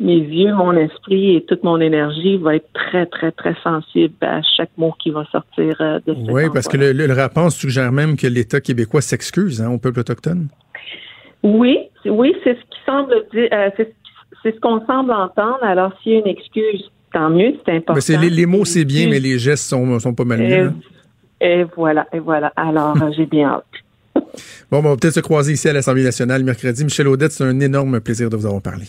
mes 0.00 0.16
yeux, 0.16 0.52
mon 0.54 0.72
esprit 0.72 1.36
et 1.36 1.44
toute 1.44 1.62
mon 1.62 1.78
énergie 1.80 2.36
va 2.38 2.56
être 2.56 2.68
très, 2.72 3.06
très, 3.06 3.30
très 3.32 3.54
sensible 3.62 4.14
à 4.22 4.40
chaque 4.56 4.70
mot 4.76 4.92
qui 4.98 5.10
va 5.10 5.24
sortir 5.30 5.76
euh, 5.80 6.00
de 6.06 6.14
ce 6.14 6.30
Oui, 6.32 6.42
parce 6.52 6.66
que 6.68 6.76
le, 6.78 6.92
le- 6.92 7.06
le 7.06 7.12
rapport 7.14 7.52
suggère 7.52 7.92
même 7.92 8.16
que 8.16 8.26
l'État 8.26 8.60
québécois 8.60 9.02
s'excuse 9.02 9.60
hein, 9.62 9.70
au 9.70 9.78
peuple 9.78 10.00
autochtone. 10.00 10.48
Oui, 11.42 11.78
oui, 12.04 12.34
c'est 12.44 12.54
ce 12.54 12.60
qui 12.60 12.78
semble 12.86 13.14
dire, 13.32 13.48
euh, 13.52 13.70
c'est 13.76 13.94
c'est 14.42 14.54
ce 14.54 14.60
qu'on 14.60 14.84
semble 14.86 15.12
entendre. 15.12 15.62
Alors, 15.62 15.92
s'il 16.02 16.12
y 16.12 16.14
a 16.16 16.18
une 16.18 16.28
excuse, 16.28 16.90
tant 17.12 17.30
mieux, 17.30 17.54
c'est 17.64 17.72
important. 17.72 17.94
Mais 17.94 18.00
c'est, 18.00 18.16
les, 18.16 18.30
les 18.30 18.46
mots, 18.46 18.64
c'est 18.64 18.84
bien, 18.84 19.08
mais 19.08 19.20
les 19.20 19.38
gestes 19.38 19.68
sont, 19.68 19.98
sont 19.98 20.14
pas 20.14 20.24
mal 20.24 20.38
mieux. 20.38 20.48
Et, 20.48 20.60
hein. 20.60 20.74
et 21.40 21.64
voilà, 21.76 22.06
et 22.12 22.18
voilà. 22.18 22.52
Alors, 22.56 23.00
euh, 23.02 23.10
j'ai 23.16 23.26
bien 23.26 23.50
hâte. 23.50 23.64
Bon, 24.70 24.80
ben, 24.80 24.86
on 24.88 24.90
va 24.92 24.96
peut-être 24.96 25.14
se 25.14 25.20
croiser 25.20 25.52
ici 25.54 25.68
à 25.68 25.72
l'Assemblée 25.72 26.04
nationale 26.04 26.44
mercredi. 26.44 26.84
Michel 26.84 27.08
Audette, 27.08 27.32
c'est 27.32 27.44
un 27.44 27.58
énorme 27.58 28.00
plaisir 28.00 28.30
de 28.30 28.36
vous 28.36 28.46
avoir 28.46 28.62
parlé. 28.62 28.84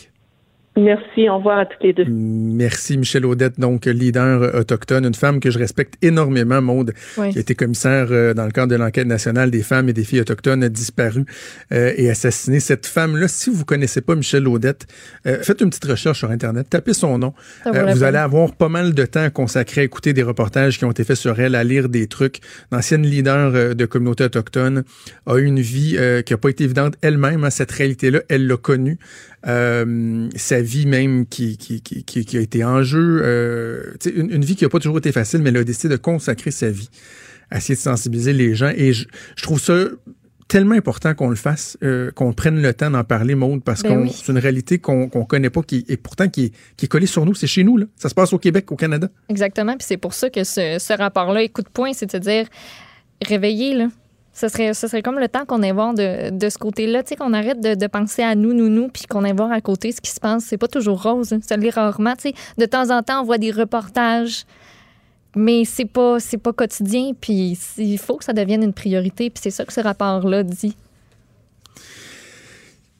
Merci, 0.74 1.28
au 1.28 1.36
revoir 1.36 1.58
à 1.58 1.66
toutes 1.66 1.82
les 1.82 1.92
deux. 1.92 2.06
Merci, 2.08 2.96
Michel 2.96 3.26
Audette, 3.26 3.60
donc 3.60 3.84
leader 3.84 4.54
autochtone, 4.54 5.04
une 5.04 5.12
femme 5.14 5.38
que 5.38 5.50
je 5.50 5.58
respecte 5.58 5.94
énormément, 6.02 6.62
Maude, 6.62 6.94
Oui. 7.18 7.30
qui 7.30 7.36
a 7.36 7.40
été 7.42 7.54
commissaire 7.54 8.06
euh, 8.10 8.32
dans 8.32 8.46
le 8.46 8.52
cadre 8.52 8.68
de 8.72 8.76
l'enquête 8.76 9.06
nationale 9.06 9.50
des 9.50 9.62
femmes 9.62 9.90
et 9.90 9.92
des 9.92 10.04
filles 10.04 10.22
autochtones 10.22 10.66
disparues 10.70 11.26
euh, 11.72 11.92
et 11.98 12.08
assassinées. 12.08 12.58
Cette 12.60 12.86
femme-là, 12.86 13.28
si 13.28 13.50
vous 13.50 13.66
connaissez 13.66 14.00
pas 14.00 14.14
Michel 14.14 14.48
Audette, 14.48 14.86
euh, 15.26 15.42
faites 15.42 15.60
une 15.60 15.68
petite 15.68 15.84
recherche 15.84 16.20
sur 16.20 16.30
Internet, 16.30 16.68
tapez 16.70 16.94
son 16.94 17.18
nom. 17.18 17.34
Euh, 17.66 17.70
vous 17.70 17.72
peine. 17.98 18.02
allez 18.04 18.16
avoir 18.18 18.52
pas 18.54 18.70
mal 18.70 18.94
de 18.94 19.04
temps 19.04 19.28
consacré 19.28 19.82
à 19.82 19.84
écouter 19.84 20.14
des 20.14 20.22
reportages 20.22 20.78
qui 20.78 20.86
ont 20.86 20.90
été 20.90 21.04
faits 21.04 21.16
sur 21.16 21.38
elle, 21.38 21.54
à 21.54 21.64
lire 21.64 21.90
des 21.90 22.06
trucs. 22.06 22.40
L'ancienne 22.70 23.02
leader 23.02 23.52
euh, 23.54 23.74
de 23.74 23.84
communauté 23.84 24.24
autochtone 24.24 24.84
a 25.26 25.36
eu 25.36 25.44
une 25.44 25.60
vie 25.60 25.96
euh, 25.98 26.22
qui 26.22 26.32
a 26.32 26.38
pas 26.38 26.48
été 26.48 26.64
évidente 26.64 26.94
elle-même. 27.02 27.44
hein, 27.44 27.50
cette 27.50 27.72
réalité-là, 27.72 28.20
elle 28.30 28.46
l'a 28.46 28.56
connue. 28.56 28.98
Euh, 29.46 30.28
sa 30.36 30.60
vie 30.62 30.86
même 30.86 31.26
qui, 31.26 31.56
qui, 31.56 31.80
qui, 31.82 32.04
qui, 32.04 32.36
a 32.36 32.40
été 32.40 32.64
en 32.64 32.82
jeu. 32.84 33.20
Euh, 33.24 33.94
une, 34.14 34.30
une 34.30 34.44
vie 34.44 34.54
qui 34.54 34.64
n'a 34.64 34.70
pas 34.70 34.78
toujours 34.78 34.98
été 34.98 35.10
facile, 35.12 35.42
mais 35.42 35.50
elle 35.50 35.56
a 35.56 35.64
décidé 35.64 35.88
de 35.88 35.96
consacrer 35.96 36.50
sa 36.52 36.70
vie 36.70 36.88
à 37.50 37.56
essayer 37.58 37.74
de 37.74 37.80
sensibiliser 37.80 38.32
les 38.32 38.54
gens. 38.54 38.70
Et 38.76 38.92
je, 38.92 39.06
je 39.36 39.42
trouve 39.42 39.60
ça 39.60 39.74
tellement 40.48 40.74
important 40.74 41.14
qu'on 41.14 41.28
le 41.30 41.36
fasse, 41.36 41.76
euh, 41.82 42.10
qu'on 42.12 42.32
prenne 42.32 42.60
le 42.62 42.72
temps 42.74 42.90
d'en 42.90 43.04
parler, 43.04 43.34
Maude, 43.34 43.62
parce 43.64 43.82
Ben 43.82 44.02
oui. 44.02 44.12
c'est 44.14 44.30
une 44.30 44.38
réalité 44.38 44.78
qu'on 44.78 45.08
qu'on 45.08 45.24
connaît 45.24 45.50
pas, 45.50 45.62
qui, 45.62 45.84
et 45.88 45.96
pourtant 45.96 46.28
qui, 46.28 46.44
est- 46.44 46.52
qui 46.76 46.84
est 46.84 46.88
collée 46.88 47.06
sur 47.06 47.24
nous. 47.26 47.34
C'est 47.34 47.46
chez 47.46 47.64
nous, 47.64 47.78
là. 47.78 47.86
Ça 47.96 48.08
se 48.10 48.14
passe 48.14 48.32
au 48.32 48.38
Québec, 48.38 48.70
au 48.70 48.76
Canada. 48.76 49.08
Exactement. 49.28 49.72
Puis 49.76 49.86
c'est 49.88 49.96
pour 49.96 50.14
ça 50.14 50.30
que 50.30 50.44
ce, 50.44 50.76
ce 50.78 50.92
rapport-là, 50.96 51.40
point, 51.72 51.92
c'est 51.94 52.06
de 52.06 52.12
se 52.12 52.16
dire 52.18 52.46
réveillez, 53.26 53.74
là. 53.74 53.88
Ce 54.34 54.48
serait, 54.48 54.72
ce 54.72 54.88
serait 54.88 55.02
comme 55.02 55.18
le 55.18 55.28
temps 55.28 55.44
qu'on 55.44 55.62
aille 55.62 55.72
voir 55.72 55.92
de, 55.92 56.30
de 56.30 56.48
ce 56.48 56.56
côté-là, 56.56 57.02
tu 57.02 57.10
sais, 57.10 57.16
qu'on 57.16 57.34
arrête 57.34 57.60
de, 57.60 57.74
de 57.74 57.86
penser 57.86 58.22
à 58.22 58.34
nous, 58.34 58.54
nous, 58.54 58.70
nous, 58.70 58.88
puis 58.88 59.02
qu'on 59.06 59.24
aille 59.24 59.36
voir 59.36 59.52
à 59.52 59.60
côté 59.60 59.92
ce 59.92 60.00
qui 60.00 60.10
se 60.10 60.18
passe. 60.20 60.44
C'est 60.46 60.56
pas 60.56 60.68
toujours 60.68 61.02
rose, 61.02 61.34
hein. 61.34 61.40
ça 61.46 61.56
l'est 61.58 61.68
rarement, 61.70 62.14
tu 62.16 62.30
sais. 62.30 62.34
De 62.56 62.64
temps 62.64 62.90
en 62.90 63.02
temps, 63.02 63.20
on 63.20 63.24
voit 63.24 63.36
des 63.36 63.50
reportages, 63.50 64.44
mais 65.36 65.64
c'est 65.66 65.84
pas, 65.84 66.18
c'est 66.18 66.38
pas 66.38 66.54
quotidien, 66.54 67.12
puis 67.20 67.58
il 67.76 67.98
faut 67.98 68.16
que 68.16 68.24
ça 68.24 68.32
devienne 68.32 68.62
une 68.62 68.72
priorité, 68.72 69.28
puis 69.28 69.40
c'est 69.42 69.50
ça 69.50 69.66
que 69.66 69.72
ce 69.72 69.80
rapport-là 69.80 70.42
dit. 70.44 70.74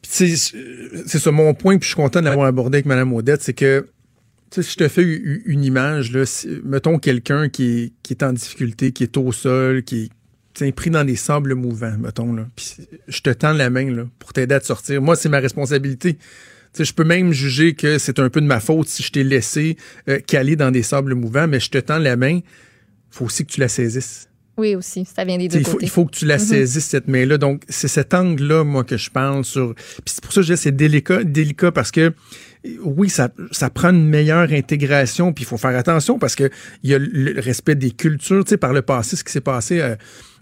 Puis 0.02 0.10
c'est 0.10 0.36
c'est 1.06 1.18
ça 1.18 1.30
mon 1.30 1.54
point, 1.54 1.78
puis 1.78 1.84
je 1.88 1.94
suis 1.94 2.02
content 2.02 2.20
de 2.20 2.26
l'avoir 2.26 2.46
abordé 2.46 2.76
avec 2.76 2.86
Mme 2.86 3.12
Audette, 3.14 3.42
c'est 3.42 3.54
que 3.54 3.88
tu 4.50 4.56
sais, 4.56 4.68
si 4.68 4.72
je 4.72 4.84
te 4.84 4.88
fais 4.88 5.02
une 5.02 5.64
image, 5.64 6.12
là, 6.12 6.26
si- 6.26 6.60
mettons 6.62 6.98
quelqu'un 6.98 7.48
qui 7.48 7.64
est, 7.84 7.92
qui 8.02 8.12
est 8.12 8.22
en 8.22 8.34
difficulté, 8.34 8.92
qui 8.92 9.02
est 9.04 9.16
au 9.16 9.32
sol, 9.32 9.82
qui 9.82 10.10
pris 10.74 10.90
dans 10.90 11.04
des 11.04 11.16
sables 11.16 11.54
mouvants, 11.54 11.96
mettons, 11.98 12.32
là, 12.32 12.46
puis 12.56 12.76
je 13.08 13.20
te 13.20 13.30
tends 13.30 13.52
la 13.52 13.70
main 13.70 13.90
là, 13.90 14.04
pour 14.18 14.32
t'aider 14.32 14.54
à 14.54 14.60
te 14.60 14.66
sortir. 14.66 15.00
Moi, 15.02 15.16
c'est 15.16 15.28
ma 15.28 15.38
responsabilité. 15.40 16.14
Tu 16.14 16.20
sais, 16.72 16.84
je 16.84 16.94
peux 16.94 17.04
même 17.04 17.32
juger 17.32 17.74
que 17.74 17.98
c'est 17.98 18.18
un 18.18 18.30
peu 18.30 18.40
de 18.40 18.46
ma 18.46 18.60
faute 18.60 18.88
si 18.88 19.02
je 19.02 19.12
t'ai 19.12 19.24
laissé 19.24 19.76
euh, 20.08 20.18
caler 20.20 20.56
dans 20.56 20.70
des 20.70 20.82
sables 20.82 21.14
mouvants, 21.14 21.46
mais 21.46 21.60
je 21.60 21.70
te 21.70 21.78
tends 21.78 21.98
la 21.98 22.16
main, 22.16 22.40
faut 23.10 23.26
aussi 23.26 23.44
que 23.44 23.52
tu 23.52 23.60
la 23.60 23.68
saisisses. 23.68 24.28
Oui, 24.58 24.74
aussi, 24.74 25.04
ça 25.06 25.24
vient 25.24 25.38
des 25.38 25.48
T'sais, 25.48 25.58
deux 25.58 25.62
il, 25.62 25.64
faut, 25.66 25.72
côtés. 25.72 25.86
il 25.86 25.90
faut 25.90 26.04
que 26.04 26.14
tu 26.14 26.26
la 26.26 26.36
Mhm. 26.36 26.40
saisisses, 26.44 26.84
cette 26.84 27.08
main-là. 27.08 27.38
Donc, 27.38 27.62
c'est 27.68 27.88
cet 27.88 28.12
angle-là, 28.14 28.64
moi, 28.64 28.84
que 28.84 28.96
je 28.98 29.10
parle 29.10 29.44
sur. 29.44 29.74
Puis 29.74 30.02
c'est 30.06 30.22
pour 30.22 30.32
ça 30.32 30.40
que 30.42 30.46
je 30.46 30.52
dis 30.54 30.60
c'est 30.60 30.76
délicat, 30.76 31.24
délicat 31.24 31.72
parce 31.72 31.90
que 31.90 32.12
oui, 32.84 33.08
ça, 33.10 33.30
ça 33.50 33.70
prend 33.70 33.90
une 33.90 34.08
meilleure 34.08 34.52
intégration, 34.52 35.32
puis 35.32 35.44
il 35.44 35.46
faut 35.46 35.56
faire 35.56 35.76
attention 35.76 36.18
parce 36.18 36.36
que 36.36 36.48
il 36.82 36.90
y 36.90 36.94
a 36.94 36.98
le 36.98 37.40
respect 37.40 37.74
des 37.74 37.90
cultures. 37.92 38.44
Tu 38.44 38.50
sais, 38.50 38.56
par 38.58 38.72
le 38.72 38.82
passé, 38.82 39.16
ce 39.16 39.24
qui 39.24 39.32
s'est 39.32 39.40
passé. 39.40 39.80
euh, 39.80 39.96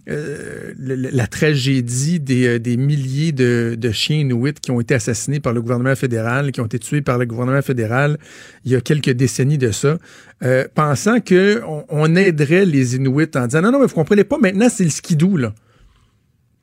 euh, 0.08 0.72
la 0.78 1.26
tragédie 1.26 2.20
des, 2.20 2.46
euh, 2.46 2.58
des 2.58 2.76
milliers 2.76 3.32
de, 3.32 3.76
de 3.78 3.90
chiens 3.90 4.18
inuits 4.18 4.54
qui 4.54 4.70
ont 4.70 4.80
été 4.80 4.94
assassinés 4.94 5.40
par 5.40 5.52
le 5.52 5.60
gouvernement 5.60 5.94
fédéral, 5.94 6.52
qui 6.52 6.60
ont 6.60 6.66
été 6.66 6.78
tués 6.78 7.02
par 7.02 7.18
le 7.18 7.26
gouvernement 7.26 7.62
fédéral 7.62 8.18
il 8.64 8.72
y 8.72 8.76
a 8.76 8.80
quelques 8.80 9.10
décennies 9.10 9.58
de 9.58 9.70
ça, 9.70 9.98
euh, 10.42 10.64
pensant 10.74 11.20
que 11.20 11.62
on, 11.66 11.84
on 11.88 12.16
aiderait 12.16 12.64
les 12.64 12.96
Inuits 12.96 13.30
en 13.34 13.46
disant 13.46 13.62
non, 13.62 13.72
non, 13.72 13.80
mais 13.80 13.86
vous 13.86 13.94
comprenez 13.94 14.24
pas, 14.24 14.38
maintenant 14.38 14.68
c'est 14.70 14.84
le 14.84 14.90
skidoo, 14.90 15.36
là. 15.36 15.54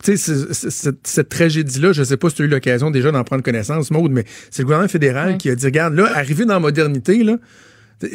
Tu 0.04 0.16
sais, 0.16 0.54
cette, 0.54 1.08
cette 1.08 1.30
tragédie-là, 1.30 1.92
je 1.92 2.04
sais 2.04 2.18
pas 2.18 2.30
si 2.30 2.36
tu 2.36 2.42
as 2.44 2.46
eu 2.46 2.50
l'occasion 2.50 2.92
déjà 2.92 3.12
d'en 3.12 3.24
prendre 3.24 3.42
connaissance, 3.42 3.90
Maude, 3.90 4.12
mais 4.12 4.26
c'est 4.52 4.62
le 4.62 4.66
gouvernement 4.66 4.90
fédéral 4.90 5.38
qui 5.38 5.50
a 5.50 5.56
dit, 5.56 5.66
regarde, 5.66 5.96
là, 5.96 6.12
arrivé 6.16 6.46
dans 6.46 6.54
la 6.54 6.60
modernité, 6.60 7.24
là, 7.24 7.38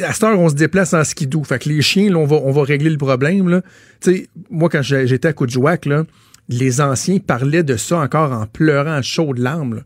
à 0.03 0.12
cette 0.12 0.22
heure, 0.22 0.39
on 0.39 0.49
se 0.49 0.55
déplace 0.55 0.95
en 0.95 1.05
skidoo. 1.05 1.45
Fait 1.45 1.59
que 1.59 1.68
les 1.68 1.83
chiens, 1.83 2.11
là, 2.11 2.18
on 2.18 2.26
va, 2.26 2.37
on 2.37 2.53
va 2.53 2.62
régler 2.62 2.91
le 2.91 2.99
problème. 2.99 3.49
Là. 3.49 3.62
Tu 4.01 4.12
sais, 4.12 4.28
moi, 4.51 4.68
quand 4.68 4.83
j'étais 4.83 5.28
à 5.28 5.33
Coudjouac, 5.33 5.87
là, 5.87 6.05
les 6.49 6.80
anciens 6.80 7.18
parlaient 7.18 7.62
de 7.62 7.76
ça 7.76 7.99
encore 7.99 8.33
en 8.33 8.47
pleurant 8.47 8.93
à 8.93 9.03
chaudes 9.03 9.39
larmes. 9.39 9.76
là. 9.76 9.83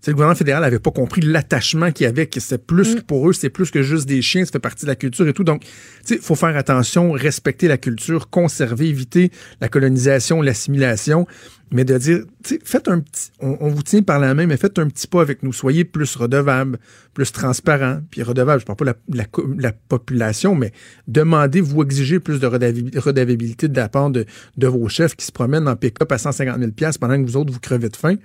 Tu 0.00 0.06
sais, 0.06 0.10
le 0.12 0.14
gouvernement 0.14 0.36
fédéral 0.36 0.62
n'avait 0.62 0.78
pas 0.78 0.92
compris 0.92 1.20
l'attachement 1.20 1.92
qu'il 1.92 2.04
y 2.04 2.08
avait, 2.08 2.26
que 2.26 2.40
c'était 2.40 2.56
plus 2.56 2.94
que 2.94 3.00
pour 3.02 3.28
eux, 3.28 3.34
c'est 3.34 3.50
plus 3.50 3.70
que 3.70 3.82
juste 3.82 4.08
des 4.08 4.22
chiens, 4.22 4.46
ça 4.46 4.52
fait 4.52 4.58
partie 4.58 4.86
de 4.86 4.90
la 4.90 4.96
culture 4.96 5.28
et 5.28 5.34
tout. 5.34 5.44
Donc, 5.44 5.62
il 6.08 6.18
faut 6.18 6.36
faire 6.36 6.56
attention, 6.56 7.12
respecter 7.12 7.68
la 7.68 7.76
culture, 7.76 8.30
conserver, 8.30 8.88
éviter 8.88 9.30
la 9.60 9.68
colonisation, 9.68 10.40
l'assimilation, 10.40 11.26
mais 11.72 11.84
de 11.84 11.96
dire, 11.98 12.24
faites 12.64 12.88
un 12.88 13.00
petit, 13.00 13.30
on, 13.40 13.56
on 13.60 13.68
vous 13.68 13.82
tient 13.82 14.02
par 14.02 14.18
la 14.18 14.34
main, 14.34 14.46
mais 14.46 14.56
faites 14.56 14.78
un 14.78 14.88
petit 14.88 15.06
pas 15.06 15.20
avec 15.20 15.42
nous, 15.42 15.52
soyez 15.52 15.84
plus 15.84 16.16
redevables, 16.16 16.78
plus 17.14 17.32
transparents, 17.32 18.00
puis 18.10 18.22
redevable, 18.22 18.60
je 18.60 18.66
parle 18.66 18.76
pas 18.76 18.84
de 18.84 18.90
la, 18.90 19.24
la, 19.24 19.26
la 19.58 19.72
population, 19.72 20.54
mais 20.54 20.72
demandez, 21.06 21.60
vous 21.60 21.82
exigez 21.82 22.18
plus 22.18 22.40
de 22.40 22.46
redevabilité 22.46 23.68
de 23.68 23.76
la 23.76 23.88
part 23.88 24.10
de, 24.10 24.26
de 24.56 24.66
vos 24.66 24.88
chefs 24.88 25.14
qui 25.14 25.24
se 25.24 25.32
promènent 25.32 25.68
en 25.68 25.76
pick-up 25.76 26.10
à 26.10 26.18
150 26.18 26.58
000 26.58 26.92
pendant 27.00 27.22
que 27.22 27.26
vous 27.26 27.36
autres, 27.36 27.52
vous 27.52 27.60
crevez 27.60 27.88
de 27.88 27.96
faim 27.96 28.16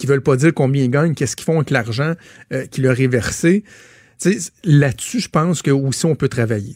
qui 0.00 0.06
veulent 0.06 0.22
pas 0.22 0.34
dire 0.36 0.52
combien 0.54 0.82
ils 0.82 0.90
gagnent, 0.90 1.14
qu'est-ce 1.14 1.36
qu'ils 1.36 1.44
font 1.44 1.56
avec 1.56 1.70
l'argent 1.70 2.14
euh, 2.52 2.66
qui 2.66 2.80
leur 2.80 2.98
est 2.98 3.06
versé. 3.06 3.64
Là-dessus, 4.64 5.20
je 5.20 5.28
pense 5.28 5.62
que 5.62 5.70
aussi 5.70 6.06
on 6.06 6.16
peut 6.16 6.28
travailler. 6.28 6.74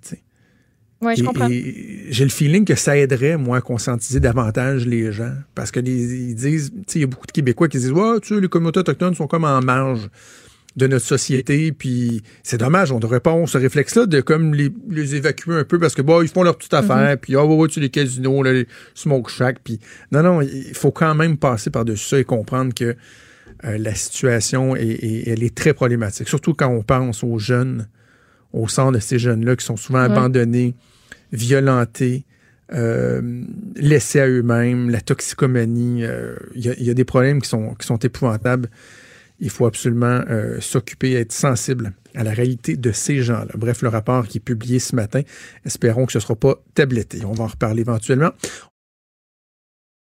Oui, 1.05 1.15
je 1.17 1.23
comprends. 1.25 1.49
J'ai 1.49 2.25
le 2.25 2.31
feeling 2.31 2.65
que 2.65 2.75
ça 2.75 2.97
aiderait, 2.97 3.37
moi, 3.37 3.59
à 3.59 3.61
conscientiser 3.61 4.21
davantage 4.21 4.87
les 4.87 5.13
gens. 5.13 5.33
Parce 5.55 5.71
que 5.71 5.81
les- 5.81 6.15
ils 6.31 6.35
disent, 6.35 6.71
tu 6.73 6.79
sais, 6.87 6.99
il 6.99 7.03
y 7.03 7.05
a 7.05 7.07
beaucoup 7.09 7.27
de 7.27 7.33
Québécois 7.33 7.69
qui 7.69 7.79
disent, 7.79 7.93
ouais, 7.93 8.21
tu 8.21 8.35
sais, 8.35 8.41
les 8.41 8.49
communautés 8.49 8.81
autochtones 8.81 9.15
sont 9.15 9.27
comme 9.27 9.45
en 9.45 9.61
marge 9.61 10.09
de 10.77 10.89
notre 10.89 11.05
société, 11.07 11.71
puis 11.71 12.23
c'est 12.43 12.57
dommage, 12.59 12.91
on 12.91 12.99
devrait 12.99 13.21
pas 13.21 13.31
avoir 13.31 13.49
ce 13.49 13.59
réflexe-là 13.59 14.07
de 14.07 14.21
comme 14.21 14.55
les, 14.55 14.73
les 14.91 15.15
évacuer 15.15 15.55
un 15.55 15.63
peu 15.63 15.79
parce 15.79 15.95
que 15.95 16.03
bon, 16.03 16.21
ils 16.21 16.27
font 16.29 16.43
leur 16.43 16.57
petite 16.59 16.75
affaire, 16.75 17.13
Mhm. 17.13 17.17
puis 17.19 17.37
ah 17.37 17.45
ouais, 17.47 17.55
ouais, 17.55 17.69
tu 17.69 17.79
les 17.79 17.91
casinos, 17.91 18.43
là, 18.43 18.53
les 18.53 18.67
smoke 18.93 19.31
shack, 19.31 19.59
puis 19.63 19.79
non, 20.11 20.25
non, 20.25 20.41
il 20.43 20.75
faut 20.75 20.91
quand 20.91 21.15
même 21.15 21.37
passer 21.37 21.71
par-dessus 21.71 22.09
ça 22.09 22.19
et 22.19 22.25
comprendre 22.25 22.75
que 22.75 22.97
euh, 23.65 23.79
la 23.79 23.95
situation 23.95 24.75
est, 24.75 24.83
est- 24.89 25.29
elle 25.29 25.45
est 25.45 25.55
très 25.55 25.75
problématique, 25.75 26.29
surtout 26.29 26.55
quand 26.55 26.67
on 26.69 26.83
pense 26.83 27.23
aux 27.23 27.39
jeunes, 27.39 27.87
au 28.53 28.67
sein 28.67 28.91
de 28.91 28.99
ces 28.99 29.21
jeunes-là 29.21 29.55
qui 29.55 29.65
sont 29.65 29.77
souvent 29.77 30.01
Ouais. 30.01 30.07
abandonnés 30.13 30.75
violentés, 31.35 32.25
euh, 32.73 33.43
laissés 33.77 34.21
à 34.21 34.27
eux-mêmes, 34.27 34.89
la 34.89 35.01
toxicomanie. 35.01 36.05
euh, 36.05 36.37
Il 36.55 36.65
y, 36.65 36.71
a, 36.71 36.75
il 36.79 36.85
y 36.85 36.91
a 36.91 36.95
des 36.95 37.05
problèmes 37.05 37.43
qui 37.43 37.49
sont, 37.49 37.75
qui 37.75 37.87
sont 37.87 37.99
épouvantables. 37.99 38.71
Il 39.41 39.51
faut 39.51 39.67
absolument 39.67 40.23
euh, 40.31 40.61
s'occuper 40.61 41.11
et 41.11 41.21
être 41.21 41.33
sensible 41.33 41.93
à 42.15 42.23
la 42.23 42.31
réalité 42.33 42.77
de 42.77 42.93
ces 42.93 43.21
gens-là. 43.23 43.53
Bref, 43.57 43.83
le 43.83 43.89
rapport 43.89 44.27
qui 44.29 44.39
est 44.39 44.41
publié 44.41 44.79
ce 44.79 44.95
matin, 44.95 45.23
espérons 45.67 46.07
que 46.07 46.13
ce 46.13 46.19
ne 46.19 46.23
sera 46.23 46.37
pas 46.37 46.55
tabletté. 46.75 47.25
On 47.25 47.33
va 47.33 47.45
en 47.45 47.49
reparler 47.49 47.81
éventuellement. 47.81 48.31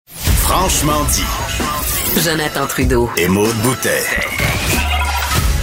Franchement 0.07 1.03
dit. 1.05 2.21
Jonathan 2.23 2.67
Trudeau. 2.67 3.09
Et 3.17 3.27
Maude 3.27 3.55
Boutet. 3.63 4.03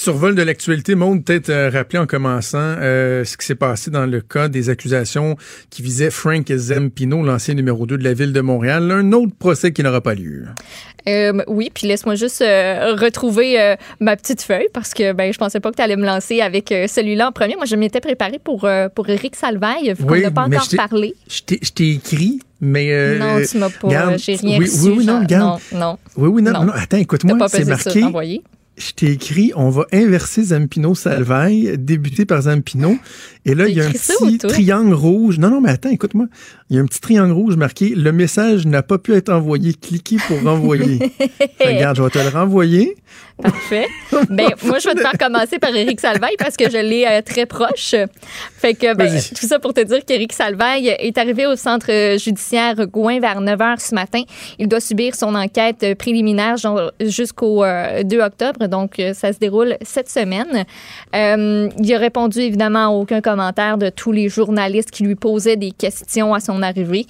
Survol 0.00 0.36
de 0.36 0.42
l'actualité, 0.42 0.94
monde 0.94 1.24
peut-être 1.24 1.50
euh, 1.50 1.70
rappeler 1.70 1.98
en 1.98 2.06
commençant 2.06 2.58
euh, 2.60 3.24
ce 3.24 3.36
qui 3.36 3.44
s'est 3.44 3.56
passé 3.56 3.90
dans 3.90 4.06
le 4.06 4.20
cas 4.20 4.46
des 4.46 4.70
accusations 4.70 5.34
qui 5.70 5.82
visaient 5.82 6.12
Frank 6.12 6.46
Zempino, 6.54 7.24
l'ancien 7.24 7.54
numéro 7.54 7.84
2 7.84 7.98
de 7.98 8.04
la 8.04 8.14
ville 8.14 8.32
de 8.32 8.40
Montréal. 8.40 8.92
Un 8.92 9.10
autre 9.10 9.32
procès 9.36 9.72
qui 9.72 9.82
n'aura 9.82 10.00
pas 10.00 10.14
lieu. 10.14 10.44
Euh, 11.08 11.42
oui, 11.48 11.72
puis 11.74 11.88
laisse-moi 11.88 12.14
juste 12.14 12.42
euh, 12.42 12.94
retrouver 12.94 13.60
euh, 13.60 13.74
ma 13.98 14.14
petite 14.14 14.40
feuille 14.42 14.68
parce 14.72 14.94
que 14.94 15.12
ben 15.14 15.32
je 15.32 15.38
pensais 15.38 15.58
pas 15.58 15.72
que 15.72 15.76
tu 15.76 15.82
allais 15.82 15.96
me 15.96 16.06
lancer 16.06 16.42
avec 16.42 16.70
euh, 16.70 16.86
celui-là 16.86 17.30
en 17.30 17.32
premier. 17.32 17.56
Moi, 17.56 17.64
je 17.66 17.74
m'étais 17.74 18.00
préparée 18.00 18.38
pour 18.38 18.68
pour 18.94 19.08
Éric 19.08 19.34
Salvaille, 19.34 19.94
vu 19.98 20.04
qu'on 20.04 20.16
n'a 20.20 20.30
pas 20.30 20.46
mais 20.46 20.58
encore 20.58 20.68
parlé. 20.76 21.14
Je 21.28 21.40
t'ai- 21.42 21.90
écrit, 21.90 22.38
mais... 22.60 22.92
euh, 22.92 23.18
non, 23.18 23.44
tu 23.44 23.58
m'as 23.58 23.68
pas, 23.68 23.88
regarde, 23.88 24.18
j'ai 24.18 24.36
rien 24.36 24.58
oui, 24.60 24.64
reçu. 24.66 24.80
Oui, 24.84 24.94
oui, 24.98 25.06
non, 25.06 25.14
genre, 25.14 25.22
regarde. 25.22 25.60
non, 25.72 25.78
non. 25.80 25.98
Oui, 26.16 26.28
oui, 26.28 26.42
non, 26.42 26.52
Non. 26.52 26.64
non, 26.66 26.72
attends, 26.72 26.98
écoute-moi, 26.98 27.36
pas 27.36 27.48
c'est 27.48 27.64
marqué... 27.64 28.04
Je 28.78 28.92
t'ai 28.92 29.12
écrit, 29.12 29.52
on 29.56 29.70
va 29.70 29.86
inverser 29.92 30.44
Zampino 30.44 30.94
Salvaille, 30.94 31.76
débuter 31.78 32.24
par 32.24 32.42
Zampino. 32.42 32.96
Et 33.44 33.54
là, 33.54 33.66
il 33.66 33.76
y 33.76 33.80
a 33.80 33.86
un 33.86 33.90
petit 33.90 34.38
triangle 34.38 34.94
rouge. 34.94 35.38
Non, 35.38 35.50
non, 35.50 35.60
mais 35.60 35.70
attends, 35.70 35.90
écoute-moi. 35.90 36.26
Il 36.70 36.76
y 36.76 36.78
a 36.78 36.82
un 36.82 36.86
petit 36.86 37.00
triangle 37.00 37.32
rouge 37.32 37.56
marqué 37.56 37.94
Le 37.94 38.12
message 38.12 38.66
n'a 38.66 38.82
pas 38.82 38.98
pu 38.98 39.14
être 39.14 39.30
envoyé. 39.30 39.74
Cliquez 39.74 40.18
pour 40.26 40.40
renvoyer. 40.42 40.98
Regarde, 41.60 41.96
je 41.96 42.02
vais 42.02 42.10
te 42.10 42.18
le 42.18 42.28
renvoyer. 42.28 42.96
Parfait. 43.42 43.86
ben, 44.30 44.50
moi, 44.64 44.78
je 44.78 44.88
vais 44.88 44.94
te 44.94 45.00
faire 45.00 45.18
commencer 45.18 45.58
par 45.58 45.74
Éric 45.74 46.00
Salvaille 46.00 46.36
parce 46.38 46.56
que 46.56 46.68
je 46.68 46.78
l'ai 46.78 47.06
euh, 47.06 47.22
très 47.22 47.46
proche. 47.46 47.94
Fait 48.56 48.74
que, 48.74 48.94
ben, 48.94 49.08
tout 49.08 49.46
ça 49.46 49.58
pour 49.58 49.74
te 49.74 49.80
dire 49.80 50.04
qu'Éric 50.04 50.32
Salvaille 50.32 50.88
est 50.98 51.18
arrivé 51.18 51.46
au 51.46 51.56
centre 51.56 51.90
euh, 51.90 52.18
judiciaire 52.18 52.74
Gouin 52.86 53.20
vers 53.20 53.40
9 53.40 53.58
h 53.58 53.88
ce 53.88 53.94
matin. 53.94 54.22
Il 54.58 54.68
doit 54.68 54.80
subir 54.80 55.14
son 55.14 55.34
enquête 55.34 55.82
euh, 55.82 55.94
préliminaire 55.94 56.56
jusqu'au 57.00 57.64
euh, 57.64 58.02
2 58.02 58.20
octobre. 58.20 58.67
Donc, 58.68 58.98
euh, 58.98 59.14
ça 59.14 59.32
se 59.32 59.38
déroule 59.38 59.76
cette 59.82 60.08
semaine. 60.08 60.64
Euh, 61.14 61.68
il 61.78 61.94
a 61.94 61.98
répondu 61.98 62.40
évidemment 62.40 62.86
à 62.86 62.88
aucun 62.88 63.20
commentaire 63.20 63.78
de 63.78 63.90
tous 63.90 64.12
les 64.12 64.28
journalistes 64.28 64.90
qui 64.90 65.02
lui 65.02 65.14
posaient 65.14 65.56
des 65.56 65.72
questions 65.72 66.34
à 66.34 66.40
son 66.40 66.62
arrivée. 66.62 67.06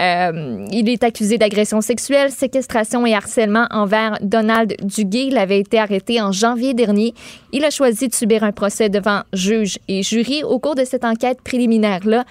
Euh, 0.00 0.66
il 0.70 0.88
est 0.88 1.04
accusé 1.04 1.38
d'agression 1.38 1.80
sexuelle, 1.80 2.30
séquestration 2.30 3.06
et 3.06 3.14
harcèlement 3.14 3.66
envers 3.70 4.18
Donald 4.20 4.74
Duguay. 4.82 5.26
Il 5.26 5.38
avait 5.38 5.60
été 5.60 5.78
arrêté 5.78 6.20
en 6.20 6.32
janvier 6.32 6.74
dernier. 6.74 7.14
Il 7.52 7.64
a 7.64 7.70
choisi 7.70 8.08
de 8.08 8.14
subir 8.14 8.44
un 8.44 8.52
procès 8.52 8.88
devant 8.88 9.22
juge 9.32 9.78
et 9.88 10.02
jury. 10.02 10.42
Au 10.42 10.58
cours 10.58 10.74
de 10.74 10.84
cette 10.84 11.04
enquête 11.04 11.40
préliminaire-là, 11.42 12.24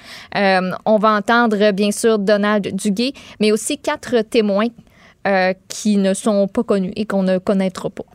on 0.85 0.97
va 0.97 1.11
entendre 1.13 1.71
bien 1.71 1.91
sûr 1.91 2.19
Donald 2.19 2.75
Duguay, 2.75 3.13
mais 3.39 3.51
aussi 3.51 3.77
quatre 3.77 4.21
témoins 4.21 4.67
qui 5.67 5.97
ne 5.97 6.13
sont 6.13 6.47
pas 6.47 6.63
connus 6.63 6.93
et 6.95 7.05
qu'on 7.05 7.23
ne 7.23 7.37
connaîtra 7.37 7.89
pas. 7.89 8.05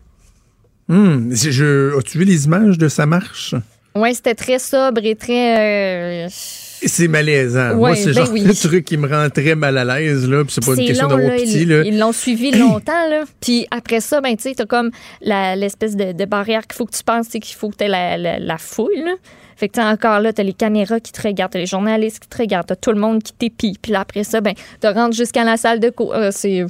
Hum, 0.88 1.30
je- 1.34 1.96
As-tu 1.98 2.18
vu 2.18 2.24
les 2.24 2.44
images 2.46 2.78
de 2.78 2.88
sa 2.88 3.06
marche? 3.06 3.54
Oui, 3.94 4.14
c'était 4.14 4.34
très 4.34 4.58
sobre 4.58 5.00
et 5.04 5.14
très... 5.16 6.26
euh, 6.26 6.28
C'est 6.30 7.08
malaisant. 7.08 7.74
Moi, 7.76 7.90
Ouais, 7.90 7.96
c'est 7.96 8.12
ben 8.12 8.24
genre 8.24 8.30
oui. 8.30 8.42
le 8.42 8.54
truc 8.54 8.84
qui 8.84 8.98
me 8.98 9.08
rend 9.08 9.30
très 9.30 9.54
mal 9.54 9.78
à 9.78 9.84
l'aise, 9.86 10.28
là. 10.28 10.44
Puis 10.44 10.52
c'est 10.52 10.64
pas 10.64 10.74
une 10.78 10.86
question 10.86 11.08
long, 11.08 11.16
d'avoir 11.16 11.30
là, 11.32 11.36
pitié, 11.40 11.62
ils, 11.62 11.68
là. 11.68 11.82
ils 11.82 11.98
l'ont 11.98 12.12
suivi 12.12 12.50
longtemps, 12.58 13.08
là. 13.08 13.24
Puis 13.40 13.66
après 13.70 14.00
ça, 14.00 14.20
ben, 14.20 14.36
tu 14.36 14.42
sais, 14.42 14.54
t'as 14.54 14.66
comme 14.66 14.90
l'espèce 15.22 15.96
de, 15.96 16.12
de 16.12 16.24
barrière 16.26 16.66
qu'il 16.66 16.76
faut 16.76 16.84
que 16.84 16.94
tu 16.94 17.02
penses, 17.02 17.26
c'est 17.30 17.40
qu'il 17.40 17.56
faut 17.56 17.70
que 17.70 17.76
t'aies 17.76 17.88
la, 17.88 18.18
la, 18.18 18.38
la 18.38 18.58
foule, 18.58 18.92
là. 19.04 19.14
Fait 19.56 19.70
que 19.70 19.80
encore 19.80 20.20
là, 20.20 20.34
t'as 20.34 20.42
les 20.42 20.52
caméras 20.52 21.00
qui 21.00 21.12
te 21.12 21.22
regardent, 21.26 21.52
t'as 21.52 21.58
les 21.60 21.64
journalistes 21.64 22.18
qui 22.20 22.28
te 22.28 22.36
regardent, 22.36 22.66
t'as 22.66 22.76
tout 22.76 22.92
le 22.92 23.00
monde 23.00 23.22
qui 23.22 23.32
t'épie. 23.32 23.78
Puis 23.80 23.90
là, 23.92 24.00
après 24.00 24.22
ça, 24.22 24.42
ben, 24.42 24.52
tu 24.82 24.86
rentres 24.88 25.16
jusqu'à 25.16 25.44
la 25.44 25.56
salle 25.56 25.80
de 25.80 25.88
cours. 25.88 26.14
Euh, 26.14 26.28
c'est... 26.30 26.66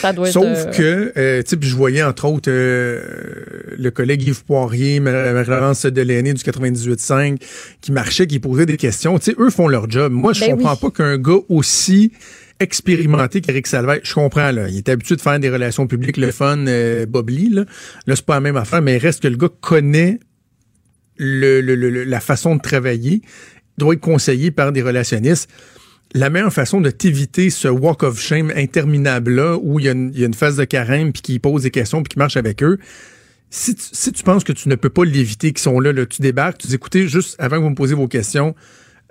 Ça 0.00 0.12
doit 0.12 0.30
Sauf 0.30 0.44
être... 0.44 0.80
euh, 0.80 1.10
que, 1.12 1.18
euh, 1.18 1.42
tu 1.42 1.56
je 1.60 1.74
voyais 1.76 2.02
entre 2.02 2.24
autres 2.26 2.50
euh, 2.50 3.02
le 3.78 3.90
collègue 3.90 4.22
Yves 4.26 4.44
Poirier, 4.44 5.00
Marie-Laurence 5.00 5.84
Delaney 5.86 6.32
du 6.34 6.42
98.5 6.42 7.36
qui 7.80 7.92
marchait, 7.92 8.26
qui 8.26 8.38
posait 8.38 8.66
des 8.66 8.76
questions. 8.78 9.18
Tu 9.18 9.32
sais, 9.32 9.36
eux 9.38 9.50
font 9.50 9.68
leur 9.68 9.90
job. 9.90 10.12
Moi, 10.12 10.32
je 10.32 10.40
Ben 10.40 10.52
comprends 10.56 10.72
oui. 10.72 10.78
pas 10.80 10.90
qu'un 10.90 11.18
gars 11.18 11.38
aussi 11.48 12.12
expérimenté 12.58 13.42
qu'Éric 13.42 13.66
Salvaire, 13.66 14.00
je 14.02 14.14
comprends, 14.14 14.50
là, 14.50 14.66
il 14.68 14.78
est 14.78 14.88
habitué 14.88 15.14
de 15.16 15.20
faire 15.20 15.38
des 15.38 15.50
relations 15.50 15.86
publiques, 15.86 16.16
le 16.16 16.30
fun, 16.32 16.66
euh, 16.66 17.04
Bob 17.04 17.28
Lee, 17.28 17.50
là. 17.50 17.66
Là, 18.06 18.16
c'est 18.16 18.24
pas 18.24 18.34
la 18.36 18.40
même 18.40 18.56
affaire, 18.56 18.80
mais 18.80 18.96
il 18.96 18.98
reste 18.98 19.22
que 19.22 19.28
le 19.28 19.36
gars 19.36 19.50
connaît 19.60 20.18
le- 21.18 21.60
le- 21.60 21.74
le- 21.74 22.04
la 22.04 22.20
façon 22.20 22.56
de 22.56 22.60
travailler, 22.62 23.20
doit 23.76 23.92
être 23.92 24.00
conseillé 24.00 24.50
par 24.50 24.72
des 24.72 24.80
relationnistes 24.80 25.50
la 26.14 26.30
meilleure 26.30 26.52
façon 26.52 26.80
de 26.80 26.90
t'éviter 26.90 27.50
ce 27.50 27.68
walk 27.68 28.02
of 28.02 28.18
shame 28.20 28.52
interminable-là 28.54 29.58
où 29.60 29.78
il 29.80 29.86
y, 29.86 29.88
a 29.88 29.92
une- 29.92 30.10
il 30.14 30.20
y 30.20 30.22
a 30.22 30.26
une 30.26 30.34
phase 30.34 30.56
de 30.56 30.64
carême 30.64 31.12
puis 31.12 31.22
qui 31.22 31.38
pose 31.38 31.62
des 31.64 31.70
questions 31.70 32.02
puis 32.02 32.10
qui 32.14 32.18
marche 32.18 32.36
avec 32.36 32.62
eux, 32.62 32.78
si 33.50 33.74
tu, 33.74 33.84
si 33.92 34.12
tu 34.12 34.22
penses 34.22 34.44
que 34.44 34.52
tu 34.52 34.68
ne 34.68 34.74
peux 34.74 34.88
pas 34.90 35.04
l'éviter, 35.04 35.52
qu'ils 35.52 35.62
sont 35.62 35.78
là, 35.80 35.92
là, 35.92 36.06
tu 36.06 36.22
débarques, 36.22 36.58
tu 36.58 36.68
dis 36.68 36.74
écoutez, 36.74 37.06
juste 37.08 37.36
avant 37.38 37.56
que 37.56 37.62
vous 37.62 37.70
me 37.70 37.74
posiez 37.74 37.94
vos 37.94 38.08
questions, 38.08 38.54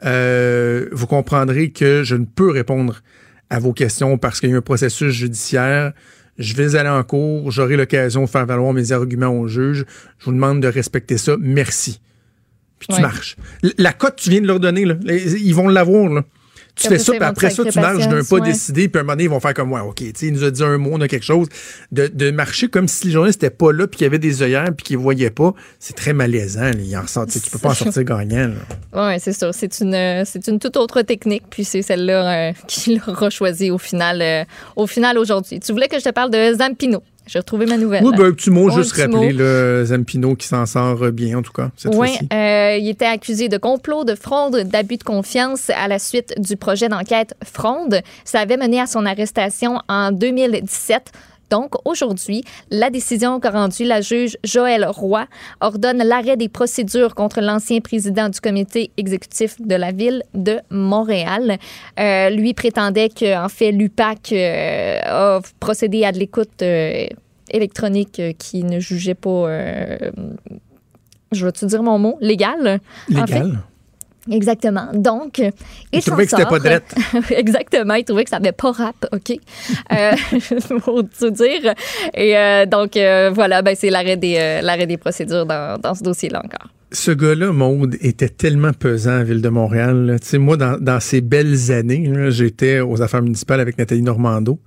euh, 0.03 0.87
vous 0.91 1.07
comprendrez 1.07 1.71
que 1.71 2.03
je 2.03 2.15
ne 2.15 2.25
peux 2.25 2.49
répondre 2.51 3.01
à 3.49 3.59
vos 3.59 3.73
questions 3.73 4.17
parce 4.17 4.39
qu'il 4.39 4.49
y 4.49 4.53
a 4.53 4.57
un 4.57 4.61
processus 4.61 5.13
judiciaire. 5.13 5.93
Je 6.37 6.53
vais 6.55 6.75
aller 6.75 6.89
en 6.89 7.03
cours, 7.03 7.49
j'aurai 7.51 7.77
l'occasion 7.77 8.23
de 8.25 8.29
faire 8.29 8.45
valoir 8.45 8.73
mes 8.73 8.91
arguments 8.91 9.29
au 9.29 9.47
juge. 9.47 9.85
Je 10.19 10.25
vous 10.25 10.33
demande 10.33 10.61
de 10.61 10.67
respecter 10.67 11.17
ça. 11.17 11.37
Merci. 11.39 12.01
Puis 12.79 12.89
tu 12.93 13.01
marches. 13.01 13.37
La 13.77 13.93
cote, 13.93 14.17
tu 14.17 14.29
viens 14.31 14.41
de 14.41 14.47
leur 14.47 14.59
donner, 14.59 14.83
là. 14.83 14.95
Ils 15.07 15.55
vont 15.55 15.69
l'avoir, 15.69 16.09
là. 16.09 16.25
Tu 16.75 16.87
fais 16.87 16.99
ça, 16.99 17.13
puis 17.13 17.23
après 17.23 17.49
ça, 17.49 17.63
tu 17.63 17.79
marches 17.79 18.07
d'un 18.07 18.23
pas 18.23 18.35
ouais. 18.35 18.41
décidé, 18.41 18.89
puis 18.89 18.97
à 18.97 19.01
un 19.01 19.03
moment 19.03 19.13
donné, 19.13 19.23
ils 19.23 19.29
vont 19.29 19.39
faire 19.39 19.53
comme, 19.53 19.71
ouais, 19.71 19.81
OK, 19.81 19.95
tu 19.95 20.11
sais, 20.13 20.27
il 20.27 20.33
nous 20.33 20.43
a 20.43 20.51
dit 20.51 20.63
un 20.63 20.77
mot, 20.77 20.91
on 20.93 21.01
a 21.01 21.07
quelque 21.07 21.25
chose. 21.25 21.47
De, 21.91 22.07
de 22.07 22.31
marcher 22.31 22.67
comme 22.67 22.87
si 22.87 23.07
les 23.07 23.13
journalistes 23.13 23.41
n'étaient 23.41 23.55
pas 23.55 23.71
là, 23.71 23.87
puis 23.87 23.97
qu'il 23.97 24.05
y 24.05 24.07
avait 24.07 24.19
des 24.19 24.43
œillères, 24.43 24.73
puis 24.75 24.83
qu'ils 24.83 24.97
ne 24.97 25.01
voyaient 25.01 25.29
pas, 25.29 25.53
c'est 25.79 25.95
très 25.95 26.13
malaisant. 26.13 26.71
Il 26.77 26.95
en 26.97 27.01
ressort, 27.01 27.27
tu 27.27 27.39
tu 27.39 27.49
peux 27.49 27.59
pas 27.59 27.69
en 27.69 27.73
sortir 27.73 28.03
gagnant. 28.03 28.51
Oui, 28.93 29.19
c'est 29.19 29.33
sûr. 29.33 29.53
C'est 29.53 29.79
une, 29.79 29.93
euh, 29.93 30.23
c'est 30.25 30.47
une 30.47 30.59
toute 30.59 30.77
autre 30.77 31.01
technique, 31.01 31.43
puis 31.49 31.63
c'est 31.63 31.81
celle-là 31.81 32.49
euh, 32.49 32.53
qu'il 32.67 33.01
aura 33.07 33.29
choisie 33.29 33.71
au 33.71 33.77
final, 33.77 34.21
euh, 34.21 34.43
au 34.75 34.87
final 34.87 35.17
aujourd'hui. 35.17 35.59
Tu 35.59 35.71
voulais 35.71 35.87
que 35.87 35.99
je 35.99 36.03
te 36.03 36.11
parle 36.11 36.31
de 36.31 36.53
Zampino? 36.57 37.01
J'ai 37.27 37.39
retrouvé 37.39 37.65
ma 37.65 37.77
nouvelle. 37.77 38.03
Oui, 38.03 38.11
ben, 38.15 38.25
un 38.27 38.31
petit 38.31 38.51
mot, 38.51 38.69
juste 38.69 38.93
rappeler, 38.93 39.33
mot. 39.33 39.39
là, 39.39 39.83
Zampino 39.85 40.35
qui 40.35 40.47
s'en 40.47 40.65
sort 40.65 41.11
bien, 41.11 41.39
en 41.39 41.41
tout 41.41 41.51
cas, 41.53 41.71
cette 41.75 41.91
Oui, 41.95 42.07
fois-ci. 42.09 42.27
euh, 42.31 42.77
il 42.79 42.87
était 42.89 43.05
accusé 43.05 43.49
de 43.49 43.57
complot, 43.57 44.03
de 44.03 44.15
fraude, 44.15 44.57
d'abus 44.67 44.97
de 44.97 45.03
confiance 45.03 45.69
à 45.75 45.87
la 45.87 45.97
suite 45.99 46.33
du 46.39 46.55
projet 46.55 46.87
d'enquête 46.87 47.33
Fronde. 47.43 48.01
Ça 48.25 48.39
avait 48.41 48.57
mené 48.57 48.79
à 48.79 48.85
son 48.87 49.05
arrestation 49.05 49.79
en 49.87 50.11
2017. 50.11 51.11
Donc, 51.49 51.73
aujourd'hui, 51.85 52.43
la 52.71 52.89
décision 52.89 53.39
qu'a 53.39 53.51
rendue 53.51 53.83
la 53.83 54.01
juge 54.01 54.37
Joëlle 54.43 54.85
Roy 54.85 55.25
ordonne 55.61 56.03
l'arrêt 56.03 56.37
des 56.37 56.49
procédures 56.49 57.15
contre 57.15 57.41
l'ancien 57.41 57.79
président 57.81 58.29
du 58.29 58.39
comité 58.39 58.91
exécutif 58.97 59.61
de 59.61 59.75
la 59.75 59.91
ville 59.91 60.23
de 60.33 60.59
Montréal. 60.69 61.57
Euh, 61.99 62.29
lui 62.29 62.53
prétendait 62.53 63.09
que, 63.09 63.37
en 63.37 63.49
fait, 63.49 63.71
l'UPAC 63.71 64.31
euh, 64.31 64.99
a 65.05 65.41
procédé 65.59 66.03
à 66.03 66.11
de 66.11 66.19
l'écoute 66.19 66.61
euh, 66.61 67.05
électronique 67.51 68.21
qui 68.37 68.63
ne 68.63 68.79
jugeait 68.79 69.13
pas 69.13 69.45
je 71.31 71.45
vais-tu 71.45 71.65
dire 71.65 71.83
mon 71.83 71.99
mot, 71.99 72.17
légal? 72.21 72.79
fait. 73.27 73.43
Exactement. 74.31 74.87
Donc, 74.93 75.39
il, 75.91 76.01
trouvait 76.03 76.25
que 76.25 76.31
c'était 76.31 76.45
pas 76.45 76.59
drette. 76.59 76.95
Exactement. 77.29 77.93
Il 77.93 78.03
trouvait 78.03 78.23
que 78.23 78.29
ça 78.29 78.39
n'avait 78.39 78.51
pas 78.51 78.71
rap. 78.71 78.95
OK? 79.11 79.37
Euh, 79.91 80.11
pour 80.83 81.03
tout 81.17 81.29
dire. 81.29 81.73
Et 82.13 82.37
euh, 82.37 82.65
donc, 82.65 82.97
euh, 82.97 83.31
voilà, 83.33 83.61
ben, 83.61 83.75
c'est 83.77 83.89
l'arrêt 83.89 84.17
des, 84.17 84.61
l'arrêt 84.63 84.87
des 84.87 84.97
procédures 84.97 85.45
dans, 85.45 85.79
dans 85.79 85.93
ce 85.93 86.03
dossier-là 86.03 86.41
encore. 86.43 86.69
Ce 86.91 87.11
gars-là, 87.11 87.51
Maude, 87.51 87.97
était 88.01 88.29
tellement 88.29 88.71
pesant 88.71 89.17
à 89.17 89.23
Ville 89.23 89.41
de 89.41 89.49
Montréal. 89.49 90.17
Tu 90.21 90.27
sais, 90.27 90.37
moi, 90.37 90.57
dans, 90.57 90.77
dans 90.79 90.99
ces 90.99 91.21
belles 91.21 91.71
années, 91.71 92.07
là, 92.07 92.29
j'étais 92.29 92.79
aux 92.79 93.01
affaires 93.01 93.21
municipales 93.21 93.59
avec 93.59 93.77
Nathalie 93.77 94.01
Normando. 94.01 94.59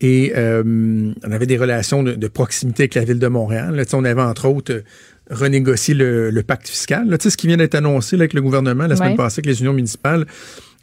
Et 0.00 0.32
euh, 0.36 1.12
on 1.24 1.32
avait 1.32 1.46
des 1.46 1.58
relations 1.58 2.02
de, 2.02 2.12
de 2.12 2.28
proximité 2.28 2.84
avec 2.84 2.94
la 2.94 3.04
Ville 3.04 3.18
de 3.18 3.26
Montréal. 3.26 3.74
là. 3.74 3.82
On 3.92 4.04
avait, 4.04 4.22
entre 4.22 4.46
autres, 4.48 4.82
euh, 5.30 5.34
renégocié 5.34 5.94
le, 5.94 6.30
le 6.30 6.42
pacte 6.42 6.68
fiscal. 6.68 7.08
Là, 7.08 7.18
tu 7.18 7.24
sais, 7.24 7.30
ce 7.30 7.36
qui 7.36 7.46
vient 7.46 7.56
d'être 7.56 7.74
annoncé 7.74 8.16
là, 8.16 8.22
avec 8.22 8.32
le 8.34 8.42
gouvernement 8.42 8.86
la 8.86 8.96
semaine 8.96 9.10
Ouais. 9.12 9.16
passée 9.16 9.40
avec 9.40 9.46
les 9.46 9.60
unions 9.60 9.72
municipales. 9.74 10.26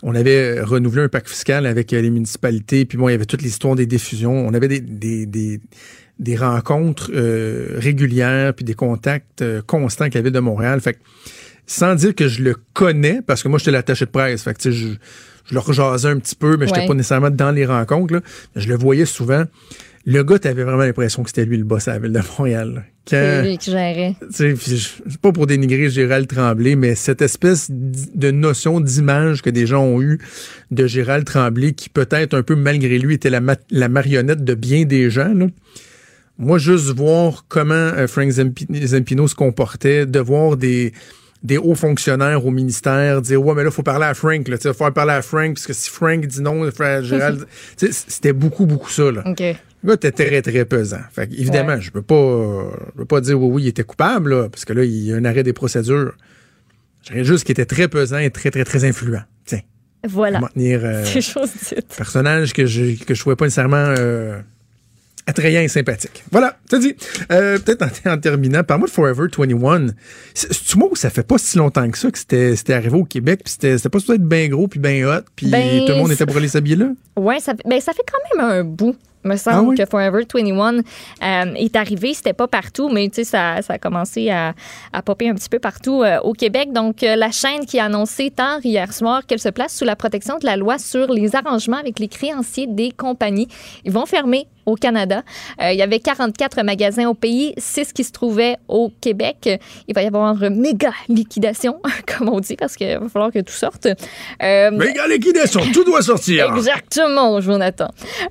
on 0.03 0.13
avait 0.13 0.61
renouvelé 0.61 1.03
un 1.03 1.07
pacte 1.09 1.29
fiscal 1.29 1.65
avec 1.65 1.91
euh, 1.93 2.01
les 2.01 2.09
municipalités, 2.09 2.85
puis 2.85 2.97
bon, 2.97 3.09
il 3.09 3.13
y 3.13 3.15
avait 3.15 3.25
toute 3.25 3.41
l'histoire 3.41 3.75
des 3.75 3.85
diffusions. 3.85 4.33
On 4.47 4.53
avait 4.53 4.67
des, 4.67 4.79
des, 4.81 5.25
des, 5.25 5.59
des 6.19 6.35
rencontres 6.35 7.11
euh, 7.15 7.75
régulières, 7.77 8.53
puis 8.53 8.65
des 8.65 8.73
contacts 8.75 9.41
euh, 9.41 9.61
constants 9.65 10.03
avec 10.03 10.13
la 10.13 10.21
ville 10.21 10.33
de 10.33 10.39
Montréal. 10.39 10.79
Fait 10.81 10.93
que, 10.93 10.99
sans 11.65 11.95
dire 11.95 12.13
que 12.13 12.27
je 12.27 12.43
le 12.43 12.55
connais, 12.73 13.21
parce 13.25 13.41
que 13.41 13.47
moi, 13.47 13.57
j'étais 13.57 13.71
l'attaché 13.71 14.05
de 14.05 14.11
presse. 14.11 14.43
Fait 14.43 14.53
que, 14.53 14.59
tu 14.61 14.71
sais, 14.71 14.77
je, 14.77 14.87
je 15.49 15.53
le 15.53 15.59
rejasais 15.59 16.09
un 16.09 16.19
petit 16.19 16.35
peu, 16.35 16.57
mais 16.57 16.67
j'étais 16.67 16.81
Ouais. 16.81 16.87
pas 16.87 16.93
nécessairement 16.93 17.31
dans 17.31 17.51
les 17.51 17.65
rencontres. 17.65 18.13
Là. 18.13 18.21
Je 18.55 18.67
le 18.67 18.75
voyais 18.75 19.05
souvent. 19.05 19.45
Le 20.07 20.23
gars, 20.23 20.37
t'avais 20.37 20.63
vraiment 20.63 20.83
l'impression 20.83 21.23
que 21.23 21.29
c'était 21.29 21.45
lui 21.45 21.57
le 21.57 21.63
boss 21.63 21.87
à 21.87 21.93
la 21.93 21.99
ville 21.99 22.11
de 22.11 22.19
Montréal. 22.37 22.85
C'est 23.07 23.41
lui 23.43 23.57
qui 23.57 23.71
gérait. 23.71 24.15
c'est 24.31 24.53
pas 25.21 25.31
pour 25.31 25.47
dénigrer 25.47 25.89
Gérald 25.89 26.27
Tremblay, 26.27 26.75
mais 26.75 26.93
cette 26.95 27.21
espèce 27.23 27.69
de 27.71 28.31
notion 28.31 28.79
d'image 28.81 29.41
que 29.41 29.49
des 29.49 29.65
gens 29.67 29.83
ont 29.83 30.01
eue 30.01 30.19
de 30.71 30.85
Gérald 30.87 31.25
Tremblay, 31.25 31.73
qui 31.73 31.89
peut-être 31.89 32.35
un 32.35 32.43
peu 32.43 32.55
malgré 32.55 32.97
lui 32.99 33.15
était 33.15 33.29
la, 33.31 33.41
ma- 33.41 33.57
la 33.71 33.89
marionnette 33.89 34.43
de 34.43 34.53
bien 34.53 34.85
des 34.85 35.09
gens. 35.09 35.33
là. 35.33 35.47
Moi, 36.37 36.57
juste 36.57 36.87
voir 36.95 37.45
comment 37.47 37.73
euh, 37.73 38.07
Frank 38.07 38.29
Zampi- 38.29 38.85
Zampino 38.85 39.27
se 39.27 39.35
comportait, 39.35 40.05
de 40.05 40.19
voir 40.19 40.57
des, 40.57 40.91
des 41.45 41.57
hauts 41.57 41.75
fonctionnaires 41.75 42.45
au 42.45 42.51
ministère 42.51 43.21
dire 43.21 43.41
Ouais, 43.43 43.53
mais 43.55 43.63
là, 43.63 43.69
il 43.69 43.73
faut 43.73 43.83
parler 43.83 44.05
à 44.05 44.13
Frank. 44.13 44.47
Là, 44.47 44.57
il 44.63 44.73
faut 44.73 44.91
parler 44.91 45.13
à 45.13 45.21
Frank, 45.21 45.53
parce 45.55 45.67
que 45.67 45.73
si 45.73 45.89
Frank 45.89 46.25
dit 46.25 46.41
non, 46.41 46.63
à 46.79 47.01
Gérald. 47.01 47.45
Tu 47.77 47.87
C'était 47.91 48.33
beaucoup, 48.33 48.65
beaucoup 48.65 48.89
ça. 48.89 49.11
Là. 49.11 49.23
OK. 49.25 49.39
Le 49.41 49.89
gars 49.89 49.93
était 49.93 50.11
très, 50.11 50.41
très 50.41 50.65
pesant. 50.65 50.99
Fait 51.11 51.31
évidemment, 51.31 51.73
Ouais. 51.75 51.81
je 51.81 51.91
peux 51.91 52.01
pas, 52.01 52.71
je 52.93 52.97
peux 52.97 53.05
pas 53.05 53.21
dire 53.21 53.39
oui, 53.41 53.49
oui, 53.53 53.63
il 53.63 53.67
était 53.67 53.83
coupable, 53.83 54.31
là, 54.33 54.49
parce 54.49 54.65
que 54.65 54.73
là, 54.73 54.83
il 54.83 54.91
y 54.91 55.13
a 55.13 55.15
un 55.15 55.25
arrêt 55.25 55.43
des 55.43 55.53
procédures. 55.53 56.13
Je 57.03 57.11
dirais 57.11 57.23
juste 57.23 57.43
qu'il 57.43 57.51
était 57.53 57.65
très 57.65 57.87
pesant 57.87 58.17
et 58.17 58.31
très, 58.31 58.49
très, 58.49 58.63
très 58.63 58.83
influent. 58.83 59.21
Tiens, 59.45 59.61
Voilà. 60.07 60.39
tenir 60.55 60.79
euh, 60.83 61.03
dite. 61.13 61.93
personnage 61.95 62.53
que 62.53 62.65
je 62.65 62.95
que 63.03 63.13
je 63.13 63.19
trouvais 63.19 63.35
pas 63.35 63.45
nécessairement 63.45 63.93
euh, 63.99 64.39
attrayant 65.27 65.61
et 65.61 65.67
sympathique. 65.67 66.23
Voilà, 66.31 66.57
c'est 66.69 66.79
dit. 66.79 66.95
Euh, 67.31 67.57
Peut-être 67.59 67.83
en, 68.05 68.11
en 68.13 68.17
terminant, 68.17 68.63
parle-moi 68.63 68.87
de 68.87 68.93
Forever 68.93 69.27
21. 69.37 69.87
C'est- 70.33 70.53
C'est-tu 70.53 70.77
moi 70.77 70.89
où 70.91 70.95
ça 70.95 71.09
fait 71.09 71.25
pas 71.27 71.37
si 71.37 71.57
longtemps 71.57 71.89
que 71.89 71.97
ça 71.97 72.11
que 72.11 72.17
c'était 72.17 72.73
arrivé 72.73 72.95
au 72.97 73.05
Québec, 73.05 73.41
puis 73.43 73.53
c'était 73.59 73.89
pas 73.89 73.99
supposé 73.99 74.15
être 74.15 74.27
bien 74.27 74.47
gros, 74.49 74.67
puis 74.67 74.79
bien 74.79 75.07
hot, 75.07 75.21
puis 75.35 75.47
Ben, 75.47 75.85
tout 75.85 75.93
le 75.93 75.97
monde 75.97 76.11
était 76.11 76.25
pour 76.25 76.37
aller 76.37 76.47
s'habiller 76.47 76.75
là? 76.75 76.89
Ouais, 77.17 77.39
ça, 77.39 77.53
ben, 77.65 77.79
ça 77.81 77.93
fait 77.93 78.03
quand 78.11 78.37
même 78.39 78.49
un 78.51 78.63
bout. 78.63 78.95
Me 79.25 79.35
semble 79.35 79.57
Ah 79.57 79.61
oui? 79.61 79.75
que 79.77 79.85
Forever 79.85 80.23
21 80.33 80.77
euh, 80.77 81.53
est 81.55 81.75
arrivé. 81.75 82.13
C'était 82.13 82.33
pas 82.33 82.47
partout, 82.47 82.89
mais 82.89 83.07
tu 83.09 83.15
sais, 83.15 83.23
ça, 83.23 83.61
ça 83.61 83.73
a 83.73 83.77
commencé 83.77 84.29
à, 84.29 84.53
à 84.93 85.01
popper 85.01 85.29
un 85.29 85.35
petit 85.35 85.49
peu 85.49 85.59
partout 85.59 86.03
euh, 86.03 86.19
au 86.21 86.33
Québec. 86.33 86.71
Donc, 86.71 87.03
euh, 87.03 87.15
la 87.15 87.31
chaîne 87.31 87.65
qui 87.65 87.79
a 87.79 87.85
annoncé 87.85 88.31
tard 88.31 88.59
hier 88.63 88.91
soir 88.93 89.25
qu'elle 89.25 89.39
se 89.39 89.49
place 89.49 89.75
sous 89.75 89.85
la 89.85 89.95
protection 89.95 90.37
de 90.37 90.45
la 90.45 90.57
loi 90.57 90.77
sur 90.77 91.11
les 91.11 91.35
arrangements 91.35 91.77
avec 91.77 91.99
les 91.99 92.07
créanciers 92.07 92.67
des 92.67 92.91
compagnies. 92.91 93.47
Ils 93.83 93.91
vont 93.91 94.05
fermer 94.05 94.47
au 94.65 94.75
Canada. 94.75 95.21
Euh, 95.61 95.71
il 95.71 95.77
y 95.77 95.81
avait 95.81 95.99
44 95.99 96.63
magasins 96.63 97.07
au 97.07 97.13
pays, 97.13 97.53
6 97.57 97.93
qui 97.93 98.03
se 98.03 98.11
trouvaient 98.11 98.57
au 98.67 98.91
Québec. 98.99 99.47
Il 99.87 99.93
va 99.93 100.01
y 100.01 100.07
avoir 100.07 100.41
une 100.43 100.59
méga 100.59 100.91
liquidation, 101.07 101.79
comme 102.17 102.29
on 102.29 102.39
dit, 102.39 102.55
parce 102.55 102.75
qu'il 102.75 102.97
va 102.97 103.07
falloir 103.09 103.31
que 103.31 103.39
tout 103.39 103.53
sorte. 103.53 103.87
Euh, 104.41 104.71
Méga 104.71 105.07
liquidation, 105.07 105.61
tout 105.71 105.83
doit 105.83 106.01
sortir. 106.01 106.51
Exactement, 106.55 107.39
Jonathan. 107.41 107.89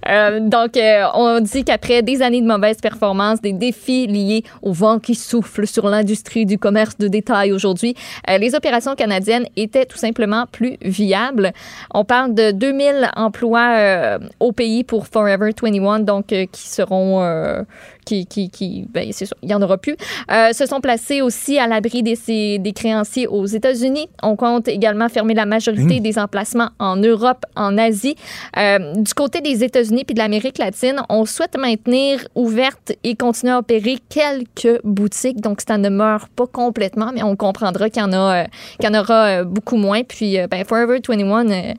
Euh, 0.08 0.40
donc, 0.40 0.76
euh, 0.84 1.06
on 1.14 1.40
dit 1.40 1.64
qu'après 1.64 2.02
des 2.02 2.22
années 2.22 2.40
de 2.40 2.46
mauvaise 2.46 2.78
performance, 2.78 3.40
des 3.40 3.52
défis 3.52 4.06
liés 4.06 4.44
au 4.62 4.72
vent 4.72 4.98
qui 4.98 5.14
souffle 5.14 5.66
sur 5.66 5.88
l'industrie 5.88 6.46
du 6.46 6.58
commerce 6.58 6.96
de 6.98 7.08
détail 7.08 7.52
aujourd'hui, 7.52 7.94
euh, 8.28 8.38
les 8.38 8.54
opérations 8.54 8.94
canadiennes 8.94 9.46
étaient 9.56 9.86
tout 9.86 9.98
simplement 9.98 10.46
plus 10.50 10.76
viables. 10.82 11.52
On 11.92 12.04
parle 12.04 12.34
de 12.34 12.50
2000 12.50 13.10
emplois 13.16 13.74
euh, 13.76 14.18
au 14.40 14.52
pays 14.52 14.84
pour 14.84 15.06
Forever 15.06 15.50
21, 15.60 16.00
donc 16.00 16.26
qui 16.26 16.68
seront... 16.68 17.64
qui, 18.04 18.26
qui, 18.26 18.50
qui 18.50 18.86
ben, 18.90 19.10
c'est 19.12 19.26
sûr, 19.26 19.36
il 19.42 19.48
n'y 19.48 19.54
en 19.54 19.62
aura 19.62 19.78
plus, 19.78 19.96
euh, 20.30 20.52
se 20.52 20.66
sont 20.66 20.80
placés 20.80 21.22
aussi 21.22 21.58
à 21.58 21.66
l'abri 21.66 22.02
des, 22.02 22.58
des 22.58 22.72
créanciers 22.72 23.26
aux 23.26 23.46
États-Unis. 23.46 24.08
On 24.22 24.36
compte 24.36 24.68
également 24.68 25.08
fermer 25.08 25.34
la 25.34 25.46
majorité 25.46 25.84
Mmh. 25.84 26.02
des 26.02 26.18
emplacements 26.18 26.70
en 26.78 26.96
Europe, 26.96 27.44
en 27.56 27.78
Asie. 27.78 28.16
Euh, 28.56 28.94
du 28.94 29.14
côté 29.14 29.40
des 29.40 29.64
États-Unis 29.64 30.04
puis 30.04 30.14
de 30.14 30.18
l'Amérique 30.18 30.58
latine, 30.58 31.00
on 31.08 31.24
souhaite 31.24 31.56
maintenir 31.58 32.26
ouvertes 32.34 32.92
et 33.02 33.14
continuer 33.14 33.52
à 33.52 33.58
opérer 33.58 33.98
quelques 34.08 34.80
boutiques. 34.84 35.40
Donc, 35.40 35.60
ça 35.66 35.78
ne 35.78 35.88
meurt 35.88 36.28
pas 36.28 36.46
complètement, 36.46 37.10
mais 37.14 37.22
on 37.22 37.36
comprendra 37.36 37.90
qu'il 37.90 38.02
y 38.02 38.04
en, 38.04 38.12
a, 38.12 38.44
euh, 38.44 38.44
qu'il 38.80 38.90
y 38.90 38.96
en 38.96 39.00
aura 39.00 39.44
beaucoup 39.44 39.76
moins. 39.76 40.02
Puis, 40.02 40.36
ben, 40.50 40.64
Forever 40.64 41.00
21, 41.06 41.50
euh, 41.50 41.52
euh, 41.52 41.72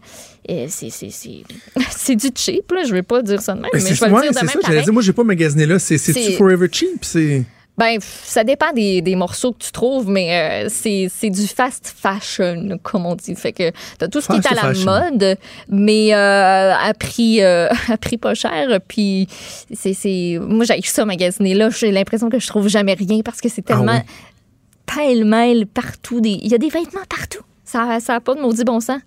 c'est, 0.70 0.90
c'est, 0.90 1.10
c'est, 1.10 1.44
c'est 1.92 2.16
du 2.16 2.30
cheap, 2.36 2.72
là. 2.72 2.84
Je 2.84 2.90
ne 2.90 2.94
vais 2.96 3.04
pas 3.04 3.22
dire 3.22 3.42
ça 3.42 3.54
de 3.54 3.62
même, 3.62 3.70
mais, 3.74 3.80
Ben, 3.80 3.86
c'est 3.86 3.96
je 3.96 4.00
vais 4.02 4.10
le 4.10 4.22
dire 4.22 4.32
de 4.32 4.36
c'est 4.36 4.42
même 4.42 4.48
ça, 4.48 4.52
j'allais 4.54 4.62
pareil. 4.64 4.84
dire, 4.84 4.94
moi, 4.94 5.02
j'ai 5.02 5.14
pas 5.14 5.24
magasiné 5.24 5.66
là. 5.66 5.80
C'est- 5.80 5.98
C'est-tu 5.98 6.22
C'est- 6.22 6.32
Forever 6.34 6.68
Cheap? 6.72 7.04
C'est. 7.04 7.44
Ben, 7.78 7.98
ça 8.00 8.46
dépend 8.46 8.72
des, 8.72 9.02
des 9.02 9.18
morceaux 9.18 9.52
que 9.52 9.58
tu 9.62 9.70
trouves, 9.74 10.08
mais 10.10 10.64
euh, 10.66 10.70
c'est 10.72 11.12
c'est 11.14 11.30
du 11.30 11.46
fast 11.46 11.94
fashion, 11.98 12.80
comme 12.82 13.06
on 13.06 13.16
dit. 13.16 13.36
Fait 13.36 13.52
que 13.52 13.70
t'as 13.98 14.08
tout 14.08 14.22
ce 14.22 14.28
qui 14.28 14.38
est 14.38 14.48
à 14.48 14.54
la 14.56 14.62
fashion. 14.62 14.86
mode, 14.86 15.38
mais 15.68 16.14
euh, 16.14 16.74
à 16.74 16.94
prix 16.94 17.42
euh, 17.44 17.68
à 17.90 17.98
prix 17.98 18.16
pas 18.18 18.34
cher. 18.34 18.80
Puis 18.88 19.28
c'est 19.74 19.94
c'est 19.94 20.40
moi 20.42 20.64
j'ai 20.64 20.80
ça 20.84 21.04
magasiner 21.04 21.54
là. 21.54 21.70
J'ai 21.70 21.92
l'impression 21.92 22.30
que 22.30 22.40
je 22.40 22.48
trouve 22.48 22.70
jamais 22.70 22.94
rien 22.94 23.20
parce 23.26 23.42
que 23.42 23.50
c'est 23.50 23.62
tellement 23.64 24.00
Ah 24.08 24.96
pêle-mêle 24.96 25.66
partout. 25.68 26.22
Des 26.22 26.30
il 26.42 26.48
y 26.50 26.56
a 26.56 26.58
des 26.58 26.70
vêtements 26.70 27.02
partout. 27.10 27.44
Ça 27.64 28.00
ça 28.00 28.16
a 28.16 28.20
pas 28.22 28.36
de 28.36 28.40
maudit 28.42 28.64
bon 28.64 28.80
sens. 28.80 29.02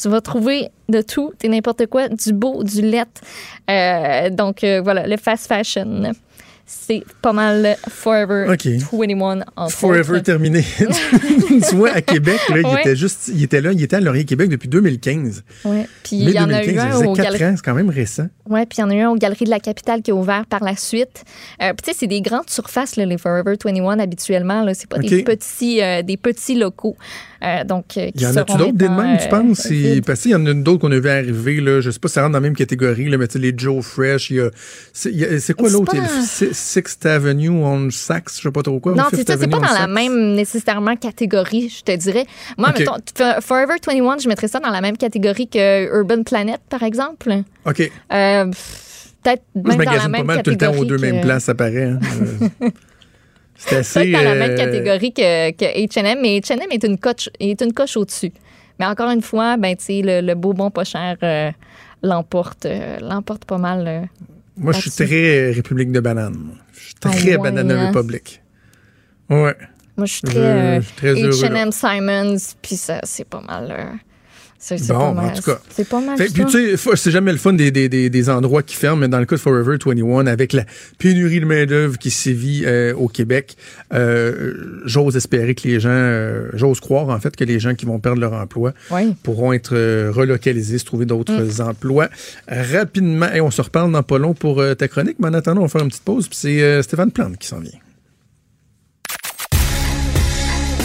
Tu 0.00 0.08
vas 0.08 0.20
trouver 0.20 0.70
de 0.88 1.02
tout, 1.02 1.32
t'es 1.38 1.48
n'importe 1.48 1.86
quoi, 1.86 2.08
du 2.08 2.32
beau, 2.32 2.64
du 2.64 2.82
let. 2.82 3.04
Euh, 3.70 4.30
donc 4.30 4.64
euh, 4.64 4.80
voilà, 4.82 5.06
le 5.06 5.16
fast 5.16 5.46
fashion. 5.46 6.12
C'est 6.64 7.02
pas 7.20 7.32
mal 7.32 7.76
Forever 7.88 8.46
OK. 8.50 8.66
21 8.92 9.44
en 9.56 9.68
Forever 9.68 10.22
terminé. 10.22 10.64
tu 11.68 11.74
vois, 11.74 11.90
à 11.90 12.00
Québec, 12.00 12.40
là, 12.48 12.58
il 12.60 12.78
était 12.80 12.96
juste, 12.96 13.30
il 13.34 13.42
était 13.42 13.60
là, 13.60 13.72
il 13.72 13.82
était 13.82 13.96
à 13.96 14.00
Laurier 14.00 14.24
Québec 14.24 14.48
depuis 14.48 14.68
2015. 14.68 15.44
Ouais. 15.64 15.86
Puis 16.02 16.16
il 16.16 16.30
y 16.30 16.38
en 16.40 16.48
a 16.48 16.62
eu 16.62 16.66
2015, 16.66 16.76
ça 16.76 16.96
un 16.96 17.06
au 17.06 17.14
4 17.14 17.24
galerie. 17.24 17.44
ans, 17.44 17.54
c'est 17.56 17.64
quand 17.64 17.74
même 17.74 17.90
récent. 17.90 18.26
Ouais, 18.48 18.64
puis 18.64 18.78
il 18.78 18.80
y 18.80 18.84
en 18.84 18.90
a 18.90 18.94
eu 18.94 19.00
un 19.00 19.10
aux 19.10 19.16
Galeries 19.16 19.44
de 19.44 19.50
la 19.50 19.60
Capitale 19.60 20.02
qui 20.02 20.12
a 20.12 20.14
ouvert 20.14 20.46
par 20.46 20.64
la 20.64 20.76
suite. 20.76 21.24
Euh, 21.62 21.72
puis 21.74 21.82
tu 21.84 21.90
sais, 21.90 21.96
c'est 21.98 22.06
des 22.06 22.22
grandes 22.22 22.48
surfaces, 22.48 22.96
là, 22.96 23.04
les 23.04 23.18
Forever 23.18 23.54
21 23.62 23.98
habituellement. 23.98 24.62
Là, 24.62 24.72
c'est 24.72 24.88
pas 24.88 24.98
des 24.98 25.24
petits, 25.24 25.82
euh, 25.82 26.02
des 26.02 26.16
petits 26.16 26.54
locaux. 26.54 26.96
Euh, 27.44 27.64
donc, 27.64 27.84
euh, 27.96 28.10
Il 28.14 28.20
y 28.22 28.26
en 28.26 28.36
a-tu 28.36 28.56
d'autres 28.56 28.72
des 28.72 28.84
de 28.84 28.88
maintenant, 28.88 29.02
même, 29.04 29.18
tu 29.18 29.24
euh, 29.24 29.28
penses? 29.28 29.68
Parce 30.06 30.20
qu'il 30.22 30.30
y 30.30 30.34
en 30.34 30.46
a 30.46 30.54
d'autres 30.54 30.78
qu'on 30.80 30.92
a 30.92 30.98
vu 31.00 31.08
arriver, 31.08 31.60
là. 31.60 31.80
Je 31.80 31.90
sais 31.90 31.98
pas 31.98 32.06
si 32.08 32.14
ça 32.14 32.20
rentre 32.22 32.32
dans 32.34 32.38
la 32.38 32.42
même 32.42 32.54
catégorie, 32.54 33.08
là, 33.08 33.18
mais 33.18 33.26
tu 33.26 33.32
sais, 33.32 33.38
les 33.40 33.52
Joe 33.56 33.84
Fresh, 33.84 34.30
il 34.30 34.36
y 34.36 34.40
a. 34.40 34.50
C'est 34.92 35.54
quoi 35.54 35.68
l'autre? 35.70 35.94
Sixth 36.52 37.04
Avenue 37.06 37.48
on 37.50 37.90
Saks, 37.90 38.28
je 38.36 38.42
sais 38.42 38.50
pas 38.52 38.62
trop 38.62 38.78
quoi. 38.78 38.94
Non, 38.94 39.04
c'est 39.10 39.26
ça, 39.26 39.36
c'est 39.36 39.48
pas 39.48 39.58
dans 39.58 39.72
la 39.72 39.86
même 39.88 40.34
nécessairement 40.34 40.94
catégorie, 40.96 41.68
je 41.68 41.82
te 41.82 41.96
dirais. 41.96 42.26
Moi, 42.58 42.72
mettons, 42.78 42.94
Forever 43.40 43.74
21, 43.84 44.18
je 44.18 44.28
mettrais 44.28 44.48
ça 44.48 44.60
dans 44.60 44.70
la 44.70 44.80
même 44.80 44.96
catégorie 44.96 45.48
que 45.48 45.86
Urban 45.98 46.22
Planet, 46.22 46.60
par 46.68 46.82
exemple. 46.82 47.32
OK. 47.66 47.90
Euh, 48.12 48.46
Peut-être 49.24 49.42
je 49.54 49.60
même 49.60 49.78
dans 49.78 49.84
la 49.84 49.84
magasine 49.84 50.02
pas 50.10 50.18
même 50.18 50.26
mal 50.26 50.42
tout 50.42 50.50
le 50.50 50.56
temps 50.56 50.74
aux 50.76 50.84
deux 50.84 50.96
que- 50.96 51.00
mêmes 51.02 51.20
places, 51.20 51.44
ça 51.44 51.54
paraît. 51.54 51.84
hein. 51.90 52.00
C'est 53.66 53.76
assez. 53.76 54.10
Dans 54.12 54.22
la 54.22 54.34
même 54.34 54.50
euh, 54.52 54.56
catégorie 54.56 55.12
que, 55.12 55.50
que 55.52 55.64
H&M, 55.64 56.18
mais 56.20 56.38
H&M 56.40 56.66
est 56.70 56.84
une 56.84 56.98
coche, 56.98 57.28
est 57.38 57.60
une 57.62 57.72
coche 57.72 57.96
au-dessus. 57.96 58.32
Mais 58.78 58.86
encore 58.86 59.10
une 59.10 59.22
fois, 59.22 59.56
ben, 59.56 59.76
le, 59.88 60.20
le 60.20 60.34
beau 60.34 60.52
bon 60.52 60.70
pas 60.70 60.84
cher 60.84 61.16
euh, 61.22 61.50
l'emporte, 62.02 62.66
euh, 62.66 62.98
l'emporte 63.00 63.44
pas 63.44 63.58
mal. 63.58 63.84
euh. 63.86 64.00
Moi, 64.56 64.72
je 64.72 64.80
suis 64.80 64.90
très 64.90 65.50
République 65.52 65.92
de 65.92 66.00
banane. 66.00 66.56
Je 66.72 66.80
suis 66.80 66.94
Ah 67.04 67.08
très 67.10 67.36
ouais, 67.36 67.38
Banana 67.38 67.74
hein? 67.82 67.86
Republic. 67.88 68.42
Ouais. 69.30 69.54
Moi, 69.96 70.06
je 70.06 70.12
suis 70.12 70.22
très. 70.22 70.80
H&M 70.80 71.70
Simons, 71.72 72.36
puis 72.60 72.76
ça, 72.76 73.00
c'est 73.04 73.28
pas 73.28 73.40
mal. 73.40 73.98
C'est 74.64 74.88
Bon, 74.88 74.98
pas 74.98 75.04
en 75.06 75.14
mal. 75.14 75.32
tout 75.34 75.42
cas. 75.42 75.58
C'est 75.70 75.88
pas 75.88 76.00
mal 76.00 76.16
Fait- 76.16 76.32
puis 76.32 76.44
tu 76.44 76.76
sais, 76.76 76.96
c'est 76.96 77.10
jamais 77.10 77.32
le 77.32 77.38
fun 77.38 77.52
des, 77.52 77.72
des, 77.72 77.88
des, 77.88 78.08
des 78.10 78.30
endroits 78.30 78.62
qui 78.62 78.76
ferment, 78.76 79.00
mais 79.00 79.08
dans 79.08 79.18
le 79.18 79.26
cas 79.26 79.34
de 79.34 79.40
Forever 79.40 79.76
21, 79.84 80.26
avec 80.28 80.52
la 80.52 80.64
pénurie 80.98 81.40
de 81.40 81.46
main-d'œuvre 81.46 81.98
qui 81.98 82.10
sévit 82.10 82.62
euh, 82.64 82.94
au 82.94 83.08
Québec, 83.08 83.56
euh, 83.92 84.80
j'ose 84.84 85.16
espérer 85.16 85.56
que 85.56 85.66
les 85.66 85.80
gens, 85.80 85.88
euh, 85.90 86.48
j'ose 86.54 86.78
croire 86.78 87.08
en 87.08 87.18
fait 87.18 87.34
que 87.34 87.42
les 87.42 87.58
gens 87.58 87.74
qui 87.74 87.86
vont 87.86 87.98
perdre 87.98 88.20
leur 88.20 88.34
emploi 88.34 88.72
Oui. 88.92 89.14
pourront 89.24 89.52
être 89.52 89.74
euh, 89.74 90.12
relocalisés, 90.14 90.78
se 90.78 90.84
trouver 90.84 91.06
d'autres 91.06 91.32
Mm. 91.32 91.68
emplois 91.68 92.08
rapidement. 92.48 93.32
Et 93.34 93.40
on 93.40 93.50
se 93.50 93.62
reparle 93.62 93.90
dans 93.90 94.02
pas 94.04 94.18
long 94.18 94.32
pour 94.34 94.60
euh, 94.60 94.74
ta 94.74 94.86
chronique, 94.86 95.16
mais 95.18 95.26
en 95.28 95.34
attendant, 95.34 95.62
on 95.62 95.64
va 95.64 95.68
faire 95.68 95.82
une 95.82 95.88
petite 95.88 96.04
pause, 96.04 96.28
puis 96.28 96.38
c'est 96.40 96.62
euh, 96.62 96.82
Stéphane 96.82 97.10
Plante 97.10 97.36
qui 97.38 97.48
s'en 97.48 97.58
vient. 97.58 97.70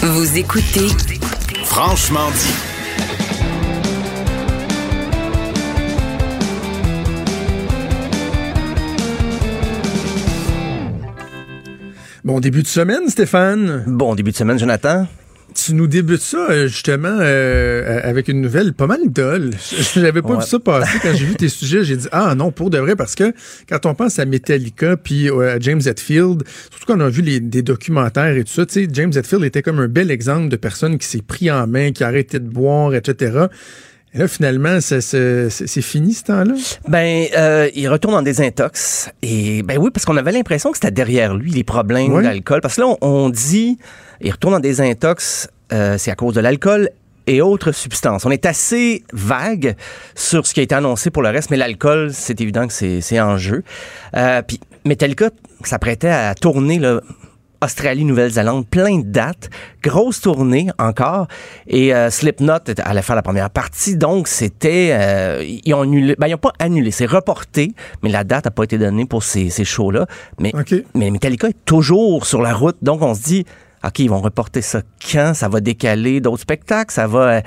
Vous 0.01 0.37
écoutez 0.37 0.87
Franchement 1.65 2.29
dit. 2.31 2.76
Bon 12.27 12.41
début 12.41 12.61
de 12.61 12.67
semaine, 12.67 13.07
Stéphane. 13.07 13.85
Bon 13.87 14.13
début 14.13 14.31
de 14.31 14.35
semaine, 14.35 14.59
Jonathan. 14.59 15.07
tu 15.55 15.73
nous 15.73 15.87
débutes 15.87 16.19
ça 16.19 16.49
euh, 16.49 16.67
justement 16.67 17.07
euh, 17.21 18.01
avec 18.03 18.27
une 18.27 18.41
nouvelle 18.41 18.73
pas 18.73 18.85
mal 18.85 18.99
dolle. 19.07 19.51
J'avais 19.95 20.21
pas 20.21 20.31
Ouais. 20.31 20.35
vu 20.39 20.43
ça 20.45 20.59
passer 20.59 20.99
quand 21.01 21.13
j'ai 21.15 21.23
vu 21.23 21.35
tes 21.35 21.47
sujets. 21.59 21.85
J'ai 21.85 21.95
dit 21.95 22.07
ah 22.11 22.35
non 22.35 22.51
pour 22.51 22.69
de 22.69 22.79
vrai 22.79 22.97
parce 22.97 23.15
que 23.15 23.31
quand 23.69 23.85
on 23.85 23.95
pense 23.95 24.19
à 24.19 24.25
Metallica 24.25 24.97
puis 24.97 25.29
euh, 25.29 25.55
à 25.55 25.59
James 25.61 25.79
Hetfield, 25.85 26.43
surtout 26.69 26.85
quand 26.85 26.97
on 26.97 27.05
a 27.05 27.09
vu 27.09 27.21
les, 27.21 27.39
des 27.39 27.61
documentaires 27.61 28.35
et 28.35 28.43
tout 28.43 28.51
ça, 28.51 28.65
tu 28.65 28.73
sais 28.73 28.89
James 28.91 29.13
Hetfield 29.15 29.45
était 29.45 29.61
comme 29.61 29.79
un 29.79 29.87
bel 29.87 30.11
exemple 30.11 30.49
de 30.49 30.57
personne 30.57 30.97
qui 30.97 31.07
s'est 31.07 31.21
pris 31.25 31.49
en 31.49 31.65
main, 31.65 31.93
qui 31.93 32.03
a 32.03 32.07
arrêté 32.07 32.39
de 32.39 32.49
boire, 32.49 32.93
etc. 32.93 33.45
Et 34.17 34.19
là 34.21 34.27
finalement 34.27 34.81
ça- 34.81 34.99
ça- 34.99 35.49
c'est 35.51 35.81
fini 35.83 36.11
ce 36.13 36.23
temps-là? 36.23 36.55
Ben, 36.87 37.27
euh, 37.37 37.69
il 37.75 37.87
retourne 37.87 38.15
en 38.15 38.23
désintox. 38.23 39.11
Et 39.21 39.61
ben 39.61 39.77
oui, 39.77 39.91
parce 39.93 40.05
qu'on 40.05 40.17
avait 40.17 40.31
l'impression 40.31 40.71
que 40.71 40.77
c'était 40.77 40.89
derrière 40.91 41.35
lui 41.35 41.51
les 41.51 41.63
problèmes 41.63 42.11
Ouais. 42.13 42.23
d'alcool. 42.23 42.61
Parce 42.61 42.77
que 42.77 42.81
là, 42.81 42.87
on, 42.87 42.97
on 43.25 43.29
dit, 43.29 43.77
il 44.21 44.31
retourne 44.31 44.55
en 44.55 44.59
désintox, 44.59 45.49
euh, 45.71 45.97
c'est 45.99 46.09
à 46.09 46.15
cause 46.15 46.33
de 46.33 46.41
l'alcool 46.41 46.89
et 47.27 47.41
autres 47.41 47.71
substances. 47.73 48.25
On 48.25 48.31
est 48.31 48.47
assez 48.47 49.03
vague 49.13 49.75
sur 50.15 50.47
ce 50.47 50.53
qui 50.55 50.61
a 50.61 50.63
été 50.63 50.73
annoncé 50.73 51.11
pour 51.11 51.21
le 51.21 51.29
reste, 51.29 51.51
mais 51.51 51.57
l'alcool, 51.57 52.09
c'est 52.11 52.41
évident 52.41 52.65
que 52.67 52.73
c'est 52.73 53.19
en 53.21 53.37
jeu. 53.37 53.63
Euh, 54.15 54.41
Puis 54.41 54.59
Metallica 54.85 55.29
s'apprêtait 55.63 56.09
à 56.09 56.33
tourner 56.33 56.79
là, 56.79 57.01
Australie, 57.61 58.05
Nouvelle-Zélande, 58.05 58.67
plein 58.67 58.99
de 58.99 59.05
dates, 59.05 59.49
grosse 59.81 60.21
tournée 60.21 60.69
encore, 60.77 61.27
et 61.67 61.93
euh, 61.93 62.09
Slipknot 62.09 62.59
allait 62.77 63.01
faire 63.01 63.15
la 63.15 63.21
première 63.21 63.49
partie, 63.49 63.97
donc 63.97 64.27
c'était, 64.27 64.89
euh, 64.91 65.43
ils 65.43 65.73
ont 65.73 65.81
annulé, 65.81 66.15
ben 66.17 66.27
ils 66.27 66.35
ont 66.35 66.39
pas 66.39 66.53
annulé, 66.59 66.91
c'est 66.91 67.05
reporté, 67.05 67.73
mais 68.03 68.09
la 68.09 68.23
date 68.23 68.45
n'a 68.45 68.51
pas 68.51 68.63
été 68.63 68.77
donnée 68.77 69.05
pour 69.05 69.23
ces, 69.23 69.49
ces 69.49 69.65
shows-là, 69.65 70.05
mais, 70.39 70.53
mais 70.93 71.09
Metallica 71.09 71.49
est 71.49 71.65
toujours 71.65 72.25
sur 72.25 72.41
la 72.41 72.53
route, 72.53 72.77
donc 72.81 73.01
on 73.01 73.13
se 73.13 73.23
dit, 73.23 73.45
OK, 73.85 73.99
ils 73.99 74.09
vont 74.09 74.19
reporter 74.21 74.61
ça 74.61 74.81
quand? 75.11 75.33
Ça 75.33 75.47
va 75.49 75.59
décaler 75.59 76.19
d'autres 76.19 76.41
spectacles? 76.41 76.91
Ça 76.93 77.05
va. 77.07 77.19
euh, 77.19 77.41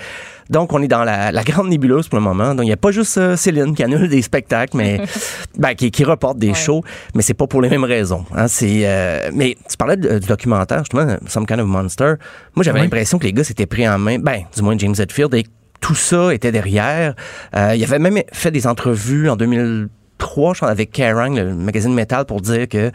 Donc, 0.48 0.72
on 0.72 0.80
est 0.82 0.88
dans 0.88 1.02
la, 1.04 1.32
la 1.32 1.42
grande 1.42 1.68
nébuleuse 1.68 2.08
pour 2.08 2.18
le 2.18 2.24
moment. 2.24 2.54
Donc, 2.54 2.64
il 2.64 2.68
n'y 2.68 2.72
a 2.72 2.76
pas 2.76 2.92
juste 2.92 3.18
euh, 3.18 3.36
Céline 3.36 3.74
qui 3.74 3.82
annule 3.82 4.08
des 4.08 4.22
spectacles, 4.22 4.76
mais 4.76 5.00
ben, 5.58 5.74
qui, 5.74 5.90
qui 5.90 6.04
reporte 6.04 6.38
des 6.38 6.54
shows, 6.54 6.82
mais 7.14 7.22
c'est 7.22 7.34
pas 7.34 7.46
pour 7.46 7.60
les 7.62 7.68
mêmes 7.68 7.84
raisons. 7.84 8.24
hein. 8.34 8.46
C'est, 8.48 8.82
euh, 8.84 9.30
mais 9.34 9.56
tu 9.68 9.76
parlais 9.76 9.96
de- 9.96 10.18
du 10.20 10.26
documentaire, 10.28 10.78
justement, 10.78 11.16
Some 11.26 11.46
Kind 11.46 11.60
of 11.60 11.66
Monster. 11.66 12.14
Moi, 12.54 12.62
j'avais 12.64 12.78
Oui. 12.78 12.86
l'impression 12.86 13.18
que 13.18 13.24
les 13.24 13.32
gars 13.32 13.44
s'étaient 13.44 13.66
pris 13.66 13.88
en 13.88 13.98
main, 13.98 14.18
ben, 14.18 14.42
du 14.54 14.62
moins 14.62 14.78
James 14.78 14.94
Hetfield, 14.98 15.34
et 15.34 15.44
tout 15.80 15.94
ça 15.96 16.32
était 16.32 16.52
derrière. 16.52 17.14
Euh, 17.56 17.74
il 17.74 17.82
avait 17.82 17.98
même 17.98 18.18
fait 18.32 18.50
des 18.52 18.66
entrevues 18.66 19.28
en 19.28 19.36
2003, 19.36 20.54
je 20.54 20.60
pense, 20.60 20.70
avec 20.70 20.92
Kerrang, 20.92 21.34
le 21.34 21.54
magazine 21.54 21.92
Metal, 21.94 22.24
pour 22.24 22.40
dire 22.40 22.68
que 22.68 22.90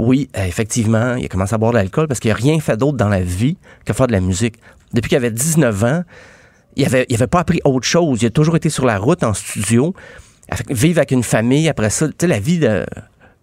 oui, 0.00 0.28
euh, 0.36 0.44
effectivement, 0.44 1.14
il 1.16 1.24
a 1.24 1.28
commencé 1.28 1.54
à 1.54 1.58
boire 1.58 1.72
de 1.72 1.76
l'alcool 1.78 2.08
parce 2.08 2.20
qu'il 2.20 2.30
n'a 2.30 2.36
rien 2.36 2.58
fait 2.60 2.76
d'autre 2.76 2.96
dans 2.96 3.08
la 3.08 3.20
vie 3.20 3.56
que 3.84 3.92
faire 3.92 4.06
de 4.06 4.12
la 4.12 4.20
musique. 4.20 4.56
Depuis 4.92 5.08
qu'il 5.08 5.16
avait 5.18 5.30
19 5.30 5.84
ans, 5.84 6.02
il 6.76 6.84
avait, 6.86 7.06
il 7.08 7.14
avait 7.16 7.26
pas 7.26 7.40
appris 7.40 7.60
autre 7.64 7.86
chose. 7.86 8.22
Il 8.22 8.26
a 8.26 8.30
toujours 8.30 8.56
été 8.56 8.68
sur 8.70 8.84
la 8.86 8.98
route, 8.98 9.22
en 9.24 9.34
studio, 9.34 9.94
avec- 10.48 10.70
vivre 10.70 10.98
avec 10.98 11.10
une 11.10 11.22
famille. 11.22 11.68
Après 11.68 11.90
ça, 11.90 12.08
tu 12.08 12.14
sais, 12.20 12.26
la 12.26 12.40
vie 12.40 12.58
de... 12.58 12.84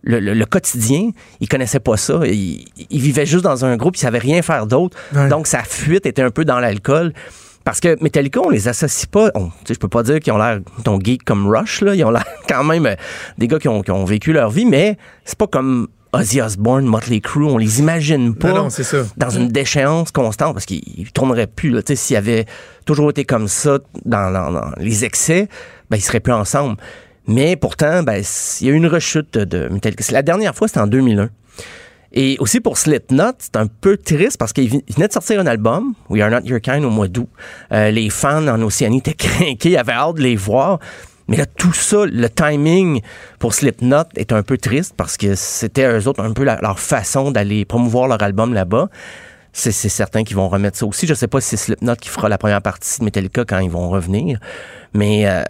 Le, 0.03 0.19
le- 0.19 0.33
le 0.35 0.45
quotidien, 0.45 1.09
il 1.41 1.49
connaissait 1.49 1.79
pas 1.81 1.97
ça. 1.97 2.19
Il, 2.25 2.65
il 2.89 3.01
vivait 3.01 3.25
juste 3.25 3.43
dans 3.43 3.65
un 3.65 3.75
groupe, 3.75 3.97
il 3.97 3.99
savait 3.99 4.19
rien 4.19 4.41
faire 4.41 4.65
d'autre. 4.67 4.95
Ouais. 5.13 5.27
Donc, 5.27 5.47
sa 5.47 5.63
fuite 5.63 6.05
était 6.05 6.21
un 6.21 6.29
peu 6.29 6.45
dans 6.45 6.59
l'alcool. 6.59 7.13
Parce 7.65 7.81
que 7.81 8.01
Metallica, 8.01 8.39
on 8.41 8.49
les 8.49 8.69
associe 8.69 9.07
pas. 9.07 9.31
on- 9.35 9.47
tu 9.47 9.53
sais, 9.67 9.73
je 9.73 9.79
peux 9.79 9.89
pas 9.89 10.03
dire 10.03 10.19
qu'ils 10.21 10.31
ont 10.31 10.37
l'air 10.37 10.59
ton 10.85 10.99
geek 11.01 11.23
comme 11.25 11.47
Rush, 11.53 11.81
là. 11.81 11.95
Ils 11.95 12.05
ont 12.05 12.11
l'air 12.11 12.23
quand 12.47 12.63
même 12.63 12.85
euh, 12.85 12.95
des 13.37 13.47
gars 13.47 13.59
qui 13.59 13.67
ont, 13.67 13.81
qui 13.81 13.91
ont 13.91 14.05
vécu 14.05 14.31
leur 14.31 14.49
vie, 14.49 14.65
mais 14.65 14.97
c'est 15.25 15.37
pas 15.37 15.47
comme 15.47 15.87
Ozzy 16.13 16.41
Osbourne, 16.41 16.85
Motley 16.85 17.19
Crue. 17.19 17.45
On 17.45 17.57
les 17.57 17.79
imagine 17.79 18.33
pas 18.35 18.49
Non, 18.49 18.63
non, 18.63 18.69
c'est 18.69 18.83
ça. 18.83 18.97
dans 19.17 19.29
une 19.29 19.49
déchéance 19.49 20.11
constante 20.11 20.53
parce 20.53 20.65
qu'ils 20.65 20.81
ils 20.97 21.11
tourneraient 21.11 21.47
plus. 21.47 21.75
S'ils 21.95 22.15
avaient 22.15 22.45
toujours 22.85 23.09
été 23.09 23.25
comme 23.25 23.47
ça 23.47 23.79
dans, 24.05 24.31
dans- 24.31 24.51
dans 24.51 24.71
les 24.77 25.05
excès, 25.05 25.47
ben, 25.89 25.97
ils 25.97 26.01
seraient 26.01 26.19
plus 26.21 26.33
ensemble. 26.33 26.77
Mais 27.27 27.55
pourtant, 27.57 28.03
ben, 28.03 28.23
il 28.61 28.67
y 28.67 28.69
a 28.69 28.73
eu 28.73 28.75
une 28.77 28.87
rechute 28.87 29.37
de 29.37 29.67
Metallica. 29.69 30.03
C'est 30.03 30.13
La 30.13 30.21
dernière 30.21 30.55
fois, 30.55 30.67
c'était 30.67 30.79
en 30.79 30.87
2001. 30.87 31.29
Et 32.13 32.37
aussi 32.39 32.61
pour 32.61 32.77
Slipknot, 32.77 33.33
c'est 33.39 33.57
un 33.57 33.67
peu 33.67 33.97
triste 33.97 34.37
parce 34.37 34.53
qu'il 34.53 34.69
vi- 34.69 34.81
il 34.87 34.95
venait 34.95 35.09
de 35.09 35.13
sortir 35.13 35.41
un 35.41 35.45
album, 35.45 35.93
We 36.09 36.21
Are 36.21 36.29
Not 36.31 36.45
Your 36.45 36.61
Kind, 36.61 36.85
au 36.85 36.89
mois 36.89 37.09
d'août. 37.09 37.27
Euh, 37.73 37.91
les 37.91 38.09
fans 38.09 38.47
en 38.47 38.61
Océanie 38.61 38.99
étaient 38.99 39.13
craqués, 39.13 39.71
ils 39.71 39.77
avaient 39.77 39.91
hâte 39.91 40.15
de 40.15 40.21
les 40.21 40.37
voir. 40.37 40.79
Mais 41.27 41.37
là, 41.37 41.45
tout 41.45 41.73
ça, 41.73 42.05
le 42.05 42.29
timing 42.29 43.01
pour 43.39 43.53
Slipknot 43.53 44.05
est 44.15 44.31
un 44.31 44.43
peu 44.43 44.57
triste 44.57 44.93
parce 44.95 45.17
que 45.17 45.35
c'était 45.35 45.87
eux 45.87 46.07
autres 46.07 46.23
un 46.23 46.33
peu 46.33 46.43
leur 46.43 46.79
façon 46.79 47.31
d'aller 47.31 47.65
promouvoir 47.65 48.07
leur 48.07 48.21
album 48.21 48.53
là-bas. 48.53 48.89
C'est 49.53 49.71
c'est 49.71 49.89
certain 49.89 50.23
qu'ils 50.23 50.37
vont 50.37 50.49
remettre 50.49 50.77
ça 50.77 50.85
aussi. 50.85 51.07
Je 51.07 51.13
sais 51.13 51.27
pas 51.27 51.41
si 51.41 51.49
c'est 51.49 51.57
Slipknot 51.57 51.95
qui 51.95 52.09
fera 52.09 52.29
la 52.29 52.37
première 52.37 52.61
partie 52.61 52.99
de 52.99 53.05
Metallica 53.05 53.43
quand 53.43 53.59
ils 53.59 53.71
vont 53.71 53.89
revenir. 53.89 54.39
Mais 54.93 55.27
euh, 55.27 55.43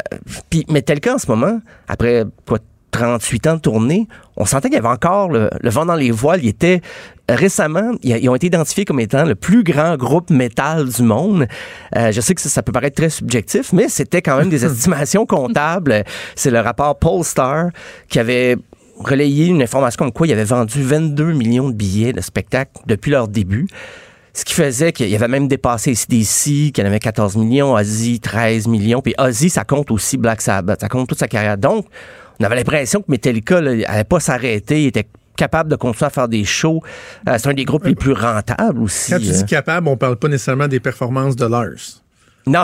puis 0.49 0.65
Metallica 0.69 1.15
en 1.15 1.17
ce 1.17 1.27
moment, 1.27 1.59
après 1.87 2.23
quoi 2.45 2.59
38 2.91 3.47
ans 3.47 3.55
de 3.55 3.61
tournée, 3.61 4.07
on 4.37 4.45
sentait 4.45 4.69
qu'il 4.69 4.77
y 4.77 4.79
avait 4.79 4.87
encore 4.87 5.29
le, 5.29 5.49
le 5.59 5.69
vent 5.69 5.85
dans 5.85 5.95
les 5.95 6.11
voiles. 6.11 6.39
Il 6.43 6.49
était 6.49 6.81
récemment, 7.29 7.91
ils, 8.03 8.29
ont 8.29 8.35
été 8.35 8.47
identifiés 8.47 8.85
comme 8.85 8.99
étant 8.99 9.25
le 9.25 9.35
plus 9.35 9.63
grand 9.63 9.97
groupe 9.97 10.29
métal 10.29 10.87
du 10.87 11.03
monde. 11.03 11.47
Euh, 11.95 12.11
je 12.11 12.21
sais 12.21 12.33
que 12.33 12.41
ça, 12.41 12.49
ça 12.49 12.63
peut 12.63 12.71
paraître 12.71 12.95
très 12.95 13.09
subjectif, 13.09 13.73
mais 13.73 13.89
c'était 13.89 14.21
quand 14.21 14.37
même 14.37 14.49
des 14.49 14.65
estimations 14.65 15.25
comptables. 15.25 16.03
C'est 16.35 16.51
le 16.51 16.59
rapport 16.59 16.97
Polestar 16.97 17.69
qui 18.07 18.19
avait 18.19 18.57
relayé 18.99 19.47
une 19.47 19.61
information 19.61 19.97
comme 20.05 20.11
quoi 20.11 20.27
il 20.27 20.33
avait 20.33 20.43
vendu 20.43 20.81
22 20.81 21.33
millions 21.33 21.69
de 21.69 21.75
billets 21.75 22.13
de 22.13 22.21
spectacle 22.21 22.71
depuis 22.85 23.11
leur 23.11 23.27
début. 23.27 23.67
Ce 24.33 24.45
qui 24.45 24.53
faisait 24.53 24.91
qu'il 24.91 25.13
avait 25.15 25.27
même 25.27 25.47
dépassé 25.47 25.95
CDC, 25.95 26.71
qu'il 26.71 26.83
en 26.83 26.85
avait 26.85 26.99
14 26.99 27.35
millions, 27.37 27.73
Ozzy 27.73 28.19
13 28.19 28.67
millions, 28.67 29.01
puis 29.01 29.15
Ozzy, 29.17 29.49
ça 29.49 29.63
compte 29.63 29.89
aussi 29.89 30.15
Black 30.15 30.41
Sabbath, 30.41 30.81
ça 30.81 30.89
compte 30.89 31.09
toute 31.09 31.17
sa 31.17 31.27
carrière. 31.27 31.57
Donc, 31.57 31.87
on 32.39 32.43
avait 32.43 32.55
l'impression 32.55 33.01
que 33.01 33.09
Metallica 33.09 33.61
n'allait 33.61 34.03
pas 34.03 34.19
s'arrêter, 34.19 34.83
il 34.83 34.87
était 34.87 35.07
capable 35.35 35.69
de 35.69 35.75
continuer 35.75 36.07
à 36.07 36.09
faire 36.09 36.27
des 36.27 36.43
shows. 36.43 36.81
Euh, 37.29 37.37
c'est 37.37 37.47
un 37.47 37.53
des 37.53 37.65
groupes 37.65 37.85
les 37.85 37.95
plus 37.95 38.13
rentables 38.13 38.81
aussi. 38.81 39.11
Quand 39.11 39.19
tu 39.19 39.29
hein. 39.29 39.33
dis 39.33 39.45
capable, 39.45 39.87
on 39.87 39.95
parle 39.95 40.17
pas 40.17 40.27
nécessairement 40.27 40.67
des 40.67 40.79
performances 40.79 41.35
de 41.35 41.45
Lars. 41.45 42.03
Non, 42.47 42.63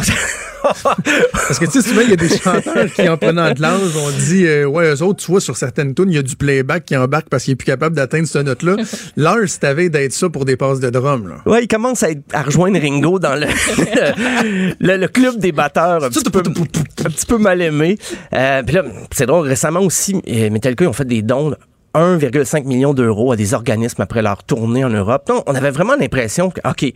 Parce 0.64 1.60
que 1.60 1.65
tu 1.65 1.72
sais, 1.72 1.81
souvent, 1.81 2.01
il 2.01 2.11
y 2.11 2.14
a 2.14 2.15
des 2.15 2.30
chanteurs 2.30 2.91
qui, 2.93 3.07
en 3.10 3.18
prenant 3.18 3.51
de 3.51 3.61
l'âge, 3.61 3.81
on 3.97 4.10
dit, 4.11 4.45
euh, 4.47 4.65
ouais, 4.65 4.93
eux 4.93 5.01
autres, 5.03 5.23
tu 5.26 5.30
vois, 5.31 5.41
sur 5.41 5.57
certaines 5.57 5.93
tunes, 5.93 6.10
il 6.10 6.15
y 6.15 6.18
a 6.18 6.22
du 6.22 6.38
playback 6.38 6.85
qui 6.85 6.95
embarque 6.95 7.27
parce 7.30 7.43
qu'il 7.43 7.51
est 7.51 7.55
plus 7.57 7.65
capable 7.65 7.95
d'atteindre 7.97 8.27
cette 8.27 8.45
note-là. 8.45 8.77
Lars, 9.18 9.39
t'avais 9.60 9.89
d'être 9.89 10.14
ça 10.14 10.30
pour 10.30 10.45
des 10.45 10.55
passes 10.55 10.80
de 10.80 10.89
drum, 10.89 11.27
là. 11.27 11.35
Ouais, 11.51 11.64
il 11.64 11.68
commence 11.68 12.01
à, 12.03 12.11
être- 12.11 12.23
à 12.31 12.43
rejoindre 12.43 12.80
Ringo 12.80 13.19
dans 13.19 13.35
le, 13.35 13.45
le, 14.80 14.97
le 14.97 15.07
club 15.10 15.38
des 15.38 15.51
batteurs, 15.51 16.03
un 16.03 16.10
petit 16.10 16.23
peu, 16.30 16.39
un 16.39 17.10
petit 17.10 17.26
peu 17.26 17.38
mal 17.38 17.61
aimé. 17.61 17.97
Euh, 18.34 18.64
Puis 18.65 18.76
là, 18.76 18.84
c'est 19.11 19.26
drôle, 19.26 19.47
récemment 19.47 19.81
aussi, 19.81 20.15
euh, 20.30 20.49
Metallica, 20.49 20.85
ils 20.85 20.88
ont 20.88 20.93
fait 20.93 21.03
des 21.07 21.22
dons 21.22 21.53
1,5 21.95 22.65
million 22.65 22.94
d'euros 22.94 23.32
à 23.32 23.36
des 23.36 23.53
organismes 23.53 24.02
après 24.02 24.22
leur 24.22 24.44
tournée 24.44 24.84
en 24.84 24.90
Europe. 24.90 25.28
Donc, 25.28 25.44
on 25.48 25.56
avait 25.56 25.70
vraiment 25.72 25.95
l'impression 25.95 26.49
que, 26.49 26.60
OK, 26.68 26.82
ils 26.84 26.94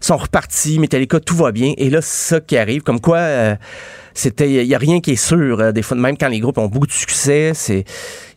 sont 0.00 0.16
repartis, 0.16 0.78
Metallica, 0.78 1.20
tout 1.20 1.36
va 1.36 1.52
bien. 1.52 1.74
Et 1.76 1.90
là, 1.90 2.00
c'est 2.00 2.34
ça 2.34 2.40
qui 2.40 2.56
arrive. 2.56 2.82
Comme 2.82 3.00
quoi, 3.00 3.18
euh, 3.18 3.56
c'était, 4.14 4.50
il 4.50 4.66
y 4.66 4.74
a 4.74 4.78
rien 4.78 5.00
qui 5.00 5.12
est 5.12 5.16
sûr. 5.16 5.60
euh, 5.60 5.72
Des 5.72 5.82
fois, 5.82 5.96
même 5.96 6.16
quand 6.16 6.28
les 6.28 6.40
groupes 6.40 6.58
ont 6.58 6.66
beaucoup 6.68 6.86
de 6.86 6.92
succès, 6.92 7.52
c'est, 7.54 7.84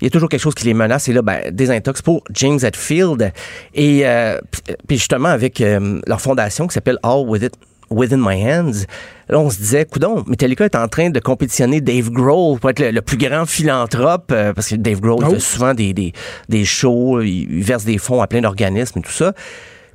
il 0.01 0.03
y 0.03 0.07
a 0.07 0.09
toujours 0.09 0.27
quelque 0.29 0.41
chose 0.41 0.55
qui 0.55 0.65
les 0.65 0.73
menace. 0.73 1.07
Et 1.07 1.13
là, 1.13 1.21
ben, 1.21 1.49
des 1.51 1.71
intox 1.71 2.01
pour 2.01 2.23
James 2.33 2.59
Hetfield. 2.61 3.31
Et 3.73 4.01
euh, 4.05 4.39
puis 4.87 4.97
justement, 4.97 5.29
avec 5.29 5.63
leur 6.05 6.19
fondation 6.19 6.67
qui 6.67 6.73
s'appelle 6.73 6.97
All 7.03 7.25
With 7.27 7.43
It 7.43 7.53
Within 7.91 8.17
My 8.17 8.41
Hands, 8.49 8.85
là, 9.29 9.39
on 9.39 9.49
se 9.49 9.57
disait, 9.57 9.85
coudon, 9.85 10.23
Metallica 10.27 10.65
est 10.65 10.75
en 10.75 10.87
train 10.87 11.09
de 11.09 11.19
compétitionner 11.19 11.81
Dave 11.81 12.09
Grohl 12.09 12.59
pour 12.59 12.69
être 12.69 12.79
le, 12.79 12.91
le 12.91 13.01
plus 13.01 13.17
grand 13.17 13.45
philanthrope, 13.45 14.31
euh, 14.31 14.53
parce 14.53 14.69
que 14.69 14.75
Dave 14.75 14.99
Grohl 15.01 15.23
Oh. 15.25 15.31
fait 15.31 15.39
souvent 15.39 15.73
des, 15.73 15.93
des, 15.93 16.13
des 16.49 16.65
shows, 16.65 17.21
il, 17.21 17.57
il 17.57 17.63
verse 17.63 17.83
des 17.85 17.97
fonds 17.97 18.21
à 18.21 18.27
plein 18.27 18.41
d'organismes 18.41 18.99
et 18.99 19.01
tout 19.01 19.11
ça. 19.11 19.33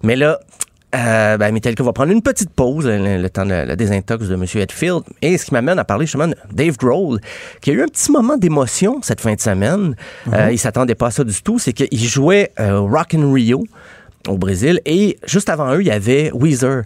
Mais 0.03 0.15
là, 0.15 0.39
euh, 0.95 1.37
ben, 1.37 1.53
Metallica 1.53 1.83
va 1.83 1.93
prendre 1.93 2.13
une 2.13 2.23
petite 2.23 2.51
pause, 2.51 2.87
le, 2.87 3.21
le 3.21 3.29
temps 3.31 3.45
de 3.45 3.51
la 3.51 3.77
désintox 3.77 4.29
de 4.29 4.35
M. 4.35 4.45
Hetfield. 4.55 5.03
Et 5.21 5.37
ce 5.37 5.45
qui 5.47 5.53
m'amène 5.53 5.79
à 5.79 5.85
parler 5.85 6.07
justement 6.07 6.29
de 6.29 6.37
Dave 6.53 6.77
Grohl, 6.77 7.19
qui 7.61 7.71
a 7.71 7.73
eu 7.75 7.83
un 7.83 7.87
petit 7.89 8.13
moment 8.13 8.37
d'émotion 8.37 9.01
cette 9.03 9.21
fin 9.21 9.35
de 9.35 9.41
semaine. 9.41 9.97
Euh, 10.33 10.49
il 10.53 10.59
s'attendait 10.59 10.95
pas 10.95 11.09
à 11.09 11.11
ça 11.11 11.25
du 11.25 11.43
tout. 11.43 11.59
C'est 11.59 11.73
qu'il 11.73 11.99
jouait 12.09 12.53
euh, 12.61 12.79
Rock 12.81 13.15
in 13.15 13.31
Rio 13.33 13.65
au 14.29 14.39
Brésil. 14.39 14.81
Et 14.87 15.19
juste 15.27 15.49
avant 15.51 15.75
eux, 15.75 15.81
il 15.83 15.87
y 15.89 15.91
avait 15.91 16.31
Weezer. 16.33 16.83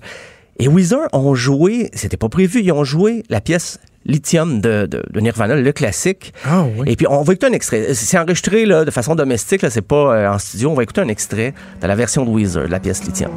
Et 0.60 0.68
Weezer 0.68 1.08
ont 1.12 1.34
joué, 1.34 1.90
c'était 1.94 2.16
pas 2.16 2.28
prévu, 2.28 2.60
ils 2.62 2.72
ont 2.72 2.84
joué 2.84 3.22
la 3.28 3.40
pièce 3.40 3.78
Lithium 4.06 4.60
de, 4.60 4.86
de, 4.86 5.02
de 5.10 5.20
Nirvana, 5.20 5.56
le 5.56 5.72
classique. 5.72 6.32
Ah 6.46 6.64
oui. 6.76 6.90
Et 6.90 6.96
puis 6.96 7.06
on 7.08 7.22
va 7.22 7.32
écouter 7.32 7.46
un 7.46 7.52
extrait. 7.52 7.92
C'est 7.94 8.18
enregistré 8.18 8.64
là, 8.64 8.84
de 8.84 8.90
façon 8.90 9.14
domestique, 9.14 9.64
c'est 9.68 9.82
pas 9.82 10.14
euh, 10.14 10.30
en 10.30 10.38
studio. 10.38 10.70
On 10.70 10.74
va 10.74 10.82
écouter 10.82 11.02
un 11.02 11.08
extrait 11.08 11.54
de 11.82 11.86
la 11.86 11.94
version 11.94 12.24
de 12.24 12.30
Weezer, 12.30 12.66
de 12.66 12.70
la 12.70 12.80
pièce 12.80 13.04
Lithium. 13.04 13.30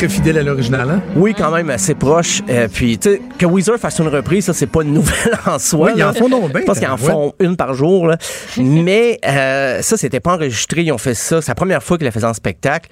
Très 0.00 0.08
fidèle 0.08 0.38
à 0.38 0.42
l'original, 0.42 0.88
hein? 0.88 1.02
Oui, 1.14 1.34
quand 1.36 1.50
même 1.50 1.68
assez 1.68 1.94
proche. 1.94 2.40
Euh, 2.48 2.68
puis, 2.72 2.96
tu 2.96 3.10
sais, 3.10 3.22
que 3.38 3.44
Weezer 3.44 3.78
fasse 3.78 3.98
une 3.98 4.08
reprise, 4.08 4.46
ça, 4.46 4.54
c'est 4.54 4.66
pas 4.66 4.80
une 4.80 4.94
nouvelle 4.94 5.38
en 5.46 5.58
soi. 5.58 5.88
Oui, 5.88 5.92
ils 5.98 6.02
en 6.02 6.14
font 6.14 6.30
donc 6.30 6.50
bien, 6.54 6.62
pense 6.64 6.78
qu'ils 6.78 6.88
en 6.88 6.92
ouais. 6.92 6.96
font 6.96 7.34
une 7.38 7.54
par 7.54 7.74
jour. 7.74 8.06
là. 8.06 8.16
Mais 8.56 9.18
euh, 9.26 9.82
ça, 9.82 9.98
c'était 9.98 10.20
pas 10.20 10.36
enregistré. 10.36 10.84
Ils 10.84 10.92
ont 10.92 10.96
fait 10.96 11.12
ça. 11.12 11.42
C'est 11.42 11.50
la 11.50 11.54
première 11.54 11.82
fois 11.82 11.98
qu'ils 11.98 12.06
le 12.06 12.12
faisaient 12.12 12.26
en 12.26 12.32
spectacle. 12.32 12.88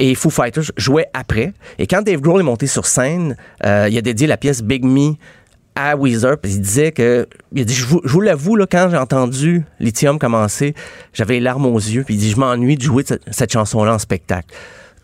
Et 0.00 0.16
Foo 0.16 0.30
Fighters 0.30 0.72
jouait 0.76 1.06
après. 1.14 1.52
Et 1.78 1.86
quand 1.86 2.02
Dave 2.02 2.20
Grohl 2.20 2.40
est 2.40 2.44
monté 2.44 2.66
sur 2.66 2.86
scène, 2.86 3.36
euh, 3.64 3.86
il 3.88 3.96
a 3.96 4.00
dédié 4.00 4.26
la 4.26 4.36
pièce 4.36 4.60
Big 4.60 4.84
Me 4.84 5.12
à 5.76 5.94
Weezer. 5.94 6.38
Puis 6.38 6.54
il 6.54 6.60
disait 6.60 6.90
que. 6.90 7.28
Il 7.52 7.62
a 7.62 7.64
dit 7.64 7.74
Je 7.74 7.86
vous, 7.86 8.00
vous 8.02 8.20
l'avoue, 8.20 8.56
là, 8.56 8.66
quand 8.68 8.88
j'ai 8.90 8.96
entendu 8.96 9.62
Lithium 9.78 10.18
commencer, 10.18 10.74
j'avais 11.12 11.34
les 11.34 11.40
larmes 11.40 11.66
aux 11.66 11.78
yeux. 11.78 12.02
Puis 12.02 12.14
il 12.14 12.18
dit 12.18 12.30
Je 12.32 12.36
m'ennuie 12.36 12.74
de 12.74 12.82
jouer 12.82 13.04
cette, 13.06 13.22
cette 13.30 13.52
chanson-là 13.52 13.94
en 13.94 13.98
spectacle. 14.00 14.52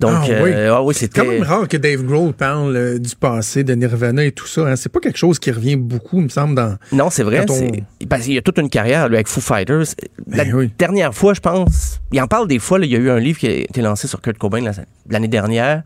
Donc, 0.05 0.13
Ah, 0.23 0.31
euh, 0.31 0.45
oui. 0.45 0.53
ah 0.71 0.83
oui, 0.83 0.95
C'est 0.95 1.01
c'était. 1.01 1.21
quand 1.23 1.27
même 1.27 1.43
rare 1.43 1.67
que 1.69 1.77
Dave 1.77 2.03
Grohl 2.03 2.33
parle 2.33 2.77
euh, 2.77 2.99
du 2.99 3.15
passé, 3.17 3.65
de 3.65 3.75
Nirvana 3.75 4.25
et 4.25 4.33
tout 4.33 4.47
ça. 4.47 4.63
hein. 4.63 4.77
C'est 4.77 4.91
pas 4.91 5.01
quelque 5.01 5.17
chose 5.19 5.39
qui 5.39 5.51
revient 5.51 5.77
beaucoup, 5.77 6.19
il 6.19 6.25
me 6.25 6.29
semble, 6.29 6.55
dans. 6.55 6.77
Non, 6.93 7.09
c'est 7.11 7.23
vrai. 7.23 7.45
On- 7.49 7.53
c'est- 7.53 7.83
Parce 8.09 8.23
qu'il 8.25 8.35
y 8.35 8.39
a 8.39 8.43
toute 8.43 8.59
une 8.59 8.69
carrière 8.71 9.09
lui, 9.09 9.17
avec 9.17 9.29
Foo 9.29 9.41
Fighters. 9.41 9.85
La 10.29 10.45
Ben 10.45 10.71
dernière 10.79 11.15
fois, 11.15 11.33
je 11.35 11.41
pense, 11.41 12.01
il 12.13 12.21
en 12.21 12.27
parle 12.27 12.49
des 12.49 12.59
fois. 12.59 12.79
là, 12.79 12.85
il 12.87 12.93
y 12.93 12.97
a 12.97 12.99
eu 12.99 13.11
un 13.11 13.19
livre 13.19 13.39
qui 13.39 13.47
a 13.47 13.51
été 13.53 13.81
lancé 13.83 14.07
sur 14.09 14.21
Kurt 14.21 14.37
Cobain 14.39 14.61
la- 14.61 14.73
l'année 15.09 15.29
dernière. 15.29 15.83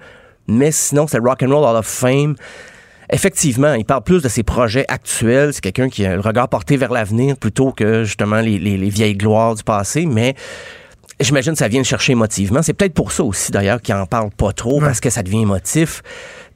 Mais 0.49 0.73
sinon, 0.73 1.07
c'est 1.07 1.19
Rock 1.19 1.43
and 1.43 1.51
Roll 1.51 1.65
Hall 1.65 1.77
of 1.77 1.87
Fame. 1.87 2.35
Effectivement, 3.11 3.73
il 3.75 3.85
parle 3.87 4.03
plus 4.03 4.23
de 4.23 4.29
ses 4.29 4.43
projets 4.43 4.85
actuels. 4.89 5.55
C'est 5.55 5.63
quelqu'un 5.63 5.89
qui 5.89 6.05
a 6.05 6.15
le 6.15 6.21
regard 6.21 6.49
porté 6.49 6.77
vers 6.77 6.93
l'avenir 6.93 7.37
plutôt 7.39 7.73
que 7.73 8.05
justement 8.05 8.41
les, 8.41 8.59
les- 8.59 8.77
les 8.77 8.91
vieilles 8.91 9.17
gloires 9.17 9.55
du 9.55 9.63
passé. 9.65 10.05
Mais 10.05 10.35
j'imagine 11.21 11.53
que 11.53 11.59
ça 11.59 11.69
vient 11.69 11.81
le 11.81 11.85
chercher 11.85 12.13
émotivement. 12.13 12.63
C'est 12.63 12.73
peut-être 12.73 12.95
pour 12.95 13.13
ça 13.13 13.25
aussi, 13.25 13.53
d'ailleurs, 13.53 13.81
qu'il 13.81 13.95
en 13.95 14.07
parle 14.07 14.31
pas 14.31 14.53
trop, 14.53 14.81
parce 14.81 15.01
que 15.01 15.11
ça 15.11 15.23
devient 15.23 15.43
émotif. 15.43 16.03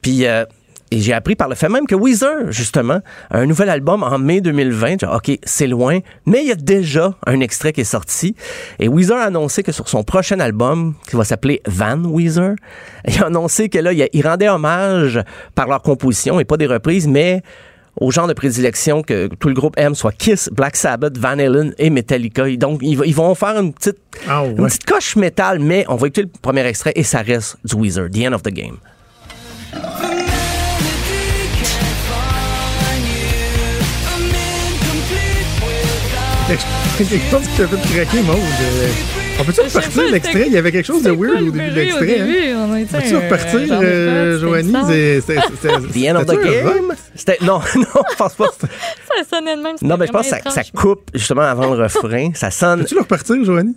Puis, 0.01 0.25
euh, 0.25 0.45
et 0.91 0.99
j'ai 0.99 1.13
appris 1.13 1.35
par 1.35 1.49
le 1.49 1.55
fait 1.55 1.69
même 1.69 1.87
que 1.87 1.95
Weezer, 1.95 2.51
justement, 2.51 2.99
a 3.31 3.39
un 3.39 3.47
nouvel 3.47 3.69
album 3.69 4.03
en 4.03 4.19
mai 4.19 4.41
2020. 4.41 5.01
Genre, 5.01 5.15
OK, 5.15 5.39
c'est 5.43 5.65
loin, 5.65 5.99
mais 6.27 6.41
il 6.43 6.49
y 6.49 6.51
a 6.51 6.55
déjà 6.55 7.15
un 7.25 7.39
extrait 7.39 7.73
qui 7.73 7.81
est 7.81 7.83
sorti. 7.83 8.35
Et 8.77 8.87
Weezer 8.87 9.17
a 9.17 9.23
annoncé 9.23 9.63
que 9.63 9.71
sur 9.71 9.89
son 9.89 10.03
prochain 10.03 10.39
album, 10.39 10.93
qui 11.09 11.15
va 11.15 11.23
s'appeler 11.23 11.61
Van 11.65 11.97
Weezer, 11.97 12.53
il 13.07 13.23
a 13.23 13.25
annoncé 13.25 13.69
que 13.69 13.79
là, 13.79 13.91
il, 13.91 14.07
il 14.13 14.27
rendait 14.27 14.49
hommage 14.49 15.19
par 15.55 15.67
leur 15.67 15.81
composition, 15.81 16.39
et 16.39 16.45
pas 16.45 16.57
des 16.57 16.67
reprises, 16.67 17.07
mais 17.07 17.41
au 17.99 18.11
genre 18.11 18.27
de 18.27 18.33
prédilection 18.33 19.03
que 19.03 19.27
tout 19.39 19.47
le 19.47 19.53
groupe 19.53 19.75
aime, 19.77 19.95
soit 19.95 20.11
Kiss, 20.11 20.49
Black 20.51 20.75
Sabbath, 20.75 21.17
Van 21.17 21.39
Halen 21.39 21.73
et 21.77 21.89
Metallica. 21.89 22.47
Et 22.47 22.57
Donc, 22.57 22.79
ils, 22.81 23.15
vont 23.15 23.35
faire 23.35 23.59
une 23.59 23.73
petite, 23.73 23.97
Ah, 24.27 24.43
une 24.45 24.55
petite 24.55 24.85
coche 24.85 25.15
métal, 25.15 25.59
mais 25.59 25.85
on 25.87 25.95
va 25.95 26.07
écouter 26.07 26.23
le 26.23 26.29
premier 26.41 26.65
extrait 26.65 26.93
et 26.95 27.03
ça 27.03 27.21
reste 27.21 27.57
du 27.63 27.75
Weezer, 27.75 28.09
The 28.09 28.27
End 28.27 28.33
of 28.33 28.43
the 28.43 28.49
Game. 28.49 28.77
fait 36.47 38.05
craquer, 38.05 38.21
Maude. 38.21 39.22
On 39.39 39.43
peut-tu 39.45 39.61
repartir 39.61 40.03
l'extrait? 40.11 40.31
c'était- 40.33 40.47
Il 40.47 40.53
y 40.53 40.57
avait 40.57 40.71
quelque 40.71 40.85
chose 40.85 41.03
de 41.03 41.09
c'était 41.09 41.21
weird 41.21 41.41
au 41.41 41.51
début 41.51 41.69
de 41.69 41.75
l'extrait. 41.75 42.19
hein? 42.21 42.67
On 42.69 42.85
Peux-tu 42.85 43.13
euh, 43.15 43.19
repartir, 43.19 43.59
euh, 43.81 44.33
c'était 44.33 44.39
Joanie? 44.47 44.73
c'est- 44.87 45.21
The 45.25 46.09
End 46.09 46.15
of 46.17 46.25
the? 46.27 46.43
Game? 46.43 46.93
C'était, 47.15 47.37
non, 47.41 47.59
non, 47.75 48.01
je 48.11 48.15
pense 48.15 48.33
pas. 48.35 48.45
Ça 48.59 49.23
sonnait 49.37 49.55
de 49.57 49.61
même. 49.61 49.75
Non, 49.81 49.97
mais 49.97 50.07
je 50.07 50.11
pense 50.11 50.29
que 50.29 50.51
ça, 50.51 50.61
coupe 50.75 51.09
justement 51.13 51.41
avant 51.41 51.73
le 51.73 51.83
refrain. 51.83 52.29
Ça 52.35 52.51
sonne. 52.51 52.81
Peux-tu 52.81 52.95
le 52.95 53.01
repartir, 53.01 53.43
Joanie? 53.43 53.75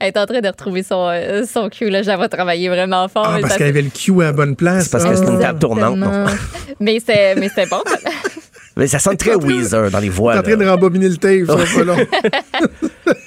Elle 0.00 0.08
est 0.08 0.18
en 0.18 0.24
train 0.26 0.40
de 0.40 0.48
retrouver 0.48 0.82
son, 0.82 1.08
euh, 1.12 1.44
son 1.44 1.68
cue. 1.68 1.90
Là, 1.90 2.02
j'avais 2.02 2.28
travaillé 2.28 2.68
vraiment 2.70 3.06
fort. 3.08 3.26
Ah, 3.28 3.32
mais 3.36 3.40
parce 3.42 3.52
ça- 3.54 3.58
qu'elle 3.58 3.68
avait 3.68 3.82
le 3.82 3.90
cue 3.90 4.12
à 4.22 4.26
la 4.26 4.32
bonne 4.32 4.56
place. 4.56 4.84
C'est 4.84 4.92
parce 4.92 5.04
que 5.04 5.14
c'est 5.16 5.26
une 5.30 5.38
table 5.40 5.58
tournante. 5.58 5.96
non? 5.98 6.24
Mais 6.80 6.98
c'est 7.04 7.34
mais 7.34 7.50
c'est 7.54 7.68
bon. 7.68 7.82
Mais 8.74 8.86
ça 8.86 8.98
sonne 8.98 9.18
très 9.18 9.34
Weezer 9.34 9.90
dans 9.90 9.98
les 9.98 10.08
voix. 10.08 10.32
T'es 10.32 10.38
en 10.38 10.42
train 10.42 10.56
de 10.56 10.66
rembobiner 10.66 11.10
le 11.10 11.18
tape, 11.18 11.44
ça 11.46 11.56
va 11.56 11.64
pas 11.66 11.84
long. 11.84 11.96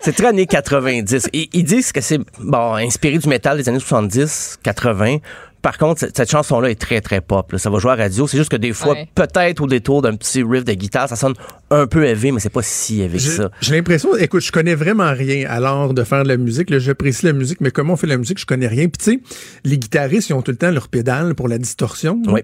C'est 0.00 0.12
très 0.12 0.26
années 0.28 0.46
90. 0.46 1.28
Ils, 1.32 1.48
ils 1.52 1.64
disent 1.64 1.92
que 1.92 2.00
c'est 2.00 2.20
bon, 2.40 2.74
inspiré 2.74 3.18
du 3.18 3.28
métal 3.28 3.56
des 3.58 3.68
années 3.68 3.78
70, 3.80 4.58
80. 4.62 5.18
Par 5.62 5.76
contre, 5.76 6.06
cette, 6.14 6.30
chanson-là 6.30 6.70
est 6.70 6.80
très, 6.80 7.02
très 7.02 7.20
pop. 7.20 7.52
là. 7.52 7.58
Ça 7.58 7.68
va 7.68 7.78
jouer 7.78 7.90
à 7.92 7.96
la 7.96 8.04
radio. 8.04 8.26
C'est 8.26 8.38
juste 8.38 8.50
que 8.50 8.56
des 8.56 8.72
fois, 8.72 8.94
Ouais. 8.94 9.08
peut-être 9.14 9.60
au 9.60 9.66
détour 9.66 10.00
d'un 10.00 10.16
petit 10.16 10.42
riff 10.42 10.64
de 10.64 10.72
guitare, 10.72 11.06
ça 11.06 11.16
sonne 11.16 11.34
un 11.70 11.86
peu 11.86 12.06
élevé, 12.06 12.32
mais 12.32 12.40
c'est 12.40 12.48
pas 12.48 12.62
si 12.62 13.02
élevé 13.02 13.18
que 13.18 13.24
J'ai 13.24 13.30
ça. 13.30 13.50
j'ai 13.60 13.74
l'impression, 13.74 14.16
écoute, 14.16 14.40
je 14.42 14.52
connais 14.52 14.74
vraiment 14.74 15.12
rien 15.12 15.46
à 15.50 15.60
l'art 15.60 15.92
de 15.92 16.02
faire 16.02 16.22
de 16.22 16.28
la 16.28 16.38
musique. 16.38 16.70
Là, 16.70 16.78
J'apprécie 16.78 17.26
la 17.26 17.34
musique, 17.34 17.60
mais 17.60 17.70
comment 17.70 17.92
on 17.92 17.96
fait 17.96 18.06
la 18.06 18.16
musique, 18.16 18.38
je 18.40 18.46
connais 18.46 18.68
rien. 18.68 18.88
Puis 18.88 19.04
tu 19.04 19.12
sais, 19.12 19.20
les 19.64 19.76
guitaristes, 19.76 20.30
ils 20.30 20.32
ont 20.32 20.40
tout 20.40 20.50
le 20.50 20.56
temps 20.56 20.70
leur 20.70 20.88
pédale 20.88 21.34
pour 21.34 21.46
la 21.46 21.58
distorsion. 21.58 22.22
là. 22.24 22.40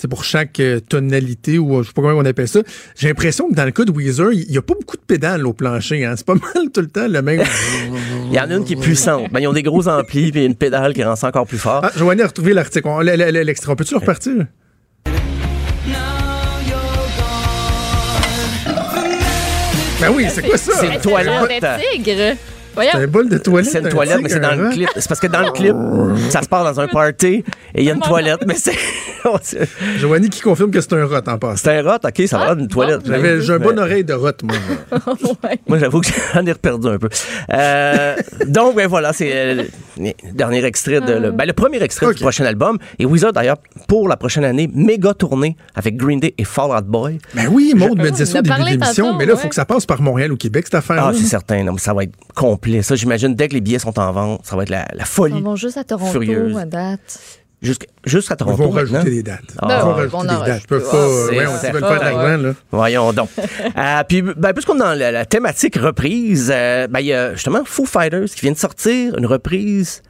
C'est 0.00 0.06
pour 0.08 0.22
chaque 0.22 0.60
euh, 0.60 0.78
tonalité 0.78 1.58
ou 1.58 1.76
euh, 1.78 1.82
je 1.82 1.88
sais 1.88 1.92
pas 1.92 2.02
comment 2.02 2.14
on 2.20 2.24
appelle 2.24 2.46
ça. 2.46 2.60
J'ai 2.96 3.08
l'impression 3.08 3.48
que 3.48 3.54
dans 3.54 3.64
le 3.64 3.72
cas 3.72 3.84
de 3.84 3.90
Weezer, 3.90 4.32
il 4.32 4.50
y 4.50 4.56
a 4.56 4.62
pas 4.62 4.74
beaucoup 4.74 4.96
de 4.96 5.02
pédales 5.02 5.44
au 5.44 5.52
plancher. 5.52 6.04
Hein. 6.04 6.14
C'est 6.16 6.24
pas 6.26 6.34
mal 6.54 6.70
tout 6.72 6.80
le 6.80 6.86
temps 6.86 7.08
le 7.08 7.20
même. 7.20 7.42
Il 8.30 8.32
y 8.36 8.38
en 8.38 8.48
a 8.48 8.54
une 8.54 8.64
qui 8.64 8.74
est 8.74 8.80
puissante. 8.80 9.30
Ben, 9.32 9.40
ils 9.40 9.48
ont 9.48 9.52
des 9.52 9.64
gros 9.64 9.88
amplis 9.88 10.30
puis 10.30 10.44
une 10.44 10.54
pédale 10.54 10.94
qui 10.94 11.02
rend 11.02 11.16
ça 11.16 11.26
encore 11.28 11.46
plus 11.46 11.58
fort. 11.58 11.80
Ah, 11.82 11.90
Joanie 11.96 12.22
a 12.22 12.28
retrouvé 12.28 12.54
l'article. 12.54 12.86
On- 12.86 13.00
L'extrait. 13.00 13.72
On 13.72 13.76
peut-tu 13.76 13.94
le 13.94 14.00
repartir? 14.00 14.46
Ben 20.00 20.10
oui, 20.14 20.26
c'est 20.32 20.42
quoi 20.46 20.56
ça? 20.56 20.72
C'est 20.80 20.94
une 20.94 21.00
toilette. 21.00 21.64
tigre. 21.92 22.36
C'est 22.92 22.98
un 22.98 23.06
bol 23.06 23.28
de 23.28 23.38
toilette. 23.38 23.70
C'est 23.70 23.78
une 23.80 23.86
un 23.86 23.90
toilette, 23.90 24.20
mais 24.22 24.28
c'est 24.28 24.40
dans 24.40 24.54
le 24.54 24.64
rat. 24.66 24.70
clip. 24.72 24.88
C'est 24.96 25.08
parce 25.08 25.20
que 25.20 25.26
dans 25.26 25.40
le 25.40 25.50
clip, 25.52 25.74
ça 26.30 26.42
se 26.42 26.48
passe 26.48 26.74
dans 26.74 26.80
un 26.80 26.88
party 26.88 27.44
et 27.74 27.80
il 27.80 27.84
y 27.84 27.90
a 27.90 27.94
une 27.94 28.00
toilette, 28.00 28.40
mais 28.46 28.54
c'est. 28.54 28.74
Joanie 29.98 30.30
qui 30.30 30.40
confirme 30.40 30.70
que 30.70 30.80
c'est 30.80 30.92
un 30.94 31.04
rot 31.04 31.16
en 31.26 31.38
passant. 31.38 31.56
C'est 31.64 31.78
un 31.78 31.82
rot, 31.82 31.98
ok, 32.02 32.22
ça 32.26 32.38
va, 32.38 32.52
une 32.52 32.68
toilette. 32.68 33.00
J'avais 33.04 33.40
j'ai 33.40 33.52
un 33.52 33.58
Mais- 33.58 33.64
bon 33.66 33.78
oreille 33.78 34.04
de 34.04 34.14
rot, 34.14 34.30
moi. 34.42 34.56
Moi, 35.68 35.78
j'avoue 35.78 36.00
que 36.00 36.08
j'en 36.34 36.44
ai 36.46 36.54
perdu 36.54 36.88
un 36.88 36.98
peu. 36.98 37.08
Euh, 37.52 38.16
donc, 38.46 38.76
ben 38.76 38.86
voilà, 38.86 39.12
c'est 39.12 39.30
euh, 39.32 39.64
le 39.98 40.12
dernier 40.32 40.64
extrait 40.64 41.00
de 41.00 41.12
le, 41.12 41.30
ben, 41.30 41.44
le 41.46 41.52
premier 41.52 41.82
extrait 41.82 42.12
du 42.14 42.20
prochain 42.20 42.44
album. 42.44 42.78
Et 42.98 43.06
Weezer, 43.06 43.32
d'ailleurs, 43.32 43.58
pour 43.86 44.08
la 44.08 44.16
prochaine 44.16 44.44
année, 44.44 44.68
méga 44.72 45.14
tournée 45.14 45.56
avec 45.74 45.96
Green 45.96 46.20
Day 46.20 46.34
et 46.38 46.44
Fall 46.44 46.70
Out 46.70 46.86
Boy. 46.86 47.18
Ben 47.34 47.48
oui, 47.50 47.72
Maud 47.76 47.98
me 47.98 48.10
disait 48.10 48.26
ça 48.26 48.38
au 48.38 48.42
début 48.42 48.60
de 48.60 48.64
l'émission, 48.66 49.16
mais 49.16 49.26
là, 49.26 49.34
il 49.36 49.40
faut 49.40 49.48
que 49.48 49.54
ça 49.54 49.64
passe 49.64 49.86
par 49.86 50.00
Montréal 50.00 50.32
ou 50.32 50.36
Québec, 50.36 50.64
cette 50.66 50.76
affaire-là. 50.76 51.08
Ah, 51.08 51.12
c'est 51.14 51.24
certain, 51.24 51.62
non, 51.64 51.72
mais 51.72 51.78
ça 51.78 51.92
va 51.92 52.04
être 52.04 52.14
complet. 52.34 52.67
Ça, 52.82 52.94
j'imagine, 52.94 53.34
dès 53.34 53.48
que 53.48 53.54
les 53.54 53.60
billets 53.60 53.78
sont 53.78 53.98
en 53.98 54.12
vente, 54.12 54.40
ça 54.44 54.56
va 54.56 54.62
être 54.62 54.70
la, 54.70 54.86
la 54.92 55.02
Ils 55.02 55.06
folie. 55.06 55.40
vont 55.42 55.56
juste 55.56 55.76
à 55.78 55.84
Toronto 55.84 56.12
Furieuse. 56.12 56.56
à 56.56 56.64
date. 56.64 57.18
Jusqu'à 57.60 57.86
jusqu'à 58.04 58.34
Ils 58.34 58.36
Toronto. 58.36 58.62
vont 58.64 58.70
rajouter 58.70 58.92
maintenant. 58.98 59.10
des 59.10 59.22
dates. 59.24 59.40
Ah. 59.60 59.78
Ils 59.80 59.84
vont 59.84 59.94
rajouter 59.94 60.16
on 60.16 60.22
des 60.22 60.28
dates. 60.28 60.62
Ils 60.62 60.66
peuvent 60.68 60.84
Ah, 60.86 60.90
pas. 60.92 60.96
euh, 60.96 61.26
c'est 61.28 61.36
ouais, 61.38 61.46
on 61.46 61.50
veulent 61.72 61.84
faire 61.84 61.98
de 62.00 62.04
l'argent, 62.04 62.42
là. 62.42 62.52
Voyons 62.70 63.12
donc. 63.12 63.28
Euh, 63.76 64.02
puis, 64.08 64.22
ben, 64.22 64.52
puisqu'on 64.52 64.76
est 64.76 64.78
dans 64.78 64.94
la, 64.98 65.10
la 65.10 65.24
thématique 65.26 65.76
reprise, 65.76 66.52
euh, 66.54 66.86
ben, 66.86 67.00
il 67.00 67.06
y 67.06 67.12
a 67.12 67.34
justement 67.34 67.62
Foo 67.64 67.84
Fighters 67.84 68.26
qui 68.26 68.40
vient 68.42 68.52
de 68.52 68.56
sortir 68.56 69.16
une 69.18 69.26
reprise 69.26 70.02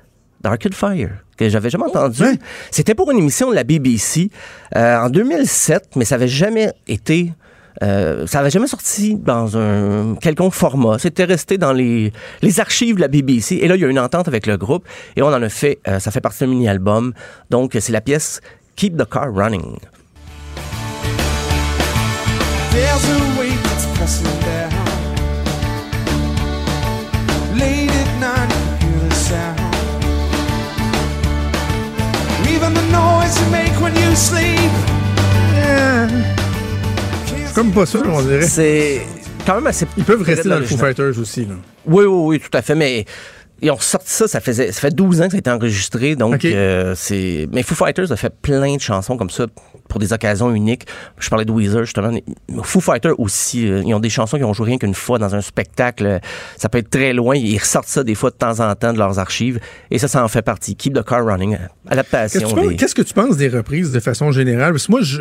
d'Arcade 0.42 0.74
Fire 0.74 1.10
que 1.38 1.48
j'avais 1.48 1.70
jamais 1.70 1.84
entendu. 1.84 2.24
C'était 2.70 2.94
pour 2.94 3.10
une 3.10 3.18
émission 3.18 3.48
de 3.50 3.54
la 3.54 3.64
BBC 3.64 4.30
euh, 4.76 4.98
en 4.98 5.08
2007, 5.08 5.90
mais 5.96 6.04
ça 6.04 6.16
avait 6.16 6.28
jamais 6.28 6.72
été... 6.86 7.32
euh, 7.82 8.26
ça 8.26 8.40
avait 8.40 8.50
jamais 8.50 8.66
sorti 8.66 9.14
dans 9.14 9.56
un 9.56 10.14
quelconque 10.16 10.54
format. 10.54 10.98
C'était 10.98 11.24
resté 11.24 11.58
dans 11.58 11.72
les, 11.72 12.12
les 12.42 12.60
archives 12.60 12.96
de 12.96 13.00
la 13.00 13.08
BBC. 13.08 13.56
Et 13.56 13.68
là, 13.68 13.76
il 13.76 13.80
y 13.80 13.84
a 13.84 13.88
une 13.88 13.98
entente 13.98 14.28
avec 14.28 14.46
le 14.46 14.56
groupe 14.56 14.86
et 15.16 15.22
on 15.22 15.28
en 15.28 15.42
a 15.42 15.48
fait, 15.48 15.78
euh, 15.86 16.00
ça 16.00 16.10
fait 16.10 16.20
partie 16.20 16.40
d'un 16.40 16.50
mini-album. 16.50 17.12
Donc, 17.50 17.76
c'est 17.78 17.92
la 17.92 18.00
pièce 18.00 18.40
Keep 18.76 18.96
the 18.96 19.08
Car 19.08 19.32
Running. 19.32 19.78
There's 22.70 23.04
a 23.10 23.40
weight 23.40 23.60
that's 23.64 23.86
pressing 23.96 24.26
down. 24.40 24.70
Late 27.58 27.90
at 27.90 28.20
night, 28.20 28.52
you 28.82 28.88
hear 28.88 29.08
the 29.08 29.14
sound. 29.14 29.58
Even 32.48 32.74
the 32.74 32.86
noise 32.92 33.40
you 33.40 33.50
make 33.50 33.80
when 33.80 33.96
you 33.96 34.14
sleep. 34.14 34.97
Comme 37.54 37.72
pas 37.72 37.86
sûr, 37.86 38.02
on 38.06 38.22
dirait. 38.22 38.42
C'est 38.42 39.00
quand 39.46 39.56
même 39.56 39.66
assez. 39.66 39.86
Ils 39.96 40.04
peuvent 40.04 40.22
rester 40.22 40.48
dans 40.48 40.58
le 40.58 40.66
Foo. 40.66 40.76
Fighters 40.76 41.18
aussi, 41.18 41.44
là. 41.44 41.54
Oui, 41.86 42.04
oui, 42.04 42.22
oui, 42.26 42.40
tout 42.40 42.56
à 42.56 42.62
fait. 42.62 42.74
Mais 42.74 43.04
ils 43.60 43.70
ont 43.70 43.78
sorti 43.78 44.10
ça, 44.10 44.28
ça, 44.28 44.40
faisait, 44.40 44.72
ça 44.72 44.80
fait 44.80 44.94
12 44.94 45.20
ans 45.20 45.24
que 45.26 45.30
ça 45.32 45.36
a 45.36 45.38
été 45.40 45.50
enregistré. 45.50 46.16
Donc, 46.16 46.34
Ok. 46.34 46.44
euh, 46.46 46.94
c'est. 46.96 47.48
Mais 47.52 47.62
Foo 47.62 47.74
Fighters 47.74 48.12
a 48.12 48.16
fait 48.16 48.32
plein 48.42 48.74
de 48.76 48.80
chansons 48.80 49.16
comme 49.16 49.30
ça 49.30 49.46
pour 49.88 49.98
des 50.00 50.12
occasions 50.12 50.54
uniques. 50.54 50.86
Je 51.18 51.28
parlais 51.28 51.44
de 51.44 51.50
Weezer, 51.52 51.84
justement. 51.84 52.10
Foo 52.62 52.80
Fighters 52.80 53.18
aussi, 53.18 53.66
euh, 53.68 53.82
ils 53.84 53.94
ont 53.94 54.00
des 54.00 54.10
chansons 54.10 54.36
qui 54.36 54.44
ont 54.44 54.52
joué 54.52 54.66
rien 54.66 54.78
qu'une 54.78 54.94
fois 54.94 55.18
dans 55.18 55.34
un 55.34 55.40
spectacle. 55.40 56.20
Ça 56.56 56.68
peut 56.68 56.78
être 56.78 56.90
très 56.90 57.12
loin. 57.12 57.34
Ils 57.36 57.58
ressortent 57.58 57.88
ça 57.88 58.04
des 58.04 58.14
fois 58.14 58.30
de 58.30 58.36
temps 58.36 58.60
en 58.60 58.74
temps 58.74 58.92
de 58.92 58.98
leurs 58.98 59.18
archives. 59.18 59.58
Et 59.90 59.98
ça, 59.98 60.08
ça 60.08 60.22
en 60.22 60.28
fait 60.28 60.42
partie. 60.42 60.76
Keep 60.76 60.94
the 60.94 61.02
car 61.04 61.24
running. 61.24 61.56
Adaptation. 61.88 62.54
des- 62.68 62.76
qu'est-ce 62.76 62.94
que 62.94 63.02
tu 63.02 63.14
penses 63.14 63.36
des 63.36 63.48
reprises 63.48 63.90
de 63.92 64.00
façon 64.00 64.30
générale? 64.30 64.72
Parce 64.72 64.86
que 64.86 64.92
moi, 64.92 65.00
je, 65.02 65.20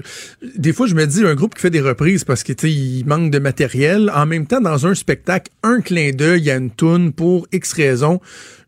des 0.57 0.73
fois, 0.73 0.85
je 0.88 0.95
me 0.95 1.05
dis, 1.07 1.26
un 1.26 1.34
groupe 1.35 1.55
qui 1.55 1.61
fait 1.61 1.69
des 1.69 1.81
reprises 1.81 2.23
parce 2.23 2.43
que, 2.43 2.53
tu 2.53 2.68
sais, 2.68 2.73
il 2.73 3.03
manque 3.05 3.31
de 3.31 3.39
matériel. 3.39 4.11
En 4.14 4.26
même 4.26 4.45
temps, 4.47 4.61
dans 4.61 4.85
un 4.85 4.93
spectacle, 4.93 5.51
un 5.64 5.81
clin 5.81 6.11
d'œil 6.11 6.51
à 6.51 6.55
une 6.57 6.69
toune 6.72 7.14
pour 7.14 7.47
X 7.53 7.73
raison, 7.73 8.19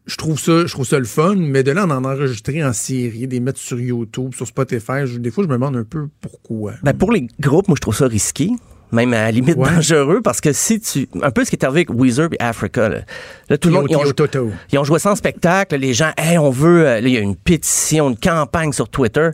Je 0.06 0.16
trouve 0.16 0.40
ça, 0.40 0.66
je 0.66 0.72
trouve 0.74 0.88
ça 0.88 0.98
le 0.98 1.06
fun, 1.06 1.36
mais 1.36 1.62
de 1.62 1.72
là, 1.72 1.86
en 1.86 1.92
en 1.92 2.04
enregistrer 2.04 2.64
en 2.64 2.74
série, 2.74 3.28
des 3.28 3.40
mettre 3.40 3.60
sur 3.60 3.80
YouTube, 3.80 4.34
sur 4.34 4.48
Spotify, 4.48 5.06
je- 5.06 5.20
des 5.20 5.30
fois, 5.30 5.44
je 5.44 5.50
me 5.50 5.54
demande 5.54 5.76
un 5.76 5.84
peu 5.84 6.08
pourquoi. 6.22 6.74
Ben, 6.84 6.94
pour 6.94 7.12
les 7.12 7.28
groupes, 7.40 7.68
moi, 7.68 7.76
je 7.76 7.82
trouve 7.82 7.96
ça 7.96 8.08
risqué. 8.08 8.50
Même 8.92 9.14
à 9.14 9.22
la 9.22 9.30
limite 9.32 9.56
Ouais. 9.56 9.70
dangereux 9.70 10.20
parce 10.24 10.42
que 10.42 10.52
si 10.52 10.80
tu. 10.80 11.08
Un 11.22 11.30
peu 11.30 11.46
ce 11.46 11.52
qui 11.52 11.58
est 11.58 11.64
arrivé 11.64 11.82
avec 11.82 11.94
Weezer 11.94 12.28
et 12.32 12.40
Africa. 12.42 12.90
Là, 12.90 13.02
Là, 13.48 13.58
tout 13.60 13.68
le 13.70 13.76
monde. 13.76 13.86
Ils 13.88 13.96
ont, 13.96 14.12
Toto. 14.14 14.50
ils 14.74 14.80
ont 14.80 14.84
joué 14.84 14.98
en 15.06 15.16
spectacle. 15.16 15.76
Les 15.76 15.94
gens, 15.94 16.10
hey, 16.18 16.40
on 16.40 16.50
veut. 16.50 16.88
euh, 16.88 17.00
là, 17.00 17.08
il 17.08 17.14
y 17.14 17.18
a 17.18 17.20
une 17.20 17.36
pétition, 17.36 18.10
une 18.10 18.18
campagne 18.18 18.72
sur 18.74 18.90
Twitter. 18.90 19.30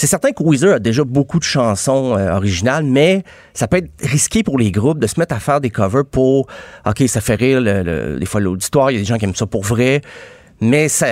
C'est 0.00 0.06
certain 0.06 0.32
que 0.32 0.42
Weezer 0.42 0.76
a 0.76 0.78
déjà 0.78 1.04
beaucoup 1.04 1.38
de 1.38 1.44
chansons 1.44 2.16
euh, 2.16 2.32
originales, 2.32 2.84
mais 2.84 3.22
ça 3.52 3.68
peut 3.68 3.76
être 3.76 3.90
risqué 4.02 4.42
pour 4.42 4.58
les 4.58 4.70
groupes 4.72 4.98
de 4.98 5.06
se 5.06 5.20
mettre 5.20 5.34
à 5.34 5.40
faire 5.40 5.60
des 5.60 5.68
covers 5.68 6.06
pour. 6.06 6.46
OK, 6.86 7.02
ça 7.06 7.20
fait 7.20 7.34
rire 7.34 7.60
le- 7.60 7.82
le- 7.82 8.18
des 8.18 8.24
fois 8.24 8.40
l'auditoire. 8.40 8.90
Il 8.90 8.94
y 8.94 8.96
a 8.96 9.00
des 9.00 9.06
gens 9.06 9.18
qui 9.18 9.26
aiment 9.26 9.34
ça 9.34 9.44
pour 9.44 9.62
vrai. 9.62 10.00
Mais 10.62 10.88
ça, 10.88 11.06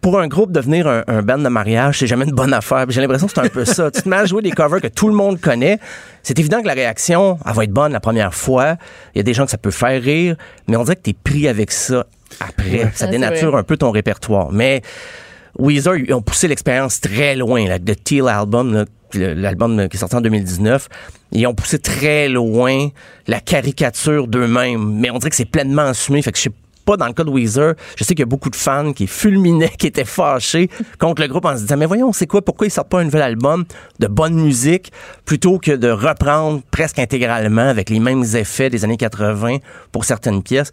pour 0.00 0.18
un 0.18 0.26
groupe, 0.26 0.50
devenir 0.50 0.88
un, 0.88 1.04
un 1.06 1.22
band 1.22 1.38
de 1.38 1.48
mariage, 1.48 2.00
c'est 2.00 2.08
jamais 2.08 2.24
une 2.24 2.32
bonne 2.34 2.52
affaire. 2.52 2.86
J'ai 2.88 3.00
l'impression 3.00 3.28
que 3.28 3.34
c'est 3.34 3.40
un 3.40 3.48
peu 3.48 3.64
ça. 3.64 3.88
Tu 3.92 4.02
te 4.02 4.08
mets 4.08 4.16
à 4.16 4.24
jouer 4.24 4.42
des 4.42 4.50
covers 4.50 4.80
que 4.80 4.88
tout 4.88 5.06
le 5.06 5.14
monde 5.14 5.40
connaît. 5.40 5.78
C'est 6.24 6.40
évident 6.40 6.60
que 6.60 6.66
la 6.66 6.74
réaction, 6.74 7.38
elle 7.46 7.52
va 7.54 7.62
être 7.62 7.70
bonne 7.70 7.92
la 7.92 8.00
première 8.00 8.34
fois. 8.34 8.78
Il 9.14 9.18
y 9.18 9.20
a 9.20 9.22
des 9.22 9.32
gens 9.32 9.44
que 9.44 9.52
ça 9.52 9.58
peut 9.58 9.70
faire 9.70 10.02
rire, 10.02 10.34
mais 10.66 10.76
on 10.76 10.82
dirait 10.82 10.96
que 10.96 11.02
tu 11.02 11.10
es 11.10 11.14
pris 11.14 11.46
avec 11.46 11.70
ça 11.70 12.04
après. 12.40 12.80
Ça 12.94 13.06
c'est 13.06 13.10
dénature 13.12 13.56
un 13.56 13.62
peu 13.62 13.76
ton 13.76 13.92
répertoire. 13.92 14.50
Mais 14.50 14.82
Weezer, 15.58 15.96
ils 15.96 16.14
ont 16.14 16.22
poussé 16.22 16.48
l'expérience 16.48 17.00
très 17.00 17.36
loin. 17.36 17.66
Là, 17.66 17.78
The 17.78 18.02
Teal 18.02 18.28
Album, 18.28 18.84
l'album 19.14 19.88
qui 19.88 19.96
est 19.96 20.00
sorti 20.00 20.16
en 20.16 20.20
2019, 20.20 20.88
ils 21.32 21.46
ont 21.46 21.54
poussé 21.54 21.78
très 21.78 22.28
loin 22.28 22.88
la 23.26 23.40
caricature 23.40 24.26
d'eux-mêmes. 24.26 24.98
Mais 24.98 25.10
on 25.10 25.18
dirait 25.18 25.30
que 25.30 25.36
c'est 25.36 25.44
pleinement 25.44 25.82
assumé. 25.82 26.22
Fait 26.22 26.32
que 26.32 26.38
je 26.38 26.44
sais 26.44 26.52
pas 26.84 26.96
dans 26.96 27.06
le 27.06 27.12
cas 27.12 27.24
de 27.24 27.30
Weezer, 27.30 27.74
je 27.96 28.04
sais 28.04 28.14
qu'il 28.14 28.20
y 28.20 28.24
a 28.24 28.26
beaucoup 28.26 28.50
de 28.50 28.56
fans 28.56 28.92
qui 28.92 29.06
fulminaient, 29.06 29.68
qui 29.78 29.86
étaient 29.86 30.04
fâchés 30.04 30.68
contre 30.98 31.22
le 31.22 31.28
groupe 31.28 31.44
en 31.44 31.56
se 31.56 31.62
disant 31.62 31.76
mais 31.76 31.86
voyons 31.86 32.12
c'est 32.12 32.26
quoi? 32.26 32.42
Pourquoi 32.42 32.66
ils 32.66 32.70
sortent 32.70 32.88
pas 32.88 33.00
un 33.00 33.04
nouvel 33.04 33.22
album 33.22 33.64
de 34.00 34.06
bonne 34.06 34.34
musique 34.34 34.92
plutôt 35.24 35.58
que 35.58 35.72
de 35.72 35.88
reprendre 35.88 36.62
presque 36.70 36.98
intégralement 36.98 37.68
avec 37.68 37.90
les 37.90 38.00
mêmes 38.00 38.24
effets 38.34 38.70
des 38.70 38.84
années 38.84 38.96
80 38.96 39.58
pour 39.92 40.04
certaines 40.04 40.42
pièces? 40.42 40.70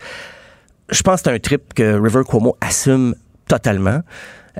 Je 0.89 1.01
pense 1.03 1.21
que 1.21 1.29
c'est 1.29 1.35
un 1.35 1.39
trip 1.39 1.73
que 1.75 1.99
River 2.01 2.21
Cuomo 2.27 2.57
assume 2.61 3.13
totalement. 3.47 4.01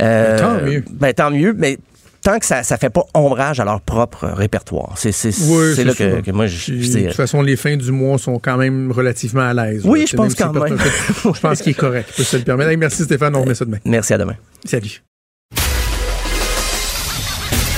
Euh, 0.02 0.38
tant 0.40 0.61
mieux. 0.66 0.84
Ben, 0.91 1.14
tant 1.14 1.32
mieux, 1.32 1.53
mais 1.57 1.78
tant 2.22 2.38
que 2.40 2.45
ça 2.45 2.64
ça 2.64 2.78
fait 2.78 2.90
pas 2.90 3.03
ombrage 3.14 3.60
à 3.60 3.66
leur 3.66 3.82
propre 3.82 4.28
répertoire. 4.28 4.94
C'est 4.98 5.10
Oui, 5.26 5.74
c'est 5.76 5.84
là 5.84 5.94
ça. 5.94 5.98
que, 5.98 6.22
que 6.22 6.32
moi 6.32 6.48
je, 6.48 6.74
je 6.74 6.98
de 6.99 7.06
toute 7.07 7.16
façon, 7.16 7.41
les 7.41 7.56
fins 7.56 7.78
du 7.78 7.91
mois 7.91 8.18
sont 8.18 8.40
quand 8.40 8.57
même 8.57 8.91
relativement 8.91 9.48
à 9.49 9.53
l'aise. 9.53 9.82
Oui, 9.86 10.02
là. 10.02 10.06
je 10.11 10.16
pense 10.16 10.36
quand 10.36 10.53
même. 10.53 10.78
je 11.34 11.40
pense 11.40 11.61
qu'il 11.61 11.72
est 11.72 11.76
correct. 11.76 12.11
Peut 12.16 12.24
se 12.24 12.38
le 12.38 12.44
permettre. 12.44 12.78
Merci 12.78 13.03
Stéphane, 13.03 13.36
on 13.36 13.41
remet 13.41 13.56
ça 13.56 13.66
demain. 13.66 13.80
Merci 13.86 14.14
à 14.14 14.18
demain. 14.18 14.36
Salut. 14.66 15.02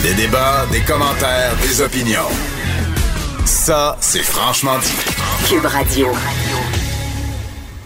Des 0.04 0.14
débats, 0.16 0.66
des 0.72 0.80
commentaires, 0.82 1.56
des 1.62 1.82
opinions. 1.82 2.28
Ça, 3.46 3.96
c'est 4.00 4.24
franchement 4.24 4.80
dit. 4.80 5.48
Cube 5.48 5.66
Radio. 5.66 6.08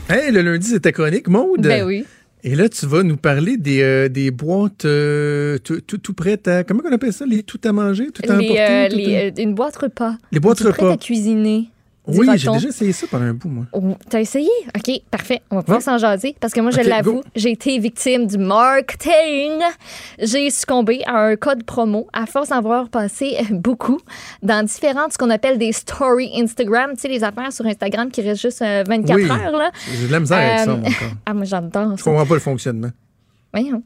Hey, 0.07 0.31
le 0.31 0.41
lundi, 0.41 0.67
c'était 0.67 0.93
chronique, 0.93 1.27
Maude. 1.27 1.61
Ben 1.61 1.83
oui. 1.83 2.05
Et 2.47 2.53
là, 2.53 2.69
tu 2.69 2.85
vas 2.85 3.01
nous 3.01 3.17
parler 3.17 3.57
des, 3.57 3.81
euh, 3.81 4.07
des 4.07 4.29
boîtes 4.29 4.85
euh, 4.85 5.57
tout, 5.57 5.81
tout, 5.81 5.97
tout 5.97 6.13
prêtes 6.13 6.47
à. 6.47 6.63
Comment 6.63 6.83
on 6.87 6.91
appelle 6.93 7.11
ça? 7.11 7.25
Les 7.25 7.41
tout 7.41 7.59
à 7.63 7.71
manger? 7.71 8.11
Tout 8.11 8.21
à 8.29 8.37
Les, 8.37 8.45
emporter? 8.45 8.61
euh, 8.61 8.89
tout 8.89 8.95
les, 8.97 9.15
à- 9.15 9.41
une 9.41 9.55
boîte 9.55 9.75
repas. 9.77 10.15
Les 10.31 10.39
boîtes 10.39 10.59
repas. 10.59 10.91
à 10.93 10.97
cuisiner. 10.97 11.69
Oui, 12.07 12.27
j'ai 12.37 12.49
déjà 12.51 12.67
essayé 12.67 12.91
ça 12.91 13.07
pendant 13.09 13.25
un 13.25 13.33
bout, 13.33 13.49
moi. 13.49 13.65
Oh, 13.73 13.81
T'as 14.09 14.19
essayé? 14.21 14.49
OK, 14.75 15.01
parfait. 15.09 15.41
On 15.49 15.55
va 15.57 15.63
pouvoir 15.63 15.81
s'en 15.81 15.97
jaser. 15.97 16.35
Parce 16.39 16.53
que 16.53 16.61
moi, 16.61 16.71
je 16.71 16.81
l'avoue, 16.81 17.21
j'ai 17.35 17.51
été 17.51 17.77
victime 17.79 18.27
du 18.27 18.37
marketing. 18.37 19.51
J'ai 20.19 20.49
succombé 20.51 21.01
à 21.05 21.17
un 21.17 21.35
code 21.35 21.63
promo 21.63 22.07
à 22.13 22.25
force 22.25 22.49
d'en 22.49 22.57
avoir 22.57 22.89
passé 22.89 23.37
euh, 23.39 23.43
beaucoup 23.55 23.99
dans 24.43 24.63
différentes, 24.65 25.13
ce 25.13 25.17
qu'on 25.17 25.29
appelle 25.29 25.57
des 25.57 25.71
stories 25.71 26.31
Instagram. 26.39 26.91
Tu 26.95 27.01
sais, 27.01 27.07
les 27.07 27.23
affaires 27.23 27.51
sur 27.51 27.65
Instagram 27.65 28.11
qui 28.11 28.21
restent 28.21 28.41
juste 28.41 28.61
euh, 28.61 28.83
24 28.87 29.15
Oui. 29.15 29.29
heures, 29.29 29.57
là. 29.57 29.71
J'ai 29.91 30.07
de 30.07 30.11
la 30.11 30.19
misère 30.19 30.37
avec 30.37 30.59
ça, 30.59 30.71
Euh, 30.71 30.75
encore. 30.75 30.91
Ah, 31.25 31.33
moi, 31.33 31.45
j'adore 31.45 31.97
Je 31.97 32.03
comprends 32.03 32.25
pas 32.25 32.33
le 32.35 32.39
fonctionnement. 32.39 32.89
Voyons. 33.53 33.81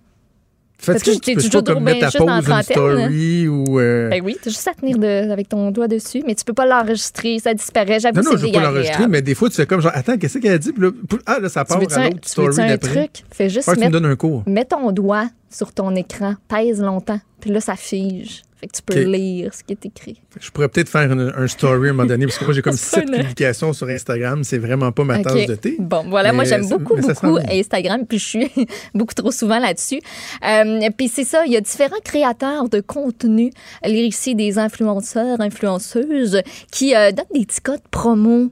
Que 0.86 0.94
t'es 0.94 1.00
tu 1.20 1.36
peux 1.36 1.42
toujours 1.42 1.64
pas 1.64 1.74
comme 1.74 1.84
ben, 1.84 2.00
mettre 2.00 2.18
dans 2.18 2.26
la 2.26 2.32
pause 2.42 2.46
une 2.48 2.54
trentaine, 2.54 2.64
story 2.78 3.48
ou... 3.50 3.80
euh, 3.80 4.10
Ben 4.10 4.22
oui, 4.24 4.38
t'as 4.42 4.50
juste 4.50 4.68
à 4.68 4.74
tenir 4.74 4.98
de- 4.98 5.30
avec 5.32 5.50
ton 5.50 5.72
doigt 5.72 5.88
dessus, 5.90 6.24
mais 6.26 6.36
tu 6.36 6.44
peux 6.46 6.54
pas 6.54 6.66
l'enregistrer, 6.66 7.38
ça 7.40 7.54
disparaît. 7.54 8.00
J'avoue, 8.00 8.22
Non, 8.22 8.32
non, 8.32 8.38
je 8.38 8.46
veux 8.46 8.52
pas 8.52 8.62
l'enregistrer, 8.62 9.08
mais 9.08 9.22
des 9.22 9.36
fois, 9.36 9.50
tu 9.50 9.56
fais 9.58 9.66
comme 9.66 9.82
genre, 9.82 9.92
attends, 9.94 10.18
qu'est-ce 10.18 10.38
qu'elle 10.38 10.54
a 10.54 10.58
dit? 10.58 10.72
Puis 10.72 10.82
là, 10.82 10.92
ah, 11.26 11.40
là, 11.40 11.50
ça 11.50 11.64
Tu 11.66 11.70
part 11.70 11.80
veux-tu 11.82 11.94
à 11.96 12.10
tu 12.10 12.62
un 12.62 12.78
truc? 12.78 13.12
Fais 13.32 13.50
juste 13.50 13.68
Ouais, 13.68 13.74
tu 13.74 13.80
me 13.82 13.86
mettre, 13.86 14.00
donnes 14.00 14.12
un 14.12 14.16
cours. 14.16 14.44
mets 14.48 14.66
ton 14.66 14.92
doigt 14.92 15.28
sur 15.50 15.74
ton 15.74 15.94
écran, 15.96 16.36
pèse 16.48 16.82
longtemps, 16.82 17.20
puis 17.42 17.52
là, 17.52 17.60
ça 17.60 17.76
fige. 17.76 18.44
Fait 18.60 18.68
que 18.68 18.74
tu 18.76 18.82
peux 18.82 19.04
lire 19.04 19.54
ce 19.54 19.64
qui 19.64 19.72
est 19.72 19.86
écrit. 19.86 20.22
Je 20.40 20.50
pourrais 20.52 20.68
peut-être 20.68 20.90
faire 20.90 21.10
une- 21.12 21.32
un 21.34 21.48
story 21.48 21.88
à 21.88 21.92
un 21.92 21.94
moment 21.94 22.06
donné, 22.08 22.26
parce 22.26 22.38
que 22.38 22.44
moi, 22.44 22.54
j'ai 22.54 22.62
comme 22.62 22.74
sept 22.78 23.08
une- 23.08 23.16
publications 23.16 23.72
sur 23.72 23.88
Instagram. 23.88 24.44
C'est 24.44 24.58
vraiment 24.58 24.92
pas 24.92 25.06
ma 25.06 25.20
tasse 25.22 25.46
de 25.46 25.56
thé. 25.56 25.78
Bon, 25.80 26.04
voilà, 26.10 26.34
moi 26.34 26.44
j'aime 26.44 26.64
ça- 26.64 26.78
beaucoup, 26.78 26.98
beaucoup. 27.00 27.38
Instagram, 27.50 28.06
puis 28.06 28.20
je 28.20 28.26
suis 28.26 28.52
beaucoup 28.94 29.14
trop 29.14 29.32
souvent 29.32 29.60
là-dessus. 29.60 30.02
Euh, 30.46 30.90
puis 30.98 31.08
c'est 31.08 31.24
ça, 31.24 31.46
il 31.46 31.54
y 31.54 31.58
a 31.58 31.62
différents 31.62 32.02
créateurs 32.04 32.68
de 32.68 32.82
contenu, 32.82 33.52
lire 33.86 34.06
ici 34.06 34.36
des 34.36 34.60
influenceurs, 34.60 35.40
influenceuses, 35.40 36.42
qui 36.72 36.94
euh, 36.96 37.12
donnent 37.12 37.26
des 37.34 37.46
petits 37.46 37.62
codes 37.62 37.80
promo. 37.92 38.50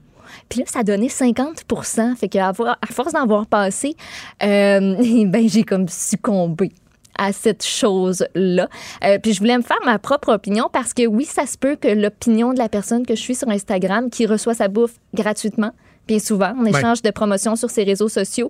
Puis 0.49 0.59
là, 0.59 0.65
ça 0.67 0.83
donnait 0.83 1.09
50 1.09 1.65
Fait 2.17 2.29
qu'à 2.29 2.47
avoir- 2.47 2.77
à 2.81 2.87
force 2.93 3.11
d'en 3.13 3.25
voir 3.25 3.45
passer, 3.47 3.95
euh, 4.43 4.95
ben, 5.25 5.49
j'ai 5.49 5.63
comme 5.63 5.87
succombé 5.89 6.71
à 7.17 7.33
cette 7.33 7.65
chose-là. 7.65 8.69
Euh, 9.03 9.19
puis 9.19 9.33
je 9.33 9.39
voulais 9.39 9.57
me 9.57 9.63
faire 9.63 9.77
ma 9.85 9.99
propre 9.99 10.33
opinion 10.33 10.69
parce 10.71 10.93
que 10.93 11.05
oui, 11.07 11.25
ça 11.25 11.45
se 11.45 11.57
peut 11.57 11.75
que 11.75 11.87
l'opinion 11.87 12.53
de 12.53 12.59
la 12.59 12.69
personne 12.69 13.05
que 13.05 13.15
je 13.15 13.21
suis 13.21 13.35
sur 13.35 13.49
Instagram 13.49 14.09
qui 14.09 14.25
reçoit 14.25 14.53
sa 14.53 14.67
bouffe 14.67 14.95
gratuitement, 15.13 15.71
bien 16.07 16.19
souvent, 16.19 16.53
en 16.57 16.65
échange 16.65 17.01
de 17.01 17.11
promotions 17.11 17.55
sur 17.55 17.69
ses 17.69 17.83
réseaux 17.83 18.09
sociaux, 18.09 18.49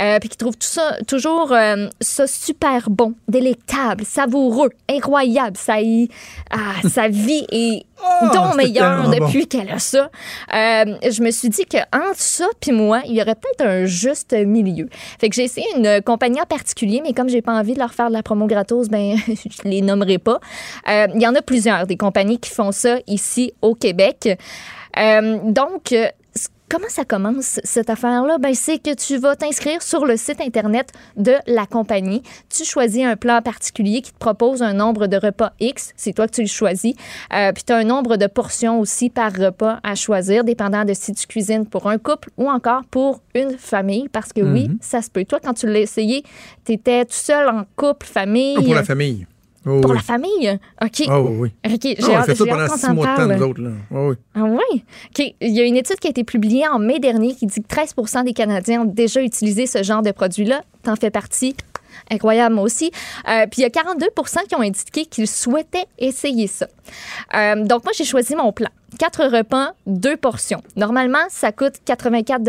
euh, 0.00 0.18
puis 0.18 0.28
qui 0.28 0.36
trouve 0.36 0.56
tout 0.56 0.68
ça 0.68 0.96
toujours 1.06 1.52
euh, 1.52 1.88
ça 2.00 2.26
super 2.26 2.90
bon, 2.90 3.14
délectable, 3.28 4.04
savoureux, 4.04 4.70
incroyable. 4.88 5.56
Ça 5.56 5.80
y, 5.80 6.08
ah, 6.50 6.88
sa 6.88 7.08
vie 7.08 7.46
est 7.50 7.84
donc 8.32 8.52
c'était 8.52 8.56
meilleure 8.56 9.10
depuis 9.10 9.46
qu'elle 9.46 9.70
a 9.70 9.78
ça. 9.78 10.10
Euh, 10.54 10.84
je 11.10 11.22
me 11.22 11.30
suis 11.30 11.48
dit 11.48 11.64
que 11.64 11.78
entre 11.92 12.18
ça 12.18 12.46
puis 12.60 12.72
moi, 12.72 13.02
il 13.06 13.14
y 13.14 13.22
aurait 13.22 13.34
peut-être 13.34 13.66
un 13.66 13.84
juste 13.86 14.32
milieu. 14.32 14.88
Fait 15.18 15.28
que 15.28 15.34
j'ai 15.34 15.44
essayé 15.44 15.66
une 15.76 16.02
compagnie 16.02 16.40
en 16.40 16.46
particulier, 16.46 17.00
mais 17.02 17.12
comme 17.12 17.28
j'ai 17.28 17.42
pas 17.42 17.52
envie 17.52 17.74
de 17.74 17.78
leur 17.78 17.94
faire 17.94 18.08
de 18.08 18.14
la 18.14 18.22
promo 18.22 18.46
gratos, 18.46 18.88
ben 18.88 19.16
je 19.26 19.68
les 19.68 19.82
nommerai 19.82 20.18
pas. 20.18 20.40
Euh, 20.88 21.08
Il 21.14 21.22
y 21.22 21.26
en 21.26 21.34
a 21.34 21.42
plusieurs 21.42 21.86
des 21.86 21.96
compagnies 21.96 22.38
qui 22.38 22.50
font 22.50 22.72
ça 22.72 22.98
ici 23.06 23.52
au 23.62 23.74
Québec. 23.74 24.38
Euh, 24.98 25.38
donc 25.44 25.94
Comment 26.70 26.88
ça 26.88 27.04
commence, 27.04 27.58
cette 27.64 27.90
affaire-là? 27.90 28.38
Ben, 28.38 28.54
c'est 28.54 28.78
que 28.78 28.94
tu 28.94 29.16
vas 29.18 29.34
t'inscrire 29.34 29.82
sur 29.82 30.06
le 30.06 30.16
site 30.16 30.40
Internet 30.40 30.92
de 31.16 31.32
la 31.48 31.66
compagnie. 31.66 32.22
Tu 32.48 32.64
choisis 32.64 33.04
un 33.04 33.16
plan 33.16 33.42
particulier 33.42 34.02
qui 34.02 34.12
te 34.12 34.18
propose 34.18 34.62
un 34.62 34.72
nombre 34.72 35.08
de 35.08 35.16
repas 35.16 35.50
X. 35.58 35.92
C'est 35.96 36.12
toi 36.12 36.28
que 36.28 36.32
tu 36.32 36.42
le 36.42 36.46
choisis. 36.46 36.94
Euh, 37.34 37.50
puis 37.52 37.64
tu 37.64 37.72
as 37.72 37.76
un 37.76 37.82
nombre 37.82 38.16
de 38.16 38.28
portions 38.28 38.78
aussi 38.78 39.10
par 39.10 39.32
repas 39.32 39.80
à 39.82 39.96
choisir, 39.96 40.44
dépendant 40.44 40.84
de 40.84 40.94
si 40.94 41.12
tu 41.12 41.26
cuisines 41.26 41.66
pour 41.66 41.88
un 41.88 41.98
couple 41.98 42.30
ou 42.36 42.48
encore 42.48 42.82
pour 42.88 43.20
une 43.34 43.58
famille. 43.58 44.08
Parce 44.08 44.32
que 44.32 44.40
oui, 44.40 44.68
Mhm. 44.68 44.78
ça 44.80 45.02
se 45.02 45.10
peut. 45.10 45.24
Toi, 45.24 45.40
quand 45.42 45.54
tu 45.54 45.66
l'as 45.66 45.80
essayé, 45.80 46.22
tu 46.64 46.74
étais 46.74 47.04
tout 47.04 47.10
seul 47.14 47.48
en 47.48 47.64
couple, 47.74 48.06
famille. 48.06 48.54
Ah, 48.56 48.62
Pour 48.62 48.74
la 48.76 48.84
famille. 48.84 49.26
Oh, 49.66 49.80
Pour 49.82 49.90
oui. 49.90 49.96
la 49.98 50.02
famille? 50.02 50.58
OK. 50.82 51.02
Ah, 51.08 51.20
oui, 51.20 51.36
oui. 51.38 51.52
OK, 51.66 51.80
j'ai 51.82 51.96
on 52.08 52.14
a 52.14 52.20
hâte, 52.20 52.38
pendant 52.38 52.76
six 52.76 52.90
mois 52.92 53.06
de 53.06 53.16
temps, 53.16 53.26
nous 53.26 53.42
autres. 53.42 53.60
Là. 53.60 53.70
Ah, 53.94 54.06
oui. 54.06 54.14
Ah 54.34 54.44
oui? 54.44 54.84
OK. 55.10 55.34
Il 55.40 55.50
y 55.54 55.60
a 55.60 55.64
une 55.64 55.76
étude 55.76 55.98
qui 55.98 56.06
a 56.06 56.10
été 56.10 56.24
publiée 56.24 56.66
en 56.66 56.78
mai 56.78 56.98
dernier 56.98 57.34
qui 57.34 57.46
dit 57.46 57.62
que 57.62 57.68
13% 57.74 58.24
des 58.24 58.32
Canadiens 58.32 58.82
ont 58.82 58.86
déjà 58.86 59.22
utilisé 59.22 59.66
ce 59.66 59.82
genre 59.82 60.00
de 60.02 60.12
produit-là. 60.12 60.62
T'en 60.82 60.96
fais 60.96 61.10
partie. 61.10 61.54
Incroyable, 62.10 62.54
moi 62.54 62.64
aussi. 62.64 62.90
Euh, 63.28 63.46
puis 63.50 63.60
il 63.60 63.62
y 63.62 63.64
a 63.64 63.68
42% 63.68 64.46
qui 64.48 64.54
ont 64.54 64.62
indiqué 64.62 65.04
qu'ils 65.04 65.28
souhaitaient 65.28 65.86
essayer 65.98 66.46
ça. 66.46 66.66
Euh, 67.34 67.64
donc, 67.64 67.84
moi, 67.84 67.92
j'ai 67.94 68.04
choisi 68.04 68.34
mon 68.34 68.52
plan. 68.52 68.68
Quatre 68.98 69.24
repas, 69.24 69.72
deux 69.86 70.16
portions. 70.16 70.62
Normalement, 70.76 71.18
ça 71.28 71.52
coûte 71.52 71.74
84 71.84 72.42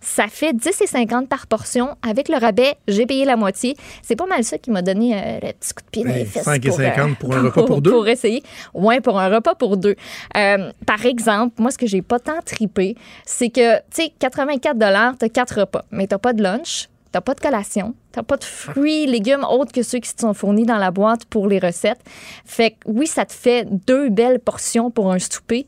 Ça 0.00 0.26
fait 0.28 0.52
10,50 0.52 1.26
par 1.26 1.46
portion. 1.46 1.96
Avec 2.06 2.28
le 2.28 2.36
rabais, 2.36 2.74
j'ai 2.88 3.06
payé 3.06 3.24
la 3.24 3.36
moitié. 3.36 3.76
C'est 4.02 4.16
pas 4.16 4.26
mal 4.26 4.44
ça 4.44 4.58
qui 4.58 4.70
m'a 4.70 4.82
donné 4.82 5.14
euh, 5.14 5.38
le 5.42 5.52
petit 5.52 5.72
coup 5.72 5.82
de 5.82 5.90
pied 5.90 6.04
dans 6.04 6.10
les 6.10 6.24
Ben, 6.24 6.26
fesses. 6.26 6.46
5,50 6.46 7.16
pour 7.16 7.34
un 7.34 7.44
euh, 7.44 7.48
repas 7.50 7.64
pour 7.64 7.80
deux? 7.80 7.90
Pour 7.92 8.08
essayer. 8.08 8.42
Ouais, 8.74 9.00
pour 9.00 9.18
un 9.18 9.28
repas 9.28 9.54
pour 9.54 9.76
deux. 9.76 9.96
Euh, 10.36 10.72
par 10.86 11.06
exemple, 11.06 11.54
moi, 11.58 11.70
ce 11.70 11.78
que 11.78 11.86
j'ai 11.86 12.02
pas 12.02 12.18
tant 12.18 12.40
tripé, 12.44 12.96
c'est 13.24 13.48
que, 13.50 13.76
tu 13.76 14.02
sais, 14.02 14.12
84 14.18 15.16
t'as 15.18 15.28
quatre 15.28 15.60
repas, 15.60 15.84
mais 15.90 16.06
t'as 16.06 16.18
pas 16.18 16.32
de 16.32 16.42
lunch, 16.42 16.89
t'as 17.12 17.20
pas 17.20 17.34
de 17.34 17.40
collation, 17.40 17.94
t'as 18.12 18.22
pas 18.22 18.36
de 18.36 18.44
fruits, 18.44 19.06
légumes 19.06 19.44
autres 19.44 19.72
que 19.72 19.82
ceux 19.82 19.98
qui 19.98 20.14
te 20.14 20.20
sont 20.20 20.34
fournis 20.34 20.66
dans 20.66 20.78
la 20.78 20.90
boîte 20.90 21.24
pour 21.24 21.48
les 21.48 21.58
recettes. 21.58 22.00
Fait 22.44 22.72
que 22.72 22.76
oui, 22.86 23.06
ça 23.06 23.24
te 23.24 23.32
fait 23.32 23.66
deux 23.86 24.08
belles 24.08 24.40
portions 24.40 24.90
pour 24.90 25.12
un 25.12 25.18
souper, 25.18 25.66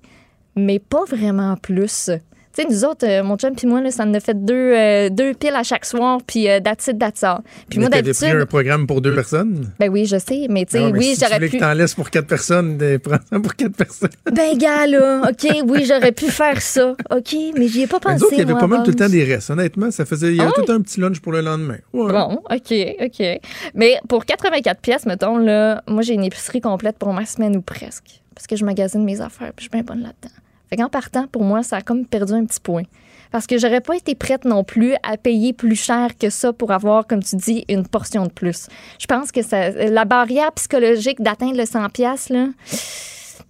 mais 0.57 0.79
pas 0.79 1.05
vraiment 1.05 1.57
plus. 1.57 2.11
Tu 2.55 2.63
sais, 2.63 2.69
nous 2.69 2.85
autres, 2.85 3.07
euh, 3.07 3.23
mon 3.23 3.37
chum 3.39 3.55
puis 3.55 3.67
moi, 3.67 3.81
là, 3.81 3.91
ça 3.91 4.05
en 4.05 4.13
a 4.13 4.21
fait 4.21 4.45
deux, 4.45 4.55
euh, 4.55 5.09
deux 5.09 5.33
piles 5.33 5.55
à 5.55 5.63
chaque 5.63 5.87
soir, 5.87 6.21
puis 6.27 6.51
euh, 6.51 6.61
that's 6.61 6.87
it, 6.87 6.99
that's 6.99 7.23
all. 7.23 7.39
Puis 7.71 7.79
moi, 7.79 7.89
t'avais 7.89 8.13
pris 8.13 8.27
un 8.27 8.29
d'habitude... 8.29 8.49
programme 8.49 8.87
pour 8.87 9.01
deux 9.01 9.15
personnes? 9.15 9.73
Ben 9.79 9.89
oui, 9.91 10.05
je 10.05 10.19
sais, 10.19 10.47
mais 10.51 10.67
tu 10.67 10.73
sais, 10.73 10.85
Ah, 10.85 10.91
mais 10.93 10.99
oui, 10.99 11.05
si 11.15 11.19
tu 11.19 11.21
j'aurais 11.25 11.37
voulais 11.37 11.49
pu... 11.49 11.57
que 11.57 11.63
t'en 11.63 11.73
laisses 11.73 11.95
pour 11.95 12.11
quatre 12.11 12.27
personnes, 12.27 12.77
ben, 12.77 12.99
prends 13.01 13.17
ça 13.31 13.41
pour 13.41 13.55
quatre 13.57 13.75
personnes. 13.75 14.11
Ben, 14.31 14.59
gars, 14.59 14.87
là, 14.87 15.23
OK, 15.31 15.63
oui, 15.67 15.85
j'aurais 15.87 16.13
pu 16.13 16.27
faire 16.27 16.61
ça. 16.61 16.95
OK, 17.11 17.35
mais 17.57 17.69
j'y 17.69 17.83
ai 17.83 17.87
pas 17.87 18.01
pensé, 18.01 18.17
nous 18.17 18.25
autres, 18.25 18.33
il 18.35 18.39
y 18.41 18.43
avait 18.43 18.53
moi, 18.53 18.61
pas 18.61 18.67
mal 18.67 18.83
tout 18.83 18.91
le 18.91 18.97
temps 18.97 19.09
des 19.09 19.25
restes. 19.25 19.49
Honnêtement, 19.51 19.91
ça 19.91 20.05
faisait. 20.05 20.29
Il 20.33 20.37
y 20.37 20.41
avait 20.41 20.51
Ah 20.55 20.63
tout 20.63 20.71
un 20.71 20.81
petit 20.83 21.01
lunch 21.01 21.21
pour 21.21 21.33
le 21.33 21.41
lendemain. 21.41 21.79
Ouais. 21.95 22.13
Bon, 22.13 22.39
OK, 22.51 22.75
OK. 23.03 23.41
Mais 23.75 23.99
pour 24.09 24.27
84 24.27 24.81
pièces, 24.81 25.07
mettons, 25.07 25.39
là, 25.39 25.83
moi, 25.89 26.03
j'ai 26.03 26.13
une 26.15 26.25
épicerie 26.25 26.61
complète 26.61 26.99
pour 26.99 27.15
ma 27.15 27.25
semaine 27.25 27.57
ou 27.57 27.63
presque. 27.63 28.21
Parce 28.35 28.47
que 28.47 28.57
je 28.57 28.65
magasine 28.67 29.05
mes 29.05 29.21
affaires, 29.23 29.53
puis 29.57 29.65
je 29.67 29.71
suis 29.71 29.71
bien 29.71 29.83
bonne 29.83 30.03
là-dedans. 30.03 30.35
Fait 30.73 30.79
qu'en 30.79 30.89
partant, 30.89 31.27
pour 31.27 31.43
moi, 31.45 31.63
ça 31.63 31.77
a 31.77 31.81
comme 31.83 32.07
perdu 32.07 32.33
un 32.33 32.47
petit 32.47 32.59
point. 32.59 32.85
Parce 33.31 33.47
que 33.47 33.59
j'aurais 33.59 33.83
pas 33.83 33.95
été 33.95 34.15
prête 34.15 34.47
non 34.47 34.65
plus 34.65 34.95
à 35.03 35.19
payer 35.19 35.53
plus 35.53 35.77
cher 35.77 36.17
que 36.19 36.31
ça 36.31 36.55
pour 36.55 36.71
avoir, 36.71 37.07
comme 37.07 37.23
tu 37.23 37.37
dis, 37.37 37.67
une 37.69 37.87
portion 37.87 38.25
de 38.25 38.31
plus. 38.33 38.69
Je 38.99 39.05
pense 39.05 39.31
que 39.33 39.43
ça, 39.43 39.69
la 39.69 40.07
barrière 40.07 40.51
psychologique 40.53 41.21
d'atteindre 41.21 41.59
le 41.59 41.67
100 41.67 41.91
pièces 41.91 42.31
là, 42.31 42.47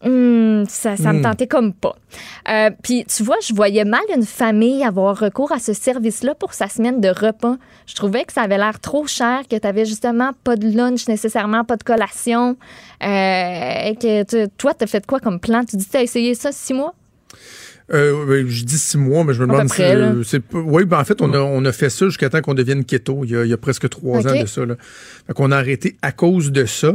hum, 0.04 0.64
ça, 0.68 0.96
ça 0.96 1.12
me 1.12 1.20
Hmm. 1.20 1.22
tentait 1.22 1.46
comme 1.46 1.72
pas. 1.72 1.94
Euh, 2.48 2.70
Puis 2.82 3.04
tu 3.04 3.22
vois, 3.22 3.36
je 3.46 3.54
voyais 3.54 3.84
mal 3.84 4.00
une 4.16 4.24
famille 4.26 4.82
avoir 4.82 5.16
recours 5.16 5.52
à 5.52 5.60
ce 5.60 5.72
service-là 5.74 6.34
pour 6.34 6.54
sa 6.54 6.68
semaine 6.68 7.00
de 7.00 7.08
repas. 7.08 7.56
Je 7.86 7.94
trouvais 7.94 8.24
que 8.24 8.32
ça 8.32 8.42
avait 8.42 8.58
l'air 8.58 8.80
trop 8.80 9.06
cher, 9.06 9.42
que 9.48 9.54
tu 9.56 9.66
avais 9.66 9.84
justement 9.84 10.30
pas 10.42 10.56
de 10.56 10.68
lunch 10.76 11.06
nécessairement, 11.06 11.62
pas 11.64 11.76
de 11.76 11.84
collation. 11.84 12.56
Euh, 13.04 13.06
et 13.86 13.94
que 13.96 14.22
tu- 14.24 14.50
toi, 14.58 14.74
tu 14.74 14.82
as 14.82 14.86
fait 14.88 15.06
quoi 15.06 15.20
comme 15.20 15.38
plan? 15.38 15.64
Tu 15.64 15.76
dis, 15.76 15.88
tu 15.88 15.96
as 15.96 16.02
essayé 16.02 16.34
ça 16.34 16.50
six 16.50 16.74
mois? 16.74 16.94
Euh, 17.94 18.44
je 18.48 18.64
dis 18.64 18.78
six 18.78 18.96
mois, 18.96 19.22
mais 19.22 19.34
je 19.34 19.42
me 19.42 19.46
demande 19.46 19.68
si. 19.68 19.82
euh, 19.82 20.22
c'est 20.22 20.42
oui, 20.54 20.84
ben, 20.86 20.98
en 20.98 21.04
fait, 21.04 21.20
on 21.20 21.32
a, 21.34 21.38
on 21.38 21.62
a 21.66 21.72
fait 21.72 21.90
ça 21.90 22.06
jusqu'à 22.06 22.30
temps 22.30 22.40
qu'on 22.40 22.54
devienne 22.54 22.84
keto. 22.86 23.22
Il 23.24 23.30
y 23.32 23.36
a, 23.36 23.44
il 23.44 23.50
y 23.50 23.52
a 23.52 23.58
presque 23.58 23.88
trois 23.90 24.20
ans 24.26 24.40
de 24.42 24.46
ça. 24.46 24.64
Là. 24.64 24.76
Fait 25.26 25.34
qu'on 25.34 25.50
a 25.50 25.56
arrêté 25.58 25.96
à 26.00 26.10
cause 26.10 26.52
de 26.52 26.64
ça. 26.64 26.94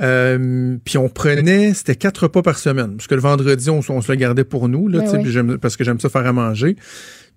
Euh, 0.00 0.76
puis 0.84 0.96
on 0.96 1.08
prenait, 1.10 1.74
c'était 1.74 1.96
quatre 1.96 2.22
repas 2.24 2.40
par 2.42 2.58
semaine. 2.58 2.96
Parce 2.96 3.08
que 3.08 3.14
le 3.14 3.20
vendredi, 3.20 3.68
on, 3.68 3.80
on 3.88 4.00
se 4.00 4.10
le 4.10 4.16
gardait 4.16 4.44
pour 4.44 4.68
nous, 4.68 4.88
là, 4.88 5.00
Ben 5.00 5.20
oui. 5.22 5.30
j'aime- 5.30 5.58
parce 5.58 5.76
que 5.76 5.84
j'aime 5.84 6.00
ça 6.00 6.08
faire 6.08 6.26
à 6.26 6.32
manger. 6.32 6.76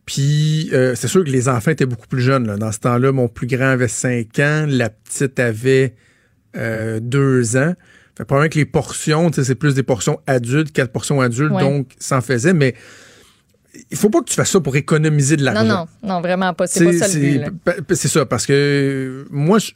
Puis 0.06 0.70
euh, 0.74 0.96
c'est 0.96 1.08
sûr 1.08 1.24
que 1.24 1.30
les 1.30 1.48
enfants 1.50 1.72
étaient 1.72 1.86
beaucoup 1.86 2.08
plus 2.08 2.22
jeunes. 2.22 2.48
là. 2.48 2.58
Dans 2.58 2.72
ce 2.72 2.80
temps-là, 2.80 3.12
mon 3.12 3.28
plus 3.28 3.48
grand 3.48 3.68
avait 3.72 3.88
cinq 3.88 4.40
ans, 4.40 4.66
la 4.68 4.90
petite 4.90 5.40
avait 5.40 5.94
euh, 6.58 7.00
deux 7.02 7.56
ans. 7.58 7.74
Fait 8.18 8.26
probablement 8.26 8.50
que 8.50 8.60
les 8.60 8.66
portions, 8.66 9.32
c'est 9.34 9.56
plus 9.56 9.76
des 9.76 9.84
portions 9.84 10.20
adultes, 10.28 10.72
quatre 10.74 10.92
portions 10.92 11.22
adultes, 11.22 11.52
Ouais. 11.54 11.62
donc 11.62 11.88
ça 11.98 12.18
en 12.18 12.22
faisait, 12.22 12.54
mais 12.54 12.76
il 13.90 13.98
faut 13.98 14.10
pas 14.10 14.20
que 14.20 14.26
tu 14.26 14.36
fasses 14.36 14.52
ça 14.52 14.60
pour 14.60 14.76
économiser 14.76 15.38
de 15.38 15.44
l'argent. 15.46 15.64
Non, 15.64 15.88
non, 16.04 16.16
non, 16.16 16.22
vraiment 16.22 16.54
pas. 16.54 16.68
C'est 16.68 16.84
pas 16.84 16.94
ça. 16.94 17.08
C'est 17.08 18.08
ça, 18.10 18.26
parce 18.26 18.46
que 18.46 19.26
moi, 19.32 19.60
je, 19.60 19.72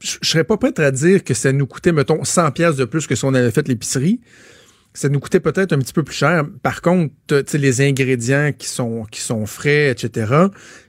je 0.00 0.16
je 0.20 0.28
serais 0.28 0.44
pas 0.44 0.56
prête 0.56 0.80
à 0.80 0.90
dire 0.90 1.22
que 1.22 1.32
ça 1.32 1.52
nous 1.52 1.66
coûtait, 1.66 1.92
mettons, 1.92 2.24
100 2.24 2.50
pièces 2.50 2.76
de 2.76 2.84
plus 2.84 3.06
que 3.06 3.14
si 3.14 3.24
on 3.24 3.32
avait 3.34 3.50
fait 3.52 3.66
l'épicerie. 3.68 4.20
Ça 4.96 5.08
nous 5.08 5.18
coûtait 5.18 5.40
peut-être 5.40 5.72
un 5.72 5.78
petit 5.78 5.92
peu 5.92 6.04
plus 6.04 6.14
cher. 6.14 6.44
Par 6.62 6.80
contre, 6.80 7.12
les 7.54 7.80
ingrédients 7.80 8.52
qui 8.56 8.68
sont, 8.68 9.04
qui 9.10 9.20
sont 9.20 9.44
frais, 9.44 9.90
etc. 9.90 10.32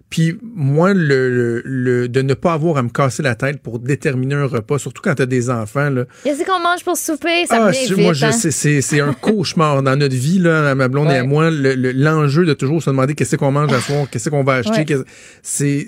Puis 0.09 0.37
moi, 0.41 0.93
le, 0.93 1.29
le- 1.29 1.61
le- 1.65 2.07
de 2.07 2.21
ne 2.21 2.33
pas 2.35 2.53
avoir 2.53 2.77
à 2.77 2.83
me 2.83 2.89
casser 2.89 3.23
la 3.23 3.35
tête 3.35 3.59
pour 3.61 3.79
déterminer 3.79 4.35
un 4.35 4.45
repas, 4.45 4.77
surtout 4.77 5.01
quand 5.01 5.15
tu 5.15 5.23
as 5.23 5.25
des 5.25 5.49
enfants, 5.49 5.89
là, 5.89 6.05
Qu'est-ce 6.23 6.43
qu'on 6.45 6.59
mange 6.59 6.83
pour 6.83 6.95
souper? 6.95 7.45
Ça 7.47 7.65
ah, 7.65 7.71
vite, 7.71 7.97
moi, 7.97 8.13
hein? 8.21 8.31
c'est, 8.31 8.99
un 9.01 9.13
cauchemar 9.21 9.81
dans 9.83 9.95
notre 9.95 10.15
vie, 10.15 10.39
là, 10.39 10.69
à 10.69 10.75
ma 10.75 10.87
blonde 10.87 11.09
et 11.11 11.15
à 11.17 11.23
moi. 11.23 11.49
le- 11.51 11.75
le- 11.75 11.91
l'enjeu 11.91 12.45
de 12.45 12.53
toujours 12.53 12.81
se 12.81 12.89
demander 12.89 13.15
qu'est-ce 13.15 13.35
qu'on 13.35 13.51
mange 13.51 13.73
à 13.73 13.79
soir, 13.81 14.07
qu'est-ce 14.11 14.29
qu'on 14.29 14.43
va 14.43 14.55
acheter. 14.55 14.95
Ouais. 14.95 15.03
C'est, 15.41 15.87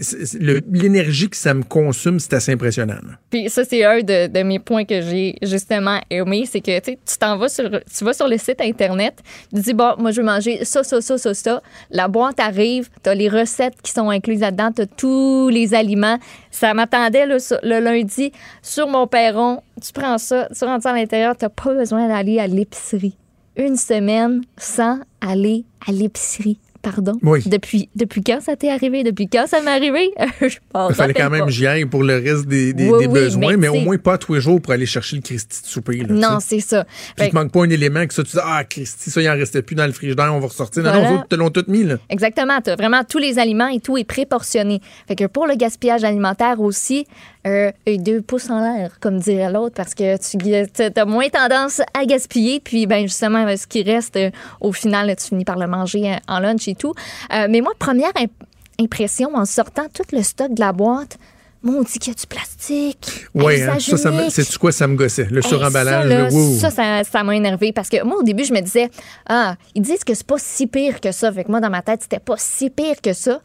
l'énergie 0.70 1.30
que 1.30 1.38
ça 1.38 1.54
me 1.54 1.64
consume, 1.64 2.20
c'est 2.20 2.34
assez 2.34 2.52
impressionnant. 2.52 2.96
là. 2.96 3.18
Puis 3.30 3.50
ça, 3.50 3.64
c'est 3.64 3.84
un 3.84 4.00
de, 4.00 4.28
de 4.28 4.44
mes 4.44 4.60
points 4.60 4.86
que 4.86 5.02
j'ai 5.02 5.36
justement 5.42 6.00
aimé, 6.10 6.46
c'est 6.50 6.62
que 6.62 6.80
tu 6.80 6.96
t'en 7.20 7.38
vas 7.38 7.50
sur, 7.50 7.70
tu 7.70 8.04
vas 8.04 8.14
sur 8.14 8.28
le 8.28 8.38
site 8.38 8.62
Internet, 8.62 9.16
tu 9.54 9.62
dis, 9.62 9.74
bon, 9.74 9.94
moi, 10.00 10.12
je 10.12 10.22
veux 10.22 10.26
manger 10.26 10.66
ça, 10.66 10.84
ça, 10.84 11.02
ça, 11.02 11.18
ça, 11.18 11.34
ça. 11.34 11.62
La 11.92 12.08
boîte 12.08 12.40
arrive, 12.40 12.90
tu 13.04 13.10
as 13.10 13.16
les 13.16 13.30
recettes 13.30 13.76
qui 13.84 13.92
sont 13.92 14.07
incluses 14.10 14.42
là-dedans, 14.42 14.72
tu 14.76 14.82
as 14.82 14.86
tous 14.86 15.50
les 15.50 15.74
aliments. 15.74 16.18
Ça 16.52 16.74
m'attendait 16.74 17.40
sur- 17.40 17.60
le 17.64 17.80
lundi 17.80 18.32
sur 18.62 18.88
mon 18.88 19.08
perron. 19.08 19.62
Tu 19.82 19.92
prends 19.94 20.18
ça, 20.18 20.48
tu 20.58 20.66
rentres 20.66 20.88
à 20.88 20.94
l'intérieur, 20.94 21.36
tu 21.38 21.46
n'as 21.46 21.50
pas 21.50 21.74
besoin 21.74 22.08
d'aller 22.08 22.40
à 22.40 22.48
l'épicerie. 22.48 23.16
Une 23.56 23.76
semaine 23.76 24.42
sans 24.58 25.00
aller 25.20 25.66
à 25.88 25.92
l'épicerie. 25.92 26.60
Pardon? 26.90 27.14
Oui. 27.22 27.42
Depuis, 27.46 27.90
depuis 27.96 28.24
quand 28.24 28.40
ça 28.42 28.56
t'est 28.56 28.70
arrivé? 28.70 29.04
Depuis 29.04 29.28
quand 29.28 29.46
ça 29.46 29.60
m'est 29.62 29.72
arrivé? 29.72 30.10
je 30.42 30.56
pense. 30.72 30.92
Il 30.92 30.96
fallait 30.96 31.14
quand 31.14 31.30
même 31.30 31.46
que 31.46 31.52
j'y 31.52 31.68
aille 31.68 31.86
pour 31.86 32.02
le 32.04 32.14
reste 32.16 32.46
des, 32.48 32.72
des- 32.74 32.90
Oui, 32.90 33.00
des 33.00 33.08
oui, 33.08 33.14
besoins, 33.14 33.58
mais 33.58 33.68
au 33.68 33.80
moins 33.82 33.98
pas 33.98 34.18
tous 34.18 34.36
les 34.36 34.42
jours 34.42 34.62
pour 34.62 34.72
aller 34.72 34.86
chercher 34.86 35.18
le 35.18 35.22
Christy 35.22 35.62
de 35.64 35.68
souper. 35.68 35.98
Là, 35.98 36.06
Non, 36.10 36.38
c'est 36.40 36.62
ça. 36.62 36.86
Puis 37.18 37.26
il 37.28 37.30
te 37.32 37.36
manque 37.36 37.52
pas 37.52 37.64
un 37.64 37.70
élément 37.70 38.06
que 38.08 38.14
ça, 38.14 38.24
tu 38.24 38.32
dis, 38.32 38.38
ah, 38.42 38.64
Christy, 38.64 39.10
ça, 39.12 39.22
il 39.22 39.30
en 39.30 39.34
restait 39.34 39.62
plus 39.62 39.76
dans 39.76 39.86
le 39.86 39.92
frigidaire, 39.92 40.34
on 40.34 40.40
va 40.40 40.48
ressortir. 40.48 40.84
Non, 40.84 40.92
Voilà. 40.92 41.10
non, 41.10 41.16
autres 41.18 41.28
te 41.28 41.36
l'ont 41.36 41.50
tout 41.50 41.66
mis, 41.68 41.84
là. 41.84 41.98
Exactement. 42.10 42.62
Tu 42.62 42.70
as 42.70 42.76
vraiment 42.78 43.04
tous 43.04 43.18
les 43.18 43.38
aliments 43.38 43.68
et 43.68 43.80
tout 43.82 43.98
est 43.98 44.04
préportionné. 44.06 44.80
Fait 45.08 45.16
que 45.16 45.26
pour 45.26 45.46
le 45.48 45.56
gaspillage 45.56 46.04
alimentaire 46.06 46.62
aussi, 46.62 47.06
euh, 47.48 47.72
et 47.86 47.98
deux 47.98 48.22
pouces 48.22 48.50
en 48.50 48.60
l'air, 48.62 49.00
comme 49.00 49.20
dirait 49.20 49.52
l'autre, 49.52 49.76
parce 49.76 49.96
que 49.96 50.18
tu 50.18 51.00
as 51.00 51.06
moins 51.06 51.30
tendance 51.30 51.82
à 52.00 52.06
gaspiller. 52.06 52.60
Puis, 52.60 52.86
ben 52.86 53.04
justement, 53.04 53.46
euh, 53.48 53.56
ce 53.56 53.66
qui 53.66 53.82
reste, 53.84 54.18
euh, 54.18 54.30
au 54.62 54.74
final, 54.74 55.16
tu 55.16 55.28
finis 55.28 55.46
par 55.46 55.58
le 55.58 55.68
manger 55.68 56.18
en 56.28 56.40
lunch 56.40 56.68
et 56.68 56.76
tout. 56.76 56.94
Euh, 57.34 57.48
mais 57.50 57.62
moi, 57.62 57.72
première 57.80 58.12
imp- 58.16 58.32
impression 58.80 59.36
en 59.36 59.46
sortant 59.46 59.86
tout 59.94 60.04
le 60.12 60.22
stock 60.22 60.54
de 60.54 60.60
la 60.60 60.74
boîte, 60.74 61.18
mon 61.64 61.82
dit 61.82 61.98
qu'il 62.00 62.14
y 62.14 62.16
a 62.16 62.20
du 62.20 62.28
plastique. 62.28 63.26
Oui, 63.34 63.62
hein, 63.64 63.78
ça, 63.80 63.98
c'est 64.30 64.58
quoi, 64.58 64.72
ça 64.72 64.88
me 64.88 64.96
gossait. 64.96 65.28
Le 65.32 65.42
Hey, 65.44 65.50
suremballage, 65.50 66.04
ça, 66.04 66.08
là, 66.10 66.22
là, 66.24 66.30
wow. 66.30 66.60
ça, 66.60 66.70
ça, 66.70 67.04
ça 67.04 67.24
m'a 67.24 67.36
énervé 67.36 67.74
parce 67.74 67.90
que 67.90 68.04
moi, 68.04 68.18
au 68.20 68.24
début, 68.24 68.46
je 68.46 68.54
me 68.54 68.62
disais, 68.62 68.90
ah, 69.28 69.56
ils 69.74 69.82
disent 69.82 70.04
que 70.04 70.14
c'est 70.14 70.28
pas 70.28 70.38
si 70.38 70.68
pire 70.68 71.02
que 71.02 71.12
ça. 71.12 71.32
Fait 71.32 71.44
que 71.44 71.50
moi, 71.52 71.60
dans 71.60 71.72
ma 71.72 71.82
tête, 71.82 72.04
c'était 72.04 72.20
pas 72.20 72.36
si 72.38 72.70
pire 72.70 73.02
que 73.02 73.12
ça. 73.14 73.42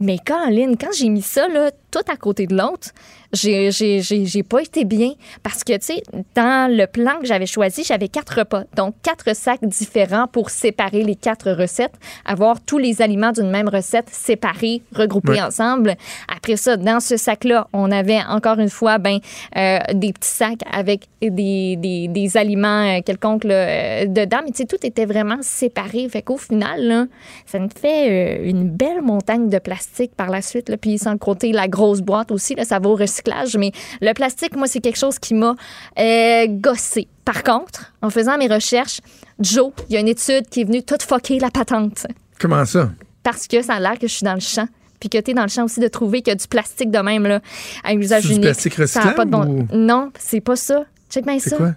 Mais 0.00 0.18
Caroline, 0.18 0.76
quand 0.76 0.90
j'ai 0.92 1.08
mis 1.08 1.22
ça, 1.22 1.46
là, 1.46 1.70
tout 1.92 2.00
à 2.12 2.16
côté 2.16 2.48
de 2.48 2.56
l'autre, 2.56 2.88
j'ai, 3.32 3.70
j'ai, 3.70 4.02
j'ai, 4.02 4.26
j'ai 4.26 4.42
pas 4.42 4.60
été 4.60 4.84
bien 4.84 5.12
parce 5.42 5.64
que, 5.64 5.72
tu 5.72 5.86
sais, 5.86 6.02
dans 6.34 6.70
le 6.70 6.86
plan 6.86 7.18
que 7.18 7.26
j'avais 7.26 7.46
choisi, 7.46 7.82
j'avais 7.82 8.08
quatre 8.08 8.40
repas. 8.40 8.64
Donc, 8.76 8.94
quatre 9.02 9.34
sacs 9.34 9.64
différents 9.64 10.26
pour 10.26 10.50
séparer 10.50 11.02
les 11.02 11.14
quatre 11.14 11.50
recettes, 11.50 11.94
avoir 12.26 12.60
tous 12.60 12.78
les 12.78 13.00
aliments 13.00 13.32
d'une 13.32 13.50
même 13.50 13.68
recette 13.68 14.08
séparés, 14.10 14.82
regroupés 14.94 15.40
ensemble. 15.40 15.96
Après 16.34 16.56
ça, 16.56 16.76
dans 16.76 17.00
ce 17.00 17.16
sac-là, 17.16 17.68
on 17.72 17.90
avait 17.90 18.20
encore 18.28 18.58
une 18.58 18.68
fois 18.68 18.98
ben, 18.98 19.18
euh, 19.56 19.78
des 19.94 20.12
petits 20.12 20.28
sacs 20.28 20.60
avec 20.70 21.06
des, 21.22 21.76
des, 21.76 22.08
des 22.08 22.36
aliments 22.36 22.98
euh, 22.98 23.00
quelconques 23.00 23.44
là, 23.44 23.54
euh, 23.54 24.06
dedans. 24.06 24.40
Mais 24.44 24.50
tu 24.50 24.58
sais, 24.58 24.66
tout 24.66 24.84
était 24.84 25.06
vraiment 25.06 25.38
séparé. 25.40 26.08
Fait 26.08 26.22
qu'au 26.22 26.36
final, 26.36 26.82
là, 26.82 27.06
ça 27.46 27.58
nous 27.58 27.70
fait 27.74 28.42
euh, 28.42 28.48
une 28.48 28.68
belle 28.68 29.00
montagne 29.00 29.48
de 29.48 29.58
plastique 29.58 30.14
par 30.16 30.28
la 30.28 30.42
suite. 30.42 30.68
Là. 30.68 30.76
Puis 30.76 30.98
sans 30.98 31.16
compter 31.16 31.52
la 31.52 31.68
grosse 31.68 32.00
boîte 32.00 32.30
aussi, 32.30 32.54
là, 32.54 32.64
ça 32.64 32.78
va 32.78 32.88
au 32.90 32.94
recyclage. 32.96 33.21
Mais 33.58 33.72
le 34.00 34.12
plastique, 34.14 34.56
moi, 34.56 34.66
c'est 34.66 34.80
quelque 34.80 34.98
chose 34.98 35.18
qui 35.18 35.34
m'a 35.34 35.54
euh, 35.98 36.46
gossé. 36.48 37.08
Par 37.24 37.42
contre, 37.42 37.92
en 38.02 38.10
faisant 38.10 38.36
mes 38.38 38.48
recherches, 38.48 39.00
Joe, 39.40 39.72
il 39.88 39.94
y 39.94 39.96
a 39.96 40.00
une 40.00 40.08
étude 40.08 40.48
qui 40.48 40.60
est 40.62 40.64
venue 40.64 40.82
toute 40.82 41.02
fucker 41.02 41.38
la 41.38 41.50
patente 41.50 42.06
Comment 42.38 42.64
ça? 42.64 42.90
parce 43.22 43.46
que 43.46 43.62
ça 43.62 43.74
a 43.74 43.80
l'air 43.80 43.98
que 44.00 44.08
je 44.08 44.14
suis 44.14 44.24
dans 44.24 44.34
le 44.34 44.40
champ. 44.40 44.66
Puis 44.98 45.08
que 45.08 45.18
tu 45.18 45.30
es 45.30 45.34
dans 45.34 45.42
le 45.42 45.48
champ 45.48 45.64
aussi 45.64 45.78
de 45.80 45.88
trouver 45.88 46.22
qu'il 46.22 46.30
y 46.30 46.32
a 46.32 46.36
du 46.36 46.46
plastique 46.48 46.90
de 46.90 46.98
même 46.98 47.24
là, 47.26 47.40
à 47.84 47.94
usage 47.94 48.22
C'est 48.22 48.28
du 48.28 48.34
unique. 48.34 48.44
plastique 48.44 48.86
Ça 48.88 49.02
a 49.02 49.12
pas 49.12 49.24
de 49.24 49.30
bon... 49.30 49.40
recyclable 49.40 49.76
Non, 49.76 50.10
c'est 50.18 50.40
pas 50.40 50.56
ça. 50.56 50.84
Check 51.10 51.24
bien 51.24 51.38
ça. 51.38 51.56
quoi? 51.56 51.72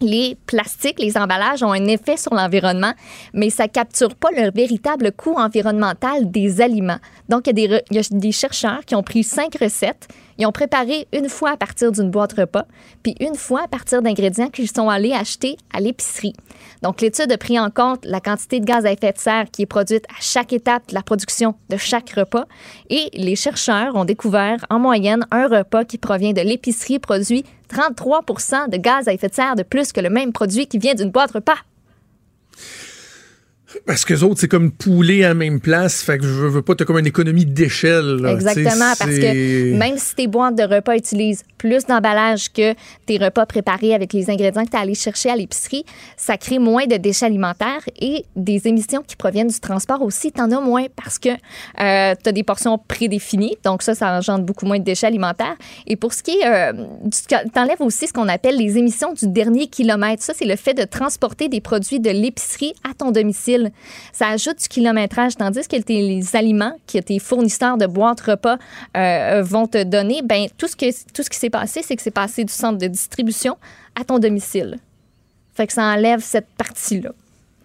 Les 0.00 0.36
plastiques, 0.46 1.00
les 1.00 1.16
emballages 1.18 1.64
ont 1.64 1.72
un 1.72 1.86
effet 1.86 2.16
sur 2.16 2.32
l'environnement, 2.32 2.92
mais 3.32 3.50
ça 3.50 3.66
capture 3.66 4.14
pas 4.14 4.28
le 4.30 4.52
véritable 4.52 5.10
coût 5.10 5.34
environnemental 5.34 6.30
des 6.30 6.60
aliments. 6.60 6.98
Donc, 7.28 7.48
y, 7.48 7.50
il 7.50 7.96
y 7.96 7.98
a 7.98 8.02
des 8.10 8.32
chercheurs 8.32 8.84
qui 8.84 8.94
ont 8.94 9.02
pris 9.02 9.24
cinq 9.24 9.56
recettes, 9.60 10.06
ils 10.38 10.46
ont 10.46 10.52
préparé 10.52 11.08
une 11.12 11.28
fois 11.28 11.50
à 11.50 11.56
partir 11.56 11.92
d'une 11.92 12.10
boîte 12.10 12.32
repas, 12.34 12.64
puis 13.02 13.14
une 13.20 13.34
fois 13.34 13.64
à 13.64 13.68
partir 13.68 14.02
d'ingrédients 14.02 14.50
qu'ils 14.50 14.70
sont 14.70 14.88
allés 14.88 15.12
acheter 15.12 15.56
à 15.72 15.80
l'épicerie. 15.80 16.32
Donc, 16.82 17.00
l'étude 17.00 17.30
a 17.32 17.38
pris 17.38 17.58
en 17.58 17.70
compte 17.70 18.04
la 18.04 18.20
quantité 18.20 18.60
de 18.60 18.64
gaz 18.64 18.86
à 18.86 18.92
effet 18.92 19.12
de 19.12 19.18
serre 19.18 19.50
qui 19.50 19.62
est 19.62 19.66
produite 19.66 20.04
à 20.08 20.20
chaque 20.20 20.52
étape 20.52 20.88
de 20.88 20.94
la 20.94 21.02
production 21.02 21.54
de 21.68 21.76
chaque 21.76 22.10
repas. 22.10 22.46
Et 22.88 23.10
les 23.14 23.36
chercheurs 23.36 23.96
ont 23.96 24.04
découvert 24.04 24.64
en 24.70 24.78
moyenne 24.78 25.26
un 25.30 25.48
repas 25.48 25.84
qui 25.84 25.98
provient 25.98 26.32
de 26.32 26.40
l'épicerie 26.40 27.00
produit 27.00 27.44
33% 27.68 28.70
de 28.70 28.76
gaz 28.76 29.08
à 29.08 29.12
effet 29.12 29.28
de 29.28 29.34
serre 29.34 29.56
de 29.56 29.62
plus 29.62 29.92
que 29.92 30.00
le 30.00 30.08
même 30.08 30.32
produit 30.32 30.66
qui 30.66 30.78
vient 30.78 30.94
d'une 30.94 31.10
boîte 31.10 31.32
repas. 31.32 31.58
Parce 33.86 34.04
que 34.04 34.14
les 34.14 34.22
autres, 34.22 34.40
c'est 34.40 34.48
comme 34.48 34.70
pouler 34.70 35.24
à 35.24 35.28
la 35.28 35.34
même 35.34 35.60
place. 35.60 36.02
Fait 36.02 36.18
que 36.18 36.24
je 36.24 36.30
veux, 36.30 36.48
veux 36.48 36.62
pas, 36.62 36.74
t'as 36.74 36.84
comme 36.84 36.98
une 36.98 37.06
économie 37.06 37.44
d'échelle. 37.44 38.24
Exactement, 38.26 38.92
parce 38.98 39.18
que 39.18 39.74
même 39.76 39.98
si 39.98 40.14
tes 40.14 40.26
boîtes 40.26 40.56
de 40.56 40.62
repas 40.62 40.96
utilisent 40.96 41.44
plus 41.58 41.84
d'emballage 41.86 42.52
que 42.52 42.74
tes 43.06 43.18
repas 43.18 43.44
préparés 43.44 43.94
avec 43.94 44.12
les 44.12 44.30
ingrédients 44.30 44.64
que 44.64 44.70
tu 44.70 44.76
allé 44.76 44.94
chercher 44.94 45.30
à 45.30 45.36
l'épicerie, 45.36 45.84
ça 46.16 46.36
crée 46.36 46.58
moins 46.58 46.86
de 46.86 46.96
déchets 46.96 47.26
alimentaires 47.26 47.82
et 48.00 48.24
des 48.36 48.68
émissions 48.68 49.02
qui 49.06 49.16
proviennent 49.16 49.48
du 49.48 49.60
transport 49.60 50.02
aussi, 50.02 50.32
tu 50.32 50.40
en 50.40 50.50
as 50.52 50.60
moins 50.60 50.86
parce 50.96 51.18
que 51.18 51.30
tu 51.30 51.38
as 51.76 52.32
des 52.32 52.44
portions 52.44 52.78
prédéfinies. 52.78 53.56
Donc 53.64 53.82
ça, 53.82 53.94
ça 53.94 54.12
engendre 54.12 54.44
beaucoup 54.44 54.66
moins 54.66 54.78
de 54.78 54.84
déchets 54.84 55.08
alimentaires. 55.08 55.56
Et 55.86 55.96
pour 55.96 56.12
ce 56.12 56.22
qui 56.22 56.38
est, 56.38 56.46
euh, 56.46 56.72
tu 57.28 57.58
enlèves 57.58 57.80
aussi 57.80 58.06
ce 58.06 58.12
qu'on 58.12 58.28
appelle 58.28 58.56
les 58.56 58.78
émissions 58.78 59.12
du 59.12 59.26
dernier 59.28 59.66
kilomètre. 59.66 60.22
Ça, 60.22 60.32
c'est 60.34 60.46
le 60.46 60.56
fait 60.56 60.74
de 60.74 60.84
transporter 60.84 61.48
des 61.48 61.60
produits 61.60 62.00
de 62.00 62.10
l'épicerie 62.10 62.72
à 62.88 62.94
ton 62.94 63.10
domicile. 63.10 63.57
Ça 64.12 64.28
ajoute 64.28 64.58
du 64.60 64.68
kilométrage, 64.68 65.36
tandis 65.36 65.66
que 65.68 65.76
tes, 65.80 66.02
les 66.02 66.36
aliments 66.36 66.74
que 66.92 66.98
tes 66.98 67.18
fournisseurs 67.18 67.76
de 67.78 67.86
boîtes 67.86 68.20
repas 68.20 68.58
euh, 68.96 69.42
vont 69.44 69.66
te 69.66 69.82
donner, 69.82 70.20
ben 70.24 70.46
tout 70.56 70.68
ce, 70.68 70.76
que, 70.76 70.86
tout 71.12 71.22
ce 71.22 71.30
qui 71.30 71.38
s'est 71.38 71.50
passé, 71.50 71.82
c'est 71.84 71.96
que 71.96 72.02
c'est 72.02 72.10
passé 72.10 72.44
du 72.44 72.52
centre 72.52 72.78
de 72.78 72.86
distribution 72.86 73.56
à 74.00 74.04
ton 74.04 74.18
domicile. 74.18 74.78
Fait 75.54 75.66
que 75.66 75.72
ça 75.72 75.82
enlève 75.82 76.20
cette 76.20 76.46
partie-là. 76.56 77.10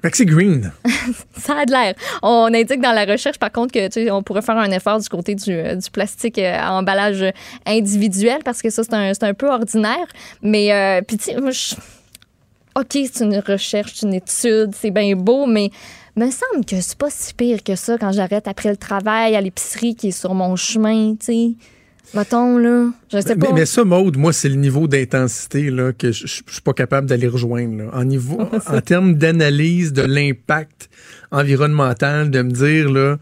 Fait 0.01 0.11
que 0.11 0.17
c'est 0.17 0.25
green. 0.25 0.69
Ça 1.37 1.57
a 1.59 1.65
de 1.65 1.71
l'air. 1.71 1.93
On 2.21 2.53
indique 2.53 2.81
dans 2.81 2.91
la 2.91 3.05
recherche, 3.05 3.37
par 3.39 3.53
contre, 3.53 3.71
que 3.71 3.85
tu 3.87 4.03
sais, 4.05 4.11
on 4.11 4.21
pourrait 4.21 4.41
faire 4.41 4.57
un 4.57 4.69
effort 4.71 4.99
du 4.99 5.07
côté 5.07 5.33
du, 5.33 5.51
euh, 5.53 5.75
du 5.75 5.89
plastique 5.89 6.39
euh, 6.39 6.57
à 6.59 6.73
emballage 6.73 7.23
individuel 7.65 8.39
parce 8.43 8.61
que 8.61 8.69
ça, 8.69 8.83
c'est 8.83 8.93
un, 8.93 9.13
c'est 9.13 9.23
un 9.23 9.33
peu 9.33 9.49
ordinaire. 9.49 10.05
Mais, 10.41 10.73
euh, 10.73 11.01
puis, 11.07 11.17
tu 11.17 11.23
sais, 11.25 11.39
moi, 11.39 11.51
je- 11.51 11.75
OK, 12.75 12.85
c'est 13.11 13.23
une 13.23 13.37
recherche, 13.39 13.91
c'est 13.95 14.05
une 14.07 14.13
étude, 14.15 14.71
c'est 14.73 14.91
bien 14.91 15.15
beau, 15.15 15.45
mais 15.45 15.69
me 16.15 16.25
semble 16.31 16.65
que 16.65 16.79
c'est 16.81 16.97
pas 16.97 17.09
si 17.09 17.33
pire 17.33 17.63
que 17.63 17.75
ça 17.75 17.97
quand 17.99 18.11
j'arrête 18.11 18.47
après 18.47 18.69
le 18.69 18.77
travail 18.77 19.35
à 19.35 19.41
l'épicerie 19.41 19.95
qui 19.95 20.07
est 20.09 20.11
sur 20.11 20.33
mon 20.33 20.55
chemin, 20.55 21.15
tu 21.15 21.25
sais. 21.25 21.51
Mettons, 22.15 22.57
là, 22.57 22.91
je 23.11 23.19
sais 23.21 23.35
Mais, 23.35 23.47
pas. 23.47 23.53
mais 23.53 23.65
ça, 23.65 23.83
Maude, 23.83 24.17
moi, 24.17 24.33
c'est 24.33 24.49
le 24.49 24.55
niveau 24.55 24.87
d'intensité 24.87 25.71
là, 25.71 25.93
que 25.93 26.11
je 26.11 26.27
je- 26.27 26.41
je 26.45 26.53
suis 26.53 26.61
pas 26.61 26.73
capable 26.73 27.07
d'aller 27.07 27.27
rejoindre. 27.27 27.77
là. 27.77 27.89
En, 27.93 28.03
niveau, 28.03 28.39
en 28.67 28.81
termes 28.81 29.15
d'analyse 29.15 29.93
de 29.93 30.03
l'impact 30.03 30.89
environnemental, 31.31 32.29
de 32.29 32.41
me 32.41 32.51
dire, 32.51 32.89
là, 32.91 33.17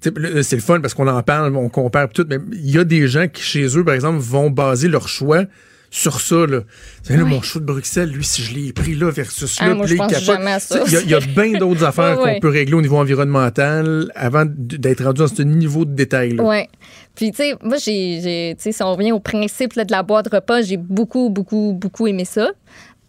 c'est 0.00 0.52
le 0.56 0.62
fun 0.62 0.80
parce 0.80 0.94
qu'on 0.94 1.08
en 1.08 1.22
parle, 1.22 1.54
on 1.54 1.68
compare 1.68 2.08
tout, 2.08 2.24
mais 2.30 2.38
il 2.52 2.70
y 2.70 2.78
a 2.78 2.84
des 2.84 3.06
gens 3.08 3.28
qui, 3.28 3.42
chez 3.42 3.76
eux, 3.76 3.84
par 3.84 3.94
exemple, 3.94 4.18
vont 4.18 4.48
baser 4.50 4.88
leur 4.88 5.08
choix 5.08 5.44
sur 5.90 6.20
ça. 6.20 6.46
Là. 6.46 6.60
Sais, 7.02 7.16
là, 7.16 7.24
mon 7.24 7.42
chou 7.42 7.60
de 7.60 7.64
Bruxelles, 7.64 8.10
lui, 8.10 8.24
si 8.24 8.42
je 8.42 8.54
l'ai 8.54 8.72
pris 8.72 8.94
là 8.94 9.10
versus 9.10 9.58
Ah, 9.60 9.68
là, 9.68 9.74
moi, 9.74 9.86
je 9.86 9.94
là, 9.96 10.06
il 10.08 10.12
pense 10.14 10.22
jamais 10.24 10.52
à 10.52 10.60
ça. 10.60 10.82
Il 10.86 10.92
y 10.92 10.96
a- 10.96 11.00
il 11.02 11.10
y 11.10 11.14
a, 11.14 11.20
bien 11.34 11.58
d'autres 11.58 11.84
affaires 11.84 12.16
qu'on 12.16 12.38
peut 12.40 12.48
régler 12.48 12.74
au 12.74 12.80
niveau 12.82 12.96
environnemental 12.98 14.10
avant 14.14 14.44
d'être 14.46 15.04
rendu 15.04 15.18
dans 15.20 15.28
ce 15.28 15.42
niveau 15.42 15.84
de 15.84 15.92
détail-là. 15.94 16.42
Ouais. 16.44 16.68
Puis, 17.14 17.32
tu 17.32 17.38
sais, 17.38 17.54
moi, 17.62 17.76
j'ai, 17.76 18.54
si 18.58 18.82
on 18.82 18.94
revient 18.94 19.12
au 19.12 19.20
principe 19.20 19.74
là, 19.74 19.84
de 19.84 19.92
la 19.92 20.02
boîte 20.02 20.28
repas, 20.32 20.62
j'ai 20.62 20.76
beaucoup, 20.76 21.28
beaucoup, 21.28 21.72
beaucoup 21.74 22.06
aimé 22.06 22.24
ça. 22.24 22.50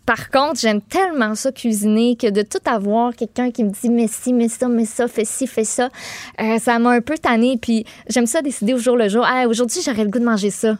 Par 0.03 0.31
contre, 0.31 0.59
j'aime 0.59 0.81
tellement 0.81 1.35
ça 1.35 1.51
cuisiner 1.51 2.15
que 2.19 2.29
de 2.29 2.41
tout 2.41 2.57
avoir 2.65 3.15
quelqu'un 3.15 3.51
qui 3.51 3.63
me 3.63 3.69
dit 3.69 3.89
mais 3.89 4.07
si, 4.11 4.33
mais 4.33 4.49
ça, 4.49 4.67
mais 4.67 4.85
ça, 4.85 5.07
fais 5.07 5.23
ci, 5.25 5.45
fais 5.45 5.63
ça, 5.63 5.89
euh, 6.41 6.57
ça 6.57 6.79
m'a 6.79 6.89
un 6.89 7.01
peu 7.01 7.13
tanné. 7.19 7.57
Puis 7.61 7.85
j'aime 8.09 8.25
ça 8.25 8.41
décider 8.41 8.73
au 8.73 8.79
jour 8.79 8.97
le 8.97 9.07
jour. 9.07 9.23
Ah, 9.25 9.45
aujourd'hui, 9.47 9.79
j'aurais 9.85 10.03
le 10.03 10.09
goût 10.09 10.19
de 10.19 10.25
manger 10.25 10.49
ça. 10.49 10.77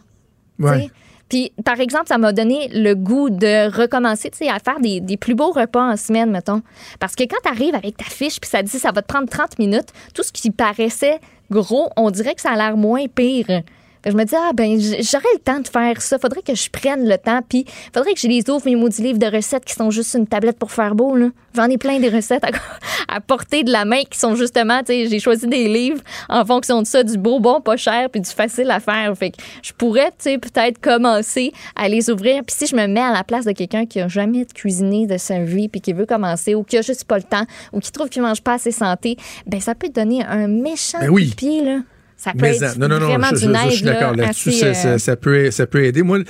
Ouais. 0.58 0.90
Puis, 1.32 1.50
par 1.64 1.80
exemple, 1.80 2.08
ça 2.08 2.18
m'a 2.18 2.30
donné 2.34 2.68
le 2.74 2.92
goût 2.92 3.30
de 3.30 3.74
recommencer 3.74 4.30
tu 4.30 4.46
à 4.48 4.58
faire 4.58 4.78
des, 4.80 5.00
des 5.00 5.16
plus 5.16 5.34
beaux 5.34 5.50
repas 5.50 5.92
en 5.92 5.96
semaine, 5.96 6.30
mettons. 6.30 6.60
Parce 7.00 7.14
que 7.14 7.22
quand 7.22 7.38
tu 7.42 7.48
arrives 7.48 7.74
avec 7.74 7.96
ta 7.96 8.04
fiche, 8.04 8.38
puis 8.38 8.50
ça 8.50 8.62
dit 8.62 8.78
ça 8.78 8.92
va 8.92 9.00
te 9.00 9.06
prendre 9.06 9.30
30 9.30 9.58
minutes, 9.58 9.94
tout 10.12 10.22
ce 10.22 10.30
qui 10.30 10.50
paraissait 10.50 11.20
gros, 11.50 11.88
on 11.96 12.10
dirait 12.10 12.34
que 12.34 12.42
ça 12.42 12.50
a 12.50 12.56
l'air 12.56 12.76
moins 12.76 13.06
pire. 13.06 13.62
Je 14.04 14.12
me 14.12 14.24
dis, 14.24 14.34
ah, 14.36 14.50
ben, 14.54 14.80
j'aurais 14.80 15.32
le 15.34 15.38
temps 15.38 15.60
de 15.60 15.68
faire 15.68 16.00
ça. 16.02 16.18
Faudrait 16.18 16.42
que 16.42 16.54
je 16.54 16.68
prenne 16.70 17.08
le 17.08 17.18
temps. 17.18 17.40
Puis, 17.48 17.64
faudrait 17.94 18.14
que 18.14 18.20
je 18.20 18.28
les 18.28 18.48
ouvre, 18.50 18.64
mes 18.64 18.76
maudits 18.76 19.02
livres 19.02 19.18
de 19.18 19.26
recettes 19.26 19.64
qui 19.64 19.74
sont 19.74 19.90
juste 19.90 20.14
une 20.14 20.26
tablette 20.26 20.58
pour 20.58 20.72
faire 20.72 20.94
beau, 20.94 21.16
là. 21.16 21.28
J'en 21.54 21.66
ai 21.66 21.78
plein 21.78 22.00
des 22.00 22.08
recettes 22.08 22.44
à, 22.44 23.16
à 23.16 23.20
portée 23.20 23.62
de 23.62 23.70
la 23.70 23.84
main 23.84 24.02
qui 24.08 24.18
sont 24.18 24.34
justement, 24.34 24.80
tu 24.80 24.86
sais, 24.86 25.06
j'ai 25.06 25.18
choisi 25.18 25.46
des 25.46 25.68
livres 25.68 26.00
en 26.28 26.44
fonction 26.44 26.80
de 26.80 26.86
ça, 26.86 27.02
du 27.02 27.18
beau, 27.18 27.40
bon, 27.40 27.60
pas 27.60 27.76
cher, 27.76 28.08
puis 28.10 28.20
du 28.20 28.30
facile 28.30 28.70
à 28.70 28.80
faire. 28.80 29.14
Fait 29.16 29.30
que 29.30 29.36
je 29.62 29.72
pourrais, 29.72 30.10
tu 30.10 30.30
sais, 30.30 30.38
peut-être 30.38 30.80
commencer 30.80 31.52
à 31.76 31.88
les 31.88 32.10
ouvrir. 32.10 32.42
Puis 32.44 32.56
si 32.58 32.66
je 32.66 32.74
me 32.74 32.86
mets 32.86 33.00
à 33.00 33.12
la 33.12 33.24
place 33.24 33.44
de 33.44 33.52
quelqu'un 33.52 33.86
qui 33.86 34.00
a 34.00 34.08
jamais 34.08 34.46
cuisiné 34.46 35.06
de 35.06 35.18
sa 35.18 35.40
vie, 35.40 35.68
puis 35.68 35.80
qui 35.80 35.92
veut 35.92 36.06
commencer, 36.06 36.54
ou 36.54 36.64
qui 36.64 36.78
a 36.78 36.82
juste 36.82 37.04
pas 37.04 37.18
le 37.18 37.24
temps, 37.24 37.44
ou 37.72 37.80
qui 37.80 37.92
trouve 37.92 38.08
qu'il 38.08 38.22
mange 38.22 38.42
pas 38.42 38.54
assez 38.54 38.72
santé, 38.72 39.16
ben 39.46 39.60
ça 39.60 39.74
peut 39.74 39.88
te 39.88 40.00
donner 40.00 40.24
un 40.24 40.48
méchant 40.48 40.98
Ben 41.00 41.10
oui. 41.10 41.34
pied, 41.36 41.62
là. 41.62 41.78
Ça 42.22 42.32
peut 42.32 42.38
Mais 42.42 42.56
être 42.56 42.78
non, 42.78 42.86
non, 42.88 43.00
non, 43.00 43.06
vraiment 43.08 43.26
je, 43.32 43.36
je- 43.36 43.46
d'une 43.46 43.54
je- 43.56 43.60
je 43.60 43.66
aide 43.66 43.72
suis 43.72 43.84
d'accord 43.84 44.14
là, 44.14 44.24
là-dessus. 44.26 44.52
Ça, 44.52 44.66
euh, 44.66 44.74
ça- 44.74 44.98
ça 44.98 45.16
peut, 45.16 45.50
ça 45.50 45.66
peut 45.66 45.84
aider. 45.84 46.02
Moi, 46.02 46.20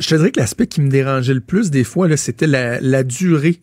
je 0.00 0.08
te 0.08 0.14
dirais 0.16 0.30
que 0.32 0.40
l'aspect 0.40 0.66
qui 0.66 0.80
me 0.80 0.88
dérangeait 0.90 1.34
le 1.34 1.40
plus 1.40 1.70
des 1.70 1.84
fois, 1.84 2.08
là, 2.08 2.16
c'était 2.16 2.46
la, 2.48 2.80
la 2.80 3.02
durée. 3.04 3.60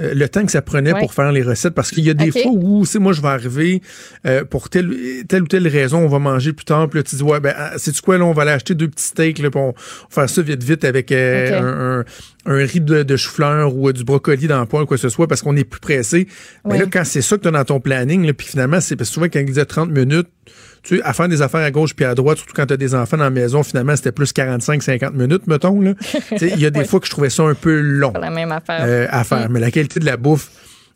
euh, 0.00 0.12
le 0.12 0.28
temps 0.28 0.44
que 0.44 0.50
ça 0.50 0.60
prenait 0.60 0.92
Ouais. 0.92 0.98
pour 0.98 1.14
faire 1.14 1.30
les 1.30 1.42
recettes 1.42 1.72
parce 1.72 1.92
qu'il 1.92 2.02
y 2.04 2.10
a 2.10 2.14
des 2.14 2.32
fois 2.32 2.50
où 2.52 2.84
c'est 2.84 2.98
moi 2.98 3.12
je 3.12 3.22
vais 3.22 3.28
arriver 3.28 3.80
euh, 4.26 4.42
pour 4.44 4.68
telle, 4.68 4.90
telle 5.28 5.42
ou 5.44 5.46
telle 5.46 5.68
raison 5.68 5.98
on 5.98 6.08
va 6.08 6.18
manger 6.18 6.52
plus 6.52 6.64
tard 6.64 6.88
puis 6.88 6.98
là 6.98 7.04
tu 7.04 7.14
dis 7.14 7.22
ouais 7.22 7.38
ben 7.38 7.54
c'est 7.76 7.96
quoi 8.00 8.18
là 8.18 8.24
on 8.24 8.32
va 8.32 8.42
aller 8.42 8.50
acheter 8.50 8.74
deux 8.74 8.88
petits 8.88 9.04
steaks 9.04 9.38
là 9.38 9.50
puis 9.52 9.60
on 9.60 9.68
va 9.68 9.74
faire 10.10 10.28
ça 10.28 10.42
vite 10.42 10.64
vite 10.64 10.84
avec 10.84 11.12
euh, 11.12 11.60
un, 11.60 12.00
un, 12.00 12.52
un 12.60 12.66
riz 12.66 12.80
de, 12.80 13.04
de 13.04 13.16
chou-fleur 13.16 13.72
ou 13.76 13.92
du 13.92 14.02
brocoli 14.02 14.48
dans 14.48 14.58
le 14.58 14.66
poêle 14.66 14.84
quoi 14.86 14.96
que 14.96 15.00
ce 15.00 15.08
soit 15.10 15.28
parce 15.28 15.42
qu'on 15.42 15.54
est 15.56 15.62
plus 15.62 15.78
pressé 15.78 16.26
mais 16.68 16.76
là 16.76 16.86
quand 16.92 17.04
c'est 17.04 17.22
ça 17.22 17.36
que 17.36 17.42
tu 17.42 17.48
as 17.48 17.52
dans 17.52 17.64
ton 17.64 17.78
planning 17.78 18.26
là, 18.26 18.32
puis 18.32 18.48
finalement 18.48 18.80
c'est 18.80 18.96
parce 18.96 19.10
que 19.10 19.14
souvent 19.14 19.26
quand 19.32 19.38
il 19.38 19.46
disait 19.46 19.64
30 19.64 19.92
minutes 19.92 20.26
tu 20.84 20.96
sais, 20.98 21.02
à 21.02 21.12
faire 21.14 21.28
des 21.28 21.42
affaires 21.42 21.62
à 21.62 21.70
gauche 21.70 21.94
puis 21.94 22.04
à 22.04 22.14
droite, 22.14 22.36
surtout 22.38 22.52
quand 22.54 22.66
tu 22.66 22.74
as 22.74 22.76
des 22.76 22.94
enfants 22.94 23.16
dans 23.16 23.24
la 23.24 23.30
maison, 23.30 23.62
finalement, 23.62 23.96
c'était 23.96 24.12
plus 24.12 24.32
45-50 24.32 25.12
minutes, 25.14 25.46
mettons. 25.46 25.80
Il 26.40 26.60
y 26.60 26.66
a 26.66 26.70
des 26.70 26.80
Ouais. 26.80 26.84
fois 26.84 27.00
que 27.00 27.06
je 27.06 27.10
trouvais 27.10 27.30
ça 27.30 27.42
un 27.44 27.54
peu 27.54 27.80
long 27.80 28.12
la 28.20 28.30
même 28.30 28.52
affaire. 28.52 28.80
euh, 28.84 29.06
à 29.10 29.24
faire. 29.24 29.48
Mm. 29.48 29.52
Mais 29.52 29.60
la 29.60 29.70
qualité 29.70 29.98
de 30.00 30.04
la 30.04 30.16
bouffe, 30.16 30.50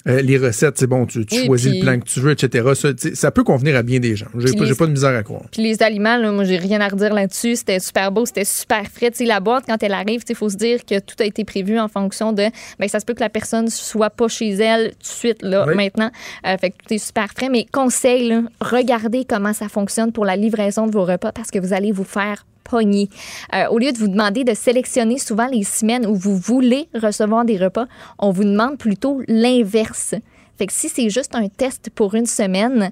euh, 0.06 0.22
les 0.22 0.38
recettes, 0.38 0.78
c'est 0.78 0.86
bon, 0.86 1.06
tu, 1.06 1.26
tu 1.26 1.34
Oui, 1.40 1.46
choisis 1.46 1.70
puis- 1.70 1.80
le 1.80 1.84
plan 1.84 1.98
que 2.00 2.04
tu 2.06 2.20
veux, 2.20 2.30
etc. 2.30 2.68
Ça, 3.14 3.30
peut 3.30 3.42
convenir 3.44 3.76
à 3.76 3.82
bien 3.82 3.98
des 4.00 4.14
gens. 4.16 4.26
J'ai 4.38 4.52
pas, 4.56 4.64
les- 4.64 4.74
pas 4.74 4.86
de 4.86 4.92
misère 4.92 5.14
à 5.16 5.22
croire. 5.22 5.42
Puis 5.50 5.62
les 5.62 5.82
aliments, 5.82 6.16
là, 6.16 6.30
moi, 6.32 6.44
j'ai 6.44 6.56
rien 6.56 6.80
à 6.80 6.88
redire 6.88 7.12
là-dessus. 7.12 7.56
C'était 7.56 7.80
super 7.80 8.12
beau, 8.12 8.24
c'était 8.24 8.44
super 8.44 8.84
frais. 8.86 9.10
Tu 9.10 9.18
sais, 9.18 9.24
la 9.24 9.40
boîte, 9.40 9.64
quand 9.66 9.82
elle 9.82 9.92
arrive, 9.92 10.22
il 10.28 10.34
faut 10.34 10.48
se 10.48 10.56
dire 10.56 10.84
que 10.86 10.98
tout 11.00 11.16
a 11.20 11.24
été 11.24 11.44
prévu 11.44 11.78
en 11.78 11.88
fonction 11.88 12.32
de. 12.32 12.44
Ben, 12.78 12.88
ça 12.88 13.00
se 13.00 13.04
peut 13.04 13.14
que 13.14 13.20
la 13.20 13.28
personne 13.28 13.68
soit 13.68 14.10
pas 14.10 14.28
chez 14.28 14.50
elle 14.50 14.90
tout 14.92 14.98
de 15.00 15.04
suite, 15.04 15.42
là, 15.42 15.66
Oui. 15.66 15.74
maintenant. 15.74 16.10
Euh, 16.46 16.56
fait 16.58 16.70
que 16.70 16.76
tout 16.86 16.94
est 16.94 16.98
super 16.98 17.28
frais. 17.36 17.48
Mais 17.50 17.66
conseil, 17.70 18.28
là, 18.28 18.42
regardez 18.60 19.24
comment 19.28 19.52
ça 19.52 19.68
fonctionne 19.68 20.12
pour 20.12 20.24
la 20.24 20.36
livraison 20.36 20.86
de 20.86 20.92
vos 20.92 21.04
repas 21.04 21.32
parce 21.32 21.50
que 21.50 21.58
vous 21.58 21.72
allez 21.72 21.92
vous 21.92 22.04
faire 22.04 22.46
Euh, 22.74 23.66
au 23.70 23.78
lieu 23.78 23.92
de 23.92 23.98
vous 23.98 24.08
demander 24.08 24.44
de 24.44 24.54
sélectionner 24.54 25.18
souvent 25.18 25.46
les 25.46 25.64
semaines 25.64 26.06
où 26.06 26.14
vous 26.14 26.36
voulez 26.36 26.88
recevoir 26.94 27.44
des 27.44 27.56
repas, 27.56 27.86
on 28.18 28.30
vous 28.30 28.44
demande 28.44 28.78
plutôt 28.78 29.20
l'inverse. 29.28 30.14
Fait 30.58 30.66
que 30.66 30.72
si 30.72 30.88
c'est 30.88 31.08
juste 31.10 31.34
un 31.34 31.48
test 31.48 31.90
pour 31.94 32.14
une 32.14 32.26
semaine, 32.26 32.90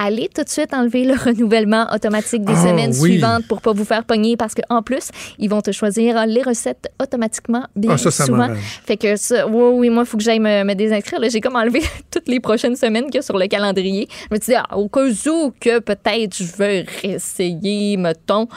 allez 0.00 0.28
tout 0.34 0.42
de 0.42 0.48
suite 0.48 0.74
enlever 0.74 1.04
le 1.04 1.14
renouvellement 1.24 1.86
automatique 1.94 2.44
des 2.44 2.52
Ah, 2.56 2.62
semaines 2.68 2.90
oui. 3.00 3.12
suivantes 3.12 3.46
pour 3.46 3.60
pas 3.60 3.72
vous 3.72 3.84
faire 3.84 4.04
pogner 4.04 4.36
parce 4.36 4.54
qu'en 4.54 4.82
plus, 4.82 5.10
ils 5.38 5.48
vont 5.48 5.60
te 5.62 5.70
choisir 5.70 6.26
les 6.26 6.42
recettes 6.42 6.88
automatiquement 7.00 7.64
bien 7.76 7.92
Ah, 7.94 7.98
ça, 7.98 8.10
ça 8.10 8.26
souvent. 8.26 8.48
Fait 8.84 8.96
que 8.96 9.14
ça, 9.16 9.46
oui, 9.46 9.62
oui, 9.78 9.90
moi, 9.90 10.02
il 10.02 10.06
faut 10.06 10.16
que 10.16 10.24
j'aille 10.24 10.40
me, 10.40 10.64
me 10.64 10.74
désinscrire. 10.74 11.20
J'ai 11.30 11.40
comme 11.40 11.54
enlevé 11.56 11.82
toutes 12.10 12.26
les 12.28 12.40
prochaines 12.40 12.76
semaines 12.76 13.04
qu'il 13.04 13.14
y 13.16 13.18
a 13.18 13.22
sur 13.22 13.38
le 13.38 13.46
calendrier. 13.46 14.08
Je 14.30 14.34
me 14.34 14.40
suis 14.40 14.52
dit, 14.52 14.58
ah, 14.58 14.76
au 14.76 14.88
cas 14.88 15.04
où 15.06 15.52
que 15.60 15.78
peut-être 15.78 16.36
je 16.36 16.44
veux 16.58 16.84
réessayer, 17.02 17.96
mettons. 17.96 18.48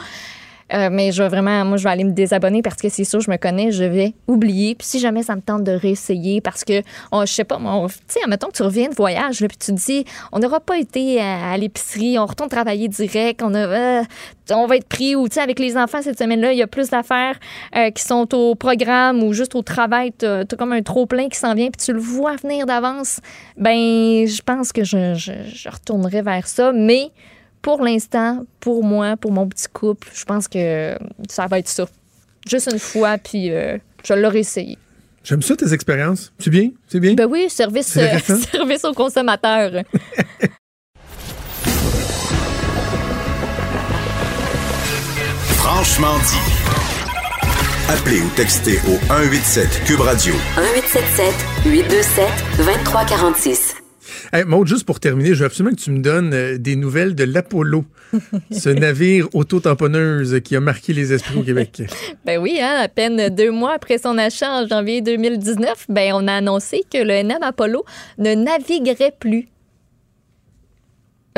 Euh, 0.72 0.88
mais 0.90 1.12
je 1.12 1.22
vais 1.22 1.28
vraiment, 1.28 1.64
moi, 1.64 1.76
je 1.76 1.84
vais 1.84 1.90
aller 1.90 2.04
me 2.04 2.12
désabonner 2.12 2.62
parce 2.62 2.76
que 2.76 2.88
c'est 2.88 3.04
sûr, 3.04 3.20
je 3.20 3.30
me 3.30 3.36
connais, 3.36 3.72
je 3.72 3.84
vais 3.84 4.14
oublier. 4.26 4.74
Puis 4.74 4.86
si 4.86 4.98
jamais 4.98 5.22
ça 5.22 5.36
me 5.36 5.40
tente 5.40 5.64
de 5.64 5.72
réessayer, 5.72 6.40
parce 6.40 6.64
que, 6.64 6.82
on, 7.12 7.24
je 7.24 7.32
sais 7.32 7.44
pas, 7.44 7.58
tu 7.58 7.94
sais, 8.08 8.20
admettons 8.22 8.48
que 8.48 8.56
tu 8.56 8.62
reviens 8.62 8.88
de 8.88 8.94
voyage, 8.94 9.40
là, 9.40 9.48
puis 9.48 9.56
tu 9.56 9.72
te 9.72 9.76
dis, 9.78 10.04
on 10.32 10.38
n'aura 10.38 10.60
pas 10.60 10.78
été 10.78 11.20
à, 11.20 11.52
à 11.52 11.56
l'épicerie, 11.56 12.18
on 12.18 12.26
retourne 12.26 12.50
travailler 12.50 12.88
direct, 12.88 13.42
on, 13.42 13.54
a, 13.54 13.58
euh, 13.58 14.02
on 14.50 14.66
va 14.66 14.76
être 14.76 14.88
pris, 14.88 15.16
ou 15.16 15.28
tu 15.28 15.34
sais, 15.34 15.40
avec 15.40 15.58
les 15.58 15.76
enfants 15.76 16.02
cette 16.02 16.18
semaine-là, 16.18 16.52
il 16.52 16.58
y 16.58 16.62
a 16.62 16.66
plus 16.66 16.90
d'affaires 16.90 17.38
euh, 17.76 17.90
qui 17.90 18.02
sont 18.02 18.34
au 18.34 18.54
programme 18.54 19.22
ou 19.22 19.32
juste 19.32 19.54
au 19.54 19.62
travail, 19.62 20.12
tu 20.18 20.26
as, 20.26 20.44
comme 20.58 20.72
un 20.72 20.82
trop-plein 20.82 21.28
qui 21.28 21.38
s'en 21.38 21.54
vient, 21.54 21.70
puis 21.70 21.84
tu 21.84 21.92
le 21.92 22.00
vois 22.00 22.36
venir 22.36 22.66
d'avance. 22.66 23.20
Ben, 23.56 24.26
je 24.26 24.42
pense 24.42 24.72
que 24.72 24.84
je, 24.84 25.14
je, 25.14 25.32
je 25.52 25.68
retournerai 25.68 26.22
vers 26.22 26.46
ça, 26.46 26.72
mais 26.72 27.10
pour 27.62 27.82
l'instant, 27.82 28.44
pour 28.60 28.84
moi, 28.84 29.16
pour 29.16 29.32
mon 29.32 29.48
petit 29.48 29.66
couple, 29.72 30.08
je 30.14 30.24
pense 30.24 30.48
que 30.48 30.96
ça 31.28 31.46
va 31.46 31.58
être 31.58 31.68
ça. 31.68 31.86
Juste 32.48 32.70
une 32.72 32.78
fois, 32.78 33.18
puis 33.18 33.50
euh, 33.50 33.76
je 34.04 34.14
l'aurai 34.14 34.38
essayé. 34.40 34.78
J'aime 35.24 35.42
ça, 35.42 35.56
tes 35.56 35.72
expériences. 35.74 36.32
C'est 36.38 36.50
bien? 36.50 36.70
C'est 36.86 37.00
bien? 37.00 37.14
Ben 37.14 37.26
oui, 37.26 37.50
service, 37.50 37.96
euh, 37.96 38.18
service 38.52 38.84
aux 38.84 38.94
consommateurs. 38.94 39.72
Franchement 45.56 46.16
dit. 46.18 46.38
Appelez 47.90 48.20
ou 48.20 48.28
textez 48.36 48.78
au 48.88 48.98
187 49.08 49.84
Cube 49.84 50.00
Radio. 50.00 50.34
1877 50.56 51.34
827 51.66 52.28
2346. 52.58 53.87
Hey, 54.30 54.44
Maud, 54.44 54.66
juste 54.66 54.84
pour 54.84 55.00
terminer, 55.00 55.30
je 55.30 55.40
veux 55.40 55.46
absolument 55.46 55.74
que 55.74 55.80
tu 55.80 55.90
me 55.90 56.02
donnes 56.02 56.34
euh, 56.34 56.58
des 56.58 56.76
nouvelles 56.76 57.14
de 57.14 57.24
l'Apollo, 57.24 57.86
ce 58.50 58.68
navire 58.68 59.26
auto-tamponneuse 59.32 60.40
qui 60.44 60.54
a 60.54 60.60
marqué 60.60 60.92
les 60.92 61.14
esprits 61.14 61.38
au 61.38 61.42
Québec. 61.42 61.82
Ben 62.26 62.38
oui, 62.38 62.58
hein, 62.60 62.76
à 62.78 62.88
peine 62.88 63.34
deux 63.34 63.50
mois 63.50 63.72
après 63.72 63.96
son 63.96 64.18
achat 64.18 64.52
en 64.52 64.66
janvier 64.66 65.00
2019, 65.00 65.86
ben 65.88 66.12
on 66.14 66.28
a 66.28 66.34
annoncé 66.34 66.82
que 66.92 66.98
le 66.98 67.22
NM 67.22 67.42
Apollo 67.42 67.86
ne 68.18 68.34
naviguerait 68.34 69.14
plus. 69.18 69.48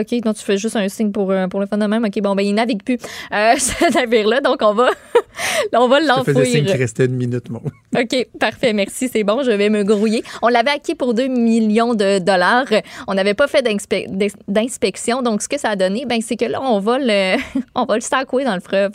OK, 0.00 0.20
donc 0.22 0.36
tu 0.36 0.42
fais 0.44 0.56
juste 0.58 0.76
un 0.76 0.88
signe 0.88 1.12
pour, 1.12 1.30
euh, 1.30 1.46
pour 1.48 1.60
le 1.60 1.66
même. 1.88 2.04
OK, 2.04 2.20
bon, 2.20 2.34
ben 2.34 2.42
il 2.44 2.54
navigue 2.54 2.82
plus, 2.82 2.98
euh, 3.32 3.54
ce 3.58 3.92
navire-là, 3.94 4.40
donc 4.40 4.58
on 4.62 4.74
va, 4.74 4.90
on 5.74 5.88
va 5.88 6.00
Je 6.00 6.06
te 6.06 6.24
faisais 6.24 6.44
signe 6.44 6.52
qu'il 6.52 6.60
l'enfouir. 6.64 6.78
restait 6.78 7.04
une 7.06 7.16
minute, 7.16 7.48
Maud. 7.50 7.62
OK, 7.96 8.26
parfait, 8.38 8.72
merci, 8.72 9.08
c'est 9.08 9.24
bon, 9.24 9.42
je 9.42 9.50
vais 9.50 9.68
me 9.68 9.82
grouiller. 9.84 10.22
On 10.42 10.48
l'avait 10.48 10.70
acquis 10.70 10.94
pour 10.94 11.14
2 11.14 11.26
millions 11.28 11.94
de 11.94 12.18
dollars. 12.18 12.66
On 13.08 13.14
n'avait 13.14 13.34
pas 13.34 13.46
fait 13.48 13.62
d'inspe- 13.62 14.08
d'ins- 14.08 14.26
d'inspection, 14.48 15.22
donc 15.22 15.42
ce 15.42 15.48
que 15.48 15.58
ça 15.58 15.70
a 15.70 15.76
donné, 15.76 16.04
ben, 16.06 16.20
c'est 16.20 16.36
que 16.36 16.44
là, 16.46 16.60
on 16.62 16.78
va 16.80 16.98
le, 16.98 17.36
on 17.74 17.84
va 17.84 17.94
le 17.96 18.00
stacouer 18.00 18.44
dans 18.44 18.54
le 18.54 18.60
fleuve. 18.60 18.92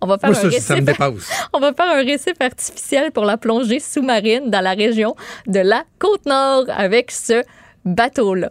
On 0.00 0.06
va 0.06 0.18
faire 0.18 0.30
Moi, 0.30 0.38
un 0.38 0.42
ça, 0.42 0.48
récif. 0.48 0.64
ça 0.64 0.74
me 0.76 0.80
dépasse. 0.80 1.30
On 1.52 1.60
va 1.60 1.72
faire 1.72 1.88
un 1.88 2.02
récif 2.02 2.34
artificiel 2.40 3.12
pour 3.12 3.24
la 3.24 3.36
plongée 3.36 3.78
sous-marine 3.78 4.50
dans 4.50 4.60
la 4.60 4.72
région 4.72 5.14
de 5.46 5.60
la 5.60 5.84
Côte-Nord 6.00 6.64
avec 6.76 7.12
ce 7.12 7.42
bateau-là. 7.84 8.50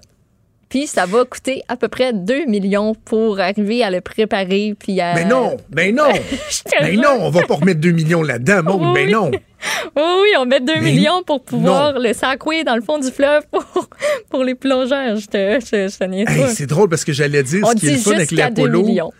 Puis 0.71 0.87
ça 0.87 1.05
va 1.05 1.25
coûter 1.25 1.61
à 1.67 1.75
peu 1.75 1.89
près 1.89 2.13
2 2.13 2.45
millions 2.45 2.95
pour 3.05 3.39
arriver 3.41 3.83
à 3.83 3.91
le 3.91 3.99
préparer. 4.01 4.73
Puis 4.79 4.99
à... 5.01 5.13
Mais 5.13 5.25
non, 5.25 5.57
mais 5.75 5.91
non, 5.91 6.05
mais 6.81 6.93
non, 6.95 7.17
on 7.19 7.29
va 7.29 7.41
pas 7.43 7.55
remettre 7.55 7.81
2 7.81 7.91
millions 7.91 8.23
là-dedans, 8.23 8.63
Maud, 8.63 8.81
Oui, 8.81 8.87
mais 8.95 9.05
oui. 9.05 9.11
non. 9.11 9.31
Oui, 9.95 10.01
oui, 10.23 10.29
on 10.39 10.45
met 10.45 10.59
2 10.59 10.73
Mais 10.75 10.79
millions 10.81 11.21
pour 11.23 11.43
pouvoir 11.43 11.99
le 11.99 12.13
sacouer 12.13 12.63
dans 12.63 12.75
le 12.75 12.81
fond 12.81 12.97
du 12.97 13.11
fleuve 13.11 13.43
pour, 13.51 13.63
pour 14.31 14.43
les 14.43 14.55
plongeurs. 14.55 15.17
Je 15.17 15.27
te, 15.27 15.59
je, 15.59 15.87
je 15.87 15.97
te 15.99 16.03
niaise 16.05 16.27
Hey, 16.29 16.41
pas. 16.41 16.47
c'est 16.49 16.65
drôle 16.65 16.89
parce 16.89 17.03
que 17.05 17.13
j'allais 17.13 17.43
dire 17.43 17.63
On 17.67 17.71
ce 17.71 17.75
qui 17.75 17.87
est 17.87 17.91
le 17.91 17.97
fun 17.97 18.11
avec 18.13 18.29
jusqu'à 18.29 18.49
2 18.49 18.63
l'Apollo. 18.65 19.11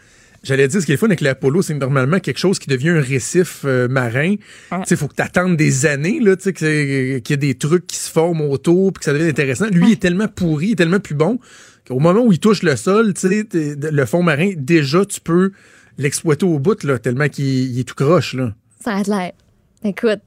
J'allais 0.44 0.68
dire 0.68 0.82
ce 0.82 0.86
qui 0.88 0.92
est 0.94 0.98
fun 0.98 1.06
avec 1.08 1.22
l'Apollo, 1.22 1.62
c'est 1.62 1.74
que 1.74 1.80
normalement 1.80 2.20
quelque 2.20 2.40
chose 2.40 2.58
qui 2.58 2.68
devient 2.68 2.90
un 2.90 3.00
récif 3.02 3.62
euh, 3.66 3.88
marin. 3.88 4.36
Tu 4.38 4.76
sais, 4.88 4.96
faut 4.96 5.08
que 5.08 5.14
tu 5.16 5.22
attendes 5.22 5.56
des 5.56 5.86
années, 5.86 6.20
là, 6.20 6.36
tu 6.36 6.44
sais, 6.44 6.54
c'est- 6.58 7.22
qu'il 7.24 7.34
y 7.34 7.38
a 7.38 7.38
des 7.38 7.54
trucs 7.56 7.86
qui 7.86 7.98
se 7.98 8.10
forment 8.10 8.42
autour 8.42 8.92
puis 8.94 9.00
que 9.00 9.06
ça 9.06 9.14
devient 9.14 9.30
intéressant. 9.30 9.68
Lui, 9.68 9.88
il 9.90 9.92
est 9.94 10.02
tellement 10.02 10.28
pourri, 10.28 10.68
il 10.68 10.72
est 10.72 10.76
tellement 10.76 11.00
plus 11.00 11.14
bon 11.16 11.40
qu'au 11.88 12.00
moment 12.00 12.22
où 12.22 12.32
il 12.32 12.40
touche 12.40 12.64
le 12.64 12.76
sol, 12.76 13.14
tu 13.14 13.28
le 13.54 14.06
fond 14.06 14.24
marin, 14.24 14.52
déjà, 14.58 15.06
tu 15.06 15.22
peux 15.22 15.52
l'exploiter 16.00 16.46
au 16.46 16.58
bout, 16.58 16.84
là, 16.86 16.98
tellement 16.98 17.28
qu'il 17.30 17.46
il 17.46 17.80
est 17.80 17.84
tout 17.84 17.96
croche, 17.96 18.34
là. 18.34 18.54
Ça 18.84 18.96
a 18.96 19.04
l'air. 19.04 19.34
Écoute, 19.84 20.22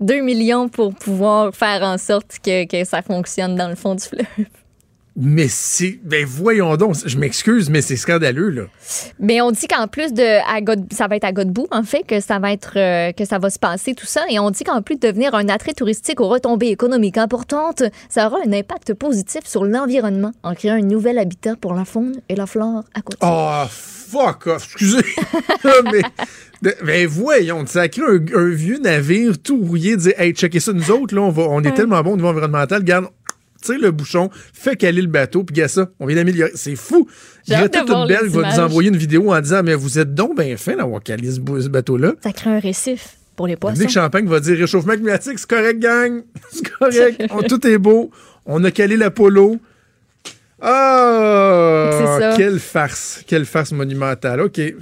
2 0.00 0.20
millions 0.20 0.68
pour 0.68 0.94
pouvoir 0.96 1.54
faire 1.54 1.82
en 1.82 1.96
sorte 1.98 2.38
que, 2.44 2.66
que 2.66 2.84
ça 2.84 3.02
fonctionne 3.02 3.54
dans 3.54 3.68
le 3.68 3.76
fond 3.76 3.94
du 3.94 4.02
fleuve. 4.04 4.24
Mais 5.22 5.48
c'est, 5.48 6.00
ben 6.02 6.24
voyons 6.26 6.76
donc, 6.76 6.96
je 7.04 7.18
m'excuse, 7.18 7.68
mais 7.68 7.82
c'est 7.82 7.96
scandaleux, 7.96 8.48
là. 8.48 8.62
Mais 9.18 9.40
on 9.42 9.50
dit 9.50 9.68
qu'en 9.68 9.86
plus 9.86 10.12
de 10.14 10.22
à 10.50 10.60
God- 10.62 10.86
ça 10.92 11.08
va 11.08 11.16
être 11.16 11.24
à 11.24 11.32
Godbout 11.32 11.66
en 11.70 11.82
fait 11.82 12.04
que 12.04 12.20
ça 12.20 12.38
va 12.38 12.52
être 12.52 12.72
euh, 12.76 13.12
que 13.12 13.24
ça 13.26 13.38
va 13.38 13.50
se 13.50 13.58
passer 13.58 13.94
tout 13.94 14.06
ça 14.06 14.22
et 14.30 14.38
on 14.38 14.50
dit 14.50 14.64
qu'en 14.64 14.80
plus 14.82 14.96
de 14.96 15.06
devenir 15.06 15.34
un 15.34 15.48
attrait 15.50 15.74
touristique 15.74 16.20
aux 16.20 16.28
retombées 16.28 16.68
économiques 16.68 17.18
importantes, 17.18 17.82
ça 18.08 18.26
aura 18.28 18.38
un 18.46 18.52
impact 18.52 18.94
positif 18.94 19.42
sur 19.44 19.64
l'environnement 19.64 20.32
en 20.42 20.54
créant 20.54 20.74
un 20.76 20.80
nouvel 20.82 21.18
habitat 21.18 21.54
pour 21.56 21.74
la 21.74 21.84
faune 21.84 22.14
et 22.28 22.34
la 22.34 22.46
flore 22.46 22.84
à 22.94 23.02
côté. 23.02 23.18
Oh, 23.20 23.64
fuck 23.68 24.46
off, 24.46 24.64
excusez. 24.64 25.04
mais, 25.92 26.02
de- 26.62 26.74
ben 26.84 27.06
voyons, 27.06 27.64
ça 27.66 27.88
crée 27.88 28.02
un, 28.02 28.24
un 28.38 28.48
vieux 28.48 28.78
navire 28.78 29.40
tout 29.42 29.58
rouillé, 29.62 29.96
dire, 29.96 30.12
hey, 30.18 30.32
checkez 30.32 30.60
ça, 30.60 30.72
nous 30.72 30.90
autres, 30.90 31.14
là, 31.14 31.22
on, 31.22 31.30
va, 31.30 31.42
on 31.48 31.62
est 31.62 31.72
tellement 31.74 32.00
bon 32.02 32.12
au 32.12 32.16
niveau 32.16 32.28
environnemental, 32.28 32.82
garde, 32.84 33.06
tire 33.60 33.78
le 33.80 33.90
bouchon, 33.90 34.30
fais 34.52 34.76
caler 34.76 35.02
le 35.02 35.08
bateau, 35.08 35.44
puis 35.44 35.54
gars 35.54 35.68
ça, 35.68 35.88
on 36.00 36.06
vient 36.06 36.16
d'améliorer. 36.16 36.52
C'est 36.54 36.76
fou. 36.76 37.08
Voir 37.48 37.62
les 37.62 37.68
Thunberg 37.70 38.26
va 38.28 38.50
nous 38.52 38.58
envoyer 38.60 38.88
une 38.90 38.96
vidéo 38.96 39.32
en 39.32 39.40
disant, 39.40 39.62
mais 39.62 39.74
vous 39.74 39.98
êtes 39.98 40.14
donc 40.14 40.36
bien 40.40 40.56
fin 40.56 40.76
d'avoir 40.76 41.02
calé 41.02 41.30
ce, 41.30 41.36
ce 41.36 41.68
bateau-là. 41.68 42.14
Ça 42.22 42.32
crée 42.32 42.50
un 42.50 42.58
récif 42.60 43.16
pour 43.36 43.46
les 43.46 43.56
poissons. 43.56 43.80
Nick 43.80 43.90
Champagne 43.90 44.26
va 44.26 44.40
dire 44.40 44.56
réchauffement 44.58 44.94
climatique, 44.94 45.38
c'est 45.38 45.48
correct, 45.48 45.78
gang. 45.78 46.22
C'est 46.50 46.68
correct. 46.70 47.24
On- 47.30 47.42
tout 47.42 47.66
est 47.66 47.78
beau. 47.78 48.10
On 48.46 48.62
a 48.64 48.70
calé 48.70 48.96
l'Apollo. 48.96 49.58
Ah! 50.62 52.18
Ça. 52.20 52.34
Quelle 52.36 52.58
farce. 52.58 53.22
Quelle 53.26 53.46
farce 53.46 53.72
monumentale. 53.72 54.40
OK. 54.42 54.52
T'es 54.54 54.74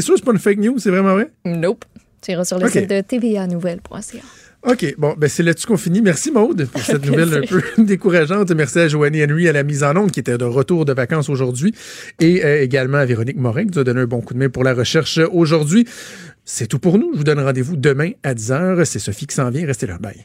sûr 0.00 0.14
que 0.14 0.20
c'est 0.20 0.24
pas 0.24 0.32
une 0.32 0.38
fake 0.38 0.58
news? 0.58 0.78
C'est 0.78 0.90
vraiment 0.90 1.12
vrai? 1.14 1.30
Nope. 1.44 1.84
Tu 2.22 2.32
iras 2.32 2.44
sur 2.44 2.58
le 2.58 2.68
site 2.68 2.88
de 2.88 3.00
tvanouvelle.ca. 3.02 4.20
OK. 4.66 4.94
Bon, 4.96 5.14
ben 5.18 5.28
c'est 5.28 5.42
là-dessus 5.42 5.66
qu'on 5.66 5.76
finit. 5.76 6.00
Merci, 6.00 6.30
Maude, 6.30 6.66
pour 6.72 6.80
cette 6.80 7.04
nouvelle 7.10 7.34
un 7.34 7.46
peu 7.46 7.62
décourageante. 7.82 8.50
Merci 8.52 8.78
à 8.78 8.88
Joanie 8.88 9.24
Henry 9.24 9.48
à 9.48 9.52
la 9.52 9.62
mise 9.62 9.82
en 9.82 9.96
onde, 9.96 10.10
qui 10.10 10.20
était 10.20 10.38
de 10.38 10.44
retour 10.44 10.84
de 10.84 10.92
vacances 10.92 11.28
aujourd'hui. 11.28 11.74
Et 12.20 12.44
euh, 12.44 12.62
également 12.62 12.98
à 12.98 13.04
Véronique 13.04 13.36
Morin, 13.36 13.64
qui 13.64 13.72
nous 13.72 13.78
a 13.80 13.84
donné 13.84 14.00
un 14.00 14.06
bon 14.06 14.20
coup 14.20 14.34
de 14.34 14.38
main 14.38 14.48
pour 14.48 14.64
la 14.64 14.74
recherche 14.74 15.18
aujourd'hui. 15.32 15.86
C'est 16.44 16.66
tout 16.66 16.78
pour 16.78 16.98
nous. 16.98 17.10
Je 17.12 17.18
vous 17.18 17.24
donne 17.24 17.40
rendez-vous 17.40 17.76
demain 17.76 18.12
à 18.22 18.34
10h. 18.34 18.84
C'est 18.84 18.98
Sophie 18.98 19.26
qui 19.26 19.34
s'en 19.34 19.50
vient. 19.50 19.66
Restez 19.66 19.86
là. 19.86 19.98
Bye. 19.98 20.22